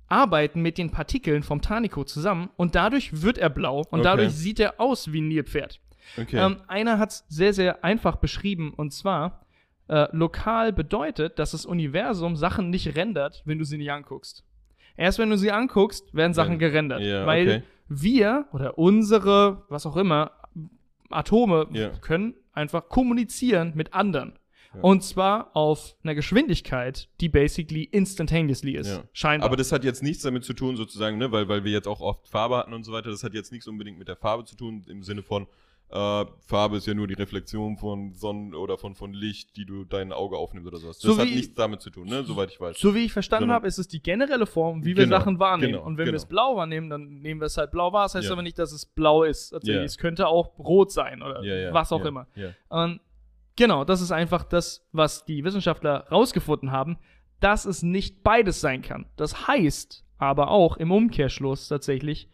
arbeiten 0.08 0.62
mit 0.62 0.78
den 0.78 0.92
Partikeln 0.92 1.44
vom 1.44 1.62
Tanico 1.62 2.04
zusammen 2.04 2.50
und 2.56 2.76
dadurch 2.76 3.22
wird 3.24 3.38
er 3.38 3.50
blau 3.50 3.80
und 3.80 4.00
Okay. 4.00 4.04
dadurch 4.04 4.32
sieht 4.34 4.60
er 4.60 4.80
aus 4.80 5.12
wie 5.12 5.22
ein 5.22 5.28
Nilpferd. 5.28 5.80
Okay. 6.18 6.38
Ähm, 6.38 6.58
einer 6.68 7.00
hat 7.00 7.12
es 7.12 7.26
sehr, 7.30 7.54
sehr 7.54 7.84
einfach 7.84 8.18
beschrieben 8.18 8.74
und 8.74 8.94
zwar, 8.94 9.46
äh, 9.88 10.08
lokal 10.12 10.74
bedeutet, 10.74 11.40
dass 11.40 11.52
das 11.52 11.66
Universum 11.66 12.36
Sachen 12.36 12.70
nicht 12.70 12.96
rendert, 12.96 13.42
wenn 13.46 13.58
du 13.60 13.66
sie 13.66 13.78
nicht 13.78 13.92
anguckst. 13.92 14.44
Erst 14.96 15.20
wenn 15.20 15.30
du 15.30 15.38
sie 15.38 15.52
anguckst, 15.52 16.14
werden 16.14 16.34
Sachen 16.34 16.60
gerendert. 16.60 17.02
ja, 17.02 17.26
weil 17.26 17.48
okay. 17.48 17.64
wir 17.90 18.46
oder 18.54 18.78
unsere, 18.78 19.64
was 19.70 19.86
auch 19.86 19.98
immer, 19.98 20.32
Atome 21.10 21.68
Ja. 21.72 21.90
können 22.02 22.36
einfach 22.54 22.90
kommunizieren 22.90 23.74
mit 23.76 23.94
anderen. 23.94 24.34
Ja. 24.74 24.82
Und 24.82 25.04
zwar 25.04 25.56
auf 25.56 25.96
einer 26.04 26.16
Geschwindigkeit, 26.16 27.08
die 27.22 27.30
basically 27.30 27.84
instantaneously 27.84 28.76
ist. 28.76 28.88
Ja. 28.90 29.04
Scheinbar. 29.14 29.48
Aber 29.48 29.56
das 29.56 29.72
hat 29.72 29.84
jetzt 29.84 30.02
nichts 30.02 30.24
damit 30.24 30.44
zu 30.44 30.54
tun, 30.54 30.76
sozusagen, 30.76 31.18
ne, 31.18 31.32
weil, 31.32 31.48
weil 31.48 31.64
wir 31.64 31.72
jetzt 31.72 31.88
auch 31.88 32.02
oft 32.02 32.28
Farbe 32.28 32.58
hatten 32.58 32.74
und 32.74 32.84
so 32.84 32.92
weiter. 32.92 33.10
Das 33.12 33.24
hat 33.24 33.34
jetzt 33.34 33.52
nichts 33.52 33.68
unbedingt 33.68 34.00
mit 34.00 34.08
der 34.08 34.16
Farbe 34.16 34.46
zu 34.46 34.56
tun, 34.56 34.84
im 34.88 35.04
Sinne 35.04 35.22
von, 35.22 35.48
äh, 35.96 36.26
Farbe 36.48 36.78
ist 36.78 36.88
ja 36.88 36.96
nur 36.96 37.06
die 37.08 37.14
Reflexion 37.14 37.78
von 37.78 38.14
Sonnen 38.16 38.56
oder 38.56 38.80
von, 38.80 38.96
von 38.96 39.14
Licht, 39.14 39.56
die 39.58 39.66
du 39.66 39.84
dein 39.86 40.12
Auge 40.12 40.38
aufnimmst 40.38 40.68
oder 40.68 40.78
sowas. 40.80 40.98
Das 40.98 41.14
So 41.14 41.22
hat 41.22 41.28
wie- 41.28 41.36
nichts 41.36 41.54
damit 41.54 41.82
zu 41.82 41.92
tun, 41.92 42.08
ne, 42.08 42.24
soweit 42.24 42.50
ich 42.50 42.60
weiß. 42.60 42.80
So 42.80 42.96
wie 42.96 43.06
ich 43.06 43.14
verstanden 43.14 43.52
habe, 43.52 43.68
ist 43.68 43.78
es 43.78 43.88
die 43.88 44.02
generelle 44.02 44.48
Form, 44.48 44.84
wie 44.84 44.98
wir 44.98 45.04
Genau, 45.04 45.20
Sachen 45.20 45.38
wahrnehmen. 45.40 45.74
genau, 45.74 45.86
und 45.86 45.94
wenn 45.98 46.06
wir 46.06 46.14
genau. 46.14 46.16
es 46.18 46.26
blau 46.26 46.56
wahrnehmen, 46.56 46.90
dann 46.90 47.22
nehmen 47.22 47.40
wir 47.40 47.46
es 47.46 47.58
halt 47.58 47.70
blau 47.70 47.94
wahr. 47.94 48.06
Das 48.06 48.16
heißt 48.16 48.26
Ja. 48.26 48.32
aber 48.34 48.42
nicht, 48.42 48.58
dass 48.58 48.72
es 48.72 48.88
blau 48.88 49.24
ist. 49.24 49.56
Ja. 49.62 49.84
Es 49.84 50.00
könnte 50.00 50.28
auch 50.28 50.58
rot 50.58 50.92
sein 50.92 51.22
oder 51.22 51.44
Ja, 51.44 51.72
was 51.74 51.92
auch 51.92 52.04
immer. 52.06 52.26
Und 52.70 53.00
genau, 53.56 53.86
das 53.86 54.02
ist 54.02 54.12
einfach 54.12 54.44
das, 54.46 54.88
was 54.94 55.26
die 55.26 55.44
Wissenschaftler 55.44 56.08
rausgefunden 56.12 56.72
haben, 56.72 56.98
dass 57.40 57.66
es 57.66 57.84
nicht 57.84 58.24
beides 58.24 58.62
sein 58.62 58.82
kann. 58.82 59.06
Das 59.16 59.48
heißt 59.48 60.04
aber 60.18 60.50
auch 60.50 60.78
im 60.78 60.92
Umkehrschluss 60.92 61.68
tatsächlich, 61.68 62.30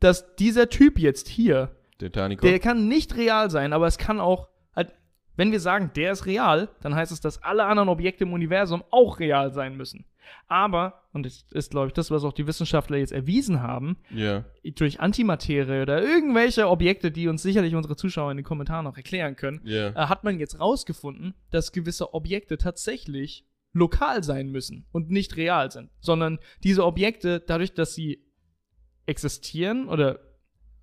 dass 0.00 0.34
dieser 0.36 0.68
Typ 0.68 0.98
jetzt 0.98 1.28
hier 1.28 1.76
Der 2.02 2.12
Tanico. 2.12 2.46
der 2.46 2.58
kann 2.58 2.88
nicht 2.88 3.16
real 3.16 3.50
sein, 3.50 3.72
aber 3.72 3.86
es 3.86 3.96
kann 3.98 4.20
auch, 4.20 4.48
halt, 4.74 4.92
wenn 5.36 5.52
wir 5.52 5.60
sagen, 5.60 5.90
der 5.96 6.12
ist 6.12 6.26
real, 6.26 6.68
dann 6.82 6.94
heißt 6.94 7.12
es, 7.12 7.20
dass 7.20 7.42
alle 7.42 7.64
anderen 7.64 7.88
Objekte 7.88 8.24
im 8.24 8.32
Universum 8.32 8.82
auch 8.90 9.18
real 9.20 9.52
sein 9.52 9.76
müssen. 9.76 10.04
Aber, 10.48 11.02
und 11.12 11.24
das 11.26 11.46
ist, 11.50 11.70
glaube 11.70 11.88
ich, 11.88 11.92
das, 11.94 12.10
was 12.10 12.24
auch 12.24 12.32
die 12.32 12.46
Wissenschaftler 12.46 12.96
jetzt 12.98 13.12
erwiesen 13.12 13.60
haben, 13.62 13.96
ja. 14.10 14.44
durch 14.76 15.00
Antimaterie 15.00 15.82
oder 15.82 16.02
irgendwelche 16.02 16.68
Objekte, 16.68 17.10
die 17.10 17.28
uns 17.28 17.42
sicherlich 17.42 17.74
unsere 17.74 17.96
Zuschauer 17.96 18.30
in 18.30 18.36
den 18.38 18.44
Kommentaren 18.44 18.84
noch 18.84 18.96
erklären 18.96 19.36
können, 19.36 19.60
Ja. 19.64 19.88
äh, 19.90 19.94
hat 20.08 20.24
man 20.24 20.38
jetzt 20.38 20.58
rausgefunden, 20.60 21.34
dass 21.50 21.72
gewisse 21.72 22.14
Objekte 22.14 22.56
tatsächlich 22.58 23.46
lokal 23.72 24.22
sein 24.22 24.48
müssen 24.50 24.86
und 24.92 25.10
nicht 25.10 25.36
real 25.36 25.70
sind, 25.70 25.90
sondern 26.00 26.38
diese 26.62 26.84
Objekte, 26.84 27.40
dadurch, 27.40 27.72
dass 27.74 27.94
sie 27.94 28.22
existieren 29.06 29.88
oder 29.88 30.20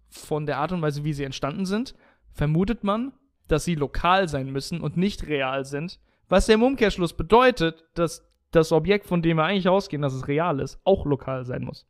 von 0.10 0.46
der 0.46 0.58
Art 0.58 0.72
und 0.72 0.82
Weise, 0.82 1.04
wie 1.04 1.14
sie 1.14 1.24
entstanden 1.24 1.66
sind, 1.66 1.96
vermutet 2.34 2.84
man, 2.84 3.14
dass 3.48 3.64
sie 3.66 3.76
lokal 3.76 4.28
sein 4.28 4.52
müssen 4.52 4.82
und 4.82 4.98
nicht 4.98 5.28
real 5.28 5.66
sind, 5.66 6.00
was 6.28 6.48
ja 6.48 6.54
im 6.56 6.64
Umkehrschluss 6.64 7.14
bedeutet, 7.14 7.86
dass 7.96 8.26
das 8.52 8.72
Objekt, 8.72 9.06
von 9.06 9.22
dem 9.22 9.38
wir 9.38 9.44
eigentlich 9.46 9.68
ausgehen, 9.70 10.02
dass 10.02 10.14
es 10.14 10.28
real 10.28 10.60
ist, 10.60 10.80
auch 10.84 11.06
lokal 11.06 11.46
sein 11.46 11.64
muss. 11.64 11.86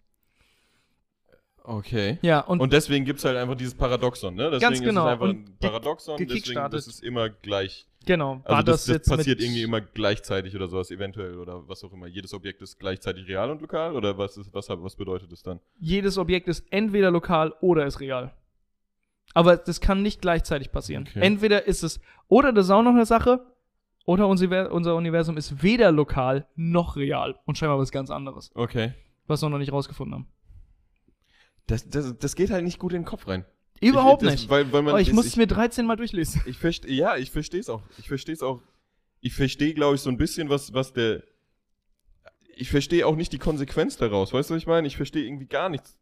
Okay. 1.64 2.18
Ja, 2.22 2.40
und, 2.40 2.62
Und 2.62 2.74
deswegen 2.74 3.06
gibt 3.06 3.20
es 3.20 3.26
halt 3.26 3.38
einfach 3.38 3.56
dieses 3.56 3.76
Paradoxon, 3.76 4.34
ne? 4.36 4.46
Deswegen 4.50 4.62
Ganz 4.74 4.80
genau. 4.82 5.02
ist 5.02 5.08
es 5.08 5.12
einfach 5.14 5.26
Und 5.30 5.50
ein 5.50 5.58
Paradoxon, 5.60 6.18
ge- 6.18 6.26
deswegen 6.28 6.74
ist 6.74 7.04
immer 7.04 7.30
gleich. 7.30 7.86
Genau, 8.14 8.42
Also 8.44 8.64
das, 8.64 8.86
das, 8.86 9.08
mit- 9.08 9.18
passiert 9.18 9.40
irgendwie 9.42 9.62
immer 9.64 9.82
gleichzeitig 9.82 10.56
oder 10.56 10.68
sowas, 10.68 10.90
eventuell 10.92 11.38
oder 11.38 11.68
was 11.68 11.84
auch 11.84 11.94
immer. 11.94 12.08
Jedes 12.08 12.34
Objekt 12.34 12.62
ist 12.62 12.80
gleichzeitig 12.80 13.28
real 13.28 13.50
und 13.52 13.62
lokal 13.62 13.96
oder 13.96 14.18
was 14.18 14.36
ist, 14.38 14.54
was, 14.54 14.68
was 14.70 14.96
bedeutet 14.96 15.32
das 15.32 15.44
dann? 15.44 15.60
jedes 15.80 16.18
Objekt 16.18 16.48
ist 16.48 16.66
entweder 16.72 17.12
lokal 17.12 17.54
oder 17.62 17.86
ist 17.86 18.00
real. 18.00 18.34
Aber 19.34 19.58
das 19.58 19.80
kann 19.80 20.02
nicht 20.02 20.22
gleichzeitig 20.22 20.72
passieren. 20.72 21.06
Okay. 21.08 21.20
Entweder 21.22 21.68
ist 21.68 21.84
es, 21.84 22.00
oder 22.28 22.52
das 22.52 22.66
ist 22.66 22.72
auch 22.72 22.82
noch 22.84 22.92
eine 22.96 23.06
Sache, 23.06 23.46
Oder 24.06 24.28
unser, 24.28 24.72
unser 24.72 24.96
Universum 24.96 25.38
ist 25.38 25.62
weder 25.62 25.92
lokal 25.92 26.48
noch 26.56 26.96
real 26.96 27.38
und 27.46 27.58
scheinbar 27.60 27.78
was 27.78 27.92
ganz 27.92 28.10
anderes, 28.10 28.50
Okay. 28.56 28.94
was 29.28 29.42
wir 29.44 29.50
noch 29.50 29.60
nicht 29.60 29.72
rausgefunden 29.72 30.14
haben. 30.16 30.28
Das, 31.68 31.88
das, 31.88 32.18
das 32.18 32.36
geht 32.36 32.50
halt 32.50 32.64
nicht 32.64 32.80
gut 32.80 32.94
in 32.94 33.02
den 33.04 33.06
Kopf 33.06 33.28
rein. 33.28 33.46
Überhaupt 33.82 34.24
ich, 34.24 34.30
das, 34.30 34.40
nicht. 34.42 34.50
Weil, 34.50 34.72
weil 34.72 34.82
man, 34.82 34.94
Aber 34.94 35.02
ich 35.02 35.14
muss 35.14 35.26
es 35.26 35.36
mir 35.36 35.48
13 35.48 35.86
Mal 35.86 35.96
durchlesen. 35.96 36.42
Ich 36.46 36.58
verstehe, 36.58 36.92
ja, 36.92 37.18
ich 37.18 37.32
verstehe 37.32 37.60
es 37.60 37.70
auch. 37.70 37.84
Ich 37.98 38.08
verstehe 38.08 38.34
es 38.34 38.44
auch. 38.44 38.62
Ich 39.22 39.34
verstehe, 39.34 39.74
glaube 39.74 39.96
ich, 39.96 40.02
so 40.02 40.10
ein 40.10 40.18
bisschen, 40.18 40.50
was, 40.50 40.74
was 40.74 40.94
der. 40.94 41.24
Ich 42.56 42.70
verstehe 42.70 43.08
auch 43.08 43.16
nicht 43.16 43.32
die 43.32 43.38
Konsequenz 43.38 43.98
daraus. 43.98 44.34
Weißt 44.34 44.50
du, 44.50 44.56
was 44.56 44.62
ich 44.62 44.68
meine? 44.68 44.88
Ich 44.88 44.98
verstehe 44.98 45.26
irgendwie 45.26 45.48
gar 45.48 45.70
nichts. 45.70 45.98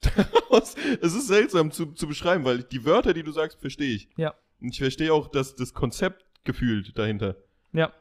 daraus. 0.16 0.76
es 1.00 1.14
ist 1.14 1.26
seltsam 1.26 1.72
zu, 1.72 1.86
zu 1.86 2.06
beschreiben, 2.06 2.44
weil 2.44 2.62
die 2.62 2.84
Wörter, 2.84 3.12
die 3.14 3.22
du 3.22 3.32
sagst, 3.32 3.60
verstehe 3.60 3.94
ich. 3.94 4.08
Ja. 4.16 4.34
Und 4.60 4.70
ich 4.72 4.78
verstehe 4.78 5.12
auch 5.12 5.28
das, 5.28 5.56
das 5.56 5.74
Konzept 5.74 6.24
gefühlt 6.44 6.96
dahinter. 6.96 7.36
Ja. 7.72 7.92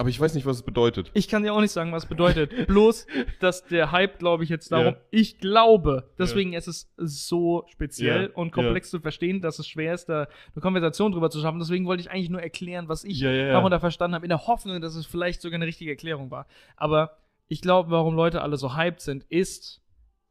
Aber 0.00 0.08
ich 0.08 0.18
weiß 0.18 0.32
nicht, 0.34 0.46
was 0.46 0.56
es 0.56 0.62
bedeutet. 0.62 1.10
Ich 1.12 1.28
kann 1.28 1.42
dir 1.42 1.52
auch 1.52 1.60
nicht 1.60 1.72
sagen, 1.72 1.92
was 1.92 2.04
es 2.04 2.08
bedeutet. 2.08 2.66
Bloß, 2.68 3.06
dass 3.38 3.66
der 3.66 3.92
Hype, 3.92 4.18
glaube 4.18 4.44
ich, 4.44 4.48
jetzt 4.48 4.72
darum, 4.72 4.94
Ja. 4.94 5.00
ich 5.10 5.38
glaube, 5.40 6.08
deswegen 6.18 6.54
ist 6.54 6.68
es 6.68 6.90
so 6.96 7.66
speziell 7.68 8.22
Ja, 8.22 8.28
und 8.34 8.50
komplex 8.50 8.88
zu 8.88 9.00
verstehen, 9.00 9.42
dass 9.42 9.58
es 9.58 9.68
schwer 9.68 9.92
ist, 9.92 10.06
da 10.06 10.20
eine 10.54 10.62
Konversation 10.62 11.12
drüber 11.12 11.28
zu 11.28 11.38
schaffen. 11.42 11.58
Deswegen 11.58 11.84
wollte 11.84 12.00
ich 12.00 12.10
eigentlich 12.10 12.30
nur 12.30 12.40
erklären, 12.40 12.88
was 12.88 13.04
ich 13.04 13.20
darunter 13.20 13.78
verstanden 13.78 14.14
habe, 14.14 14.24
in 14.24 14.30
der 14.30 14.46
Hoffnung, 14.46 14.80
dass 14.80 14.94
es 14.94 15.04
vielleicht 15.04 15.42
sogar 15.42 15.56
eine 15.56 15.66
richtige 15.66 15.90
Erklärung 15.90 16.30
war. 16.30 16.46
Aber 16.76 17.18
ich 17.48 17.60
glaube, 17.60 17.90
warum 17.90 18.14
Leute 18.14 18.40
alle 18.40 18.56
so 18.56 18.74
hyped 18.78 19.02
sind, 19.02 19.24
ist, 19.24 19.82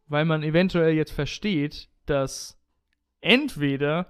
weil 0.08 0.26
man 0.26 0.42
eventuell 0.42 0.96
jetzt 0.96 1.12
versteht, 1.12 1.90
dass 2.08 2.60
entweder 3.22 4.08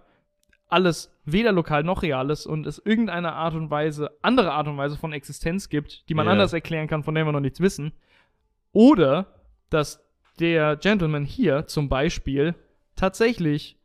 alles 0.70 1.12
weder 1.26 1.52
lokal 1.52 1.84
noch 1.84 2.04
real 2.04 2.30
ist 2.30 2.46
und 2.46 2.66
es 2.66 2.80
irgendeine 2.84 3.34
Art 3.34 3.56
und 3.56 3.70
Weise, 3.72 4.12
andere 4.22 4.52
Art 4.54 4.68
und 4.68 4.78
Weise 4.78 4.98
von 4.98 5.12
Existenz 5.14 5.68
gibt, 5.70 6.08
die 6.10 6.14
man 6.14 6.28
Ja. 6.28 6.32
anders 6.32 6.54
erklären 6.54 6.88
kann, 6.88 7.04
von 7.04 7.16
der 7.16 7.26
wir 7.26 7.32
noch 7.32 7.40
nichts 7.40 7.60
wissen. 7.60 7.92
Oder 8.72 9.26
dass 9.70 10.06
der 10.40 10.76
Gentleman 10.78 11.26
hier 11.26 11.66
zum 11.68 11.90
Beispiel 11.90 12.56
tatsächlich 12.96 13.78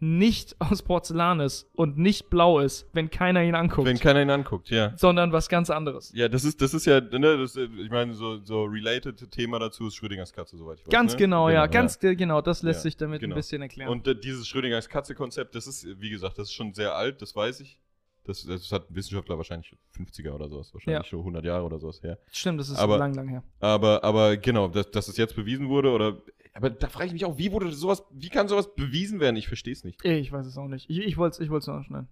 nicht 0.00 0.56
aus 0.60 0.82
Porzellan 0.82 1.40
ist 1.40 1.68
und 1.74 1.98
nicht 1.98 2.30
blau 2.30 2.60
ist, 2.60 2.86
wenn 2.92 3.10
keiner 3.10 3.42
ihn 3.42 3.54
anguckt, 3.54 3.86
Wenn 3.86 3.98
keiner 3.98 4.22
ihn 4.22 4.30
anguckt, 4.30 4.70
ja. 4.70 4.92
sondern 4.96 5.32
was 5.32 5.48
ganz 5.48 5.70
anderes. 5.70 6.12
Ja, 6.14 6.28
das 6.28 6.44
ist, 6.44 6.60
das 6.60 6.74
ist 6.74 6.84
ja, 6.86 7.00
ne, 7.00 7.36
das, 7.38 7.56
ich 7.56 7.90
meine, 7.90 8.14
so, 8.14 8.42
so 8.44 8.64
related 8.64 9.30
Thema 9.30 9.58
dazu 9.58 9.86
ist 9.88 9.96
Schrödingers 9.96 10.32
Katze, 10.32 10.56
soweit 10.56 10.78
ich 10.80 10.86
weiß. 10.86 10.92
Ganz 10.92 11.12
ne? 11.12 11.18
genau, 11.18 11.48
ja, 11.48 11.66
ganz 11.66 12.02
äh, 12.02 12.14
genau, 12.16 12.40
das 12.40 12.62
lässt 12.62 12.78
Ja, 12.80 12.82
sich 12.82 12.96
damit 12.96 13.20
genau. 13.20 13.34
ein 13.34 13.36
bisschen 13.36 13.62
erklären. 13.62 13.90
Und 13.90 14.06
äh, 14.06 14.14
dieses 14.14 14.46
Schrödingers 14.48 14.88
Katze-Konzept, 14.88 15.54
das 15.54 15.66
ist, 15.66 15.86
wie 16.00 16.10
gesagt, 16.10 16.38
das 16.38 16.48
ist 16.48 16.54
schon 16.54 16.72
sehr 16.74 16.94
alt, 16.94 17.20
das 17.22 17.34
weiß 17.34 17.60
ich. 17.60 17.78
Das, 18.24 18.44
das 18.44 18.70
hat 18.72 18.90
ein 18.90 18.94
Wissenschaftler 18.94 19.38
wahrscheinlich 19.38 19.74
50er 19.96 20.32
oder 20.32 20.50
sowas, 20.50 20.72
wahrscheinlich 20.74 21.02
Ja. 21.02 21.08
schon 21.08 21.20
100 21.20 21.44
Jahre 21.46 21.64
oder 21.64 21.78
sowas 21.78 22.02
her. 22.02 22.18
Stimmt, 22.30 22.60
das 22.60 22.68
ist 22.68 22.76
aber- 22.78 22.98
lang, 22.98 23.14
lang 23.14 23.26
her. 23.28 23.42
Aber, 23.58 24.04
aber 24.04 24.36
genau, 24.36 24.68
dass, 24.68 24.90
dass 24.90 25.08
es 25.08 25.16
jetzt 25.16 25.34
bewiesen 25.34 25.68
wurde 25.70 25.90
oder. 25.90 26.18
Aber 26.58 26.70
da 26.70 26.88
frage 26.88 27.06
ich 27.06 27.12
mich 27.12 27.24
auch, 27.24 27.38
wie 27.38 27.52
wurde 27.52 27.72
sowas, 27.72 28.02
wie 28.10 28.28
kann 28.28 28.48
sowas 28.48 28.74
bewiesen 28.74 29.20
werden? 29.20 29.36
Ich 29.36 29.46
verstehe 29.48 29.72
es 29.72 29.84
nicht. 29.84 30.04
Ich 30.04 30.32
weiß 30.32 30.44
es 30.46 30.56
auch 30.58 30.66
nicht. 30.68 30.90
Ich, 30.90 30.98
ich 30.98 31.16
wollte 31.16 31.34
es 31.36 31.40
ich 31.40 31.50
wollt's 31.50 31.66
noch 31.68 31.82
schnell. 31.84 32.06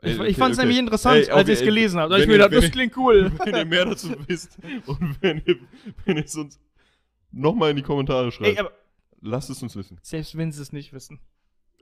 Ey, 0.00 0.12
Ich, 0.12 0.18
okay, 0.20 0.28
ich 0.30 0.36
fand 0.36 0.52
es 0.52 0.58
okay. 0.58 0.66
nämlich 0.66 0.78
interessant, 0.80 1.16
Ey, 1.16 1.30
als 1.30 1.42
okay, 1.42 1.52
ich 1.52 1.58
es 1.58 1.64
gelesen 1.64 2.00
habe. 2.00 2.10
Da 2.14 2.18
ich 2.18 2.26
mir 2.26 2.34
gedacht, 2.34 2.52
das 2.52 2.70
klingt 2.70 2.96
cool. 2.96 3.30
Wenn 3.44 3.54
ihr 3.54 3.64
mehr 3.66 3.84
dazu 3.84 4.14
wisst 4.26 4.58
und 4.86 5.22
wenn 5.22 5.42
ihr, 5.46 5.56
wenn 6.04 6.16
ihr 6.16 6.24
es 6.24 6.34
uns 6.36 6.58
nochmal 7.30 7.70
in 7.70 7.76
die 7.76 7.82
Kommentare 7.82 8.32
schreibt, 8.32 8.58
Ey, 8.58 8.64
lasst 9.20 9.50
es 9.50 9.62
uns 9.62 9.76
wissen. 9.76 9.98
selbst 10.02 10.36
wenn 10.36 10.50
sie 10.52 10.62
es 10.62 10.72
nicht 10.72 10.92
wissen, 10.92 11.20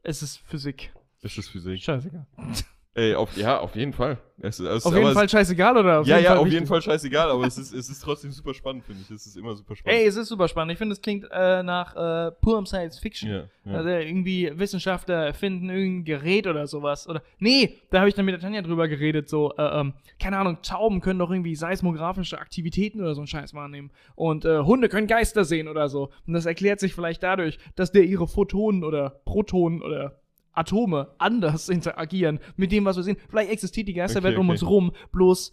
es 0.02 0.22
ist 0.22 0.38
Physik. 0.38 0.92
Das 1.22 1.38
ist 1.38 1.48
Physik. 1.48 1.80
Scheißegal. 1.82 2.26
Ey, 2.97 3.14
auf, 3.16 3.36
ja, 3.36 3.59
auf 3.59 3.74
jeden 3.74 3.92
Fall. 3.92 4.18
Es, 4.40 4.61
es, 4.61 4.86
Auf 4.86 4.95
jeden 4.95 5.12
Fall 5.12 5.28
scheißegal, 5.28 5.76
oder? 5.76 6.03
ja, 6.03 6.18
ja, 6.18 6.34
auf 6.34 6.45
wichtig? 6.45 6.55
jeden 6.55 6.66
Fall 6.66 6.82
scheißegal, 6.82 7.30
aber 7.30 7.45
es 7.45 7.59
ist, 7.59 7.72
es 7.72 7.88
ist 7.88 8.01
trotzdem 8.01 8.30
super 8.30 8.55
spannend, 8.55 8.84
finde 8.84 9.03
ich. 9.03 9.11
Es 9.11 9.26
ist 9.26 9.36
immer 9.36 9.55
super 9.55 9.74
spannend. 9.74 9.99
Ey, 10.01 10.07
es 10.07 10.16
ist 10.16 10.28
super 10.28 10.47
spannend. 10.47 10.72
Ich 10.72 10.78
finde, 10.78 10.92
es 10.92 11.01
klingt 11.01 11.26
äh, 11.30 11.62
nach 11.62 11.95
äh, 11.97 12.30
purem 12.40 12.66
Science 12.66 12.99
Fiction. 12.99 13.30
ja, 13.30 13.45
ja. 13.64 13.72
Also 13.72 13.88
irgendwie 13.88 14.53
Wissenschaftler 14.57 15.26
erfinden 15.26 15.70
irgendein 15.70 16.05
Gerät 16.05 16.47
oder 16.47 16.66
sowas. 16.68 17.09
Oder 17.09 17.22
nee, 17.38 17.78
da 17.90 18.01
habe 18.01 18.09
ich 18.09 18.14
dann 18.14 18.26
mit 18.26 18.34
der 18.34 18.40
Tanja 18.40 18.62
drüber 18.62 18.86
geredet, 18.86 19.28
so, 19.28 19.53
äh, 19.57 19.80
ähm, 19.80 19.95
keine 20.20 20.38
Ahnung, 20.38 20.59
Tauben 20.62 21.01
können 21.01 21.18
doch 21.18 21.30
irgendwie 21.30 21.57
seismografische 21.57 22.38
Aktivitäten 22.38 23.01
oder 23.01 23.14
so 23.14 23.22
einen 23.22 23.28
Scheiß 23.28 23.55
wahrnehmen. 23.55 23.90
Und 24.14 24.45
äh, 24.45 24.61
Hunde 24.61 24.88
können 24.88 25.09
Geister 25.09 25.45
sehen 25.45 25.66
oder 25.66 25.88
so. 25.88 26.11
Und 26.26 26.34
das 26.34 26.47
erklärt 26.47 26.78
sich 26.80 26.95
vielleicht 26.95 27.22
dadurch, 27.22 27.59
dass 27.74 27.92
der 27.92 28.05
ihre 28.05 28.28
Photonen 28.28 28.84
oder 28.84 29.11
Protonen 29.24 29.82
oder 29.82 30.20
Atome 30.55 31.14
anders 31.18 31.68
interagieren 31.68 32.38
mit 32.57 32.72
dem, 32.72 32.84
was 32.84 32.96
wir 32.96 33.02
sehen. 33.02 33.16
Vielleicht 33.28 33.50
existiert 33.50 33.88
die 33.88 33.94
Geisterwelt 33.94 34.34
Okay, 34.34 34.40
um 34.40 34.46
okay. 34.48 34.52
uns 34.61 34.66
rum, 34.68 34.92
bloß 35.12 35.52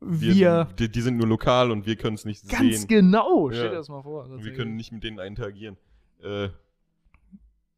wir, 0.00 0.68
die, 0.78 0.90
die 0.90 1.00
sind 1.00 1.16
nur 1.16 1.26
lokal 1.26 1.70
und 1.70 1.86
wir 1.86 1.96
können 1.96 2.14
es 2.14 2.24
nicht 2.26 2.46
ganz 2.48 2.80
sehen. 2.80 2.88
genau. 2.88 3.48
Ja. 3.50 3.56
Stell 3.56 3.70
dir 3.70 3.76
das 3.76 3.88
mal 3.88 4.02
vor. 4.02 4.24
Und 4.26 4.44
wir 4.44 4.52
können 4.52 4.76
nicht 4.76 4.92
mit 4.92 5.02
denen 5.02 5.18
interagieren. 5.18 5.76
Äh, 6.22 6.48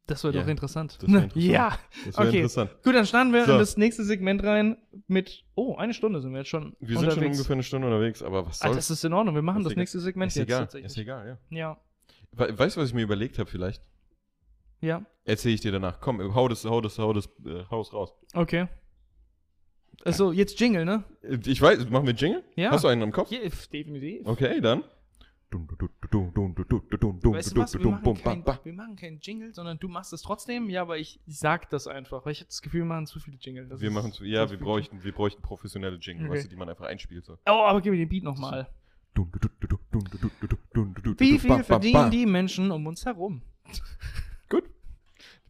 das 0.05 0.23
wird 0.23 0.35
Ja, 0.35 0.41
doch 0.41 0.47
interessant. 0.49 0.97
das 1.01 1.09
wär 1.09 1.23
interessant. 1.23 1.35
Ja. 1.45 1.77
das 2.05 2.17
wäre 2.17 2.27
Okay. 2.27 2.37
interessant. 2.37 2.71
Gut, 2.83 2.95
dann 2.95 3.05
starten 3.05 3.31
wir 3.31 3.45
So. 3.45 3.53
in 3.53 3.59
das 3.59 3.77
nächste 3.77 4.03
Segment 4.03 4.43
rein 4.43 4.77
mit. 5.07 5.45
Oh, 5.55 5.75
eine 5.75 5.93
Stunde 5.93 6.19
sind 6.19 6.31
wir 6.31 6.39
jetzt 6.39 6.49
schon. 6.49 6.75
Wir 6.79 6.97
sind 6.97 7.05
schon 7.05 7.13
unterwegs. 7.19 7.37
ungefähr 7.37 7.53
eine 7.53 7.63
Stunde 7.63 7.87
unterwegs, 7.87 8.21
aber 8.23 8.45
was 8.47 8.61
Ah, 8.61 8.65
soll's? 8.67 8.77
das 8.77 8.89
ist 8.91 9.05
in 9.05 9.13
Ordnung. 9.13 9.35
Wir 9.35 9.41
machen 9.41 9.59
Ist 9.59 9.65
das 9.65 9.71
egal. 9.73 9.81
nächste 9.81 9.99
Segment 9.99 10.31
ist 10.31 10.35
jetzt 10.37 10.47
egal, 10.47 10.59
tatsächlich. 10.61 10.91
ist 10.91 10.97
egal, 10.97 11.39
ja. 11.51 11.57
Ja. 11.57 11.77
We 12.31 12.57
weißt 12.57 12.75
du, 12.75 12.81
was 12.81 12.89
ich 12.89 12.95
mir 12.95 13.03
überlegt 13.03 13.39
habe 13.39 13.49
vielleicht? 13.49 13.81
Ja. 14.81 15.05
Erzähle 15.25 15.55
ich 15.55 15.61
dir 15.61 15.71
danach. 15.71 15.99
Komm, 15.99 16.33
hau 16.33 16.47
das, 16.47 16.65
hau 16.65 16.81
das, 16.81 16.97
hau 16.97 17.13
das, 17.13 17.27
äh, 17.45 17.63
haus 17.69 17.93
raus. 17.93 18.13
Okay. 18.33 18.67
Also, 20.05 20.31
jetzt 20.31 20.57
Jingle, 20.59 20.85
ne? 20.85 21.03
Äh, 21.21 21.37
Ich 21.45 21.61
weiß, 21.61 21.89
machen 21.89 22.07
wir 22.07 22.13
Jingle? 22.13 22.43
Ja. 22.55 22.71
Hast 22.71 22.85
du 22.85 22.87
einen 22.87 23.01
im 23.01 23.11
Kopf? 23.11 23.29
Ja, 23.31 23.39
definitiv. 23.39 24.25
Okay, 24.25 24.61
dann. 24.61 24.83
Weißt 25.51 27.55
du 27.55 27.61
was? 27.61 27.73
Wir 27.77 27.89
machen, 27.89 28.13
kein, 28.23 28.43
wir 28.63 28.73
machen 28.73 28.95
keinen 28.95 29.19
Jingle, 29.19 29.51
sondern 29.53 29.79
du 29.79 29.87
machst 29.87 30.13
es 30.13 30.21
trotzdem. 30.21 30.69
Ja, 30.69 30.83
aber 30.83 30.99
ich 30.99 31.19
sag 31.25 31.69
das 31.71 31.87
einfach, 31.87 32.23
weil 32.25 32.33
ich 32.33 32.39
habe 32.41 32.49
das 32.49 32.61
Gefühl, 32.61 32.81
wir 32.81 32.85
machen 32.85 33.07
zu 33.07 33.19
viele 33.19 33.37
Jingle. 33.37 33.67
Das 33.67 33.81
Wir 33.81 33.89
machen 33.89 34.13
ja, 34.21 34.43
das 34.43 34.51
wir 34.51 34.59
bräuchten, 34.59 35.03
wir 35.03 35.11
bräuchten 35.11 35.41
professionelle 35.41 35.97
Jingle, 35.97 36.27
Okay. 36.27 36.35
weißt 36.35 36.45
du, 36.45 36.49
die 36.49 36.55
man 36.55 36.69
einfach 36.69 36.85
einspielt 36.85 37.25
so. 37.25 37.33
Oh, 37.47 37.63
aber 37.65 37.81
gib 37.81 37.91
mir 37.91 37.97
den 37.97 38.09
Beat 38.09 38.23
nochmal. 38.23 38.69
Wie 41.17 41.39
viel 41.39 41.63
verdienen 41.63 42.11
die 42.11 42.25
Menschen 42.27 42.69
um 42.71 42.85
uns 42.87 43.05
herum? 43.05 43.41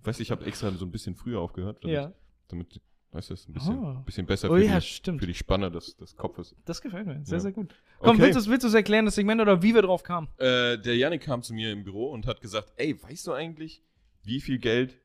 Weißt 0.10 0.20
du, 0.20 0.24
ich 0.24 0.32
habe 0.32 0.46
extra 0.46 0.72
so 0.72 0.86
ein 0.86 0.92
bisschen 0.92 1.16
früher 1.16 1.40
aufgehört, 1.40 1.84
damit, 1.84 1.96
Ja. 1.96 2.12
damit 2.50 2.82
weißt 3.12 3.30
du, 3.30 3.34
es 3.34 3.40
ist 3.42 3.50
ein 3.50 3.54
bisschen, 3.54 3.78
Oh. 3.80 3.94
bisschen 4.06 4.26
besser 4.28 4.52
Oh 4.52 4.56
für, 4.56 4.64
ja, 4.64 4.80
die, 4.80 4.86
stimmt. 4.86 5.20
für 5.22 5.26
die 5.28 5.34
Spanne 5.34 5.72
des, 5.72 5.96
des 5.98 6.16
Kopfes. 6.16 6.56
Das 6.66 6.82
gefällt 6.82 7.08
mir. 7.08 7.20
Sehr, 7.24 7.38
Ja. 7.38 7.40
sehr 7.42 7.52
gut. 7.52 7.74
Komm, 8.00 8.18
Okay. 8.20 8.34
willst 8.36 8.64
du 8.64 8.68
es 8.68 8.74
erklären, 8.74 9.06
das 9.06 9.16
Segment, 9.16 9.42
oder 9.42 9.62
wie 9.64 9.74
wir 9.74 9.82
drauf 9.82 10.04
kamen? 10.04 10.28
Äh, 10.38 10.78
der 10.78 10.96
Yannick 10.96 11.22
kam 11.22 11.42
zu 11.42 11.54
mir 11.54 11.72
im 11.72 11.84
Büro 11.84 12.12
und 12.12 12.28
hat 12.28 12.40
gesagt, 12.42 12.72
ey, 12.78 13.02
weißt 13.02 13.26
du 13.28 13.34
eigentlich, 13.34 13.82
wie 14.24 14.40
viel 14.42 14.60
Geld 14.60 15.00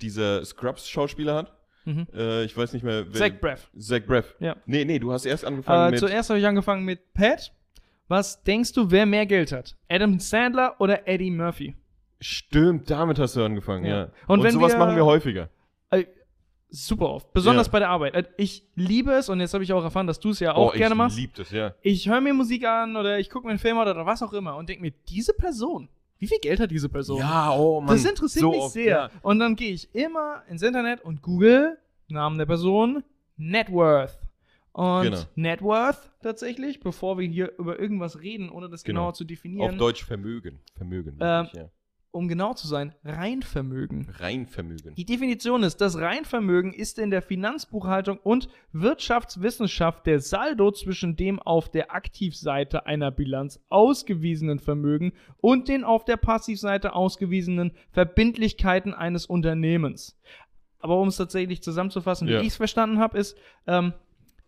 dieser 0.00 0.44
Scrubs-Schauspieler 0.44 1.34
hat? 1.34 1.56
Mhm. 1.84 2.06
Äh, 2.14 2.44
ich 2.44 2.56
weiß 2.56 2.72
nicht 2.74 2.82
mehr. 2.84 3.06
wer- 3.12 3.14
Zach 3.30 3.40
Braff. 3.40 3.70
Zach 3.78 4.00
Braff. 4.06 4.34
Ja. 4.38 4.56
Nee, 4.66 4.84
nee, 4.84 4.98
du 4.98 5.12
hast 5.12 5.24
erst 5.24 5.44
angefangen 5.44 5.88
Äh, 5.88 5.90
mit... 5.92 6.00
zuerst 6.00 6.30
habe 6.30 6.38
ich 6.38 6.46
angefangen 6.46 6.84
mit 6.84 7.12
Pat. 7.14 7.52
Was 8.08 8.42
denkst 8.44 8.72
du, 8.72 8.90
wer 8.90 9.06
mehr 9.06 9.26
Geld 9.26 9.52
hat? 9.52 9.76
Adam 9.88 10.18
Sandler 10.20 10.76
oder 10.80 11.08
Eddie 11.08 11.30
Murphy? 11.30 11.76
Stimmt, 12.22 12.88
damit 12.90 13.18
hast 13.18 13.36
du 13.36 13.44
angefangen, 13.44 13.84
Ja. 13.84 13.96
ja. 13.96 14.08
Und 14.26 14.40
Und, 14.40 14.50
sowas 14.50 14.72
wir- 14.72 14.78
machen 14.78 14.96
wir 14.96 15.04
häufiger. 15.04 15.48
Äh, 15.90 16.04
super 16.70 17.10
oft. 17.10 17.32
Besonders 17.32 17.66
Ja. 17.66 17.72
bei 17.72 17.78
der 17.80 17.90
Arbeit. 17.90 18.14
Äh, 18.14 18.24
ich 18.36 18.64
liebe 18.74 19.12
es 19.12 19.28
und 19.28 19.40
jetzt 19.40 19.52
habe 19.54 19.64
ich 19.64 19.72
auch 19.72 19.82
erfahren, 19.82 20.06
dass 20.06 20.20
du 20.20 20.30
es 20.30 20.40
ja 20.40 20.54
auch 20.54 20.72
oh, 20.72 20.76
gerne 20.76 20.94
ich 20.94 20.98
machst. 20.98 21.16
lieb 21.18 21.34
das, 21.34 21.50
ja. 21.50 21.74
Ich 21.82 22.08
höre 22.08 22.20
mir 22.20 22.32
Musik 22.32 22.64
an 22.66 22.96
oder 22.96 23.18
ich 23.18 23.28
gucke 23.28 23.46
mir 23.46 23.50
einen 23.50 23.58
Film 23.58 23.76
an 23.78 23.88
oder 23.88 24.06
was 24.06 24.22
auch 24.22 24.32
immer 24.32 24.56
und 24.56 24.68
denke 24.68 24.82
mir, 24.82 24.92
diese 25.08 25.34
Person, 25.34 25.88
wie 26.18 26.26
viel 26.28 26.38
Geld 26.40 26.60
hat 26.60 26.70
diese 26.70 26.88
Person? 26.88 27.18
Ja, 27.18 27.52
oh 27.56 27.80
Mann. 27.80 27.94
das 27.94 28.04
interessiert 28.04 28.42
so 28.42 28.50
mich 28.50 28.60
oft, 28.60 28.72
sehr. 28.72 28.84
Ja. 28.86 29.10
Und 29.22 29.38
dann 29.40 29.56
gehe 29.56 29.72
ich 29.72 29.94
immer 29.94 30.42
ins 30.48 30.62
Internet 30.62 31.02
und 31.02 31.20
google 31.22 31.76
Namen 32.08 32.38
der 32.38 32.46
Person, 32.46 33.02
Net 33.36 33.70
Worth. 33.72 34.18
Und 34.72 35.02
Genau. 35.02 35.18
Net 35.34 35.60
Worth 35.60 36.10
tatsächlich, 36.22 36.80
bevor 36.80 37.18
wir 37.18 37.26
hier 37.28 37.52
über 37.58 37.78
irgendwas 37.78 38.20
reden, 38.22 38.48
ohne 38.48 38.70
das 38.70 38.84
Genau. 38.84 39.00
genauer 39.00 39.14
zu 39.14 39.24
definieren, 39.24 39.72
Auf 39.72 39.76
Deutsch 39.78 40.04
Vermögen. 40.04 40.60
Vermögen, 40.76 41.16
Ähm, 41.20 41.44
wirklich, 41.46 41.62
ja. 41.62 41.68
Um 42.12 42.28
genau 42.28 42.52
zu 42.54 42.66
sein, 42.68 42.94
Reinvermögen. 43.04 44.08
Reinvermögen. 44.18 44.94
Die 44.94 45.04
Definition 45.04 45.62
ist, 45.62 45.80
das 45.80 45.96
Reinvermögen 45.98 46.72
ist 46.72 46.98
in 46.98 47.10
der 47.10 47.22
Finanzbuchhaltung 47.22 48.18
und 48.18 48.48
Wirtschaftswissenschaft 48.72 50.06
der 50.06 50.20
Saldo 50.20 50.70
zwischen 50.72 51.16
dem 51.16 51.40
auf 51.40 51.70
der 51.70 51.94
Aktivseite 51.94 52.86
einer 52.86 53.10
Bilanz 53.10 53.60
ausgewiesenen 53.70 54.58
Vermögen 54.58 55.12
und 55.38 55.68
den 55.68 55.84
auf 55.84 56.04
der 56.04 56.18
Passivseite 56.18 56.94
ausgewiesenen 56.94 57.72
Verbindlichkeiten 57.90 58.94
eines 58.94 59.26
Unternehmens. 59.26 60.18
Aber 60.78 61.00
um 61.00 61.08
es 61.08 61.16
tatsächlich 61.16 61.62
zusammenzufassen, 61.62 62.28
Ja. 62.28 62.38
wie 62.40 62.42
ich 62.42 62.48
es 62.52 62.56
verstanden 62.56 62.98
habe, 62.98 63.18
ist, 63.18 63.36
ähm, 63.66 63.92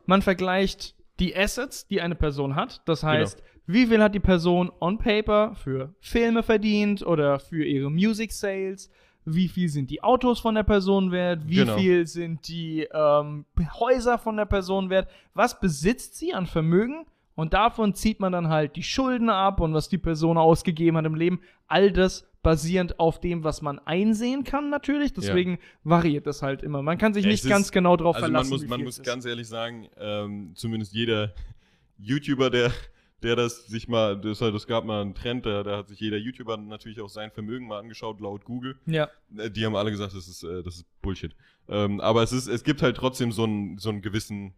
man 0.07 0.21
vergleicht 0.23 0.95
die 1.21 1.37
Assets, 1.37 1.87
die 1.87 2.01
eine 2.01 2.15
Person 2.15 2.55
hat. 2.57 2.83
Das 2.87 3.01
Genau. 3.01 3.13
heißt, 3.13 3.43
wie 3.67 3.87
viel 3.87 4.03
hat 4.03 4.15
die 4.15 4.21
Person 4.21 4.71
on 4.81 4.99
paper 4.99 5.55
für 5.55 5.95
Filme 6.01 6.43
verdient 6.43 7.05
oder 7.07 7.39
für 7.39 7.65
ihre 7.65 7.91
Music 7.91 8.33
Sales? 8.33 8.91
wie 9.27 9.49
viel 9.49 9.71
sind 9.71 9.89
die 9.89 10.03
Autos 10.03 10.39
von 10.41 10.55
der 10.55 10.65
Person 10.65 11.11
wert, 11.11 11.49
wie 11.49 11.55
Genau. 11.55 11.79
viel 11.79 12.07
sind 12.07 12.47
die 12.47 12.87
ähm, 12.93 13.47
Häuser 13.81 14.19
von 14.19 14.37
der 14.37 14.45
Person 14.45 14.91
wert, 14.91 15.09
was 15.33 15.59
besitzt 15.59 16.17
sie 16.17 16.35
an 16.35 16.45
Vermögen 16.45 17.07
und 17.35 17.55
davon 17.55 17.95
zieht 17.95 18.21
man 18.21 18.33
dann 18.33 18.51
halt 18.51 18.77
die 18.77 18.83
Schulden 18.83 19.31
ab 19.31 19.61
und 19.61 19.73
was 19.73 19.89
die 19.89 19.97
Person 19.97 20.37
ausgegeben 20.37 20.99
hat 20.99 21.07
im 21.07 21.15
Leben. 21.15 21.41
All 21.69 21.91
das 21.91 22.29
basierend 22.45 23.01
auf 23.01 23.19
dem, 23.21 23.43
was 23.43 23.61
man 23.63 23.81
einsehen 23.81 24.45
kann 24.45 24.71
natürlich. 24.71 25.13
Deswegen 25.13 25.59
variiert 25.83 26.29
das 26.29 26.43
halt 26.43 26.63
immer. 26.63 26.81
Man 26.83 26.97
kann 26.99 27.13
sich 27.13 27.25
Es 27.25 27.31
nicht 27.33 27.43
ist- 27.45 27.51
ganz 27.51 27.73
genau 27.73 27.97
drauf 27.97 28.15
Also 28.15 28.27
man 28.29 28.45
verlassen. 28.45 28.51
muss, 28.51 28.67
man 28.69 28.85
muss 28.85 28.95
es 28.95 28.99
ist. 29.01 29.05
ganz 29.07 29.25
ehrlich 29.25 29.49
sagen, 29.49 29.89
ähm, 29.99 30.53
zumindest 30.55 30.93
jeder 30.95 31.35
YouTuber, 31.99 32.51
der, 32.51 32.71
der 33.25 33.35
das 33.35 33.67
sich 33.67 33.89
mal, 33.89 34.21
das, 34.21 34.39
das 34.39 34.67
gab 34.69 34.85
mal 34.85 35.01
einen 35.03 35.15
Trend, 35.15 35.47
da, 35.47 35.63
da 35.65 35.79
hat 35.79 35.89
sich 35.89 35.99
jeder 35.99 36.19
YouTuber 36.19 36.57
natürlich 36.57 37.01
auch 37.01 37.09
sein 37.09 37.33
Vermögen 37.33 37.67
mal 37.67 37.81
angeschaut, 37.81 38.21
laut 38.21 38.45
Google. 38.45 38.77
Ja, 38.87 39.09
Äh, 39.37 39.51
Die 39.51 39.65
haben 39.67 39.75
alle 39.75 39.91
gesagt, 39.91 40.15
das 40.15 40.29
ist, 40.29 40.45
äh, 40.45 40.63
das 40.63 40.77
ist 40.77 40.87
Bullshit. 41.03 41.35
Ähm, 41.69 42.01
aber 42.01 42.23
es, 42.23 42.33
ist, 42.33 42.47
es 42.47 42.63
gibt 42.63 42.83
halt 42.83 42.97
trotzdem 42.97 43.33
so 43.33 43.45
einen, 43.45 43.79
so 43.79 43.89
einen 43.89 44.03
gewissen 44.03 44.53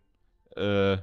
äh, 0.56 0.98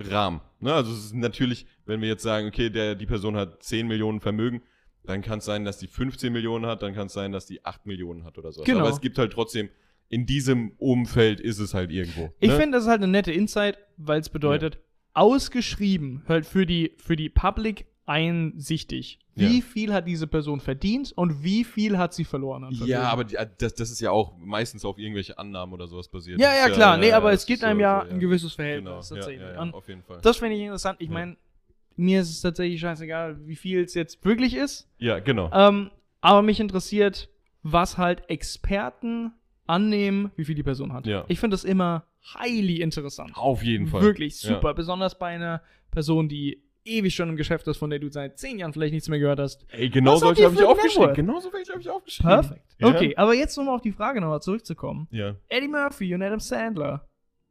Rahmen. 0.00 0.40
Ne? 0.60 0.72
Also 0.72 0.92
es 0.92 1.06
ist 1.06 1.14
natürlich, 1.14 1.66
wenn 1.84 2.00
wir 2.00 2.08
jetzt 2.08 2.22
sagen, 2.22 2.46
okay, 2.48 2.70
der, 2.70 2.94
die 2.94 3.06
Person 3.06 3.36
hat 3.36 3.62
10 3.62 3.86
Millionen 3.88 4.20
Vermögen, 4.20 4.62
dann 5.08 5.22
kann 5.22 5.38
es 5.38 5.44
sein, 5.46 5.64
dass 5.64 5.78
die 5.78 5.86
15 5.86 6.32
Millionen 6.32 6.66
hat, 6.66 6.82
dann 6.82 6.94
kann 6.94 7.06
es 7.06 7.12
sein, 7.14 7.32
dass 7.32 7.46
die 7.46 7.64
8 7.64 7.86
Millionen 7.86 8.24
hat 8.24 8.36
oder 8.38 8.52
so. 8.52 8.62
Genau. 8.62 8.80
Aber 8.80 8.90
es 8.90 9.00
gibt 9.00 9.18
halt 9.18 9.32
trotzdem, 9.32 9.70
in 10.10 10.26
diesem 10.26 10.72
Umfeld 10.78 11.40
ist 11.40 11.58
es 11.58 11.74
halt 11.74 11.90
irgendwo. 11.90 12.32
Ich 12.40 12.50
ne? 12.50 12.56
finde, 12.56 12.76
das 12.76 12.84
ist 12.84 12.90
halt 12.90 13.02
eine 13.02 13.10
nette 13.10 13.32
Insight, 13.32 13.78
weil 13.96 14.20
es 14.20 14.28
bedeutet, 14.28 14.78
ausgeschrieben, 15.14 16.22
halt 16.28 16.46
für 16.46 16.66
die, 16.66 16.92
für 16.98 17.16
die 17.16 17.28
Public 17.28 17.86
einsichtig, 18.06 19.18
wie 19.34 19.58
Ja. 19.58 19.62
viel 19.64 19.92
hat 19.92 20.06
diese 20.06 20.26
Person 20.26 20.60
verdient 20.60 21.12
und 21.12 21.42
wie 21.44 21.62
viel 21.64 21.98
hat 21.98 22.14
sie 22.14 22.24
verloren. 22.24 22.66
Ja, 22.84 23.02
aber 23.04 23.24
die, 23.24 23.36
äh, 23.36 23.46
das, 23.58 23.74
das 23.74 23.90
ist 23.90 24.00
ja 24.00 24.10
auch 24.10 24.36
meistens 24.38 24.84
auf 24.84 24.98
irgendwelche 24.98 25.38
Annahmen 25.38 25.72
oder 25.74 25.86
sowas 25.86 26.08
basiert. 26.08 26.40
Ja, 26.40 26.54
ja, 26.54 26.68
klar. 26.70 26.96
nee, 26.96 27.12
aber 27.12 27.32
es 27.32 27.46
gibt 27.46 27.62
einem 27.64 27.80
ja 27.80 28.04
so, 28.06 28.12
ein 28.14 28.20
gewisses 28.20 28.56
Genau, 28.56 28.64
Verhältnis 29.02 29.10
ja, 29.10 29.16
tatsächlich. 29.16 29.42
ja, 29.46 29.64
ja, 29.66 29.72
auf 29.72 29.88
jeden 29.88 30.02
Fall. 30.02 30.18
das 30.22 30.36
finde 30.38 30.56
ich 30.56 30.62
interessant. 30.62 31.00
Ich 31.00 31.08
Ja. 31.08 31.14
meine, 31.14 31.36
mir 31.98 32.20
ist 32.20 32.30
es 32.30 32.40
tatsächlich 32.40 32.80
scheißegal, 32.80 33.46
wie 33.46 33.56
viel 33.56 33.82
es 33.82 33.94
jetzt 33.94 34.24
wirklich 34.24 34.54
ist. 34.54 34.88
ja, 34.98 35.18
genau. 35.18 35.50
Ähm, 35.52 35.90
aber 36.20 36.42
mich 36.42 36.58
interessiert, 36.60 37.28
was 37.62 37.96
halt 37.98 38.28
Experten 38.30 39.32
annehmen, 39.66 40.30
wie 40.36 40.44
viel 40.44 40.54
die 40.54 40.62
Person 40.62 40.92
hat. 40.92 41.06
Ja. 41.06 41.24
Ich 41.28 41.38
finde 41.40 41.54
das 41.54 41.64
immer 41.64 42.06
highly 42.34 42.80
interessant. 42.80 43.32
auf 43.36 43.62
jeden 43.62 43.86
Fall. 43.86 44.02
Wirklich 44.02 44.42
Ja. 44.42 44.54
super. 44.54 44.74
Besonders 44.74 45.18
bei 45.18 45.28
einer 45.28 45.62
Person, 45.90 46.28
die 46.28 46.62
ewig 46.84 47.14
schon 47.14 47.28
im 47.28 47.36
Geschäft 47.36 47.66
ist, 47.68 47.76
von 47.76 47.90
der 47.90 47.98
du 47.98 48.10
seit 48.10 48.38
zehn 48.38 48.58
Jahren 48.58 48.72
vielleicht 48.72 48.94
nichts 48.94 49.08
mehr 49.08 49.18
gehört 49.18 49.38
hast. 49.38 49.66
Ey, 49.70 49.90
genau 49.90 50.16
solche 50.16 50.44
habe 50.44 50.54
ich 50.54 50.62
aufgeschrieben. 50.64 51.14
Genau 51.14 51.38
so 51.38 51.52
welche 51.52 51.72
habe 51.72 51.80
ich 51.82 51.90
aufgeschrieben. 51.90 52.30
Perfekt. 52.30 52.76
Ja. 52.78 52.88
Okay, 52.88 53.14
aber 53.16 53.34
jetzt, 53.34 53.56
um 53.58 53.68
auf 53.68 53.82
die 53.82 53.92
Frage 53.92 54.20
nochmal 54.20 54.40
zurückzukommen. 54.40 55.06
Ja, 55.10 55.36
Eddie 55.48 55.68
Murphy 55.68 56.14
und 56.14 56.22
Adam 56.22 56.40
Sandler. 56.40 57.06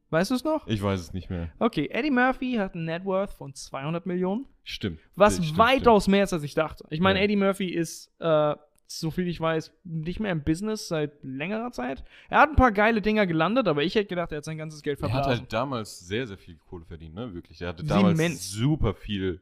Weißt 0.10 0.32
du 0.32 0.36
es 0.36 0.44
noch? 0.44 0.66
ich 0.68 0.82
weiß 0.82 1.00
es 1.00 1.14
nicht 1.14 1.30
mehr. 1.30 1.52
Okay, 1.60 1.90
Eddie 1.92 2.12
Murphy 2.12 2.54
hat 2.54 2.76
einen 2.76 2.86
Net 2.86 3.04
Worth 3.06 3.32
von 3.32 3.54
200 3.54 4.06
Millionen, 4.06 4.46
Stimmt. 4.64 5.00
was 5.16 5.36
stimmt, 5.38 5.58
weitaus 5.58 6.08
mehr 6.08 6.24
ist, 6.24 6.34
als 6.34 6.44
ich 6.44 6.54
dachte. 6.54 6.86
Ich 6.90 7.02
meine, 7.02 7.20
Ja. 7.20 7.26
Eddie 7.26 7.36
Murphy 7.36 7.68
ist, 7.70 8.12
äh, 8.20 8.56
so 8.90 9.12
viel 9.12 9.28
ich 9.28 9.40
weiß, 9.40 9.74
nicht 9.84 10.22
mehr 10.22 10.32
im 10.32 10.44
Business 10.44 10.88
seit 10.88 11.12
längerer 11.22 11.72
Zeit. 11.72 12.06
Er 12.30 12.40
hat 12.40 12.50
ein 12.50 12.56
paar 12.56 12.72
geile 12.72 13.02
Dinger 13.02 13.28
gelandet, 13.28 13.68
aber 13.68 13.84
ich 13.84 13.96
hätte 13.96 14.08
gedacht, 14.08 14.32
er 14.32 14.38
hat 14.38 14.46
sein 14.46 14.58
ganzes 14.58 14.82
Geld 14.82 15.02
Er 15.02 15.12
hat 15.12 15.26
halt 15.26 15.52
damals 15.52 16.00
sehr, 16.08 16.26
sehr 16.26 16.38
viel 16.38 16.56
Kohle 16.56 16.86
verdient, 16.86 17.14
ne? 17.14 17.34
Wirklich. 17.34 17.62
Er 17.62 17.70
hatte 17.70 17.84
damals 17.84 18.50
super 18.50 18.94
viel. 18.94 19.42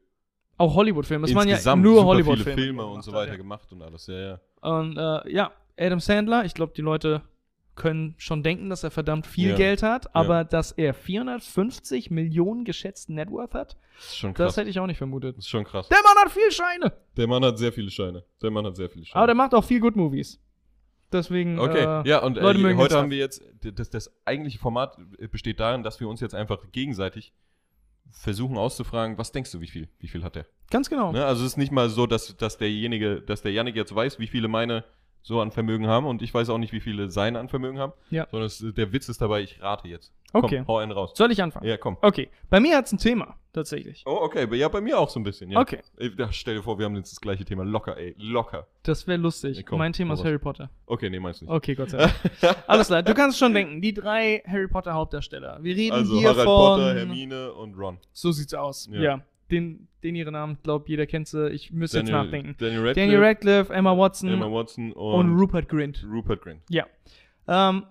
Auch 0.57 0.73
Hollywood-Filme. 0.73 1.27
Es 1.27 1.35
waren 1.35 1.47
ja 1.47 1.75
nur 1.75 2.05
Hollywood-Filme. 2.05 2.59
Filme 2.59 2.85
und 2.85 3.03
so 3.03 3.11
weiter 3.11 3.33
ja. 3.33 3.37
gemacht 3.37 3.71
und 3.71 3.81
alles. 3.81 4.07
Ja, 4.07 4.19
ja. 4.19 4.39
Und 4.61 4.97
äh, 4.97 5.31
ja, 5.31 5.51
Adam 5.77 5.99
Sandler, 5.99 6.45
ich 6.45 6.53
glaube, 6.53 6.73
die 6.75 6.81
Leute 6.81 7.21
können 7.75 8.15
schon 8.17 8.41
denken, 8.43 8.69
dass 8.69 8.83
er 8.83 8.91
verdammt 8.91 9.27
viel 9.27 9.49
Ja. 9.51 9.55
Geld 9.55 9.83
hat, 9.83 10.15
aber 10.15 10.43
dass 10.43 10.71
er 10.71 10.93
450 10.93 12.09
Millionen 12.11 12.63
geschätzten 12.65 13.15
Net 13.15 13.29
Worth 13.29 13.53
hat, 13.53 13.77
Das 13.97 14.05
ist 14.07 14.17
schon 14.17 14.33
das 14.33 14.37
krass. 14.37 14.57
hätte 14.57 14.69
ich 14.69 14.79
auch 14.79 14.87
nicht 14.87 14.97
vermutet. 14.97 15.37
Das 15.37 15.45
ist 15.45 15.49
schon 15.49 15.63
krass. 15.65 15.87
Der 15.89 15.97
Mann 16.03 16.23
hat 16.23 16.31
viel 16.31 16.51
Scheine, 16.51 16.93
Der 17.17 17.27
Mann 17.27 17.43
hat 17.43 17.57
sehr 17.57 17.73
viele 17.73 17.91
Scheine. 17.91 18.23
Der 18.41 18.51
Mann 18.51 18.65
hat 18.65 18.75
sehr 18.75 18.89
viele 18.89 19.05
Scheine. 19.05 19.15
aber 19.17 19.27
der 19.27 19.35
macht 19.35 19.53
auch 19.53 19.63
viel 19.63 19.79
Good 19.79 19.95
Movies. 19.95 20.39
Deswegen, 21.11 21.59
Okay, 21.59 21.83
äh, 22.03 22.07
ja, 22.09 22.19
und 22.23 22.35
Leute 22.37 22.59
äh, 22.59 22.61
mögen 22.61 22.77
den 22.77 22.83
heute 22.83 22.97
haben 22.97 23.09
wir 23.11 23.17
jetzt, 23.17 23.41
das, 23.61 23.89
das 23.89 24.11
eigentliche 24.25 24.57
Format 24.59 24.97
besteht 25.31 25.59
darin, 25.59 25.83
dass 25.83 25.99
wir 25.99 26.07
uns 26.09 26.19
jetzt 26.19 26.33
einfach 26.35 26.59
gegenseitig 26.71 27.31
versuchen 28.11 28.57
auszufragen, 28.57 29.17
was 29.17 29.31
denkst 29.31 29.51
du, 29.51 29.61
wie 29.61 29.67
viel, 29.67 29.87
wie 29.99 30.07
viel 30.07 30.23
hat 30.23 30.35
der? 30.35 30.45
ganz 30.71 30.89
genau. 30.89 31.11
Ne? 31.11 31.23
Also 31.25 31.43
es 31.45 31.51
ist 31.51 31.57
nicht 31.57 31.71
mal 31.71 31.89
so, 31.89 32.07
dass, 32.07 32.35
dass 32.37 32.57
derjenige, 32.57 33.21
dass 33.21 33.41
der 33.43 33.51
Janik 33.51 33.75
jetzt 33.75 33.93
weiß, 33.93 34.19
wie 34.19 34.27
viele 34.27 34.47
meine 34.47 34.83
so 35.27 35.41
an 35.41 35.49
Vermögen 35.51 35.87
haben 35.87 36.05
und 36.05 36.21
ich 36.21 36.31
weiß 36.31 36.49
auch 36.49 36.59
nicht, 36.59 36.71
wie 36.71 36.79
viele 36.79 37.09
seine 37.09 37.39
an 37.39 37.49
Vermögen 37.49 37.79
haben, 37.79 37.93
Ja. 38.11 38.27
sondern 38.29 38.45
es, 38.45 38.59
der 38.59 38.93
Witz 38.93 39.09
ist 39.09 39.21
dabei, 39.21 39.41
ich 39.41 39.59
rate 39.59 39.87
jetzt. 39.87 40.13
Okay. 40.33 40.57
Komm, 40.59 40.67
hau 40.67 40.77
einen 40.77 40.91
raus. 40.91 41.13
Soll 41.15 41.31
ich 41.31 41.41
anfangen? 41.41 41.65
Ja, 41.65 41.77
komm. 41.77 41.97
Okay, 42.01 42.29
bei 42.49 42.59
mir 42.59 42.77
hat 42.77 42.85
es 42.85 42.91
ein 42.91 42.99
Thema, 42.99 43.35
tatsächlich. 43.51 44.03
Oh, 44.05 44.19
okay, 44.21 44.45
ja, 44.55 44.67
bei 44.67 44.81
mir 44.81 44.99
auch 44.99 45.09
so 45.09 45.19
ein 45.19 45.23
bisschen, 45.23 45.49
ja. 45.49 45.59
Okay, 45.61 45.79
Ey, 45.97 46.15
da, 46.15 46.31
stell 46.31 46.55
dir 46.57 46.61
vor, 46.61 46.77
wir 46.77 46.85
haben 46.85 46.95
jetzt 46.95 47.11
das 47.11 47.21
gleiche 47.21 47.43
Thema. 47.43 47.63
Locker, 47.63 47.97
ey, 47.97 48.13
locker. 48.19 48.67
das 48.83 49.07
wäre 49.07 49.17
lustig. 49.17 49.57
Ja, 49.57 49.63
komm, 49.63 49.79
mein 49.79 49.93
Thema 49.93 50.13
ist. 50.13 50.23
Harry 50.23 50.37
Potter. 50.37 50.69
Okay, 50.85 51.09
nee, 51.09 51.19
meinst 51.19 51.41
du 51.41 51.45
nicht. 51.45 51.53
Okay, 51.55 51.73
Gott 51.73 51.89
sei 51.89 51.97
Dank. 52.41 52.57
Alles 52.67 52.87
klar, 52.87 53.01
du 53.01 53.13
kannst 53.15 53.39
schon 53.39 53.53
denken, 53.55 53.81
die 53.81 53.93
drei 53.95 54.43
Harry 54.45 54.67
Potter 54.67 54.93
Hauptdarsteller. 54.93 55.57
Wir 55.63 55.75
reden 55.75 55.93
Also 55.95 56.19
hier 56.19 56.29
Harald 56.29 56.45
von 56.45 56.55
Potter, 56.77 56.95
Hermine 56.95 57.53
und 57.53 57.73
Ron. 57.75 57.97
So 58.11 58.31
sieht's 58.31 58.53
aus. 58.53 58.87
Ja. 58.91 59.01
Ja. 59.01 59.21
Den, 59.51 59.87
den 60.03 60.15
ihre 60.15 60.31
Namen, 60.31 60.57
glaub 60.63 60.89
jeder 60.89 61.05
kennt 61.05 61.27
sie. 61.27 61.49
Ich 61.51 61.71
müsste 61.71 61.99
jetzt 61.99 62.09
nachdenken. 62.09 62.55
Daniel 62.57 62.79
Radcliffe, 62.87 62.99
Daniel 62.99 63.23
Radcliffe, 63.23 63.73
Emma 63.73 63.95
Watson 63.97 64.29
Emma 64.29 64.51
Watson 64.51 64.91
und, 64.93 65.13
und 65.31 65.39
Rupert 65.39 65.69
Grint. 65.69 66.03
Rupert 66.11 66.41
Grint. 66.41 66.61
Ja. 66.69 66.85
Ähm, 67.47 67.83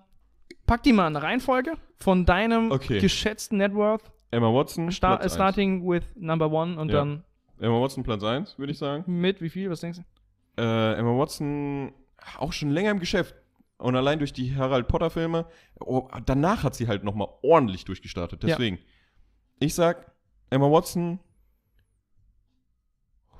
pack 0.65 0.83
die 0.83 0.91
mal 0.91 1.07
in 1.07 1.15
eine 1.15 1.23
Reihenfolge 1.25 1.73
von 1.97 2.25
deinem 2.25 2.71
Okay. 2.71 2.99
geschätzten 2.99 3.57
Net 3.59 3.73
Worth, 3.73 4.11
Emma 4.31 4.53
Watson, 4.53 4.91
Star 4.91 5.11
Platz 5.17 5.23
eins. 5.25 5.33
starting 5.35 5.87
with 5.87 6.03
number 6.15 6.51
one 6.51 6.77
und 6.79 6.89
Ja. 6.89 6.95
dann 6.97 7.23
Emma 7.59 7.79
Watson 7.81 8.03
Platz 8.03 8.21
1, 8.21 8.59
würde 8.59 8.73
ich 8.73 8.77
sagen. 8.77 9.03
mit, 9.07 9.39
wie 9.41 9.49
viel, 9.49 9.69
was 9.69 9.79
denkst 9.79 9.99
du? 9.99 10.61
Äh, 10.61 10.95
Emma 10.95 11.17
Watson 11.17 11.93
auch 12.37 12.51
schon 12.51 12.69
länger 12.71 12.91
im 12.91 12.99
Geschäft. 12.99 13.33
Und 13.77 13.95
allein 13.95 14.19
durch 14.19 14.31
die 14.33 14.55
Harald 14.55 14.87
Potter 14.87 15.09
Filme, 15.09 15.45
oh, 15.79 16.07
danach 16.25 16.63
hat 16.63 16.75
sie 16.75 16.87
halt 16.87 17.03
nochmal 17.03 17.27
ordentlich 17.41 17.83
durchgestartet. 17.85 18.41
Ja. 18.43 18.49
Deswegen, 18.49 18.79
ich 19.59 19.73
sag, 19.73 20.11
Emma 20.49 20.69
Watson 20.71 21.19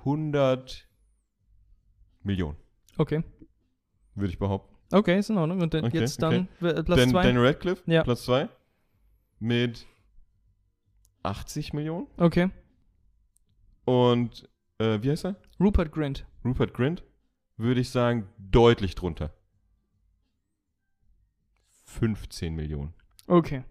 100 0.06 0.88
Millionen, 2.24 2.58
Okay. 2.98 3.24
würde 4.14 4.30
ich 4.32 4.40
behaupten. 4.40 4.74
Okay, 4.92 5.18
ist 5.20 5.30
in 5.30 5.38
Ordnung. 5.38 5.62
Und 5.62 5.74
dann 5.74 5.86
Okay, 5.86 6.00
jetzt 6.00 6.22
dann 6.22 6.48
okay. 6.60 6.68
äh, 6.70 6.84
Platz 6.84 7.00
Dan, 7.00 7.10
zwei. 7.10 7.24
Daniel 7.24 7.46
Radcliffe, 7.48 7.92
Ja. 7.92 8.04
Platz 8.04 8.24
2, 8.26 8.48
mit 9.40 9.86
80 11.24 11.74
Millionen. 11.74 12.08
Okay. 12.18 12.50
Und, 13.86 14.48
äh, 14.78 15.02
wie 15.02 15.10
heißt 15.10 15.26
er? 15.26 15.36
Rupert 15.60 15.92
Grint. 15.92 16.26
Rupert 16.44 16.74
Grint, 16.74 17.04
würde 17.58 17.82
ich 17.82 17.90
sagen, 17.90 18.28
deutlich 18.38 18.94
drunter. 18.96 19.34
15 21.86 22.54
Millionen. 22.54 22.94
Okay. 23.28 23.64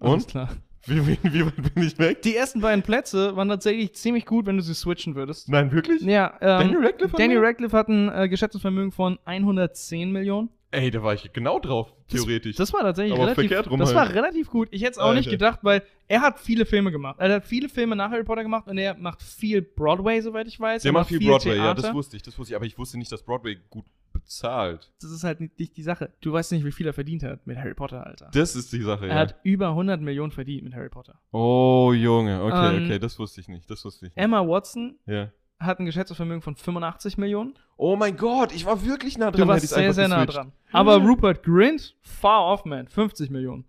Und? 0.00 0.08
Alles 0.10 0.26
klar. 0.26 0.56
Wie, 0.86 1.06
wie, 1.06 1.18
wie 1.22 1.46
weit 1.46 1.74
bin 1.74 1.82
ich 1.84 1.98
weg? 1.98 2.22
Die 2.22 2.34
ersten 2.34 2.60
beiden 2.60 2.82
Plätze 2.82 3.36
waren 3.36 3.48
tatsächlich 3.48 3.94
ziemlich 3.94 4.24
gut, 4.24 4.46
wenn 4.46 4.56
du 4.56 4.62
sie 4.62 4.74
switchen 4.74 5.14
würdest. 5.14 5.48
Nein, 5.48 5.72
wirklich? 5.72 6.02
Ja, 6.02 6.32
ähm, 6.40 6.58
Daniel 6.60 6.86
Radcliffe? 6.86 7.12
hat 7.12 7.20
Daniel? 7.20 7.44
Radcliffe 7.44 7.76
hat 7.76 7.88
ein 7.88 8.08
äh, 8.08 8.28
geschätztes 8.28 8.62
Vermögen 8.62 8.90
von 8.92 9.18
110 9.24 10.10
Millionen. 10.10 10.48
Ey, 10.72 10.90
da 10.92 11.02
war 11.02 11.14
ich 11.14 11.32
genau 11.32 11.58
drauf, 11.58 11.92
theoretisch. 12.06 12.54
Das 12.54 12.72
war 12.72 12.82
tatsächlich 12.82 13.12
Aber 13.12 13.24
relativ, 13.24 13.48
verkehrt 13.48 13.70
rum 13.70 13.80
das 13.80 13.92
halt. 13.92 14.08
war 14.10 14.14
relativ 14.14 14.50
gut. 14.50 14.68
Ich 14.70 14.82
hätte 14.82 14.92
es 14.92 14.98
auch 14.98 15.12
nicht 15.14 15.26
Alter. 15.26 15.30
gedacht, 15.30 15.58
weil 15.62 15.82
er 16.06 16.20
hat 16.22 16.38
viele 16.38 16.64
Filme 16.64 16.92
gemacht. 16.92 17.16
Er 17.18 17.34
hat 17.34 17.44
viele 17.44 17.68
Filme 17.68 17.96
nach 17.96 18.10
Harry 18.12 18.22
Potter 18.22 18.44
gemacht 18.44 18.68
und 18.68 18.78
er 18.78 18.94
macht 18.96 19.20
viel 19.20 19.62
Broadway, 19.62 20.20
soweit 20.20 20.46
ich 20.46 20.60
weiß. 20.60 20.82
Der 20.82 20.90
er 20.90 20.92
macht 20.92 21.08
viel 21.08 21.18
Broadway, 21.18 21.56
ja, 21.56 21.62
Theater. 21.74 21.82
das 21.82 21.92
wusste 21.94 22.16
ich, 22.16 22.22
das 22.22 22.38
wusste 22.38 22.52
ich. 22.52 22.56
Aber 22.56 22.66
ich 22.66 22.78
wusste 22.78 22.98
nicht, 22.98 23.10
dass 23.10 23.22
Broadway 23.24 23.58
gut 23.68 23.84
bezahlt. 24.20 24.92
Das 25.00 25.10
ist 25.10 25.24
halt 25.24 25.40
nicht, 25.40 25.76
die 25.76 25.82
Sache. 25.82 26.10
Du 26.20 26.32
weißt 26.32 26.52
nicht, 26.52 26.64
wie 26.64 26.72
viel 26.72 26.86
er 26.86 26.92
verdient 26.92 27.22
hat 27.22 27.46
mit 27.46 27.56
Harry 27.58 27.74
Potter, 27.74 28.06
Alter. 28.06 28.30
Das 28.32 28.54
ist 28.56 28.72
die 28.72 28.82
Sache, 28.82 29.06
Er 29.06 29.14
ja. 29.14 29.20
hat 29.20 29.36
über 29.42 29.68
100 29.68 30.00
Millionen 30.00 30.30
verdient 30.32 30.64
mit 30.64 30.74
Harry 30.74 30.88
Potter. 30.88 31.20
Oh, 31.32 31.92
Junge, 31.94 32.42
okay, 32.42 32.76
Ähm, 32.76 32.84
okay, 32.84 32.98
das 32.98 33.18
wusste 33.18 33.40
ich 33.40 33.48
nicht, 33.48 33.68
das 33.70 33.84
wusste 33.84 34.06
ich 34.06 34.14
nicht. 34.14 34.22
Emma 34.22 34.46
Watson 34.46 34.98
Ja. 35.06 35.28
hat 35.58 35.78
ein 35.80 35.86
geschätztes 35.86 36.16
Vermögen 36.16 36.42
von 36.42 36.54
85 36.56 37.18
Millionen. 37.18 37.54
Oh 37.76 37.96
mein 37.96 38.16
Gott, 38.16 38.52
ich 38.52 38.66
war 38.66 38.84
wirklich 38.84 39.16
nah 39.18 39.30
dran. 39.30 39.40
Du 39.42 39.48
warst 39.48 39.68
sehr, 39.68 39.92
sehr 39.92 40.08
nah 40.08 40.26
dran. 40.26 40.52
Aber 40.72 40.96
Rupert 40.96 41.42
Grint, 41.42 41.96
far 42.02 42.44
off, 42.46 42.64
man. 42.64 42.88
50 42.88 43.30
Millionen. 43.30 43.64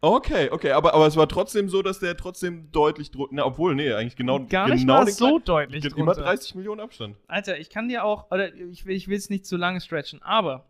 Okay, 0.00 0.48
okay, 0.52 0.70
aber, 0.72 0.94
aber 0.94 1.06
es 1.08 1.16
war 1.16 1.28
trotzdem 1.28 1.68
so, 1.68 1.82
dass 1.82 1.98
der 1.98 2.16
trotzdem 2.16 2.70
deutlich 2.70 3.10
drunter, 3.10 3.34
na, 3.34 3.44
obwohl, 3.44 3.74
nee, 3.74 3.92
eigentlich 3.92 4.14
genau, 4.14 4.38
Gar 4.46 4.68
nicht 4.68 4.82
genau 4.82 5.04
den 5.04 5.12
so 5.12 5.40
deutlich 5.40 5.82
Ge- 5.82 5.92
Immer 5.96 6.12
drunter. 6.14 6.22
30 6.30 6.54
Millionen 6.54 6.80
Abstand. 6.80 7.16
Alter, 7.26 7.58
ich 7.58 7.68
kann 7.68 7.88
dir 7.88 8.04
auch, 8.04 8.30
oder 8.30 8.54
ich, 8.54 8.86
will- 8.86 8.94
ich 8.94 9.08
will 9.08 9.16
es 9.16 9.28
nicht 9.28 9.44
zu 9.44 9.56
lange 9.56 9.80
stretchen, 9.80 10.22
aber 10.22 10.66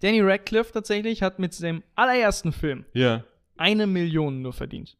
Danny 0.00 0.20
Radcliffe 0.20 0.72
tatsächlich 0.72 1.22
hat 1.22 1.38
mit 1.38 1.58
dem 1.62 1.82
allerersten 1.94 2.52
Film 2.52 2.84
Ja. 2.92 3.24
eine 3.56 3.86
Million 3.86 4.42
nur 4.42 4.52
verdient. 4.52 4.98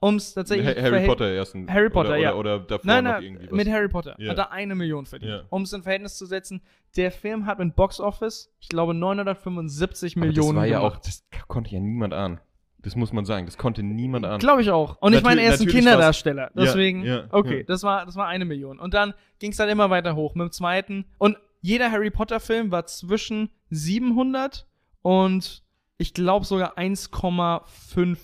um 0.00 0.14
es 0.14 0.32
tatsächlich 0.32 0.68
Ha- 0.76 0.80
Harry 0.80 1.04
Potter 1.06 1.26
ersten. 1.28 1.68
Harry 1.70 1.90
Potter, 1.90 2.10
oder, 2.10 2.16
ja. 2.18 2.34
Oder, 2.34 2.54
oder 2.56 2.64
davor 2.66 2.86
Nein, 2.86 3.04
noch 3.04 3.10
nein, 3.14 3.22
irgendwie 3.24 3.46
was. 3.46 3.52
mit 3.52 3.68
Harry 3.68 3.88
Potter 3.88 4.14
Ja. 4.18 4.30
hat 4.30 4.38
er 4.38 4.52
eine 4.52 4.74
Million 4.76 5.04
verdient. 5.06 5.32
Ja. 5.32 5.42
Um 5.50 5.62
es 5.62 5.72
in 5.74 5.82
Verhältnis 5.82 6.16
zu 6.16 6.24
setzen, 6.24 6.62
der 6.96 7.10
Film 7.10 7.44
hat 7.46 7.58
mit 7.58 7.74
Box 7.76 7.98
Office, 8.00 8.50
ich 8.60 8.68
glaube, 8.68 8.94
975 8.94 10.16
Aber 10.16 10.24
Millionen 10.26 10.48
Das 10.54 10.56
war 10.56 10.66
ja 10.66 10.78
auch, 10.80 10.90
gemacht. 10.92 11.06
das 11.06 11.24
konnte 11.48 11.74
ja 11.74 11.80
niemand 11.80 12.14
ahnen. 12.14 12.40
Das 12.80 12.94
muss 12.94 13.12
man 13.12 13.24
sagen. 13.24 13.46
Das 13.46 13.58
konnte 13.58 13.82
niemand 13.82 14.24
ahnen. 14.24 14.38
Glaube 14.38 14.62
ich 14.62 14.70
auch. 14.70 14.96
Und 15.00 15.12
ich 15.12 15.22
meine, 15.22 15.42
er 15.42 15.54
ist 15.54 15.60
ein 15.60 15.66
Kinderdarsteller. 15.66 16.50
Ja, 16.54 16.62
Deswegen, 16.62 17.04
ja, 17.04 17.24
okay, 17.30 17.58
ja. 17.58 17.64
Das, 17.64 17.82
war, 17.82 18.06
das 18.06 18.14
war 18.16 18.28
eine 18.28 18.44
Million. 18.44 18.78
Und 18.78 18.94
dann 18.94 19.14
ging 19.40 19.50
es 19.50 19.56
dann 19.56 19.68
immer 19.68 19.90
weiter 19.90 20.14
hoch 20.14 20.34
mit 20.34 20.44
dem 20.46 20.52
zweiten. 20.52 21.04
Und 21.18 21.36
jeder 21.60 21.90
Harry 21.90 22.10
Potter-Film 22.10 22.70
war 22.70 22.86
zwischen 22.86 23.50
700 23.70 24.66
und 25.02 25.64
ich 25.98 26.14
glaube 26.14 26.46
sogar 26.46 26.78
1,5 26.78 28.16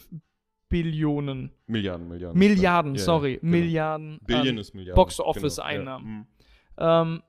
Billionen. 0.68 1.50
Milliarden, 1.66 2.08
Milliarden. 2.08 2.38
Milliarden, 2.38 2.94
Ja, 2.94 2.98
ja, 2.98 3.04
sorry. 3.04 3.38
genau. 3.40 3.50
Milliarden. 3.50 4.18
Billion 4.24 4.48
an 4.48 4.58
ist 4.58 4.74
Milliarden. 4.74 4.96
Box-Office-Einnahmen. 4.96 6.26
Genau, 6.76 6.88
ja. 6.88 7.04
Mhm. 7.04 7.12
Ähm, 7.14 7.22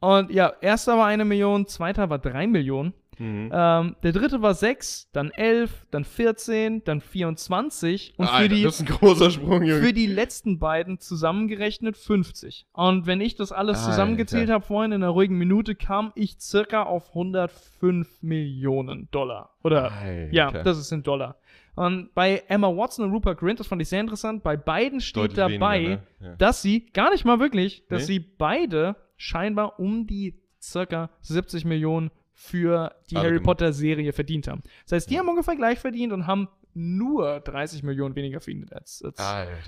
und 0.00 0.30
ja, 0.30 0.52
erster 0.60 0.96
war 0.96 1.06
eine 1.06 1.24
Million, 1.24 1.66
zweiter 1.66 2.08
war 2.08 2.18
drei 2.18 2.46
Millionen. 2.46 2.94
Mhm. 3.20 3.50
Ähm, 3.52 3.96
der 4.02 4.12
dritte 4.12 4.40
war 4.40 4.54
sechs, 4.54 5.08
dann 5.12 5.30
elf, 5.30 5.86
dann 5.90 6.04
14, 6.04 6.82
dann 6.84 7.00
24 7.02 8.14
und 8.16 8.26
für 8.26 8.32
Alter, 8.32 8.54
die, 8.54 8.62
das 8.62 8.80
ist 8.80 8.88
ein 8.88 8.96
großer 8.96 9.30
Sprung, 9.30 9.62
Junge. 9.62 9.82
für 9.82 9.92
die 9.92 10.06
letzten 10.06 10.58
beiden 10.58 10.98
zusammengerechnet 10.98 11.96
50. 11.98 12.66
Und 12.72 13.06
wenn 13.06 13.20
ich 13.20 13.34
das 13.36 13.52
alles 13.52 13.78
Alter. 13.80 13.90
zusammengezählt 13.90 14.48
habe 14.50 14.64
vorhin 14.64 14.92
in 14.92 15.02
einer 15.02 15.12
ruhigen 15.12 15.36
Minute, 15.36 15.74
kam 15.74 16.12
ich 16.14 16.40
circa 16.40 16.84
auf 16.84 17.10
105 17.10 18.22
Millionen 18.22 19.08
Dollar. 19.10 19.54
Oder 19.62 19.92
Alter. 19.92 20.32
ja, 20.34 20.50
das 20.50 20.78
ist 20.78 20.90
in 20.92 21.02
Dollar. 21.02 21.36
Und 21.76 22.14
bei 22.14 22.42
Emma 22.48 22.68
Watson 22.68 23.04
und 23.04 23.12
Rupert 23.12 23.38
Grint, 23.38 23.60
das 23.60 23.66
fand 23.66 23.80
ich 23.82 23.88
sehr 23.88 24.00
interessant, 24.00 24.42
bei 24.42 24.56
beiden 24.56 25.00
steht 25.00 25.22
Deutlich 25.22 25.36
dabei, 25.36 25.78
weniger, 25.78 25.96
ne? 26.20 26.28
Ja. 26.28 26.36
dass 26.36 26.62
sie, 26.62 26.86
gar 26.92 27.10
nicht 27.10 27.24
mal 27.24 27.38
wirklich, 27.38 27.86
dass 27.88 28.02
Nee? 28.08 28.14
sie 28.14 28.18
beide 28.20 28.96
scheinbar 29.16 29.78
um 29.78 30.06
die 30.06 30.34
circa 30.60 31.10
70 31.22 31.64
Millionen 31.64 32.10
für 32.40 32.96
die 33.10 33.16
Alle 33.16 33.26
Harry 33.26 33.34
gemacht. 33.34 33.44
Potter 33.44 33.72
Serie 33.74 34.14
verdient 34.14 34.48
haben. 34.48 34.62
Das 34.84 34.92
heißt, 34.92 35.10
die 35.10 35.18
haben 35.18 35.28
ungefähr 35.28 35.56
gleich 35.56 35.78
verdient 35.78 36.14
und 36.14 36.26
haben 36.26 36.48
nur 36.72 37.40
30 37.40 37.82
Millionen 37.82 38.16
weniger 38.16 38.40
verdient 38.40 38.72
als, 38.72 39.02
als. 39.04 39.18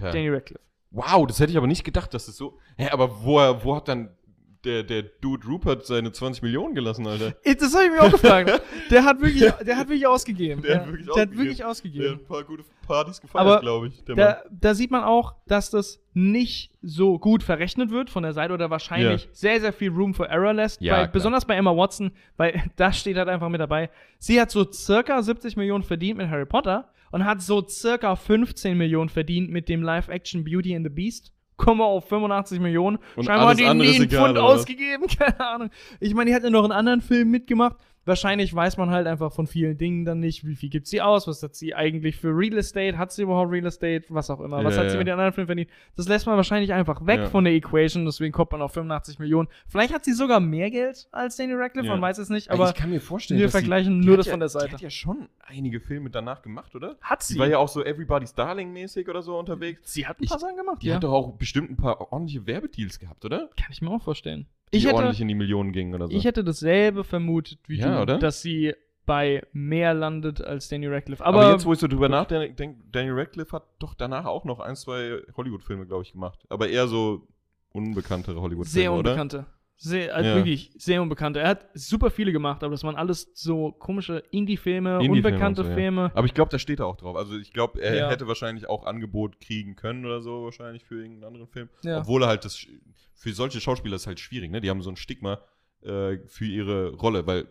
Danny 0.01 0.31
Radcliffe. 0.31 0.64
Wow, 0.91 1.27
das 1.27 1.39
hätte 1.39 1.53
ich 1.53 1.59
aber 1.59 1.66
nicht 1.66 1.85
gedacht, 1.85 2.14
dass 2.14 2.29
es 2.29 2.37
so. 2.37 2.59
Hä, 2.79 2.89
aber 2.89 3.25
wo, 3.25 3.37
wo 3.62 3.77
hat 3.77 3.89
dann 3.89 4.16
der, 4.65 4.83
der 4.83 5.03
Dude 5.03 5.47
Rupert 5.47 5.87
seine 5.87 6.13
20 6.13 6.43
Millionen 6.43 6.75
gelassen, 6.75 7.07
Alter? 7.07 7.35
Ich- 7.45 7.57
Das 7.57 7.75
habe 7.75 7.85
ich 7.87 7.91
mir 7.91 8.03
auch 8.03 8.11
gefragt. 8.13 8.63
Der 8.91 9.05
hat 9.05 9.21
wirklich, 9.21 9.51
der 9.67 9.77
hat 9.77 9.89
wirklich 9.89 10.07
ausgegeben. 10.07 10.63
Der 10.63 10.81
hat 10.81 10.87
wirklich 10.89 11.07
der 11.07 11.15
hat 11.15 11.29
ausgegeben. 11.29 11.39
wirklich 11.39 11.57
Der 11.59 11.65
hat 11.67 11.71
ausgegeben. 11.71 12.13
ein 12.21 12.25
paar 12.27 12.45
gute 12.45 12.65
Partys 12.87 13.21
gefeiert, 13.21 13.61
glaube 13.63 13.89
ich. 13.89 14.05
Der 14.05 14.17
Mann. 14.17 14.25
Da, 14.25 14.43
da 14.51 14.75
sieht 14.75 14.91
man 14.91 15.03
auch, 15.05 15.35
dass 15.47 15.71
das 15.71 16.01
nicht 16.15 16.73
so 16.83 17.19
gut 17.19 17.43
verrechnet 17.43 17.91
wird 17.91 18.11
von 18.11 18.23
der 18.23 18.33
Seite 18.33 18.53
oder 18.55 18.71
wahrscheinlich 18.71 19.25
Ja. 19.25 19.29
sehr, 19.33 19.61
sehr 19.61 19.73
viel 19.73 19.91
Room 19.91 20.15
for 20.15 20.29
Error 20.29 20.53
lässt. 20.53 20.81
Ja, 20.81 21.03
bei, 21.03 21.07
besonders 21.09 21.45
bei 21.45 21.55
Emma 21.57 21.75
Watson, 21.77 22.13
weil 22.37 22.63
da 22.77 22.93
steht 22.93 23.17
halt 23.17 23.29
einfach 23.29 23.49
mit 23.49 23.61
dabei. 23.61 23.91
Sie 24.19 24.41
hat 24.41 24.51
so 24.51 24.71
circa 24.71 25.23
70 25.23 25.57
Millionen 25.57 25.85
verdient 25.85 26.19
mit 26.19 26.29
Harry 26.29 26.47
Potter 26.47 26.89
und 27.11 27.25
hat 27.25 27.43
so 27.43 27.67
circa 27.67 28.17
15 28.17 28.77
Millionen 28.77 29.09
verdient 29.11 29.51
mit 29.51 29.69
dem 29.69 29.83
Live-Action 29.83 30.45
Beauty 30.45 30.75
and 30.75 30.85
the 30.87 30.91
Beast. 30.91 31.33
Auf 31.59 32.09
85 32.09 32.61
Millionen. 32.61 32.99
Und 33.17 33.25
Scheinbar 33.25 33.51
hat 33.51 33.59
die 33.59 33.63
nie 33.75 33.97
einen 33.97 34.11
Pfund 34.11 34.39
ausgegeben, 34.39 35.07
keine 35.19 35.41
Ahnung. 35.41 35.71
Ich 36.01 36.15
meine, 36.15 36.31
die 36.31 36.35
hat 36.35 36.43
ja 36.43 36.51
noch 36.51 36.65
einen 36.65 36.73
anderen 36.73 37.01
Film 37.01 37.31
mitgemacht. 37.31 37.77
Wahrscheinlich 38.05 38.53
weiß 38.55 38.79
man 38.79 38.91
halt 38.91 39.07
einfach 39.07 39.33
von 39.33 39.47
vielen 39.47 39.79
Dingen 39.79 40.05
dann 40.05 40.19
nicht, 40.19 40.45
wie 40.45 40.57
viel 40.57 40.71
gibt 40.71 40.89
sie 40.89 41.01
aus, 41.01 41.29
was 41.29 41.43
hat 41.43 41.55
sie 41.55 41.75
eigentlich 41.75 42.17
für 42.17 42.29
Real 42.37 42.59
Estate, 42.59 42.99
hat 42.99 43.13
sie 43.13 43.23
überhaupt 43.23 43.53
Real 43.53 43.65
Estate, 43.67 44.05
was 44.09 44.29
auch 44.29 44.41
immer, 44.41 44.65
was 44.65 44.75
Ja, 44.75 44.83
hat 44.83 44.89
sie 44.91 44.95
ja. 44.95 44.99
mit 44.99 45.07
den 45.07 45.13
anderen 45.13 45.33
Filmen 45.33 45.47
verdient. 45.47 45.71
Das 45.97 46.09
lässt 46.09 46.27
man 46.27 46.37
wahrscheinlich 46.37 46.73
einfach 46.73 47.07
weg 47.07 47.21
Ja. 47.21 47.27
von 47.29 47.45
der 47.45 47.53
Equation, 47.53 48.05
deswegen 48.05 48.33
kommt 48.33 48.51
man 48.53 48.61
auf 48.63 48.73
85 48.73 49.19
Millionen. 49.21 49.49
Vielleicht 49.69 49.95
hat 49.95 50.05
sie 50.05 50.13
sogar 50.15 50.41
mehr 50.41 50.71
Geld 50.71 51.07
als 51.13 51.37
Danny 51.37 51.55
Radcliffe, 51.55 51.89
man 51.89 52.01
weiß 52.01 52.19
es 52.19 52.29
nicht, 52.29 52.51
aber 52.51 52.69
ich 52.71 52.75
kann 52.75 52.91
mir 52.91 53.01
vorstellen, 53.01 53.39
wir 53.39 53.49
vergleichen 53.51 54.01
die 54.01 54.07
nur 54.09 54.17
das 54.17 54.27
von 54.27 54.41
der 54.41 54.49
Die 54.49 54.53
Seite. 54.53 54.73
hat 54.73 54.81
ja 54.81 54.91
schon 54.91 55.29
einige 55.47 55.81
Filme 55.81 56.11
danach 56.11 56.43
gemacht, 56.43 56.75
oder? 56.75 56.97
hat 57.03 57.23
sie. 57.23 57.35
Die 57.35 57.41
war 57.41 57.47
ja 57.47 57.59
auch 57.59 57.69
so 57.69 57.85
Everybody's 57.85 58.35
Darling-mäßig 58.35 59.09
oder 59.09 59.23
so 59.23 59.39
unterwegs. 59.39 59.93
sie 59.93 60.07
hat 60.07 60.19
ein 60.19 60.25
Ich- 60.25 60.31
paar 60.31 60.39
Sachen 60.41 60.57
gemacht, 60.57 60.83
Die 60.83 60.93
hat 60.93 61.05
doch 61.05 61.13
auch 61.13 61.33
bestimmt 61.37 61.71
ein 61.71 61.77
paar 61.77 62.01
ordentliche 62.13 62.47
Werbedeals 62.47 62.99
gehabt, 62.99 63.25
oder? 63.25 63.49
Kann 63.57 63.71
ich 63.71 63.81
mir 63.81 63.91
auch 63.91 64.03
vorstellen. 64.03 64.47
Ich 64.73 64.85
hätte, 64.85 64.97
ordentlich 64.97 65.20
in 65.20 65.29
die 65.29 65.35
Millionen 65.35 65.73
gingen 65.73 65.95
oder 65.95 66.09
so. 66.09 66.16
ich 66.16 66.25
hätte 66.25 66.43
dasselbe 66.43 67.05
vermutet 67.05 67.59
wie 67.66 67.79
Ja, 67.79 67.97
du, 67.97 68.03
oder? 68.03 68.18
dass 68.18 68.43
sie 68.43 68.75
bei 69.05 69.43
mehr 69.53 69.95
landet 69.95 70.41
als 70.43 70.68
Danny 70.68 70.87
Radcliffe. 70.87 71.25
Aber, 71.25 71.43
Aber, 71.43 71.53
jetzt, 71.53 71.66
wo 71.66 71.73
ich 71.73 71.79
so 71.79 71.89
drüber 71.89 72.09
nachdenke, 72.09 72.55
denk, 72.55 72.93
Daniel 72.93 73.14
Radcliffe 73.14 73.53
hat 73.57 73.64
doch 73.79 73.95
danach 73.95 74.25
auch 74.25 74.45
noch 74.45 74.61
ein, 74.61 74.77
zwei 74.77 75.20
Hollywood-Filme, 75.37 75.87
glaube 75.87 76.05
ich, 76.05 76.12
gemacht. 76.12 76.39
Aber 76.49 76.68
eher 76.68 76.87
so 76.87 77.27
unbekanntere 77.73 78.41
Hollywood-Filme, 78.41 78.83
Sehr 78.83 78.93
oder? 78.93 79.29
Sehr, 79.85 80.14
also 80.14 80.30
Ja. 80.30 80.37
wirklich 80.37 80.70
sehr 80.78 81.03
unbekannte. 81.03 81.41
Er 81.41 81.49
hat 81.49 81.66
super 81.74 82.09
viele 82.09 82.30
gemacht, 82.30 82.62
aber 82.62 82.70
das 82.70 82.85
waren 82.85 82.95
alles 82.95 83.33
so 83.35 83.72
komische 83.72 84.22
Indie-Filme, 84.30 84.99
Indie-Filme 85.03 85.12
unbekannte 85.16 85.62
und 85.62 85.66
so, 85.66 85.70
ja. 85.72 85.76
Filme. 85.76 86.12
Aber 86.14 86.24
ich 86.24 86.35
glaube, 86.35 86.53
da 86.53 86.61
steht 86.61 86.78
er 86.78 86.87
auch 86.87 86.97
drauf. 86.97 87.16
Also 87.16 87.37
ich 87.37 87.53
glaube, 87.53 87.83
er 87.83 87.97
Ja. 87.97 88.09
hätte 88.09 88.28
wahrscheinlich 88.28 88.68
auch 88.68 88.87
Angebot 88.87 89.41
kriegen 89.41 89.74
können 89.74 90.07
oder 90.07 90.20
so, 90.22 90.45
wahrscheinlich 90.45 90.85
für 90.85 90.95
irgendeinen 91.03 91.24
anderen 91.24 91.49
Film. 91.49 91.68
Ja. 91.83 91.99
Obwohl 91.99 92.22
er 92.22 92.28
halt 92.28 92.45
das, 92.45 92.64
für 93.12 93.33
solche 93.33 93.61
Schauspieler 93.61 93.97
ist 93.97 94.07
halt 94.07 94.20
schwierig, 94.20 94.53
ne? 94.53 94.61
Die 94.61 94.70
haben 94.70 94.83
so 94.83 94.91
ein 94.91 94.97
Stigma 94.97 95.41
äh, 95.83 96.18
für 96.28 96.45
ihre 96.45 96.93
Rolle, 96.95 97.26
weil 97.26 97.49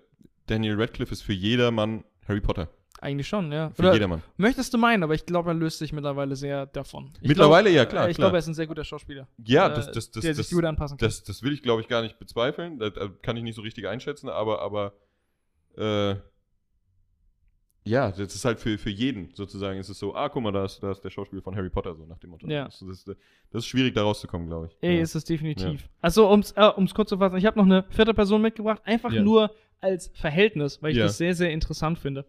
Daniel 0.48 0.80
Radcliffe 0.80 1.12
ist 1.12 1.24
für 1.24 1.34
jedermann 1.34 2.06
Harry 2.30 2.40
Potter. 2.40 2.70
Eigentlich 3.02 3.28
schon, 3.28 3.52
ja. 3.52 3.72
Für 3.72 3.82
Oder 3.82 3.94
jedermann. 3.94 4.22
möchtest 4.38 4.74
du 4.76 4.78
meinen, 4.78 5.02
aber 5.02 5.16
ich 5.16 5.26
glaube, 5.26 5.50
er 5.50 5.54
löst 5.56 5.80
sich 5.80 5.92
mittlerweile 5.92 6.36
sehr 6.36 6.68
davon. 6.68 7.10
Ich 7.20 7.28
Mittlerweile, 7.30 7.72
glaub, 7.72 7.76
ja, 7.76 7.86
klar, 7.86 8.10
Ich 8.10 8.16
glaube, 8.16 8.36
er 8.38 8.40
ist 8.40 8.48
ein 8.48 8.54
sehr 8.54 8.68
guter 8.68 8.84
Schauspieler. 8.84 9.28
Ja, 9.44 9.68
äh, 9.70 9.74
das, 9.74 9.92
das, 9.92 10.12
das, 10.12 10.22
der 10.22 10.36
das, 10.36 10.48
sich 10.48 10.56
gut 10.56 10.64
anpassen 10.64 10.98
kann. 10.98 11.08
das, 11.08 11.24
das 11.24 11.42
will 11.42 11.52
ich, 11.52 11.64
glaube 11.64 11.82
ich, 11.82 11.88
gar 11.88 12.04
nicht 12.04 12.20
bezweifeln. 12.20 12.78
Das, 12.78 12.94
kann 13.24 13.36
ich 13.38 13.44
nicht 13.44 13.56
so 13.56 13.64
richtig 13.64 13.88
einschätzen, 13.88 14.30
aber, 14.30 14.62
aber 14.62 14.94
äh, 15.78 16.16
ja, 17.84 18.12
das 18.12 18.36
ist 18.36 18.46
halt 18.46 18.60
für, 18.60 18.78
für 18.78 18.92
jeden 18.92 19.34
sozusagen. 19.34 19.80
Es 19.80 19.90
ist 19.90 19.98
so, 19.98 20.14
ah, 20.14 20.30
guck 20.30 20.44
mal, 20.44 20.52
da 20.52 20.66
ist, 20.66 20.84
da 20.84 20.92
ist 20.92 21.02
der 21.04 21.10
Schauspieler 21.10 21.42
von 21.42 21.56
Harry 21.56 21.72
Potter, 21.72 21.96
so 21.96 22.06
nach 22.06 22.20
dem 22.20 22.30
Motto. 22.30 22.48
Ja. 22.48 22.66
Das, 22.66 22.80
das, 22.88 23.06
das 23.06 23.16
ist 23.64 23.66
schwierig, 23.66 23.96
da 23.96 24.04
rauszukommen, 24.04 24.48
glaube 24.48 24.68
ich. 24.68 24.78
Ey, 24.82 24.98
ja. 24.98 25.02
ist 25.02 25.16
es 25.16 25.24
definitiv. 25.26 25.90
Also, 26.02 26.30
um 26.30 26.42
es 26.42 26.52
äh, 26.52 26.68
um's 26.76 26.94
kurz 26.94 27.10
zu 27.10 27.18
fassen, 27.18 27.38
ich 27.38 27.48
habe 27.48 27.58
noch 27.58 27.66
eine 27.66 27.84
vierte 27.90 28.14
Person 28.14 28.44
mitgebracht, 28.44 28.82
einfach 28.86 29.12
Ja. 29.12 29.24
nur 29.24 29.56
als 29.80 30.12
Verhältnis, 30.14 30.84
weil 30.84 30.92
ich 30.92 30.98
Ja. 30.98 31.06
das 31.06 31.18
sehr, 31.18 31.34
sehr 31.34 31.50
interessant 31.50 31.98
finde. 31.98 32.28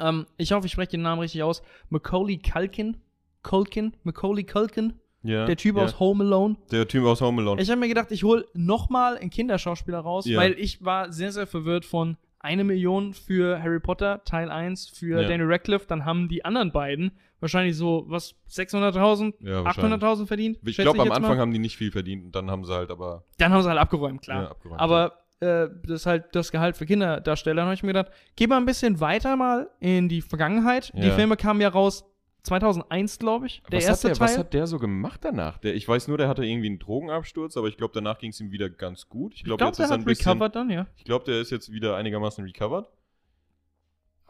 Ähm, 0.00 0.26
ich 0.36 0.52
hoffe, 0.52 0.66
ich 0.66 0.72
spreche 0.72 0.90
den 0.92 1.02
Namen 1.02 1.20
richtig 1.20 1.42
aus. 1.42 1.62
Macaulay 1.90 2.38
Culkin. 2.38 2.96
Culkin? 3.42 3.96
Macaulay 4.04 4.44
Culkin? 4.44 4.94
ja, 5.22 5.44
Der 5.46 5.56
Typ 5.56 5.76
ja. 5.76 5.82
aus 5.84 5.98
Home 6.00 6.24
Alone. 6.24 6.56
Der 6.70 6.86
Typ 6.88 7.04
aus 7.04 7.20
Home 7.20 7.40
Alone. 7.42 7.60
Ich 7.62 7.70
habe 7.70 7.80
mir 7.80 7.88
gedacht, 7.88 8.10
ich 8.10 8.24
hole 8.24 8.46
nochmal 8.54 9.16
einen 9.18 9.30
Kinderschauspieler 9.30 9.98
raus, 10.00 10.26
Ja. 10.26 10.38
weil 10.38 10.52
ich 10.58 10.84
war 10.84 11.12
sehr, 11.12 11.32
sehr 11.32 11.46
verwirrt 11.46 11.84
von 11.84 12.16
eine 12.38 12.64
Million 12.64 13.12
für 13.12 13.62
Harry 13.62 13.80
Potter, 13.80 14.22
Teil 14.24 14.50
1 14.50 14.88
für. 14.88 15.22
Daniel 15.22 15.50
Radcliffe, 15.52 15.86
dann 15.86 16.06
haben 16.06 16.28
die 16.28 16.42
anderen 16.44 16.72
beiden 16.72 17.12
wahrscheinlich 17.40 17.76
so, 17.76 18.04
was, 18.08 18.34
600.000, 18.48 19.34
Ja, 19.40 19.64
wahrscheinlich. 19.64 20.00
800.000 20.02 20.26
verdient? 20.26 20.58
Ich 20.64 20.76
glaube, 20.76 21.00
am 21.02 21.10
Anfang 21.12 21.32
mal. 21.36 21.38
haben 21.38 21.52
die 21.52 21.58
nicht 21.58 21.76
viel 21.76 21.90
verdient 21.90 22.24
und 22.26 22.34
dann 22.34 22.50
haben 22.50 22.64
sie 22.64 22.72
halt 22.74 22.90
aber 22.90 23.24
Dann 23.38 23.52
haben 23.52 23.62
sie 23.62 23.68
halt 23.68 23.78
abgeräumt, 23.78 24.22
klar. 24.22 24.42
Ja, 24.44 24.50
abgeräumt, 24.50 24.80
Aber 24.80 25.12
äh, 25.40 25.68
das 25.84 26.00
ist 26.00 26.06
halt 26.06 26.24
das 26.32 26.52
Gehalt 26.52 26.76
für 26.76 26.86
Kinderdarsteller. 26.86 27.56
Dann 27.56 27.66
habe 27.66 27.74
ich 27.74 27.82
mir 27.82 27.92
gedacht, 27.92 28.12
geh 28.36 28.46
mal 28.46 28.58
ein 28.58 28.66
bisschen 28.66 29.00
weiter 29.00 29.36
mal 29.36 29.68
in 29.80 30.08
die 30.08 30.20
Vergangenheit. 30.22 30.92
Die 30.94 31.06
Ja. 31.08 31.14
Filme 31.14 31.36
kamen 31.36 31.60
ja 31.60 31.68
raus 31.68 32.04
2001, 32.42 33.18
glaube 33.18 33.46
ich. 33.46 33.62
Der 33.70 33.78
was 33.78 33.84
erste 33.86 34.08
hat 34.10 34.16
der, 34.16 34.26
Teil. 34.26 34.34
Was 34.34 34.38
hat 34.38 34.54
der 34.54 34.66
so 34.66 34.78
gemacht 34.78 35.20
danach? 35.24 35.58
Der, 35.58 35.74
ich 35.74 35.86
weiß 35.86 36.08
nur, 36.08 36.18
der 36.18 36.28
hatte 36.28 36.44
irgendwie 36.44 36.68
einen 36.68 36.78
Drogenabsturz, 36.78 37.56
aber 37.56 37.68
ich 37.68 37.76
glaube, 37.76 37.92
danach 37.94 38.18
ging 38.18 38.30
es 38.30 38.40
ihm 38.40 38.50
wieder 38.50 38.70
ganz 38.70 39.08
gut. 39.08 39.34
Ich 39.34 39.44
glaube, 39.44 39.58
glaube, 39.58 39.70
jetzt 39.70 39.78
der 39.78 39.84
ist 39.86 39.90
er 39.90 39.94
hat 39.94 40.00
ein 40.00 40.04
bisschen. 40.04 40.26
recovered 40.30 40.56
dann, 40.56 40.70
ja. 40.70 40.86
Ich 40.96 41.04
glaube, 41.04 41.24
der 41.26 41.40
ist 41.40 41.50
jetzt 41.50 41.70
wieder 41.72 41.96
einigermaßen 41.96 42.44
recovered. 42.44 42.86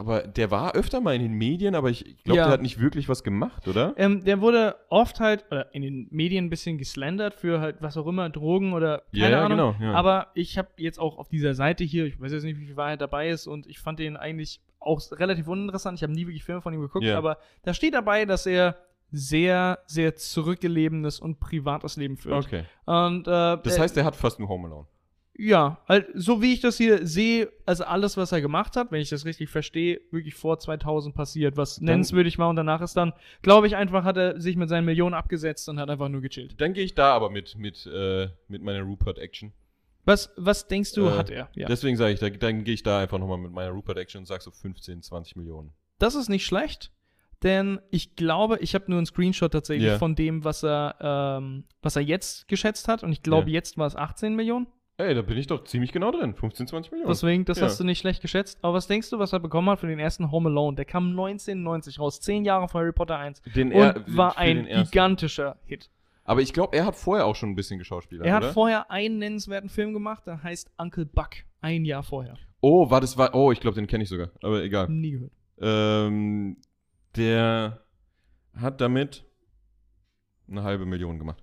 Aber 0.00 0.22
der 0.22 0.50
war 0.50 0.74
öfter 0.74 1.02
mal 1.02 1.14
in 1.14 1.20
den 1.20 1.32
Medien, 1.34 1.74
aber 1.74 1.90
ich, 1.90 2.16
glaube, 2.24 2.38
Ja. 2.38 2.44
der 2.44 2.52
hat 2.54 2.62
nicht 2.62 2.80
wirklich 2.80 3.10
was 3.10 3.22
gemacht, 3.22 3.68
oder? 3.68 3.92
Ähm, 3.98 4.24
der 4.24 4.40
wurde 4.40 4.76
oft 4.88 5.20
halt 5.20 5.44
oder 5.50 5.74
in 5.74 5.82
den 5.82 6.08
Medien 6.10 6.46
ein 6.46 6.48
bisschen 6.50 6.78
geslandert 6.78 7.34
für 7.34 7.60
halt 7.60 7.82
was 7.82 7.98
auch 7.98 8.06
immer, 8.06 8.30
Drogen 8.30 8.72
oder 8.72 9.02
keine 9.12 9.22
Ja, 9.24 9.28
ja, 9.30 9.44
Ahnung. 9.44 9.74
genau, 9.76 9.92
ja. 9.92 9.92
Aber 9.94 10.28
ich 10.32 10.56
habe 10.56 10.68
jetzt 10.78 10.98
auch 10.98 11.18
auf 11.18 11.28
dieser 11.28 11.52
Seite 11.54 11.84
hier, 11.84 12.06
ich 12.06 12.18
weiß 12.18 12.32
jetzt 12.32 12.44
nicht, 12.44 12.58
wie 12.58 12.64
viel 12.64 12.76
Wahrheit 12.78 13.02
dabei 13.02 13.28
ist 13.28 13.46
und 13.46 13.66
ich 13.66 13.78
fand 13.78 13.98
den 13.98 14.16
eigentlich 14.16 14.62
auch 14.78 15.02
relativ 15.12 15.46
uninteressant. 15.48 15.98
Ich 15.98 16.02
habe 16.02 16.14
nie 16.14 16.26
wirklich 16.26 16.44
Filme 16.44 16.62
von 16.62 16.72
ihm 16.72 16.80
geguckt, 16.80 17.04
Ja. 17.04 17.18
aber 17.18 17.36
da 17.64 17.74
steht 17.74 17.92
dabei, 17.92 18.24
dass 18.24 18.46
er 18.46 18.76
sehr, 19.12 19.80
sehr 19.86 20.16
zurückgelebenes 20.16 21.20
und 21.20 21.40
privates 21.40 21.96
Leben 21.98 22.16
führt. 22.16 22.46
Okay. 22.46 22.64
Und 22.86 23.26
äh, 23.28 23.58
Das 23.62 23.78
heißt, 23.78 23.96
der 23.96 24.04
hat 24.06 24.16
fast 24.16 24.38
nur 24.38 24.48
Home 24.48 24.66
Alone. 24.68 24.86
Ja, 25.36 25.78
halt, 25.88 26.08
so 26.14 26.42
wie 26.42 26.52
ich 26.52 26.60
das 26.60 26.76
hier 26.76 27.06
sehe, 27.06 27.50
also 27.64 27.84
alles, 27.84 28.16
was 28.16 28.32
er 28.32 28.40
gemacht 28.40 28.76
hat, 28.76 28.92
wenn 28.92 29.00
ich 29.00 29.08
das 29.08 29.24
richtig 29.24 29.48
verstehe, 29.48 30.00
wirklich 30.10 30.34
vor 30.34 30.58
2000 30.58 31.14
passiert, 31.14 31.56
was 31.56 31.80
nennenswürdig 31.80 32.38
war 32.38 32.48
und 32.50 32.56
danach 32.56 32.82
ist 32.82 32.96
dann, 32.96 33.12
glaube 33.42 33.66
ich, 33.66 33.76
einfach 33.76 34.04
hat 34.04 34.16
er 34.18 34.40
sich 34.40 34.56
mit 34.56 34.68
seinen 34.68 34.84
Millionen 34.84 35.14
abgesetzt 35.14 35.68
und 35.68 35.78
hat 35.80 35.88
einfach 35.88 36.08
nur 36.08 36.20
gechillt. 36.20 36.60
Dann 36.60 36.74
gehe 36.74 36.84
ich 36.84 36.94
da 36.94 37.12
aber 37.14 37.30
mit, 37.30 37.56
mit, 37.56 37.86
äh, 37.86 38.28
mit 38.48 38.62
meiner 38.62 38.82
Rupert-Action. 38.82 39.52
Was, 40.04 40.30
was 40.36 40.66
denkst 40.66 40.92
du, 40.94 41.06
Äh, 41.06 41.10
hat 41.12 41.30
er? 41.30 41.48
Ja. 41.54 41.66
Deswegen 41.68 41.96
sage 41.96 42.12
ich, 42.14 42.20
da, 42.20 42.28
dann 42.30 42.64
gehe 42.64 42.74
ich 42.74 42.82
da 42.82 43.00
einfach 43.00 43.18
nochmal 43.18 43.38
mit 43.38 43.52
meiner 43.52 43.70
Rupert-Action 43.70 44.20
und 44.20 44.26
sage 44.26 44.42
so 44.42 44.50
15, 44.50 45.02
20 45.02 45.36
Millionen. 45.36 45.72
Das 45.98 46.14
ist 46.14 46.28
nicht 46.28 46.44
schlecht. 46.46 46.90
denn 47.42 47.80
ich 47.90 48.16
glaube, 48.16 48.58
ich 48.60 48.74
habe 48.74 48.84
nur 48.88 48.98
einen 48.98 49.06
Screenshot 49.06 49.50
tatsächlich 49.52 49.86
Ja. 49.88 49.98
von 49.98 50.14
dem, 50.14 50.44
was 50.44 50.62
er, 50.62 50.96
ähm, 51.00 51.64
was 51.80 51.96
er 51.96 52.02
jetzt 52.02 52.48
geschätzt 52.48 52.86
hat. 52.86 53.02
Und 53.02 53.12
ich 53.12 53.22
glaube, 53.22 53.48
Ja. 53.48 53.54
jetzt 53.54 53.78
war 53.78 53.86
es 53.86 53.96
18 53.96 54.36
Millionen. 54.36 54.66
Ey, 55.00 55.14
da 55.14 55.22
bin 55.22 55.36
ich 55.38 55.46
doch 55.46 55.64
ziemlich 55.64 55.92
genau 55.92 56.10
drin. 56.10 56.34
15, 56.34 56.66
20 56.66 56.92
Millionen. 56.92 57.10
Deswegen, 57.10 57.44
das 57.44 57.58
Ja. 57.58 57.66
hast 57.66 57.80
du 57.80 57.84
nicht 57.84 57.98
schlecht 57.98 58.20
geschätzt. 58.22 58.58
Aber 58.62 58.74
was 58.74 58.86
denkst 58.86 59.10
du, 59.10 59.18
was 59.18 59.32
er 59.32 59.40
bekommen 59.40 59.68
hat 59.70 59.80
für 59.80 59.86
den 59.86 59.98
ersten 59.98 60.30
Home 60.30 60.48
Alone? 60.50 60.76
Der 60.76 60.84
kam 60.84 61.10
1990 61.10 61.98
raus, 61.98 62.20
zehn 62.20 62.44
Jahre 62.44 62.68
vor 62.68 62.80
Harry 62.82 62.92
Potter 62.92 63.18
1. 63.18 63.42
den 63.54 63.72
Und 63.72 63.80
er- 63.80 64.04
war 64.16 64.36
ein 64.38 64.66
gigantischer 64.66 65.56
Hit. 65.64 65.90
Aber 66.24 66.42
ich 66.42 66.52
glaube, 66.52 66.76
er 66.76 66.86
hat 66.86 66.96
vorher 66.96 67.26
auch 67.26 67.34
schon 67.34 67.50
ein 67.50 67.56
bisschen 67.56 67.78
geschauspielert, 67.78 68.26
Er 68.26 68.34
hat 68.34 68.42
oder? 68.44 68.52
vorher 68.52 68.90
einen 68.90 69.18
nennenswerten 69.18 69.68
Film 69.68 69.92
gemacht, 69.92 70.26
der 70.26 70.42
heißt 70.42 70.70
Uncle 70.78 71.06
Buck. 71.06 71.30
Ein 71.60 71.84
Jahr 71.84 72.02
vorher. 72.02 72.36
oh, 72.60 72.90
war 72.90 73.00
das 73.00 73.16
war. 73.18 73.34
Oh, 73.34 73.52
ich 73.52 73.60
glaube, 73.60 73.74
den 73.74 73.86
kenne 73.86 74.04
ich 74.04 74.08
sogar. 74.10 74.30
Aber 74.42 74.62
egal. 74.62 74.88
Nie 74.88 75.12
gehört. 75.12 75.32
Ähm, 75.60 76.56
der 77.16 77.82
hat 78.54 78.80
damit 78.80 79.24
eine 80.48 80.62
halbe 80.62 80.86
Million 80.86 81.18
gemacht. 81.18 81.42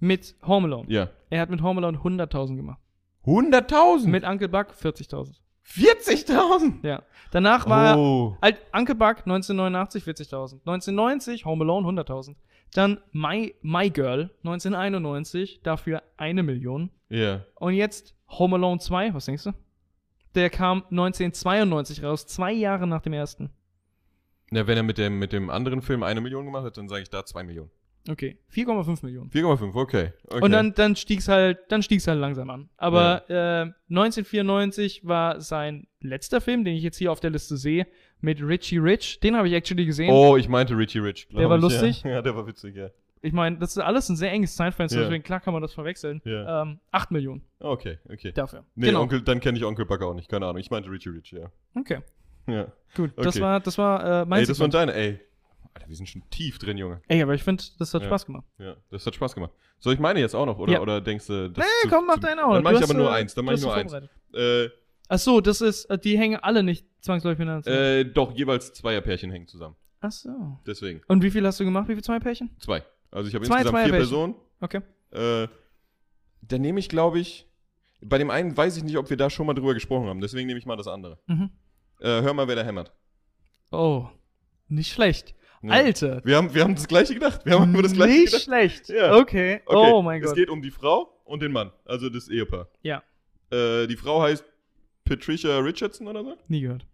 Mit 0.00 0.36
Home 0.46 0.66
Alone. 0.66 0.90
Ja. 0.90 1.08
Er 1.30 1.40
hat 1.40 1.50
mit 1.50 1.62
Home 1.62 1.80
Alone 1.80 1.98
100.000 1.98 2.56
gemacht. 2.56 2.80
100.000? 3.24 4.06
Mit 4.08 4.24
Uncle 4.24 4.48
Buck 4.48 4.68
40.000. 4.72 5.36
40.000? 5.66 6.86
Ja. 6.86 7.02
Danach 7.30 7.68
war 7.68 7.86
er 7.90 7.98
Oh. 7.98 8.36
Halt, 8.40 8.58
Uncle 8.72 8.94
Buck 8.94 9.18
1989 9.26 10.04
40.000. 10.04 10.60
1990 10.60 11.44
Home 11.44 11.64
Alone 11.64 12.02
100.000. 12.02 12.36
Dann 12.74 13.00
My, 13.12 13.54
My 13.62 13.90
Girl 13.90 14.30
1991 14.44 15.60
dafür 15.62 16.02
eine 16.16 16.42
Million. 16.42 16.90
Ja. 17.08 17.44
Und 17.54 17.74
jetzt 17.74 18.14
Home 18.28 18.56
Alone 18.56 18.78
2, 18.78 19.14
was 19.14 19.26
denkst 19.26 19.44
du? 19.44 19.52
Der 20.34 20.50
kam 20.50 20.84
1992 20.90 22.04
raus, 22.04 22.26
zwei 22.26 22.52
Jahre 22.52 22.86
nach 22.86 23.00
dem 23.02 23.12
ersten. 23.14 23.50
Na, 24.50 24.66
wenn 24.66 24.76
er 24.76 24.82
mit 24.82 24.98
dem, 24.98 25.18
mit 25.18 25.32
dem 25.32 25.50
anderen 25.50 25.82
Film 25.82 26.02
eine 26.02 26.20
Million 26.20 26.44
gemacht 26.44 26.64
hat, 26.64 26.76
dann 26.76 26.88
sage 26.88 27.02
ich 27.02 27.10
da 27.10 27.24
2 27.24 27.42
Millionen. 27.44 27.70
Okay, 28.08 28.38
4,5 28.54 29.04
Millionen. 29.04 29.30
4,5, 29.30 29.74
okay. 29.74 30.12
okay. 30.28 30.42
Und 30.44 30.50
dann, 30.52 30.72
dann 30.74 30.96
stieg's 30.96 31.28
halt, 31.28 31.58
dann 31.68 31.82
stieg's 31.82 32.06
halt 32.06 32.18
langsam 32.18 32.48
an. 32.50 32.68
Aber 32.78 33.28
äh, 33.28 33.70
1994 33.90 35.02
war 35.06 35.40
sein 35.40 35.86
letzter 36.00 36.40
Film, 36.40 36.64
den 36.64 36.74
ich 36.74 36.82
jetzt 36.82 36.96
hier 36.96 37.12
auf 37.12 37.20
der 37.20 37.30
Liste 37.30 37.56
sehe, 37.56 37.86
mit 38.20 38.42
Richie 38.42 38.78
Rich. 38.78 39.20
Den 39.20 39.36
habe 39.36 39.48
ich 39.48 39.54
actually 39.54 39.84
gesehen. 39.84 40.10
Oh, 40.10 40.36
ich 40.36 40.48
meinte 40.48 40.76
Richie 40.76 40.98
Rich. 41.00 41.28
Der 41.30 41.48
war 41.48 41.56
ich, 41.56 41.62
lustig? 41.62 42.02
Ja. 42.02 42.10
ja, 42.12 42.22
der 42.22 42.34
war 42.36 42.46
witzig, 42.46 42.76
ja. 42.76 42.88
Ich 43.20 43.32
meine, 43.32 43.58
das 43.58 43.70
ist 43.76 43.78
alles 43.82 44.08
ein 44.08 44.16
sehr 44.16 44.30
enges 44.30 44.54
Zeitfenster, 44.54 44.98
Ja. 45.00 45.04
deswegen 45.06 45.24
klar 45.24 45.40
kann 45.40 45.52
man 45.52 45.60
das 45.60 45.74
verwechseln. 45.74 46.22
Ja. 46.24 46.62
Ähm, 46.62 46.78
8 46.92 47.10
Millionen 47.10 47.42
Okay, 47.58 47.98
okay. 48.08 48.30
dafür. 48.32 48.64
Nee, 48.76 48.86
genau. 48.86 49.02
Onkel, 49.02 49.22
dann 49.22 49.40
kenne 49.40 49.58
ich 49.58 49.64
Onkel 49.64 49.86
Buck 49.86 50.02
auch 50.02 50.14
nicht, 50.14 50.28
keine 50.28 50.46
Ahnung. 50.46 50.58
Ich 50.60 50.70
meinte 50.70 50.90
Richie 50.90 51.08
Rich, 51.10 51.32
ja. 51.32 51.50
Okay, 51.74 51.98
Ja. 52.46 52.68
gut. 52.94 53.10
Das 53.16 53.34
Okay. 53.34 53.40
war, 53.40 53.60
das 53.60 53.76
war 53.76 54.22
äh, 54.22 54.24
mein 54.24 54.40
Ey, 54.40 54.46
das 54.46 54.60
waren 54.60 54.70
deine, 54.70 54.94
ey. 54.94 55.20
Alter, 55.78 55.88
wir 55.88 55.96
sind 55.96 56.08
schon 56.08 56.22
tief 56.30 56.58
drin, 56.58 56.76
Junge. 56.78 57.00
Ey, 57.08 57.22
aber 57.22 57.34
ich 57.34 57.42
finde, 57.42 57.62
das 57.78 57.94
hat 57.94 58.02
Ja. 58.02 58.08
Spaß 58.08 58.26
gemacht. 58.26 58.44
Ja, 58.58 58.76
das 58.90 59.06
hat 59.06 59.14
Spaß 59.14 59.34
gemacht. 59.34 59.52
Soll 59.78 59.94
ich 59.94 60.00
meine 60.00 60.20
jetzt 60.20 60.34
auch 60.34 60.46
noch, 60.46 60.58
oder? 60.58 60.72
Ja. 60.72 60.80
Oder 60.80 61.00
denkst 61.00 61.26
du, 61.26 61.48
das 61.50 61.64
Nee, 61.64 61.70
zu- 61.82 61.88
komm, 61.88 62.06
mach 62.06 62.14
zu- 62.14 62.20
deinen 62.20 62.40
auch. 62.40 62.54
Dann 62.54 62.62
mach 62.64 62.72
ich 62.72 62.82
aber 62.82 62.94
nur 62.94 63.10
äh, 63.10 63.14
eins, 63.14 63.34
dann 63.34 63.44
mach 63.44 63.52
ich 63.54 63.62
nur 63.62 63.74
eins. 63.74 63.92
Äh, 64.34 64.68
Ach 65.10 65.18
so, 65.18 65.40
das 65.40 65.60
ist, 65.62 65.86
äh, 65.86 65.98
die 65.98 66.18
hängen 66.18 66.36
alle 66.40 66.62
nicht 66.62 66.84
zwangsläufig 67.00 67.38
miteinander. 67.38 67.70
äh, 67.70 68.04
doch, 68.04 68.36
jeweils 68.36 68.72
Zweierpärchen 68.74 69.30
hängen 69.30 69.46
zusammen. 69.46 69.74
Ach 70.00 70.12
so. 70.12 70.58
Deswegen. 70.66 71.00
Und 71.08 71.22
wie 71.22 71.30
viel 71.30 71.46
hast 71.46 71.58
du 71.60 71.64
gemacht? 71.64 71.88
Wie 71.88 71.94
viel 71.94 72.04
zwei 72.04 72.18
Pärchen? 72.20 72.50
Zwei. 72.60 72.84
Also 73.10 73.28
ich 73.28 73.34
habe 73.34 73.46
Zwei 73.46 73.60
insgesamt 73.60 73.78
vier 73.84 73.88
Zweierpärchen. 73.94 73.96
Personen. 73.98 74.34
Okay. 74.60 74.80
Äh, 75.44 75.48
dann 76.42 76.60
nehme 76.60 76.78
ich, 76.78 76.88
glaube 76.88 77.18
ich, 77.20 77.48
bei 78.02 78.18
dem 78.18 78.30
einen 78.30 78.54
weiß 78.56 78.76
ich 78.76 78.84
nicht, 78.84 78.96
ob 78.98 79.08
wir 79.10 79.16
da 79.16 79.30
schon 79.30 79.46
mal 79.46 79.54
drüber 79.54 79.74
gesprochen 79.74 80.08
haben. 80.08 80.20
Deswegen 80.20 80.46
nehme 80.46 80.58
ich 80.58 80.66
mal 80.66 80.76
das 80.76 80.86
andere. 80.88 81.18
Mhm. 81.26 81.50
Äh, 82.00 82.22
hör 82.22 82.32
mal, 82.34 82.46
wer 82.46 82.56
da 82.56 82.62
hämmert. 82.62 82.92
Oh, 83.70 84.08
nicht 84.68 84.92
schlecht. 84.92 85.34
Ja. 85.62 85.70
Alter. 85.72 86.20
Wir 86.24 86.36
haben, 86.36 86.54
wir 86.54 86.62
haben 86.62 86.74
das 86.74 86.86
gleiche 86.86 87.14
gedacht. 87.14 87.44
Wir 87.44 87.58
haben 87.58 87.72
über 87.72 87.82
das 87.82 87.92
gleiche 87.92 88.12
nicht 88.20 88.26
gedacht. 88.26 88.42
schlecht. 88.44 88.88
Ja. 88.88 89.16
Okay. 89.16 89.60
Okay, 89.66 89.90
Oh 89.92 90.02
mein 90.02 90.20
Es 90.22 90.28
Gott. 90.28 90.36
geht 90.36 90.50
um 90.50 90.62
die 90.62 90.70
Frau 90.70 91.12
und 91.24 91.42
den 91.42 91.50
Mann. 91.52 91.72
Also 91.84 92.08
das 92.08 92.28
Ehepaar. 92.28 92.68
Ja. 92.82 93.02
Äh, 93.50 93.86
die 93.86 93.96
Frau 93.96 94.22
heißt 94.22 94.44
Patricia 95.04 95.58
Richardson 95.58 96.06
oder 96.06 96.22
so. 96.22 96.36
Nie 96.48 96.60
gehört. 96.60 96.86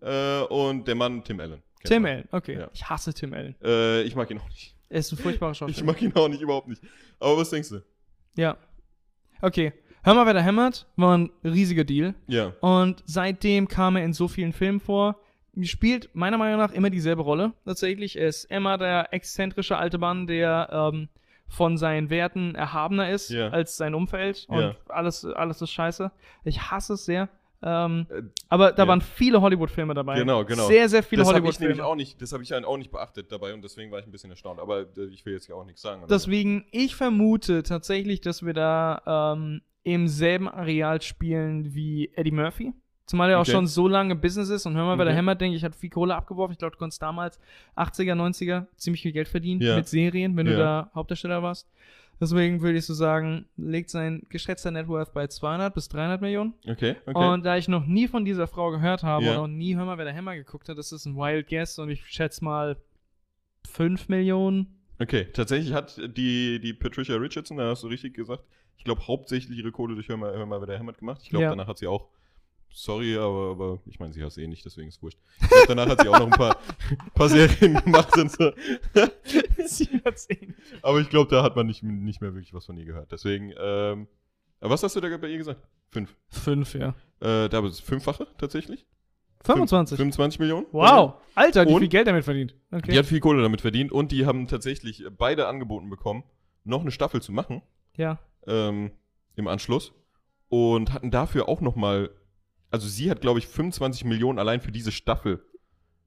Äh, 0.00 0.42
und 0.52 0.86
der 0.86 0.94
Mann 0.94 1.24
Tim 1.24 1.40
Allen. 1.40 1.62
Tim. 1.84 2.04
Allen, 2.06 2.28
okay. 2.30 2.58
Ja. 2.58 2.70
Ich 2.72 2.88
hasse 2.88 3.12
Tim 3.12 3.32
Allen. 3.34 3.56
Äh, 3.62 4.02
ich 4.02 4.14
mag 4.14 4.30
ihn 4.30 4.38
auch 4.38 4.48
nicht. 4.48 4.76
Er 4.88 5.00
ist 5.00 5.10
ein 5.12 5.18
furchtbarer 5.18 5.50
Ich 5.52 5.58
Schauspieler. 5.58 5.86
mag 5.86 6.00
ihn 6.02 6.14
auch 6.14 6.28
nicht, 6.28 6.42
überhaupt 6.42 6.68
nicht. 6.68 6.82
Aber 7.18 7.36
was 7.38 7.50
denkst 7.50 7.70
du? 7.70 7.82
Ja. 8.36 8.56
Okay. 9.40 9.72
Hör 10.04 10.14
mal, 10.14 10.26
wer 10.26 10.34
da 10.34 10.40
hämmert. 10.40 10.86
War 10.96 11.16
ein 11.16 11.30
riesiger 11.44 11.84
Deal. 11.84 12.14
Ja. 12.26 12.52
Und 12.60 13.02
seitdem 13.06 13.68
kam 13.68 13.96
er 13.96 14.04
in 14.04 14.12
so 14.12 14.28
vielen 14.28 14.52
Filmen 14.52 14.80
vor. 14.80 15.18
Spielt 15.62 16.14
meiner 16.14 16.38
Meinung 16.38 16.58
nach 16.58 16.72
immer 16.72 16.88
dieselbe 16.88 17.22
Rolle. 17.22 17.52
Tatsächlich 17.66 18.16
Er 18.18 18.28
ist 18.28 18.44
immer 18.44 18.78
der 18.78 19.12
exzentrische 19.12 19.76
alte 19.76 19.98
Mann, 19.98 20.26
der 20.26 20.68
ähm, 20.72 21.08
von 21.46 21.76
seinen 21.76 22.08
Werten 22.08 22.54
erhabener 22.54 23.10
ist 23.10 23.28
Ja. 23.28 23.48
als 23.50 23.76
sein 23.76 23.94
Umfeld. 23.94 24.46
Und 24.48 24.60
Ja. 24.60 24.76
alles, 24.88 25.24
alles 25.26 25.60
ist 25.60 25.70
scheiße. 25.70 26.10
Ich 26.44 26.70
hasse 26.70 26.94
es 26.94 27.04
sehr. 27.04 27.28
Ähm, 27.64 28.06
Äh, 28.10 28.22
aber 28.48 28.72
da 28.72 28.84
ja. 28.84 28.88
waren 28.88 29.00
viele 29.02 29.40
Hollywood-Filme 29.42 29.92
dabei. 29.94 30.18
Genau, 30.18 30.44
genau. 30.44 30.66
Sehr, 30.66 30.88
sehr 30.88 31.02
viele 31.02 31.20
das 31.22 31.28
habe 31.28 31.38
ich 31.46 31.60
nämlich 31.60 31.80
Hollywood-Filme. 31.80 32.18
das 32.18 32.32
habe 32.32 32.42
ich 32.42 32.52
auch 32.54 32.76
nicht 32.78 32.90
beachtet 32.90 33.30
dabei 33.30 33.52
und 33.54 33.62
deswegen 33.62 33.92
war 33.92 34.00
ich 34.00 34.06
ein 34.06 34.10
bisschen 34.10 34.30
erstaunt. 34.30 34.58
Aber 34.58 34.80
äh, 34.80 35.04
ich 35.12 35.24
will 35.26 35.34
jetzt 35.34 35.46
ja 35.48 35.54
auch 35.54 35.64
nichts 35.64 35.82
sagen. 35.82 36.02
Deswegen, 36.08 36.64
ich 36.72 36.96
vermute 36.96 37.62
tatsächlich, 37.62 38.20
dass 38.22 38.44
wir 38.44 38.54
da 38.54 39.34
ähm, 39.36 39.60
im 39.84 40.08
selben 40.08 40.48
Areal 40.48 41.02
spielen 41.02 41.74
wie 41.74 42.10
Eddie 42.14 42.30
Murphy. 42.32 42.72
Zumal 43.12 43.28
er 43.28 43.36
auch 43.36 43.42
Okay. 43.42 43.50
schon 43.50 43.66
so 43.66 43.88
lange 43.88 44.16
Business 44.16 44.48
ist 44.48 44.64
und 44.64 44.74
hör 44.74 44.86
mal, 44.86 44.96
wer 44.96 45.04
der 45.04 45.12
Okay. 45.12 45.18
hämmert, 45.18 45.38
denke 45.42 45.54
ich, 45.54 45.62
hat 45.64 45.76
viel 45.76 45.90
Kohle 45.90 46.14
abgeworfen. 46.16 46.52
Ich 46.52 46.58
glaube, 46.58 46.72
du 46.72 46.78
konntest 46.78 47.02
damals 47.02 47.38
80er, 47.76 48.14
90er 48.14 48.66
ziemlich 48.78 49.02
viel 49.02 49.12
Geld 49.12 49.28
verdienen 49.28 49.60
Ja. 49.60 49.76
mit 49.76 49.86
Serien, 49.86 50.34
wenn 50.34 50.46
du 50.46 50.52
Ja. 50.52 50.58
da 50.58 50.90
Hauptdarsteller 50.94 51.42
warst. 51.42 51.68
Deswegen 52.22 52.62
würde 52.62 52.78
ich 52.78 52.86
so 52.86 52.94
sagen, 52.94 53.44
legt 53.58 53.90
sein 53.90 54.22
geschätzter 54.30 54.70
Net 54.70 54.88
Worth 54.88 55.12
bei 55.12 55.26
200 55.26 55.74
bis 55.74 55.90
300 55.90 56.22
Millionen. 56.22 56.54
Okay, 56.66 56.96
okay. 57.04 57.18
Und 57.32 57.44
da 57.44 57.58
ich 57.58 57.68
noch 57.68 57.84
nie 57.84 58.08
von 58.08 58.24
dieser 58.24 58.46
Frau 58.46 58.70
gehört 58.70 59.02
habe 59.02 59.26
Ja. 59.26 59.32
und 59.32 59.36
auch 59.38 59.46
nie, 59.46 59.76
hör 59.76 59.84
mal, 59.84 59.98
wer 59.98 60.06
der 60.06 60.14
Hämmer 60.14 60.34
geguckt 60.34 60.70
hat, 60.70 60.78
das 60.78 60.90
ist 60.90 61.04
ein 61.04 61.14
Wild 61.14 61.48
Guess 61.48 61.78
und 61.78 61.90
ich 61.90 62.06
schätze 62.06 62.42
mal 62.42 62.78
5 63.68 64.08
Millionen. 64.08 64.68
okay, 64.98 65.26
tatsächlich 65.34 65.74
hat 65.74 66.00
die, 66.16 66.60
die 66.60 66.72
Patricia 66.72 67.16
Richardson, 67.16 67.58
da 67.58 67.68
hast 67.68 67.82
du 67.82 67.88
richtig 67.88 68.14
gesagt, 68.14 68.42
ich 68.78 68.84
glaube 68.84 69.06
hauptsächlich 69.06 69.58
ihre 69.58 69.70
Kohle 69.70 69.94
durch 69.96 70.08
Hör 70.08 70.16
mal, 70.16 70.32
Hör 70.34 70.46
mal, 70.46 70.60
wer 70.60 70.66
der 70.66 70.78
hämmert 70.78 70.96
gemacht. 70.98 71.20
Ich 71.22 71.28
glaube, 71.28 71.42
Ja. 71.44 71.50
danach 71.50 71.66
hat 71.66 71.76
sie 71.78 71.86
auch, 71.86 72.08
sorry, 72.74 73.16
aber, 73.16 73.50
aber 73.50 73.78
ich 73.86 73.98
meine, 73.98 74.12
sie 74.12 74.22
hasst 74.22 74.38
eh 74.38 74.46
nicht, 74.46 74.64
deswegen 74.64 74.88
ist 74.88 75.02
wurscht. 75.02 75.18
Ich 75.40 75.48
glaub, 75.48 75.66
danach 75.68 75.88
hat 75.88 76.00
sie 76.00 76.08
auch 76.08 76.18
noch 76.18 76.26
ein 76.26 76.30
paar, 76.30 76.56
paar 77.14 77.28
Serien 77.28 77.74
gemacht 77.82 78.16
und 78.16 78.30
so. 78.30 78.52
Sie 79.66 79.88
hat's 80.04 80.28
eh 80.28 80.46
nicht. 80.46 80.58
Aber 80.82 81.00
ich 81.00 81.08
glaube, 81.08 81.30
da 81.30 81.42
hat 81.42 81.54
man 81.54 81.66
nicht, 81.66 81.82
nicht 81.82 82.20
mehr 82.20 82.34
wirklich 82.34 82.52
was 82.52 82.66
von 82.66 82.76
ihr 82.76 82.84
gehört. 82.84 83.12
Deswegen, 83.12 83.52
ähm, 83.58 84.08
aber 84.60 84.70
was 84.70 84.82
hast 84.82 84.96
du 84.96 85.00
da 85.00 85.16
bei 85.16 85.28
ihr 85.28 85.38
gesagt? 85.38 85.60
Fünf. 85.90 86.16
Fünf, 86.28 86.74
ja. 86.74 86.94
Äh, 87.20 87.48
da 87.48 87.64
ist 87.66 87.80
fünffache 87.80 88.26
tatsächlich. 88.38 88.86
25. 89.44 89.96
25 89.96 90.40
Millionen. 90.40 90.66
Wow. 90.72 91.14
Alter, 91.34 91.66
die 91.66 91.72
Und? 91.72 91.80
viel 91.80 91.88
Geld 91.88 92.06
damit 92.06 92.24
verdient. 92.24 92.54
Okay. 92.70 92.92
Die 92.92 92.98
hat 92.98 93.06
viel 93.06 93.20
Kohle 93.20 93.42
damit 93.42 93.60
verdient 93.60 93.92
und 93.92 94.12
die 94.12 94.26
haben 94.26 94.46
tatsächlich 94.46 95.04
beide 95.16 95.48
angeboten 95.48 95.90
bekommen, 95.90 96.24
noch 96.64 96.82
eine 96.82 96.90
Staffel 96.90 97.20
zu 97.20 97.32
machen 97.32 97.62
ja. 97.96 98.18
ähm, 98.46 98.92
im 99.34 99.48
Anschluss 99.48 99.92
und 100.48 100.92
hatten 100.92 101.10
dafür 101.10 101.48
auch 101.48 101.60
noch 101.60 101.76
mal, 101.76 102.10
also 102.72 102.88
sie 102.88 103.10
hat 103.10 103.20
glaube 103.20 103.38
ich 103.38 103.46
25 103.46 104.04
Millionen 104.04 104.38
allein 104.38 104.60
für 104.60 104.72
diese 104.72 104.90
Staffel. 104.92 105.42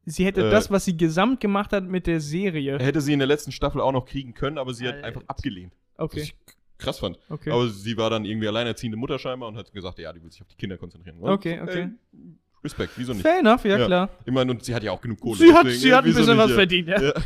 Sie 0.06 0.26
hätte 0.26 0.48
Äh, 0.48 0.52
das, 0.52 0.70
was 0.70 0.86
sie 0.86 0.98
gesamt 0.98 1.40
gemacht 1.40 1.72
hat 1.74 1.84
mit 1.86 2.06
der 2.06 2.20
Serie. 2.20 2.78
Hätte 2.78 3.02
sie 3.02 3.14
in 3.14 3.20
der 3.20 3.28
letzten 3.28 3.52
Staffel 3.52 3.82
auch 3.82 3.92
noch 3.92 4.06
kriegen 4.06 4.34
können, 4.34 4.58
aber 4.58 4.74
sie 4.74 4.88
hat 4.88 4.96
Alter. 4.96 5.08
einfach 5.08 5.24
abgelehnt. 5.28 5.74
Was 5.98 6.06
Okay. 6.06 6.20
ich 6.22 6.36
krass 6.78 7.00
fand. 7.00 7.18
Okay. 7.30 7.50
Aber 7.52 7.70
sie 7.70 7.98
war 7.98 8.10
dann 8.10 8.26
irgendwie 8.26 8.48
alleinerziehende 8.48 8.98
Mutter 8.98 9.18
scheinbar 9.18 9.50
und 9.50 9.58
hat 9.58 9.72
gesagt, 9.72 9.98
ja, 9.98 10.12
die 10.14 10.22
will 10.22 10.30
sich 10.32 10.42
auf 10.42 10.48
die 10.48 10.58
Kinder 10.58 10.78
konzentrieren. 10.78 11.18
Und, 11.18 11.30
Okay, 11.32 11.60
okay. 11.62 11.90
Ey, 12.14 12.20
Respekt, 12.64 12.94
wieso 12.98 13.14
nicht? 13.14 13.22
Fair 13.22 13.40
enough, 13.40 13.64
ja, 13.64 13.78
Ja. 13.78 13.86
klar. 13.86 14.10
Ich 14.26 14.34
meine, 14.34 14.52
und 14.52 14.64
sie 14.64 14.76
hat 14.76 14.84
ja 14.84 14.92
auch 14.92 15.02
genug 15.02 15.20
Kohle. 15.20 15.38
Sie 15.38 15.54
hat, 15.54 15.66
deswegen, 15.66 15.80
sie 15.82 15.94
hat 15.94 16.06
ein 16.06 16.14
bisschen 16.14 16.38
was 16.38 16.50
ja. 16.50 16.56
verdient, 16.56 16.88
ja. 16.90 17.02
Ja. 17.02 17.14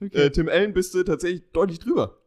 Okay. 0.00 0.16
Äh, 0.26 0.30
Tim 0.30 0.48
Allen 0.48 0.72
bist 0.74 0.94
du 0.94 1.02
tatsächlich 1.02 1.42
deutlich 1.52 1.80
drüber. 1.80 2.18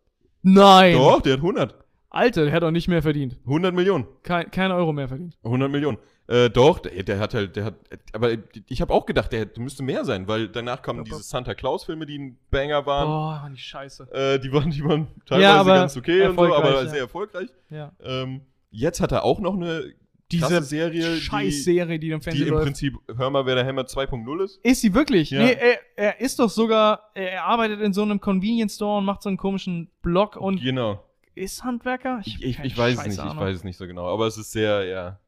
Nein. 0.41 0.93
Doch, 0.93 1.21
der 1.21 1.33
hat 1.33 1.39
100. 1.39 1.73
Alter, 2.09 2.43
der 2.43 2.53
hat 2.53 2.63
auch 2.63 2.71
nicht 2.71 2.89
mehr 2.89 3.01
verdient. 3.01 3.37
100 3.45 3.73
Millionen. 3.73 4.07
Kein, 4.23 4.51
kein 4.51 4.71
Euro 4.73 4.91
mehr 4.91 5.07
verdient. 5.07 5.37
100 5.43 5.71
Millionen. 5.71 5.97
Äh, 6.31 6.49
doch, 6.49 6.79
der, 6.79 7.03
der 7.03 7.19
hat 7.19 7.33
halt, 7.33 7.55
der 7.57 7.65
hat, 7.65 7.75
aber 8.13 8.31
ich 8.69 8.81
habe 8.81 8.93
auch 8.93 9.05
gedacht, 9.05 9.33
der 9.33 9.47
müsste 9.57 9.83
mehr 9.83 10.05
sein, 10.05 10.27
weil 10.29 10.47
danach 10.47 10.81
kamen 10.81 11.03
diese. 11.03 11.21
Santa 11.23 11.53
Claus-Filme, 11.53 12.05
die 12.05 12.17
ein 12.19 12.37
Banger 12.49 12.85
waren. 12.85 13.07
Boah, 13.07 13.49
die 13.51 13.57
Scheiße. 13.57 14.07
Äh, 14.13 14.39
die 14.39 14.51
waren, 14.53 14.71
die 14.71 14.83
waren 14.83 15.07
teilweise 15.25 15.43
Ja, 15.43 15.63
ganz 15.63 15.97
okay 15.97 16.27
und 16.27 16.35
so, 16.37 16.55
aber 16.55 16.83
ja. 16.83 16.85
sehr 16.89 16.99
erfolgreich. 17.01 17.49
Ja. 17.69 17.91
Ähm, 18.01 18.41
jetzt 18.69 19.01
hat 19.01 19.11
er 19.11 19.25
auch 19.25 19.39
noch 19.41 19.55
eine 19.55 19.93
Diese 20.31 20.61
Serie, 20.63 21.15
die, 21.15 21.19
Scheiß-Serie, 21.21 21.99
die 21.99 22.11
im 22.11 22.19
die 22.19 22.23
Fernsehen 22.23 22.47
im 22.47 22.53
läuft. 22.53 22.65
Prinzip 22.67 22.93
Hör 23.17 23.29
mal, 23.29 23.45
wer 23.45 23.55
der 23.55 23.65
Hammer 23.65 23.81
2.0 23.81 24.43
ist. 24.45 24.59
Ist 24.63 24.79
sie 24.79 24.93
wirklich? 24.93 25.31
Ja. 25.31 25.43
Nee, 25.43 25.51
er, 25.59 25.79
er 25.97 26.21
ist 26.21 26.39
doch 26.39 26.49
sogar, 26.49 27.11
er 27.13 27.43
arbeitet 27.43 27.81
in 27.81 27.91
so 27.91 28.03
einem 28.03 28.21
Convenience 28.21 28.75
Store 28.75 28.99
und 28.99 29.03
macht 29.05 29.21
so 29.21 29.27
einen 29.27 29.37
komischen 29.37 29.89
Blog 30.01 30.37
und 30.37 30.61
Genau. 30.61 31.03
ist 31.35 31.65
Handwerker? 31.65 32.21
Ich, 32.23 32.41
ich, 32.41 32.59
ich 32.59 32.77
weiß 32.77 32.93
es 32.93 32.97
scheiß 32.99 33.07
nicht, 33.07 33.17
ich 33.17 33.19
Ahnung. 33.21 33.43
weiß 33.43 33.55
es 33.57 33.63
nicht 33.65 33.75
so 33.77 33.85
genau, 33.85 34.07
aber 34.07 34.27
es 34.27 34.37
ist 34.37 34.53
sehr, 34.53 34.85
ja, 34.85 35.19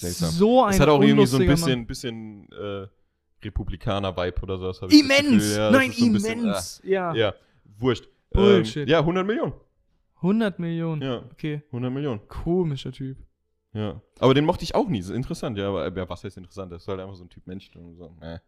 seltsam. 0.00 0.30
So 0.30 0.62
ein 0.64 0.74
es 0.74 0.80
hat 0.80 0.88
auch 0.88 1.02
irgendwie 1.02 1.26
so 1.26 1.38
ein 1.38 1.46
bisschen, 1.46 1.86
bisschen 1.86 2.48
äh, 2.52 2.86
Republikaner-Vibe 3.44 4.42
oder 4.42 4.58
sowas. 4.58 4.80
ich 4.82 4.88
das 4.88 4.92
Immens! 5.00 5.42
Gefühl. 5.44 5.56
Ja, 5.56 5.70
das 5.70 5.78
Nein, 5.80 5.90
ist 5.90 5.98
so 5.98 6.12
bisschen, 6.12 6.38
immens! 6.40 6.80
ja. 6.84 7.10
ah, 7.10 7.14
ja, 7.14 7.34
wurscht. 7.78 8.08
Bullshit. 8.30 8.82
Ähm, 8.82 8.88
ja, 8.88 8.98
100 9.00 9.26
Millionen. 9.26 9.52
100 10.16 10.58
Millionen. 10.58 11.02
Ja, 11.02 11.22
Okay. 11.32 11.62
100 11.66 11.92
Millionen. 11.92 12.26
Komischer 12.28 12.92
Typ. 12.92 13.18
Ja. 13.72 14.00
Aber 14.18 14.34
den 14.34 14.44
mochte 14.44 14.64
ich 14.64 14.74
auch 14.74 14.88
nie. 14.88 14.98
Das 14.98 15.10
ist 15.10 15.16
interessant, 15.16 15.58
ja. 15.58 15.68
Aber 15.68 15.94
ja, 15.94 16.08
was 16.08 16.24
heißt 16.24 16.36
interessant? 16.36 16.72
Das 16.72 16.82
ist 16.82 16.88
halt 16.88 17.00
einfach 17.00 17.14
so 17.14 17.24
ein 17.24 17.28
Typ 17.28 17.46
Mensch. 17.46 17.70
Und 17.74 17.96
so, 17.96 18.16
äh. 18.20 18.38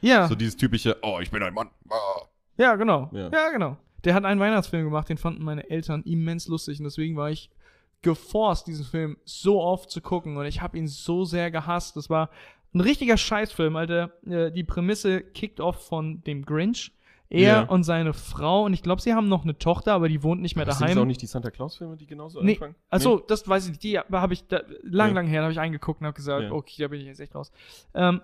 Ja. 0.00 0.28
so 0.28 0.34
dieses 0.34 0.56
typische, 0.56 0.96
oh, 1.02 1.18
ich 1.20 1.30
bin 1.30 1.42
ein 1.42 1.54
Mann. 1.54 1.70
Ah. 1.88 2.22
Ja, 2.56 2.76
genau. 2.76 3.10
Ja. 3.12 3.30
Ja. 3.32 3.50
genau. 3.50 3.76
Der 4.04 4.14
hat 4.14 4.24
einen 4.24 4.38
Weihnachtsfilm 4.38 4.84
gemacht, 4.84 5.08
den 5.08 5.16
fanden 5.16 5.42
meine 5.44 5.70
Eltern 5.70 6.02
immens 6.02 6.46
lustig 6.46 6.78
und 6.78 6.84
deswegen 6.84 7.16
war 7.16 7.30
ich 7.30 7.50
geforst, 8.04 8.68
diesen 8.68 8.84
Film 8.84 9.16
so 9.24 9.60
oft 9.60 9.90
zu 9.90 10.00
gucken 10.00 10.36
und 10.36 10.46
ich 10.46 10.62
habe 10.62 10.78
ihn 10.78 10.86
so 10.86 11.24
sehr 11.24 11.50
gehasst. 11.50 11.96
Das 11.96 12.08
war 12.08 12.30
ein 12.72 12.80
richtiger 12.80 13.16
Scheißfilm, 13.16 13.74
Alter. 13.74 14.12
Äh, 14.26 14.52
Die 14.52 14.62
Prämisse 14.64 15.20
kickt 15.22 15.58
off 15.60 15.84
von 15.86 16.22
dem 16.22 16.44
Grinch. 16.44 16.92
Er 17.30 17.40
Ja. 17.40 17.62
und 17.62 17.82
seine 17.82 18.12
Frau 18.12 18.64
und 18.64 18.74
ich 18.74 18.82
glaube, 18.82 19.00
sie 19.00 19.14
haben 19.14 19.28
noch 19.28 19.42
eine 19.44 19.58
Tochter, 19.58 19.94
aber 19.94 20.08
die 20.08 20.22
wohnt 20.22 20.40
nicht 20.42 20.54
mehr 20.54 20.66
Sind 20.66 20.70
das 20.72 20.78
daheim. 20.78 20.98
auch 20.98 21.04
nicht 21.06 21.22
die 21.22 21.26
Santa 21.26 21.50
Claus-Filme, 21.50 21.96
die 21.96 22.06
genauso 22.06 22.40
Nee, 22.42 22.52
anfangen? 22.52 22.74
Achso, 22.90 23.18
das 23.18 23.48
weiß 23.48 23.64
ich 23.64 23.70
nicht. 23.70 23.82
Die 23.82 23.98
habe 23.98 24.34
ich 24.34 24.46
da, 24.46 24.60
lang, 24.82 25.08
Ja. 25.08 25.14
lang 25.14 25.26
her, 25.26 25.40
da 25.40 25.44
habe 25.44 25.52
ich 25.52 25.58
eingeguckt 25.58 26.00
und 26.00 26.06
habe 26.06 26.14
gesagt, 26.14 26.44
Ja. 26.44 26.52
okay, 26.52 26.82
da 26.82 26.88
bin 26.88 27.00
ich 27.00 27.06
jetzt 27.06 27.18
echt 27.20 27.34
raus. 27.34 27.50
Ähm, 27.94 28.20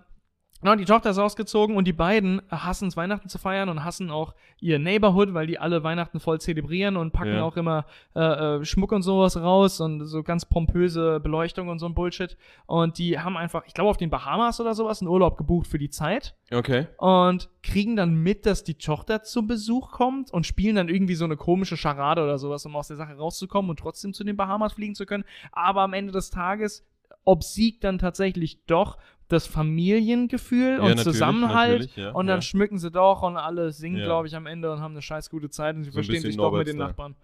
genau, 0.60 0.74
die 0.76 0.84
Tochter 0.84 1.10
ist 1.10 1.18
ausgezogen 1.18 1.76
und 1.76 1.86
die 1.86 1.92
beiden 1.92 2.42
hassen 2.50 2.88
es, 2.88 2.96
Weihnachten 2.96 3.28
zu 3.28 3.38
feiern 3.38 3.68
und 3.68 3.84
hassen 3.84 4.10
auch 4.10 4.34
ihr 4.60 4.78
Neighborhood, 4.78 5.32
weil 5.34 5.46
die 5.46 5.58
alle 5.58 5.82
Weihnachten 5.82 6.20
voll 6.20 6.40
zelebrieren 6.40 6.96
und 6.96 7.12
packen 7.12 7.34
Ja. 7.36 7.42
auch 7.42 7.56
immer 7.56 7.86
äh, 8.14 8.20
äh, 8.58 8.64
Schmuck 8.64 8.92
und 8.92 9.02
sowas 9.02 9.36
raus 9.36 9.80
und 9.80 10.04
so 10.06 10.22
ganz 10.22 10.44
pompöse 10.44 11.20
Beleuchtung 11.20 11.68
und 11.68 11.78
so 11.78 11.86
ein 11.86 11.94
Bullshit. 11.94 12.36
Und 12.66 12.98
die 12.98 13.18
haben 13.18 13.36
einfach, 13.36 13.62
ich 13.66 13.74
glaube, 13.74 13.90
auf 13.90 13.96
den 13.96 14.10
Bahamas 14.10 14.60
oder 14.60 14.74
sowas 14.74 15.00
einen 15.00 15.08
Urlaub 15.08 15.36
gebucht 15.38 15.66
für 15.66 15.78
die 15.78 15.90
Zeit 15.90 16.34
Okay. 16.52 16.86
und 16.98 17.48
kriegen 17.62 17.96
dann 17.96 18.14
mit, 18.14 18.46
dass 18.46 18.64
die 18.64 18.74
Tochter 18.74 19.22
zum 19.22 19.46
Besuch 19.46 19.90
kommt 19.92 20.32
und 20.32 20.46
spielen 20.46 20.76
dann 20.76 20.88
irgendwie 20.88 21.14
so 21.14 21.24
eine 21.24 21.36
komische 21.36 21.76
Scharade 21.76 22.22
oder 22.22 22.38
sowas, 22.38 22.64
um 22.66 22.76
aus 22.76 22.88
der 22.88 22.96
Sache 22.96 23.14
rauszukommen 23.16 23.70
und 23.70 23.78
trotzdem 23.78 24.12
zu 24.12 24.24
den 24.24 24.36
Bahamas 24.36 24.72
fliegen 24.74 24.94
zu 24.94 25.06
können. 25.06 25.24
Aber 25.52 25.82
am 25.82 25.92
Ende 25.92 26.12
des 26.12 26.30
Tages 26.30 26.86
obsiegt 27.24 27.84
dann 27.84 27.98
tatsächlich 27.98 28.64
doch 28.66 28.96
das 29.32 29.46
Familiengefühl 29.46 30.72
Ja, 30.72 30.78
und 30.78 30.88
natürlich, 30.88 31.04
Zusammenhalt. 31.04 31.80
natürlich, 31.80 31.96
ja, 31.96 32.10
und 32.10 32.26
dann 32.26 32.38
ja. 32.38 32.42
schmücken 32.42 32.78
sie 32.78 32.90
doch 32.90 33.22
und 33.22 33.36
alle 33.36 33.72
singen, 33.72 34.02
glaube 34.02 34.26
ich, 34.26 34.36
am 34.36 34.46
Ende 34.46 34.72
und 34.72 34.80
haben 34.80 34.92
eine 34.92 35.02
scheiß 35.02 35.30
gute 35.30 35.50
Zeit 35.50 35.76
und 35.76 35.84
sie 35.84 35.90
So 35.90 35.94
verstehen 35.94 36.22
sich 36.22 36.36
doch 36.36 36.52
mit 36.52 36.66
den. 36.66 36.76
Nachbarn. 36.76 37.14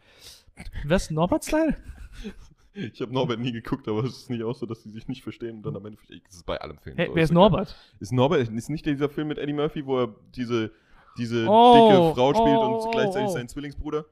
Was? 0.84 1.10
Norbert-Style? 1.10 1.76
Ich 2.78 3.00
habe 3.00 3.10
Norbert 3.10 3.40
nie 3.40 3.52
geguckt, 3.52 3.88
aber 3.88 4.04
es 4.04 4.18
ist 4.18 4.28
nicht 4.28 4.42
auch 4.42 4.54
so, 4.54 4.66
dass 4.66 4.82
sie 4.82 4.90
sich 4.90 5.08
nicht 5.08 5.22
verstehen 5.22 5.56
und 5.56 5.62
dann 5.64 5.76
am 5.76 5.86
Ende 5.86 5.96
verstehen. 5.96 6.20
Das 6.26 6.36
ist 6.36 6.44
bei 6.44 6.60
allem 6.60 6.76
Film. 6.76 6.94
Hey, 6.96 7.06
so, 7.06 7.14
wer 7.14 7.24
ist. 7.24 7.32
Norbert? 7.32 7.74
Ist 8.00 8.12
Norbert, 8.12 8.50
ist 8.50 8.68
nicht 8.68 8.84
dieser 8.84 9.08
Film 9.08 9.28
mit 9.28 9.38
Eddie 9.38 9.54
Murphy, 9.54 9.86
wo 9.86 10.00
er 10.00 10.14
diese, 10.34 10.70
diese 11.16 11.46
Oh, 11.48 11.88
dicke 11.88 12.14
Frau 12.14 12.34
spielt 12.34 12.58
oh, 12.58 12.66
und 12.66 12.74
oh, 12.74 12.90
gleichzeitig 12.90 13.28
oh. 13.28 13.32
sein 13.32 13.48
Zwillingsbruder? 13.48 14.04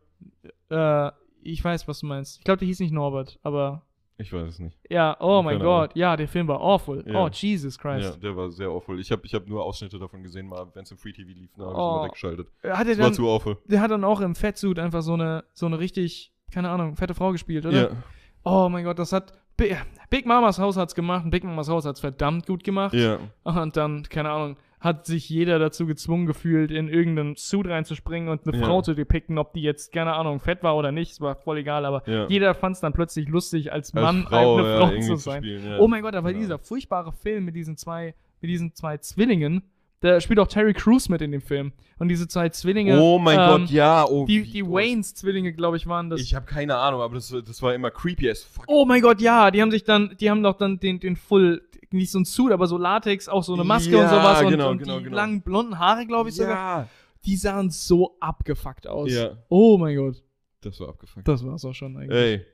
Äh, 0.70 1.10
ich 1.42 1.62
weiß, 1.62 1.86
was 1.86 2.00
du 2.00 2.06
meinst. 2.06 2.38
Ich 2.38 2.44
glaube, 2.44 2.58
der 2.60 2.66
hieß 2.66 2.80
nicht 2.80 2.92
Norbert, 2.92 3.38
aber 3.42 3.82
Ich 4.16 4.32
weiß 4.32 4.46
es 4.48 4.58
nicht. 4.60 4.78
ja, 4.88 5.16
oh 5.20 5.42
mein 5.42 5.56
Ahnung. 5.56 5.66
Gott. 5.66 5.96
Ja, 5.96 6.16
der 6.16 6.28
Film 6.28 6.46
war 6.46 6.60
awful. 6.60 7.02
Ja. 7.06 7.24
Oh, 7.24 7.28
Jesus 7.32 7.76
Christ. 7.78 8.04
Ja, 8.10 8.16
der 8.16 8.36
war 8.36 8.50
sehr 8.50 8.68
awful. 8.68 9.00
Ich 9.00 9.10
habe 9.10 9.22
ich 9.24 9.34
hab 9.34 9.46
nur 9.48 9.64
Ausschnitte 9.64 9.98
davon 9.98 10.22
gesehen, 10.22 10.46
mal 10.46 10.66
wenn 10.74 10.84
es 10.84 10.90
im 10.92 10.98
Free 10.98 11.12
TV 11.12 11.28
lief, 11.30 11.50
da 11.56 11.64
habe 11.64 11.72
ich 11.72 11.78
Oh. 11.78 11.94
immer 11.96 12.04
weggeschaltet. 12.06 12.48
Hat 12.62 12.78
er 12.78 12.84
Das 12.84 12.98
war 12.98 13.04
dann, 13.06 13.14
zu 13.14 13.28
awful. 13.28 13.56
der 13.66 13.80
hat 13.80 13.90
dann 13.90 14.04
auch 14.04 14.20
im 14.20 14.34
Fettsuit 14.36 14.78
einfach 14.78 15.02
so 15.02 15.14
eine, 15.14 15.44
so 15.52 15.66
eine 15.66 15.78
richtig, 15.80 16.32
keine 16.52 16.70
Ahnung, 16.70 16.94
fette 16.96 17.14
Frau 17.14 17.32
gespielt, 17.32 17.66
oder? 17.66 17.90
Ja. 17.90 17.96
Oh 18.44 18.68
mein 18.68 18.84
Gott, 18.84 18.98
das 18.98 19.12
hat. 19.12 19.32
Bi- 19.56 19.76
Big 20.10 20.26
Mamas 20.26 20.58
Haus 20.58 20.76
hat's 20.76 20.94
gemacht 20.94 21.24
und 21.24 21.30
Big 21.30 21.42
Mamas 21.44 21.68
Haus 21.68 21.84
hat's 21.84 22.00
verdammt 22.00 22.46
gut 22.46 22.62
gemacht. 22.64 22.92
Ja. 22.94 23.18
Und 23.44 23.76
dann, 23.76 24.02
keine 24.04 24.30
Ahnung, 24.30 24.56
hat 24.84 25.06
sich 25.06 25.28
jeder 25.30 25.58
dazu 25.58 25.86
gezwungen 25.86 26.26
gefühlt, 26.26 26.70
in 26.70 26.88
irgendeinen 26.88 27.36
Suit 27.36 27.66
reinzuspringen 27.66 28.28
und 28.28 28.46
eine 28.46 28.58
Ja. 28.58 28.66
Frau 28.66 28.82
zu 28.82 28.94
depikten, 28.94 29.38
ob 29.38 29.54
die 29.54 29.62
jetzt, 29.62 29.92
keine 29.92 30.12
Ahnung, 30.12 30.40
fett 30.40 30.62
war 30.62 30.76
oder 30.76 30.92
nicht. 30.92 31.12
Es 31.12 31.20
war 31.20 31.34
voll 31.36 31.58
egal, 31.58 31.84
aber 31.86 32.02
Ja. 32.08 32.26
jeder 32.28 32.54
fand 32.54 32.76
es 32.76 32.80
dann 32.80 32.92
plötzlich 32.92 33.26
lustig, 33.28 33.72
als 33.72 33.94
Als 33.94 33.94
Mann 33.94 34.22
Frau, 34.28 34.56
eine 34.58 34.76
Frau 34.78 34.90
zu 35.00 35.00
zu 35.00 35.16
sein. 35.16 35.42
spielen, 35.42 35.66
ja. 35.66 35.78
Oh 35.78 35.88
mein 35.88 36.02
Gott, 36.02 36.14
aber 36.14 36.30
Ja. 36.30 36.38
dieser 36.38 36.58
furchtbare 36.58 37.12
Film 37.12 37.46
mit 37.46 37.56
diesen 37.56 37.76
zwei, 37.78 38.14
mit 38.42 38.50
diesen 38.50 38.74
zwei 38.74 38.98
Zwillingen, 38.98 39.62
da 40.00 40.20
spielt 40.20 40.38
auch 40.38 40.48
Terry 40.48 40.74
Crews 40.74 41.08
mit 41.08 41.22
in 41.22 41.32
dem 41.32 41.40
Film. 41.40 41.72
Und 41.98 42.08
diese 42.08 42.28
zwei 42.28 42.48
Zwillinge. 42.50 43.00
Oh 43.00 43.18
mein 43.18 43.38
ähm, 43.38 43.46
Gott, 43.62 43.70
ja. 43.70 44.04
Oh, 44.06 44.26
Die, 44.26 44.42
die. 44.42 44.62
Waynes-Zwillinge, 44.66 45.52
glaube 45.54 45.76
ich, 45.78 45.86
waren 45.86 46.10
das. 46.10 46.20
Ich 46.20 46.34
habe 46.34 46.44
keine 46.46 46.76
Ahnung, 46.76 47.00
aber 47.00 47.14
das, 47.14 47.28
das 47.46 47.62
war 47.62 47.74
immer 47.74 47.90
creepy 47.90 48.28
as 48.30 48.42
fuck. 48.42 48.64
oh 48.66 48.84
mein 48.84 49.00
Gott, 49.00 49.20
ja, 49.20 49.50
die 49.50 49.62
haben 49.62 49.70
sich 49.70 49.84
dann, 49.84 50.14
die 50.20 50.28
haben 50.30 50.42
doch 50.42 50.58
dann 50.58 50.78
den, 50.78 51.00
den 51.00 51.16
Full, 51.16 51.62
nicht 51.90 52.10
so 52.10 52.18
ein 52.18 52.24
Suit, 52.24 52.52
aber 52.52 52.66
so 52.66 52.76
Latex, 52.76 53.28
auch 53.28 53.44
so 53.44 53.54
eine 53.54 53.64
Maske 53.64 53.92
Ja, 53.92 54.02
und 54.02 54.08
sowas 54.10 54.42
und, 54.42 54.50
genau, 54.50 54.70
und 54.70 54.78
genau, 54.78 54.98
die 54.98 55.04
genau. 55.04 55.16
langen 55.16 55.40
blonden 55.42 55.78
Haare, 55.78 56.06
glaube 56.06 56.28
ich 56.28 56.34
sogar. 56.34 56.80
ja. 56.82 56.88
Die 57.24 57.36
sahen 57.36 57.70
so 57.70 58.16
abgefuckt 58.20 58.86
aus. 58.86 59.10
Ja. 59.10 59.38
Oh 59.48 59.78
mein 59.78 59.96
Gott, 59.96 60.22
Das 60.60 60.78
war 60.80 60.90
abgefuckt. 60.90 61.26
das 61.26 61.42
war's 61.46 61.64
auch 61.64 61.72
schon 61.72 61.96
eigentlich. 61.96 62.10
Ey. 62.18 62.44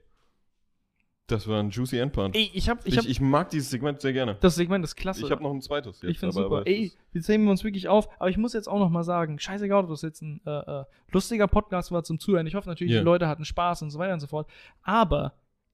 Das 1.31 1.47
war 1.49 1.61
ein 1.61 1.71
juicy 1.71 1.99
Endpart. 1.99 2.35
Ey, 2.35 2.51
ich 2.53 2.69
hab, 2.69 2.81
ich 2.87 2.93
Ich, 2.95 2.99
hab, 2.99 3.05
ich, 3.07 3.21
mag 3.21 3.51
dieses 3.51 3.71
Segment 3.71 4.01
sehr 4.01 4.13
gerne. 4.13 4.37
das 4.41 4.55
Segment 4.57 4.85
ist 4.85 4.97
klasse. 4.97 5.25
Ich 5.25 5.31
habe 5.31 5.43
noch 5.43 5.53
ein 5.53 5.61
zweites 5.63 6.01
jetzt. 6.03 6.11
Ich 6.11 6.19
find's 6.19 6.37
aber- 6.37 6.59
super. 6.59 6.67
Ey, 6.67 6.93
jetzt 7.13 7.29
heben 7.29 7.45
wir 7.45 7.51
uns 7.51 7.65
wirklich 7.65 7.89
auf. 7.89 8.09
Aber 8.19 8.29
ich 8.31 8.37
muss 8.37 8.53
jetzt 8.53 8.69
auch 8.69 8.79
noch 8.79 8.91
mal 8.91 9.05
sagen, 9.05 9.39
scheißegal, 9.39 9.85
ob 9.85 9.91
das 9.91 10.03
jetzt 10.03 10.23
ein 10.23 10.41
äh, 10.47 10.51
äh, 10.81 10.85
lustiger 11.13 11.47
Podcast 11.47 11.93
war 11.93 12.03
zum 12.05 12.19
Zuhören. 12.19 12.47
Ich 12.47 12.55
hoffe 12.55 12.69
natürlich, 12.69 12.93
Ja. 12.93 13.01
die 13.01 13.05
Leute 13.05 13.29
hatten 13.29 13.45
Spaß 13.45 13.83
und 13.83 13.91
so 13.91 13.99
weiter 13.99 14.15
und 14.15 14.21
so 14.21 14.27
fort. 14.27 14.49
Aber 14.83 15.33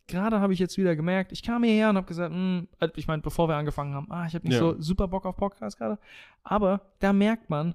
gerade 0.09 0.41
habe 0.41 0.53
ich 0.53 0.59
jetzt 0.59 0.77
wieder 0.79 0.95
gemerkt, 0.95 1.33
ich 1.33 1.43
kam 1.43 1.65
hierher 1.65 1.91
und 1.91 1.97
habe 1.97 2.07
gesagt, 2.07 2.33
hm, 2.33 2.69
äh, 2.81 2.89
ich 2.97 3.07
meine, 3.09 3.23
bevor 3.23 3.49
wir 3.49 3.57
angefangen 3.57 3.95
haben, 3.95 4.11
ah, 4.11 4.27
ich 4.27 4.35
habe 4.35 4.47
nicht 4.47 4.55
Ja. 4.55 4.61
so 4.61 4.77
super 4.81 5.09
Bock 5.09 5.27
auf 5.27 5.37
Podcast 5.37 5.79
gerade. 5.79 5.99
Aber 6.45 6.81
da 7.01 7.13
merkt 7.13 7.51
man, 7.51 7.75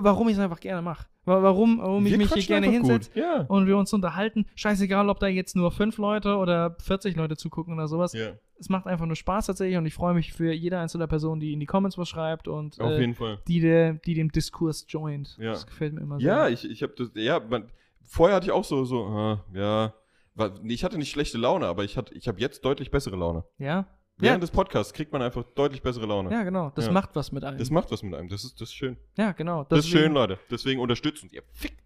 warum 0.00 0.28
ich 0.28 0.34
es 0.34 0.40
einfach 0.40 0.60
gerne 0.60 0.82
mache. 0.82 1.06
Warum, 1.24 1.78
warum 1.78 2.04
ich 2.04 2.16
mich 2.16 2.32
hier 2.32 2.42
gerne 2.42 2.68
hinsetze. 2.68 3.10
Ja. 3.14 3.42
und 3.42 3.66
wir 3.66 3.76
uns 3.76 3.92
unterhalten. 3.92 4.46
Scheißegal, 4.56 5.08
ob 5.08 5.20
da 5.20 5.28
jetzt 5.28 5.54
nur 5.54 5.70
fünf 5.70 5.98
Leute 5.98 6.36
oder 6.36 6.76
40 6.80 7.14
Leute 7.16 7.36
zugucken 7.36 7.74
oder 7.74 7.86
sowas. 7.88 8.12
ja. 8.12 8.32
Es 8.58 8.68
macht 8.68 8.86
einfach 8.86 9.06
nur 9.06 9.16
Spaß 9.16 9.46
tatsächlich 9.46 9.76
und 9.76 9.86
ich 9.86 9.94
freue 9.94 10.14
mich 10.14 10.32
für 10.32 10.52
jede 10.52 10.78
einzelne 10.78 11.08
Person, 11.08 11.40
die 11.40 11.52
in 11.52 11.58
die 11.58 11.66
Comments 11.66 11.98
was 11.98 12.08
schreibt 12.08 12.46
und 12.46 12.80
Auf 12.80 12.92
äh, 12.92 13.36
die, 13.48 13.58
der, 13.60 13.94
die 13.94 14.14
dem 14.14 14.30
Diskurs 14.30 14.86
joint. 14.88 15.36
Ja. 15.40 15.50
Das 15.50 15.66
gefällt 15.66 15.94
mir 15.94 16.00
immer 16.00 16.20
Ja, 16.20 16.44
sehr. 16.44 16.50
ich, 16.52 16.70
ich 16.70 16.82
habe 16.84 16.92
das, 16.96 17.10
ja, 17.14 17.40
man, 17.40 17.72
vorher 18.04 18.36
hatte 18.36 18.46
ich 18.46 18.52
auch 18.52 18.62
so, 18.62 18.84
so, 18.84 19.04
ah, 19.06 19.44
ja, 19.52 19.94
ich 20.64 20.84
hatte 20.84 20.96
nicht 20.96 21.10
schlechte 21.10 21.38
Laune, 21.38 21.66
aber 21.66 21.82
ich, 21.82 21.96
hatte- 21.96 22.14
ich 22.14 22.28
habe 22.28 22.40
jetzt 22.40 22.64
deutlich 22.64 22.92
bessere 22.92 23.16
Laune. 23.16 23.42
Ja? 23.58 23.86
Während 24.22 24.36
Ja. 24.36 24.40
des 24.40 24.50
Podcasts 24.52 24.92
kriegt 24.92 25.12
man 25.12 25.20
einfach 25.20 25.42
deutlich 25.54 25.82
bessere 25.82 26.06
Laune. 26.06 26.30
Ja, 26.30 26.44
genau. 26.44 26.70
Das 26.74 26.86
Ja. 26.86 26.92
macht 26.92 27.10
was 27.14 27.32
mit 27.32 27.42
einem. 27.44 27.58
Das 27.58 27.70
macht 27.70 27.90
was 27.90 28.02
mit 28.02 28.14
einem, 28.14 28.28
das 28.28 28.44
ist, 28.44 28.60
das 28.60 28.68
ist 28.68 28.74
schön. 28.74 28.96
ja, 29.18 29.32
genau. 29.32 29.64
Das 29.64 29.80
ist 29.80 29.86
Deswegen- 29.88 30.04
schön, 30.04 30.12
Leute. 30.14 30.38
Deswegen 30.50 30.80
unterstützt 30.80 31.22
uns 31.24 31.32
ihr. 31.32 31.42
Fick. 31.52 31.76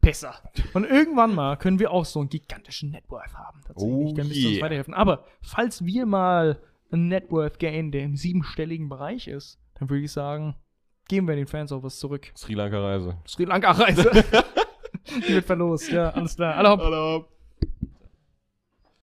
Besser. 0.00 0.34
Und 0.74 0.84
irgendwann 0.84 1.34
mal 1.34 1.56
können 1.56 1.78
wir 1.78 1.90
auch 1.90 2.04
so 2.04 2.20
einen 2.20 2.28
gigantischen 2.28 2.90
Networth 2.90 3.34
haben. 3.34 3.60
Tatsächlich. 3.66 3.92
Oh 3.94 4.12
Dann 4.14 4.28
müsst 4.28 4.38
ihr 4.40 4.46
uns 4.48 4.56
yeah. 4.56 4.64
weiterhelfen. 4.64 4.94
Aber 4.94 5.24
falls 5.42 5.84
wir 5.84 6.06
mal 6.06 6.60
einen 6.92 7.08
Networth 7.08 7.58
gain, 7.58 7.90
der 7.90 8.02
im 8.04 8.14
siebenstelligen 8.16 8.88
Bereich 8.88 9.26
ist, 9.28 9.58
dann 9.74 9.90
würde 9.90 10.04
ich 10.04 10.12
sagen, 10.12 10.54
geben 11.08 11.26
wir 11.26 11.34
den 11.36 11.46
Fans 11.48 11.72
auch 11.72 11.82
was 11.82 11.98
zurück. 11.98 12.30
Sri 12.36 12.54
Lanka 12.54 12.78
Reise. 12.80 13.16
Sri 13.26 13.44
Lanka-Reise. 13.46 14.10
Die 15.26 15.34
wird 15.34 15.44
verlost. 15.46 15.90
Ja, 15.90 16.10
alles 16.10 16.36
klar. 16.36 16.54
Alle 16.54 16.68
hopp. 16.70 16.80
Hallo. 16.80 17.26